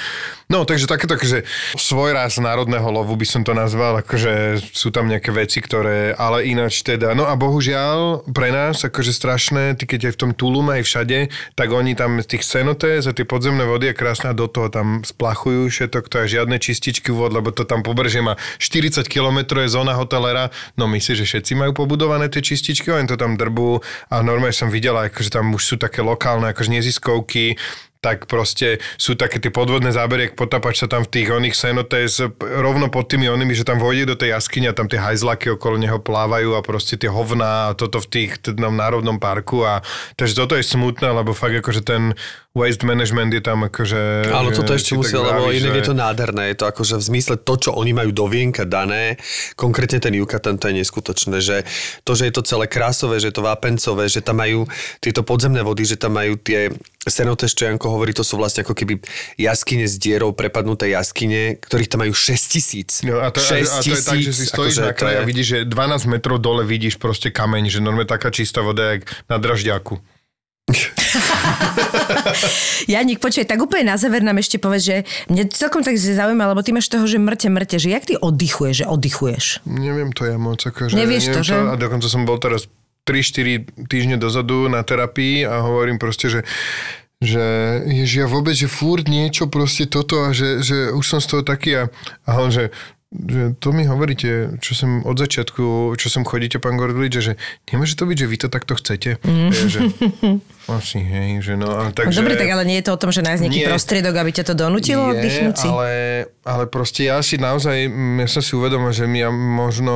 no, 0.49 0.65
takže 0.65 0.89
takéto, 0.89 1.13
akože 1.13 1.45
svoj 1.77 2.17
raz 2.17 2.41
národného 2.41 2.85
lovu 2.89 3.13
by 3.13 3.27
som 3.27 3.41
to 3.45 3.53
nazval, 3.53 4.01
akože 4.01 4.63
sú 4.73 4.89
tam 4.89 5.05
nejaké 5.05 5.29
veci, 5.29 5.61
ktoré, 5.61 6.17
ale 6.17 6.49
ináč 6.49 6.81
teda, 6.81 7.13
no 7.13 7.29
a 7.29 7.37
bohužiaľ 7.37 8.25
pre 8.33 8.49
nás, 8.49 8.81
akože 8.81 9.13
strašné, 9.13 9.77
ty 9.77 9.85
keď 9.85 10.11
aj 10.11 10.13
v 10.17 10.21
tom 10.21 10.31
Tulume 10.33 10.81
aj 10.81 10.83
všade, 10.87 11.17
tak 11.53 11.69
oni 11.69 11.93
tam 11.93 12.17
z 12.23 12.37
tých 12.37 12.43
cenotés 12.47 13.05
a 13.05 13.13
tie 13.13 13.27
podzemné 13.27 13.67
vody 13.67 13.91
je 13.91 13.95
krásne 13.99 14.31
a 14.31 14.37
do 14.37 14.49
toho 14.49 14.71
tam 14.71 15.05
splachujú 15.05 15.69
všetok, 15.69 16.07
to 16.07 16.15
je 16.25 16.39
žiadne 16.39 16.57
čističky 16.57 17.13
vod, 17.13 17.35
lebo 17.35 17.53
to 17.53 17.67
tam 17.67 17.85
pobrežie 17.85 18.23
má 18.23 18.39
40 18.57 19.05
km 19.05 19.50
je 19.59 19.75
zóna 19.75 19.99
hotelera, 19.99 20.47
no 20.79 20.87
myslíš, 20.87 21.19
že 21.19 21.27
všetci 21.27 21.51
majú 21.59 21.75
pobudované 21.75 22.31
tie 22.31 22.39
čističky, 22.39 22.87
oni 22.87 23.11
to 23.11 23.19
tam 23.19 23.35
drbú. 23.35 23.83
A 24.07 24.23
normálne 24.23 24.55
som 24.55 24.71
videla, 24.71 25.11
akože 25.11 25.35
tam 25.35 25.51
už 25.51 25.63
sú 25.67 25.75
také 25.75 25.99
lokálne 25.99 26.47
akože 26.55 26.71
neziskovky, 26.71 27.59
tak 28.01 28.25
proste 28.25 28.81
sú 28.97 29.13
také 29.13 29.37
tie 29.37 29.53
podvodné 29.53 29.93
zábery, 29.93 30.33
ak 30.33 30.35
potapač 30.35 30.81
sa 30.81 30.89
tam 30.89 31.05
v 31.05 31.13
tých 31.13 31.29
oných 31.29 31.53
cenotés 31.53 32.17
rovno 32.41 32.89
pod 32.89 33.05
tými 33.05 33.29
onými, 33.29 33.53
že 33.53 33.61
tam 33.61 33.77
vojde 33.77 34.09
do 34.09 34.15
tej 34.17 34.33
jaskyne 34.33 34.73
a 34.73 34.77
tam 34.77 34.89
tie 34.89 34.97
hajzlaky 34.97 35.53
okolo 35.53 35.77
neho 35.77 36.01
plávajú 36.01 36.57
a 36.57 36.65
proste 36.65 36.97
tie 36.97 37.13
hovná 37.13 37.71
a 37.71 37.77
toto 37.77 38.01
v 38.01 38.09
tých 38.09 38.41
tom 38.41 38.73
národnom 38.73 39.21
parku 39.21 39.61
a 39.61 39.85
takže 40.17 40.33
toto 40.33 40.57
je 40.57 40.65
smutné, 40.65 41.13
lebo 41.13 41.37
fakt 41.37 41.61
akože 41.61 41.85
ten 41.85 42.17
waste 42.51 42.83
management 42.83 43.31
je 43.31 43.43
tam 43.45 43.63
akože... 43.63 44.27
Áno, 44.27 44.51
toto 44.51 44.75
ešte 44.75 44.97
musel, 44.97 45.23
lebo 45.23 45.47
vraví, 45.47 45.61
inak 45.61 45.71
že- 45.71 45.79
je 45.79 45.87
to 45.87 45.95
nádherné. 45.95 46.43
Je 46.51 46.57
to 46.59 46.65
akože 46.67 46.99
v 46.99 47.03
zmysle 47.15 47.35
to, 47.39 47.53
čo 47.55 47.69
oni 47.71 47.95
majú 47.95 48.11
do 48.11 48.27
vienka 48.27 48.67
dané, 48.67 49.15
konkrétne 49.55 50.03
ten 50.03 50.11
Yucatan, 50.11 50.59
to 50.59 50.67
je 50.67 50.83
neskutočné, 50.83 51.37
že 51.39 51.63
to, 52.03 52.11
že 52.11 52.27
je 52.27 52.33
to 52.33 52.43
celé 52.43 52.67
krásové, 52.67 53.23
že 53.23 53.31
je 53.31 53.35
to 53.39 53.47
vápencové, 53.47 54.11
že 54.11 54.19
tam 54.19 54.43
majú 54.43 54.67
tieto 54.99 55.23
podzemné 55.23 55.63
vody, 55.63 55.87
že 55.87 55.95
tam 55.95 56.19
majú 56.19 56.35
tie 56.35 56.75
cenotes, 57.09 57.57
čo 57.57 57.65
Janko 57.65 57.89
hovorí, 57.89 58.13
to 58.13 58.21
sú 58.21 58.37
vlastne 58.37 58.61
ako 58.61 58.77
keby 58.77 59.01
jaskyne 59.41 59.89
s 59.89 59.97
dierou, 59.97 60.37
prepadnuté 60.37 60.93
jaskyne, 60.93 61.57
ktorých 61.57 61.89
tam 61.89 62.05
majú 62.05 62.13
6 62.13 62.53
tisíc. 62.53 63.01
No 63.01 63.17
a 63.17 63.33
to, 63.33 63.41
a, 63.41 63.57
a 63.57 63.81
to 63.81 63.89
je 63.89 64.05
tak, 64.05 64.21
že 64.21 64.33
si 64.37 64.45
stojíš 64.45 64.77
akože 64.77 64.85
na 64.85 64.93
kraji 64.93 65.17
a 65.17 65.25
vidíš, 65.25 65.47
že 65.47 65.57
12 65.65 66.13
metrov 66.13 66.37
dole 66.37 66.61
vidíš 66.61 67.01
proste 67.01 67.33
kameň, 67.33 67.73
že 67.73 67.81
normálne 67.81 68.05
taká 68.05 68.29
čistá 68.29 68.61
voda, 68.61 68.93
jak 68.93 69.09
na 69.25 69.41
dražďaku. 69.41 69.97
Janik, 72.93 73.19
počuj, 73.19 73.43
tak 73.43 73.59
úplne 73.59 73.91
na 73.91 73.97
záver 73.97 74.23
nám 74.23 74.39
ešte 74.39 74.55
povedz, 74.61 74.85
že 74.85 75.03
mne 75.27 75.49
celkom 75.51 75.83
tak 75.83 75.97
zaujíma, 75.97 76.47
lebo 76.53 76.61
ty 76.63 76.71
máš 76.71 76.87
toho, 76.87 77.03
že 77.09 77.19
mŕte, 77.19 77.49
mŕte, 77.51 77.75
že 77.81 77.89
jak 77.91 78.05
ty 78.07 78.15
oddychuješ, 78.15 78.85
že 78.85 78.87
oddychuješ? 78.87 79.65
Neviem 79.67 80.15
to 80.15 80.23
ja 80.29 80.37
moc, 80.37 80.61
akože... 80.63 80.95
Nevieš 80.95 81.33
to, 81.33 81.41
neviem 81.41 81.49
že? 81.49 81.55
A 81.65 81.75
dokonca 81.75 82.07
som 82.07 82.23
bol 82.23 82.39
teraz 82.39 82.71
3-4 83.07 83.87
týždne 83.89 84.17
dozadu 84.21 84.69
na 84.69 84.85
terapii 84.85 85.45
a 85.45 85.61
hovorím 85.65 85.97
proste, 85.97 86.29
že 86.29 86.41
že 87.21 87.45
ježi, 87.85 88.25
vôbec, 88.25 88.57
že 88.57 88.65
furt 88.65 89.05
niečo 89.05 89.45
proste 89.45 89.85
toto 89.85 90.25
a 90.25 90.33
že, 90.33 90.65
že 90.65 90.89
už 90.89 91.05
som 91.05 91.21
z 91.21 91.29
toho 91.29 91.41
taký 91.45 91.77
a, 91.77 91.83
a 92.25 92.31
on, 92.41 92.49
že 92.49 92.73
že 93.11 93.59
to 93.59 93.75
mi 93.75 93.83
hovoríte, 93.83 94.55
čo 94.63 94.71
som 94.71 95.03
od 95.03 95.19
začiatku, 95.19 95.93
čo 95.99 96.07
som 96.07 96.23
chodíte, 96.23 96.63
pán 96.63 96.79
Gordlič, 96.79 97.19
že 97.19 97.33
nemôže 97.67 97.99
to 97.99 98.07
byť, 98.07 98.17
že 98.23 98.27
vy 98.31 98.37
to 98.39 98.47
takto 98.47 98.79
chcete. 98.79 99.19
Mm. 99.27 99.51
Ja, 99.51 99.65
že, 99.67 99.79
asi, 100.71 101.03
hej, 101.03 101.43
že 101.43 101.59
no. 101.59 101.67
A 101.67 101.91
No 101.91 101.95
takže, 101.95 102.23
dobre, 102.23 102.39
tak 102.39 102.47
ale 102.47 102.63
nie 102.63 102.79
je 102.79 102.87
to 102.87 102.95
o 102.95 103.01
tom, 103.01 103.11
že 103.11 103.19
nájsť 103.19 103.41
nejaký 103.43 103.61
Nie. 103.61 103.67
prostriedok, 103.67 104.15
aby 104.15 104.31
ťa 104.31 104.43
to 104.47 104.53
donútilo 104.55 105.11
oddychnúť 105.11 105.55
si? 105.59 105.67
ale, 105.67 105.89
ale 106.47 106.63
proste 106.71 107.11
ja 107.11 107.19
si 107.19 107.35
naozaj, 107.35 107.91
ja 107.91 108.27
som 108.31 108.39
si 108.39 108.55
uvedomil, 108.55 108.95
že 108.95 109.03
ja 109.11 109.27
možno 109.27 109.95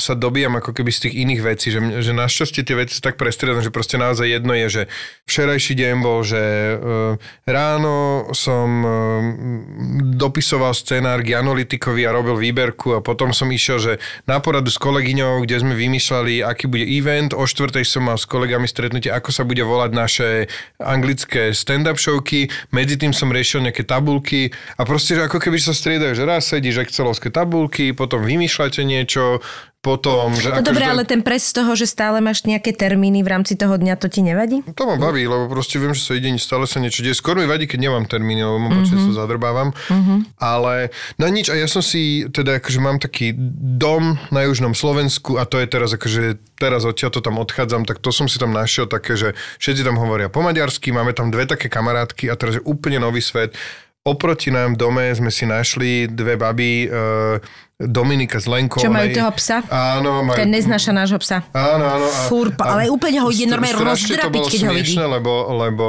sa 0.00 0.16
dobíjam 0.16 0.56
ako 0.56 0.72
keby 0.72 0.88
z 0.88 1.00
tých 1.10 1.14
iných 1.20 1.40
vecí, 1.44 1.68
že, 1.68 1.80
že 2.00 2.16
našťastie 2.16 2.64
tie 2.64 2.76
veci 2.78 2.96
sa 2.96 3.12
tak 3.12 3.20
prestriedam, 3.20 3.60
že 3.60 3.68
proste 3.68 4.00
naozaj 4.00 4.24
jedno 4.24 4.56
je, 4.56 4.66
že 4.80 4.82
včerajší 5.28 5.76
deň 5.76 5.94
bol, 6.00 6.24
že 6.24 6.40
uh, 6.40 7.14
ráno 7.44 8.30
som 8.32 8.68
uh, 8.80 8.90
dopisoval 10.16 10.72
scenár 10.72 11.20
k 11.20 11.36
analytikovi 11.36 12.08
a 12.08 12.14
robil 12.14 12.29
výberku 12.36 12.98
a 12.98 13.00
potom 13.00 13.32
som 13.32 13.48
išiel, 13.50 13.78
že 13.78 13.92
na 14.26 14.42
poradu 14.42 14.70
s 14.70 14.78
kolegyňou, 14.78 15.42
kde 15.46 15.56
sme 15.62 15.74
vymýšľali, 15.74 16.44
aký 16.44 16.66
bude 16.68 16.86
event, 16.86 17.32
o 17.34 17.46
štvrtej 17.46 17.86
som 17.86 18.06
mal 18.06 18.18
s 18.18 18.28
kolegami 18.28 18.66
stretnutie, 18.68 19.08
ako 19.08 19.30
sa 19.30 19.42
bude 19.46 19.62
volať 19.64 19.90
naše 19.94 20.28
anglické 20.78 21.56
stand-up 21.56 21.96
showky, 21.96 22.52
medzi 22.74 23.00
tým 23.00 23.10
som 23.16 23.32
riešil 23.32 23.64
nejaké 23.64 23.82
tabulky 23.86 24.52
a 24.76 24.82
proste, 24.84 25.16
že 25.16 25.26
ako 25.26 25.38
keby 25.40 25.58
sa 25.58 25.72
striedajú, 25.72 26.12
že 26.12 26.28
raz 26.28 26.50
sedíš 26.50 26.82
excelovské 26.84 27.32
tabulky, 27.32 27.96
potom 27.96 28.22
vymýšľate 28.26 28.82
niečo, 28.84 29.40
potom... 29.80 30.36
Že 30.36 30.60
No 30.60 30.64
dobre, 30.64 30.84
to- 30.84 30.92
ale 30.92 31.02
ten 31.08 31.24
pres 31.24 31.48
z 31.48 31.56
toho, 31.56 31.72
že 31.72 31.88
stále 31.88 32.20
máš 32.20 32.44
nejaké 32.44 32.76
termíny 32.76 33.24
v 33.24 33.32
rámci 33.32 33.56
toho 33.56 33.80
dňa, 33.80 33.96
to 33.96 34.12
ti 34.12 34.20
nevadí? 34.20 34.60
To 34.76 34.84
ma 34.84 35.00
baví, 35.00 35.24
lebo 35.24 35.48
proste 35.48 35.80
viem, 35.80 35.96
že 35.96 36.04
sa 36.04 36.12
ide, 36.12 36.28
stále 36.36 36.68
sa 36.68 36.84
niečo 36.84 37.00
deje. 37.00 37.16
Skôr 37.16 37.40
mi 37.40 37.48
vadí, 37.48 37.64
keď 37.64 37.88
nemám 37.88 38.04
termíny, 38.04 38.44
lebo 38.44 38.60
mám 38.60 38.84
že 38.84 39.00
sa 39.00 39.24
zadrbávam. 39.24 39.72
Ale 40.36 40.92
no 41.16 41.24
nič, 41.32 41.48
a 41.48 41.56
ja 41.56 41.64
som 41.64 41.80
si, 41.80 42.28
teda 42.28 42.60
akože 42.60 42.80
mám 42.80 43.00
taký 43.00 43.32
dom 43.80 44.20
na 44.28 44.44
južnom 44.44 44.76
Slovensku 44.76 45.40
a 45.40 45.48
to 45.48 45.56
je 45.56 45.66
teraz 45.66 45.96
akože, 45.96 46.36
teraz 46.60 46.84
odtiaľ 46.84 47.10
to 47.16 47.24
tam 47.24 47.40
odchádzam, 47.40 47.88
tak 47.88 48.04
to 48.04 48.12
som 48.12 48.28
si 48.28 48.36
tam 48.36 48.52
našiel 48.52 48.84
také, 48.84 49.16
že 49.16 49.32
všetci 49.56 49.80
tam 49.80 49.96
hovoria 49.96 50.28
po 50.28 50.44
maďarsky, 50.44 50.92
máme 50.92 51.16
tam 51.16 51.32
dve 51.32 51.48
také 51.48 51.72
kamarátky 51.72 52.28
a 52.28 52.36
teraz 52.36 52.60
je 52.60 52.62
úplne 52.68 53.00
nový 53.00 53.24
svet. 53.24 53.56
Oproti 54.00 54.48
nám 54.48 54.80
dome 54.80 55.12
sme 55.12 55.28
si 55.28 55.44
našli 55.44 56.08
dve 56.08 56.40
baby, 56.40 56.88
e, 56.88 57.40
Dominika 57.80 58.36
s 58.36 58.44
Lenkou. 58.44 58.76
Čo 58.76 58.92
majú 58.92 59.08
toho 59.08 59.32
psa? 59.40 59.64
Áno, 59.72 60.20
majú, 60.20 60.36
Ten 60.36 60.52
neznáša 60.52 60.92
nášho 60.92 61.16
psa. 61.16 61.40
Áno, 61.56 61.84
áno. 61.88 62.04
A, 62.04 62.28
Fúr, 62.28 62.52
ale 62.60 62.92
úplne 62.92 63.24
ho 63.24 63.32
ide 63.32 63.48
normálne 63.48 63.72
rozdrapiť, 63.72 64.42
keď 64.52 64.60
ho 64.68 64.72
vidí. 64.76 64.92
Lebo, 65.00 65.32
lebo 65.56 65.86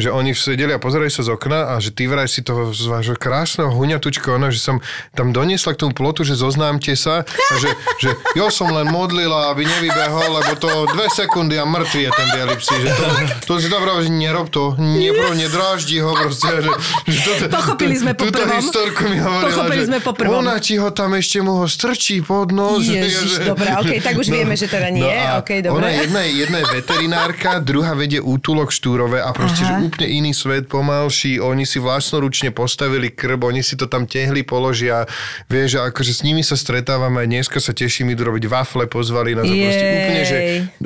že 0.00 0.10
oni 0.10 0.32
sedeli 0.32 0.72
a 0.72 0.78
pozerali 0.78 1.06
sa 1.06 1.20
z 1.20 1.30
okna 1.30 1.70
a 1.70 1.78
že 1.78 1.90
ty 1.90 2.04
vraj 2.04 2.24
si 2.24 2.40
toho 2.40 2.70
z 2.70 2.84
vášho 2.84 3.14
krásneho 3.14 3.68
huňatučka, 3.70 4.32
ono, 4.32 4.48
že 4.48 4.58
som 4.58 4.80
tam 5.12 5.30
doniesla 5.30 5.72
k 5.72 5.80
tomu 5.80 5.92
plotu, 5.92 6.22
že 6.22 6.34
zoznámte 6.34 6.92
sa 6.92 7.22
a 7.22 7.54
že, 7.54 7.70
že 7.98 8.10
jo 8.32 8.48
som 8.48 8.68
len 8.68 8.86
modlila, 8.86 9.50
aby 9.50 9.62
nevybehol, 9.62 10.00
lebo 10.34 10.52
to 10.54 10.68
dve 10.88 11.06
sekundy 11.08 11.54
a 11.54 11.64
mŕtvy 11.64 12.00
je 12.00 12.10
ten 12.10 12.28
bielý 12.30 12.54
psi. 12.56 12.76
Že 12.76 12.88
to, 12.90 13.04
to 13.44 13.52
si 13.56 13.68
dobrá, 13.68 13.92
že 13.98 14.08
nerob 14.08 14.48
to, 14.48 14.74
neprv, 14.74 15.36
nedráždi 15.36 15.98
ho 15.98 16.10
proste. 16.10 16.48
Že, 16.58 16.70
že 17.06 17.30
toto, 17.44 17.56
Pochopili 17.60 17.94
sme 17.94 18.12
po 18.12 18.24
túto 18.24 18.40
historku 18.46 19.04
mi 19.04 19.18
hovorila, 19.18 19.46
Pochopili 19.46 19.78
že 19.78 19.86
sme 19.86 19.98
po 20.00 20.12
prvom. 20.12 20.40
ona 20.40 20.56
ti 20.56 20.74
ho 20.74 20.88
tam 20.88 21.12
ešte 21.12 21.38
mu 21.38 21.60
ho 21.60 21.66
strčí 21.66 22.20
pod 22.20 22.48
nos. 22.50 22.80
Ježiš, 22.80 23.28
že- 23.36 23.44
dobre, 23.44 23.68
okej, 23.76 24.00
tak 24.00 24.16
už 24.16 24.26
vieme, 24.26 24.54
že 24.54 24.64
teda 24.64 24.88
nie, 24.88 25.04
a 25.04 25.38
okej, 25.38 25.60
dobre. 25.62 25.76
Ona 25.76 25.90
jedna 25.92 26.20
je, 26.22 26.30
jedna 26.38 26.56
je 26.58 26.66
veterinárka, 26.72 27.50
druhá 27.60 27.92
vedie 27.92 28.18
útulok 28.18 28.70
štúrové 28.70 29.18
a 29.18 29.30
proste, 29.30 29.62
že 29.62 29.74
úplne 29.90 30.06
iný 30.06 30.30
svet, 30.30 30.70
pomalší, 30.70 31.42
oni 31.42 31.66
si 31.66 31.82
vlastnoručne 31.82 32.54
postavili 32.54 33.10
krb, 33.10 33.42
oni 33.42 33.66
si 33.66 33.74
to 33.74 33.90
tam 33.90 34.06
tehli, 34.06 34.46
položia, 34.46 35.04
vieš, 35.50 35.82
akože 35.82 36.14
s 36.14 36.22
nimi 36.22 36.46
sa 36.46 36.54
stretávame, 36.54 37.26
dneska 37.26 37.58
sa 37.58 37.74
teším, 37.74 38.14
idú 38.14 38.30
robiť 38.30 38.46
wafle, 38.46 38.86
pozvali 38.86 39.34
nás 39.34 39.50
proste 39.50 39.84
úplne, 39.84 40.22
že. 40.22 40.38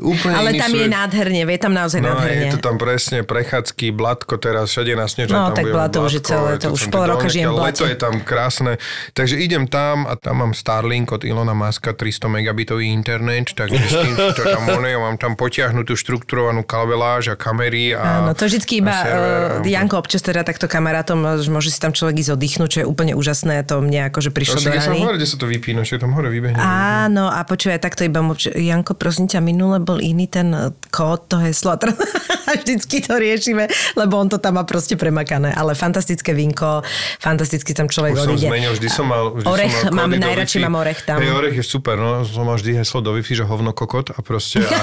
Úplne 0.05 0.35
Ale 0.37 0.51
tam 0.55 0.71
je 0.71 0.87
nádherne, 0.87 1.41
vie 1.49 1.59
tam 1.59 1.73
naozaj 1.73 2.05
No 2.05 2.13
nádherne. 2.15 2.53
je 2.53 2.53
to 2.53 2.61
tam 2.61 2.77
presne 2.77 3.25
prechádzky, 3.25 3.91
blatko 3.91 4.37
teraz, 4.37 4.69
všade 4.71 4.93
na 4.93 5.09
snežne. 5.09 5.33
No, 5.33 5.51
tam 5.51 5.57
tak 5.57 5.73
Blato 5.73 6.05
už 6.05 6.13
je 6.13 6.23
Blatko, 6.23 6.31
celé, 6.31 6.49
je 6.53 6.61
to 6.61 6.69
už 6.77 6.83
pol 6.93 7.05
roka 7.09 7.27
žijem 7.33 7.49
v. 7.49 7.59
Leto 7.65 7.85
je 7.89 7.97
tam 7.97 8.15
krásne. 8.21 8.77
Takže 9.17 9.41
idem 9.41 9.65
tam 9.65 10.05
a 10.05 10.15
tam 10.15 10.45
mám 10.45 10.53
Starlink 10.53 11.09
od 11.11 11.25
Ilona 11.25 11.57
Maska, 11.57 11.97
300 11.97 12.29
megabitový 12.29 12.93
internet, 12.93 13.57
takže 13.57 13.81
s 13.81 13.95
tým 13.97 14.15
to 14.37 14.43
tam 14.45 14.69
ono, 14.69 14.85
ja 14.85 15.01
mám 15.01 15.17
tam 15.17 15.33
potiahnutú 15.35 15.97
štruktúrovanú 15.97 16.61
kabeláž 16.67 17.33
a 17.33 17.37
kamery 17.41 17.97
a 17.97 18.21
Áno, 18.21 18.37
to 18.37 18.45
vždycky 18.45 18.85
iba 18.85 18.93
server, 18.93 19.65
uh, 19.65 19.65
Janko 19.65 19.97
občas 19.97 20.21
teda 20.21 20.45
takto 20.45 20.69
kamarátom, 20.69 21.41
že 21.41 21.49
môže 21.49 21.73
si 21.73 21.79
tam 21.81 21.97
človek 21.97 22.21
ísť 22.21 22.31
oddychnúť, 22.37 22.69
čo 22.69 22.79
je 22.83 22.87
úplne 22.87 23.17
úžasné, 23.17 23.65
to 23.65 23.81
mne 23.81 24.13
akože 24.13 24.29
prišlo 24.35 24.61
do 24.61 24.69
rany. 24.69 25.01
hovoril, 25.01 25.19
kde 25.23 25.29
sa 25.31 25.37
to 25.41 25.47
vypína, 25.49 25.81
že 25.87 25.97
tam 25.97 26.13
hore 26.13 26.29
vybehne. 26.29 26.59
Áno, 26.61 27.31
a 27.31 27.41
počúvaj, 27.47 27.81
takto 27.81 28.05
iba 28.05 28.21
Janko, 28.53 28.93
prosím 28.99 29.31
ťa, 29.31 29.39
minule 29.41 29.79
bol 29.79 29.94
iný 29.99 30.27
ten 30.27 30.49
eh, 30.55 30.71
kód, 30.91 31.27
to 31.29 31.37
heslo 31.43 31.75
a 31.75 31.77
teraz 31.77 31.99
vždycky 32.63 33.03
to 33.03 33.19
riešime, 33.19 33.67
lebo 33.99 34.19
on 34.19 34.31
to 34.31 34.39
tam 34.39 34.59
má 34.59 34.65
proste 34.65 34.95
premakané. 34.95 35.51
Ale 35.55 35.75
fantastické 35.75 36.33
vinko, 36.33 36.83
fantasticky 37.19 37.75
tam 37.75 37.91
človek 37.91 38.15
Už 38.15 38.21
som 38.23 38.35
odíde. 38.39 38.49
zmenil, 38.49 38.73
vždy 38.79 38.89
som 38.89 39.07
mal... 39.11 39.35
Vždy 39.35 39.47
Orech, 39.47 39.75
som 39.75 39.93
mal 39.95 40.07
mám, 40.07 40.21
najradšej 40.21 40.61
mám 40.63 40.77
orech 40.79 41.01
tam. 41.03 41.19
Hej, 41.19 41.31
orech 41.35 41.57
je 41.59 41.65
super, 41.67 41.97
no, 41.99 42.23
som 42.23 42.47
mal 42.47 42.57
vždy 42.57 42.79
heslo 42.79 42.99
do 43.03 43.11
Wi-Fi, 43.15 43.43
že 43.43 43.45
hovno 43.45 43.75
kokot 43.75 44.15
a 44.15 44.19
proste... 44.23 44.63
A, 44.63 44.83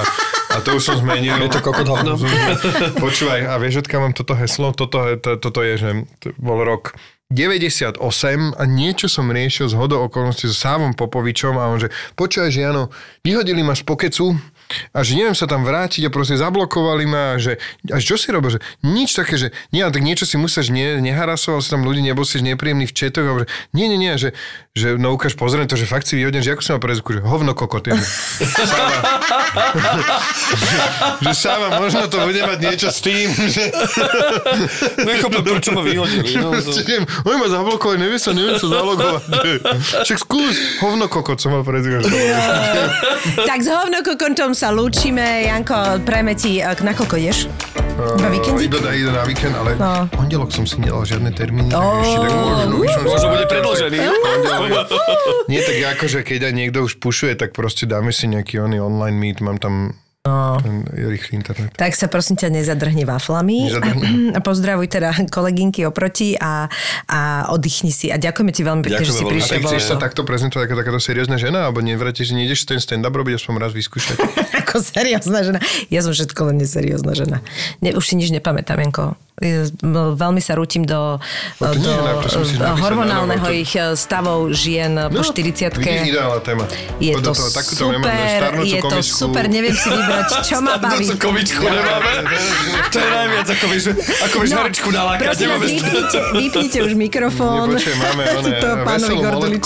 a 0.51 0.57
to 0.59 0.75
už 0.75 0.83
som 0.83 0.95
zmenil. 0.99 1.39
Je 1.39 1.51
to 1.51 1.63
kokot 1.63 1.87
hovno? 1.87 2.19
Počúvaj, 2.99 3.47
a 3.47 3.55
vieš, 3.55 3.87
odkiaľ 3.87 4.11
mám 4.11 4.13
toto 4.17 4.35
heslo? 4.35 4.75
Toto, 4.75 5.07
je- 5.07 5.19
to, 5.19 5.39
toto 5.39 5.63
je, 5.63 5.73
že 5.79 5.89
bol 6.35 6.59
rok 6.63 6.95
98 7.31 7.95
a 8.59 8.63
niečo 8.67 9.07
som 9.07 9.31
riešil 9.31 9.71
z 9.71 9.75
hodou 9.79 10.03
okolností 10.03 10.51
so 10.51 10.55
Sávom 10.55 10.91
Popovičom 10.91 11.55
a 11.55 11.71
on 11.71 11.79
že, 11.79 11.87
počúvaj, 12.19 12.51
že 12.51 12.67
Jano, 12.67 12.91
vyhodili 13.23 13.63
ma 13.63 13.71
z 13.71 13.87
pokecu 13.87 14.35
a 14.91 14.99
že 15.03 15.17
neviem 15.19 15.35
sa 15.37 15.45
tam 15.45 15.67
vrátiť 15.67 16.07
a 16.07 16.13
proste 16.13 16.39
zablokovali 16.39 17.05
ma 17.05 17.35
a 17.35 17.39
že, 17.41 17.59
a 17.91 17.97
čo 17.99 18.15
si 18.15 18.31
robil, 18.31 18.57
že 18.57 18.59
nič 18.81 19.13
také, 19.13 19.35
že 19.37 19.47
nie, 19.75 19.83
ale 19.83 19.93
tak 19.93 20.03
niečo 20.03 20.25
si 20.25 20.35
musíš, 20.39 20.71
ne, 20.71 20.99
neharasoval 21.03 21.61
si 21.61 21.69
tam 21.71 21.83
ľudí, 21.85 22.01
nebol 22.03 22.23
si 22.23 22.41
nepríjemný 22.41 22.87
v 22.87 22.93
četoch 22.95 23.25
a 23.25 23.33
že 23.43 23.47
nie, 23.75 23.85
nie, 23.91 23.99
nie, 23.99 24.13
že, 24.17 24.29
že 24.73 24.95
no 24.95 25.13
ukáž, 25.15 25.35
pozriem 25.35 25.67
to, 25.67 25.75
že 25.75 25.89
fakt 25.89 26.07
si 26.07 26.15
vyhodený, 26.17 26.43
že 26.43 26.53
ako 26.55 26.61
som 26.63 26.71
mal 26.77 26.83
prezvuku, 26.83 27.09
že 27.17 27.21
hovno 27.21 27.53
kokot. 27.53 27.83
Sáva, 27.91 28.97
že 31.19 31.33
Sáva, 31.33 31.67
možno 31.81 32.05
to 32.07 32.21
bude 32.23 32.41
mať 32.45 32.59
niečo 32.61 32.89
s 32.93 32.99
tým, 33.01 33.27
že 33.33 33.73
Nechápem, 35.01 35.43
prečo 35.43 35.71
ma 35.73 35.81
vyhodili. 35.81 36.37
No, 36.37 36.53
to... 36.55 36.71
Neviem, 36.71 37.05
oni 37.25 37.37
ma 37.37 37.47
zablokovali, 37.49 37.97
neviem 37.99 38.21
sa, 38.21 38.31
neviem 38.35 38.57
sa 38.57 38.67
zalogovať. 38.69 39.21
Však 40.05 40.17
skús, 40.21 40.55
hovno 40.83 41.05
kokot 41.09 41.37
som 41.41 41.55
mal 41.55 41.63
prezviať. 41.65 42.05
Tak 43.43 43.59
s 43.61 43.69
hovnokokončom 43.69 44.53
sa 44.61 44.69
lúčime. 44.69 45.49
Janko, 45.49 46.05
prejme 46.05 46.37
ti, 46.37 46.61
eh, 46.61 46.69
na 46.85 46.93
koľko 46.93 47.17
ideš? 47.17 47.49
Iba 47.97 48.29
víkendík? 48.29 48.69
Ide, 48.69 48.77
ide 48.93 49.09
na 49.09 49.25
víkend, 49.25 49.57
ale 49.57 49.73
No. 49.73 50.05
pondelok 50.13 50.53
som 50.53 50.69
si 50.69 50.77
nedal 50.77 51.01
žiadne 51.01 51.33
termíny. 51.33 51.73
Ó, 51.73 51.97
ešte 51.97 52.17
tak 52.21 52.33
možno, 52.69 52.77
som 52.85 53.01
Možno 53.09 53.27
bude 53.33 53.45
predĺžený. 53.49 53.97
Nie, 55.51 55.65
tak 55.65 55.77
akože 55.97 56.21
keď 56.21 56.39
aj 56.49 56.53
niekto 56.53 56.85
už 56.85 57.01
pušuje, 57.01 57.33
tak 57.41 57.57
proste 57.57 57.89
dáme 57.89 58.13
si 58.13 58.29
nejaký 58.29 58.61
oný 58.61 58.77
online 58.77 59.17
meet, 59.17 59.41
mám 59.41 59.57
tam 59.57 59.97
Ten 60.21 60.85
rýchly 60.85 61.41
internet. 61.41 61.73
Tak 61.73 61.97
sa 61.97 62.05
prosím 62.05 62.37
ťa 62.37 62.53
nezadrhni 62.53 63.09
waflami. 63.09 63.73
Pozdravuj 64.45 64.85
teda 64.85 65.17
kolegynky 65.33 65.81
oproti 65.89 66.37
a, 66.37 66.69
a 67.09 67.49
oddychni 67.49 67.89
si. 67.89 68.13
A 68.13 68.21
ďakujeme 68.21 68.53
ti 68.53 68.61
veľmi 68.61 68.85
pekne, 68.85 69.01
že 69.01 69.17
si 69.17 69.25
prišiel. 69.25 69.65
Chceš 69.65 69.81
sa 69.81 69.97
to- 69.97 70.05
takto 70.05 70.21
prezentovať 70.21 70.69
ako 70.69 70.75
takáto 70.77 71.01
seriózna 71.01 71.41
žena? 71.41 71.65
Alebo 71.65 71.81
nevrátiš, 71.81 72.29
že 72.29 72.37
nejdeš 72.37 72.69
ten 72.69 72.77
stand-up 72.77 73.17
robiť 73.17 73.41
aspoň 73.41 73.53
raz 73.65 73.73
vyskúšať? 73.73 74.17
Ako 74.71 74.79
seriózna 74.79 75.43
žena. 75.43 75.59
Ja 75.91 75.99
som 75.99 76.15
všetko 76.15 76.47
len 76.47 76.63
neseriózna 76.63 77.11
žena. 77.11 77.43
Ne, 77.83 77.91
už 77.91 78.07
si 78.07 78.15
nič 78.15 78.31
nepamätám, 78.31 78.79
Janko. 78.79 79.19
Veľmi 79.91 80.37
sa 80.37 80.53
rútim 80.53 80.85
do, 80.85 81.17
No 81.57 81.73
do 81.73 81.81
nie, 81.81 81.97
napísať 81.97 82.61
hormonálneho 82.77 83.41
na 83.41 83.49
ich 83.49 83.73
eh, 83.73 83.97
stavov 83.97 84.53
žien 84.53 84.93
po 85.09 85.25
40 85.25 85.81
Vidíš, 85.81 86.13
ideálna 86.13 86.37
téma. 86.45 86.69
Je 87.01 87.17
Poď 87.17 87.23
to 87.25 87.31
do 87.33 87.41
toho, 87.41 87.49
super, 87.49 88.13
starnúcu 88.13 88.69
je 88.69 88.77
to 88.77 88.85
komičku. 88.85 89.17
super, 89.17 89.43
neviem 89.49 89.73
si 89.73 89.89
vybrať, 89.89 90.29
čo 90.45 90.61
ma 90.61 90.77
baví. 90.77 91.09
Starnúcu 91.09 91.15
komičku 91.17 91.63
nemáme. 91.65 92.11
To 92.93 92.97
je 93.01 93.09
najviac, 93.09 93.47
ako 93.49 93.65
vieš, 93.73 93.83
ako 94.29 94.35
vieš 94.45 94.51
no, 94.53 94.57
herečku 94.61 94.89
nalákať. 94.93 95.25
vypnite, 95.41 96.19
vypnite 96.37 96.77
už 96.85 96.93
mikrofón. 96.93 97.65
Nie, 97.73 97.81
počkaj, 97.81 97.95
máme 97.97 98.23
one, 98.37 98.51
to 98.61 98.69
veselú 98.85 99.21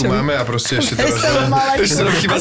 máme 0.08 0.34
a 0.40 0.44
proste 0.48 0.80
ešte 0.80 0.96
teraz... 0.96 1.20
Veselú 1.20 1.52
moletku. 1.52 1.84
Ešte 1.86 2.00
nám 2.00 2.16
chýba 2.16 2.38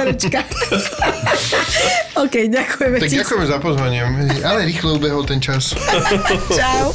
herečka. 0.00 0.40
OK, 2.14 2.34
ďakujeme 2.46 2.96
Tak 3.02 3.10
ďakujeme 3.10 3.46
za 3.46 3.58
pozvanie, 3.58 4.00
ale 4.46 4.64
rýchlo 4.68 4.96
ubehol 4.96 5.26
ten 5.26 5.42
čas. 5.42 5.74
Čau. 6.58 6.94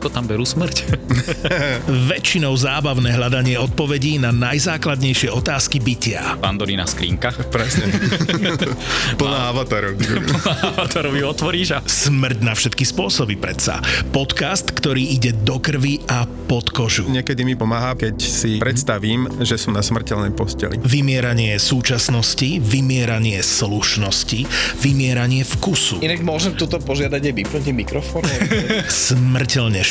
ako 0.01 0.09
tam 0.09 0.25
berú 0.25 0.41
smrť? 0.41 0.97
Väčšinou 2.09 2.57
zábavné 2.57 3.13
hľadanie 3.13 3.53
odpovedí 3.61 4.17
na 4.17 4.33
najzákladnejšie 4.33 5.29
otázky 5.29 5.77
bytia. 5.77 6.41
Pandorína 6.41 6.89
skrinka. 6.89 7.29
Presne. 7.53 7.85
Plná 9.21 9.53
avatarov. 9.53 10.01
Avatarovi 10.73 11.21
otvoríš 11.21 11.77
a 11.77 11.79
Smrť 11.85 12.39
na 12.41 12.57
všetky 12.57 12.81
spôsoby 12.81 13.37
predsa. 13.37 13.77
Podcast, 14.09 14.73
ktorý 14.73 15.05
ide 15.05 15.37
do 15.37 15.61
krvi 15.61 16.01
a 16.09 16.25
pod 16.25 16.73
kožu. 16.73 17.05
Niekedy 17.05 17.45
mi 17.45 17.53
pomáha, 17.53 17.93
keď 17.93 18.17
si 18.17 18.57
predstavím, 18.57 19.29
že 19.45 19.61
som 19.61 19.77
na 19.77 19.85
smrteľnej 19.85 20.33
posteli. 20.33 20.81
Vymieranie 20.81 21.61
súčasnosti, 21.61 22.57
vymieranie 22.57 23.37
slušnosti, 23.45 24.49
vymieranie 24.81 25.45
vkusu. 25.45 26.01
Inak 26.01 26.25
môžem 26.25 26.57
tuto 26.57 26.81
požiadať 26.81 27.21
aj 27.21 27.33
vypnutí 27.37 27.69
mikrofón? 27.69 28.25
Smrteľne 29.13 29.90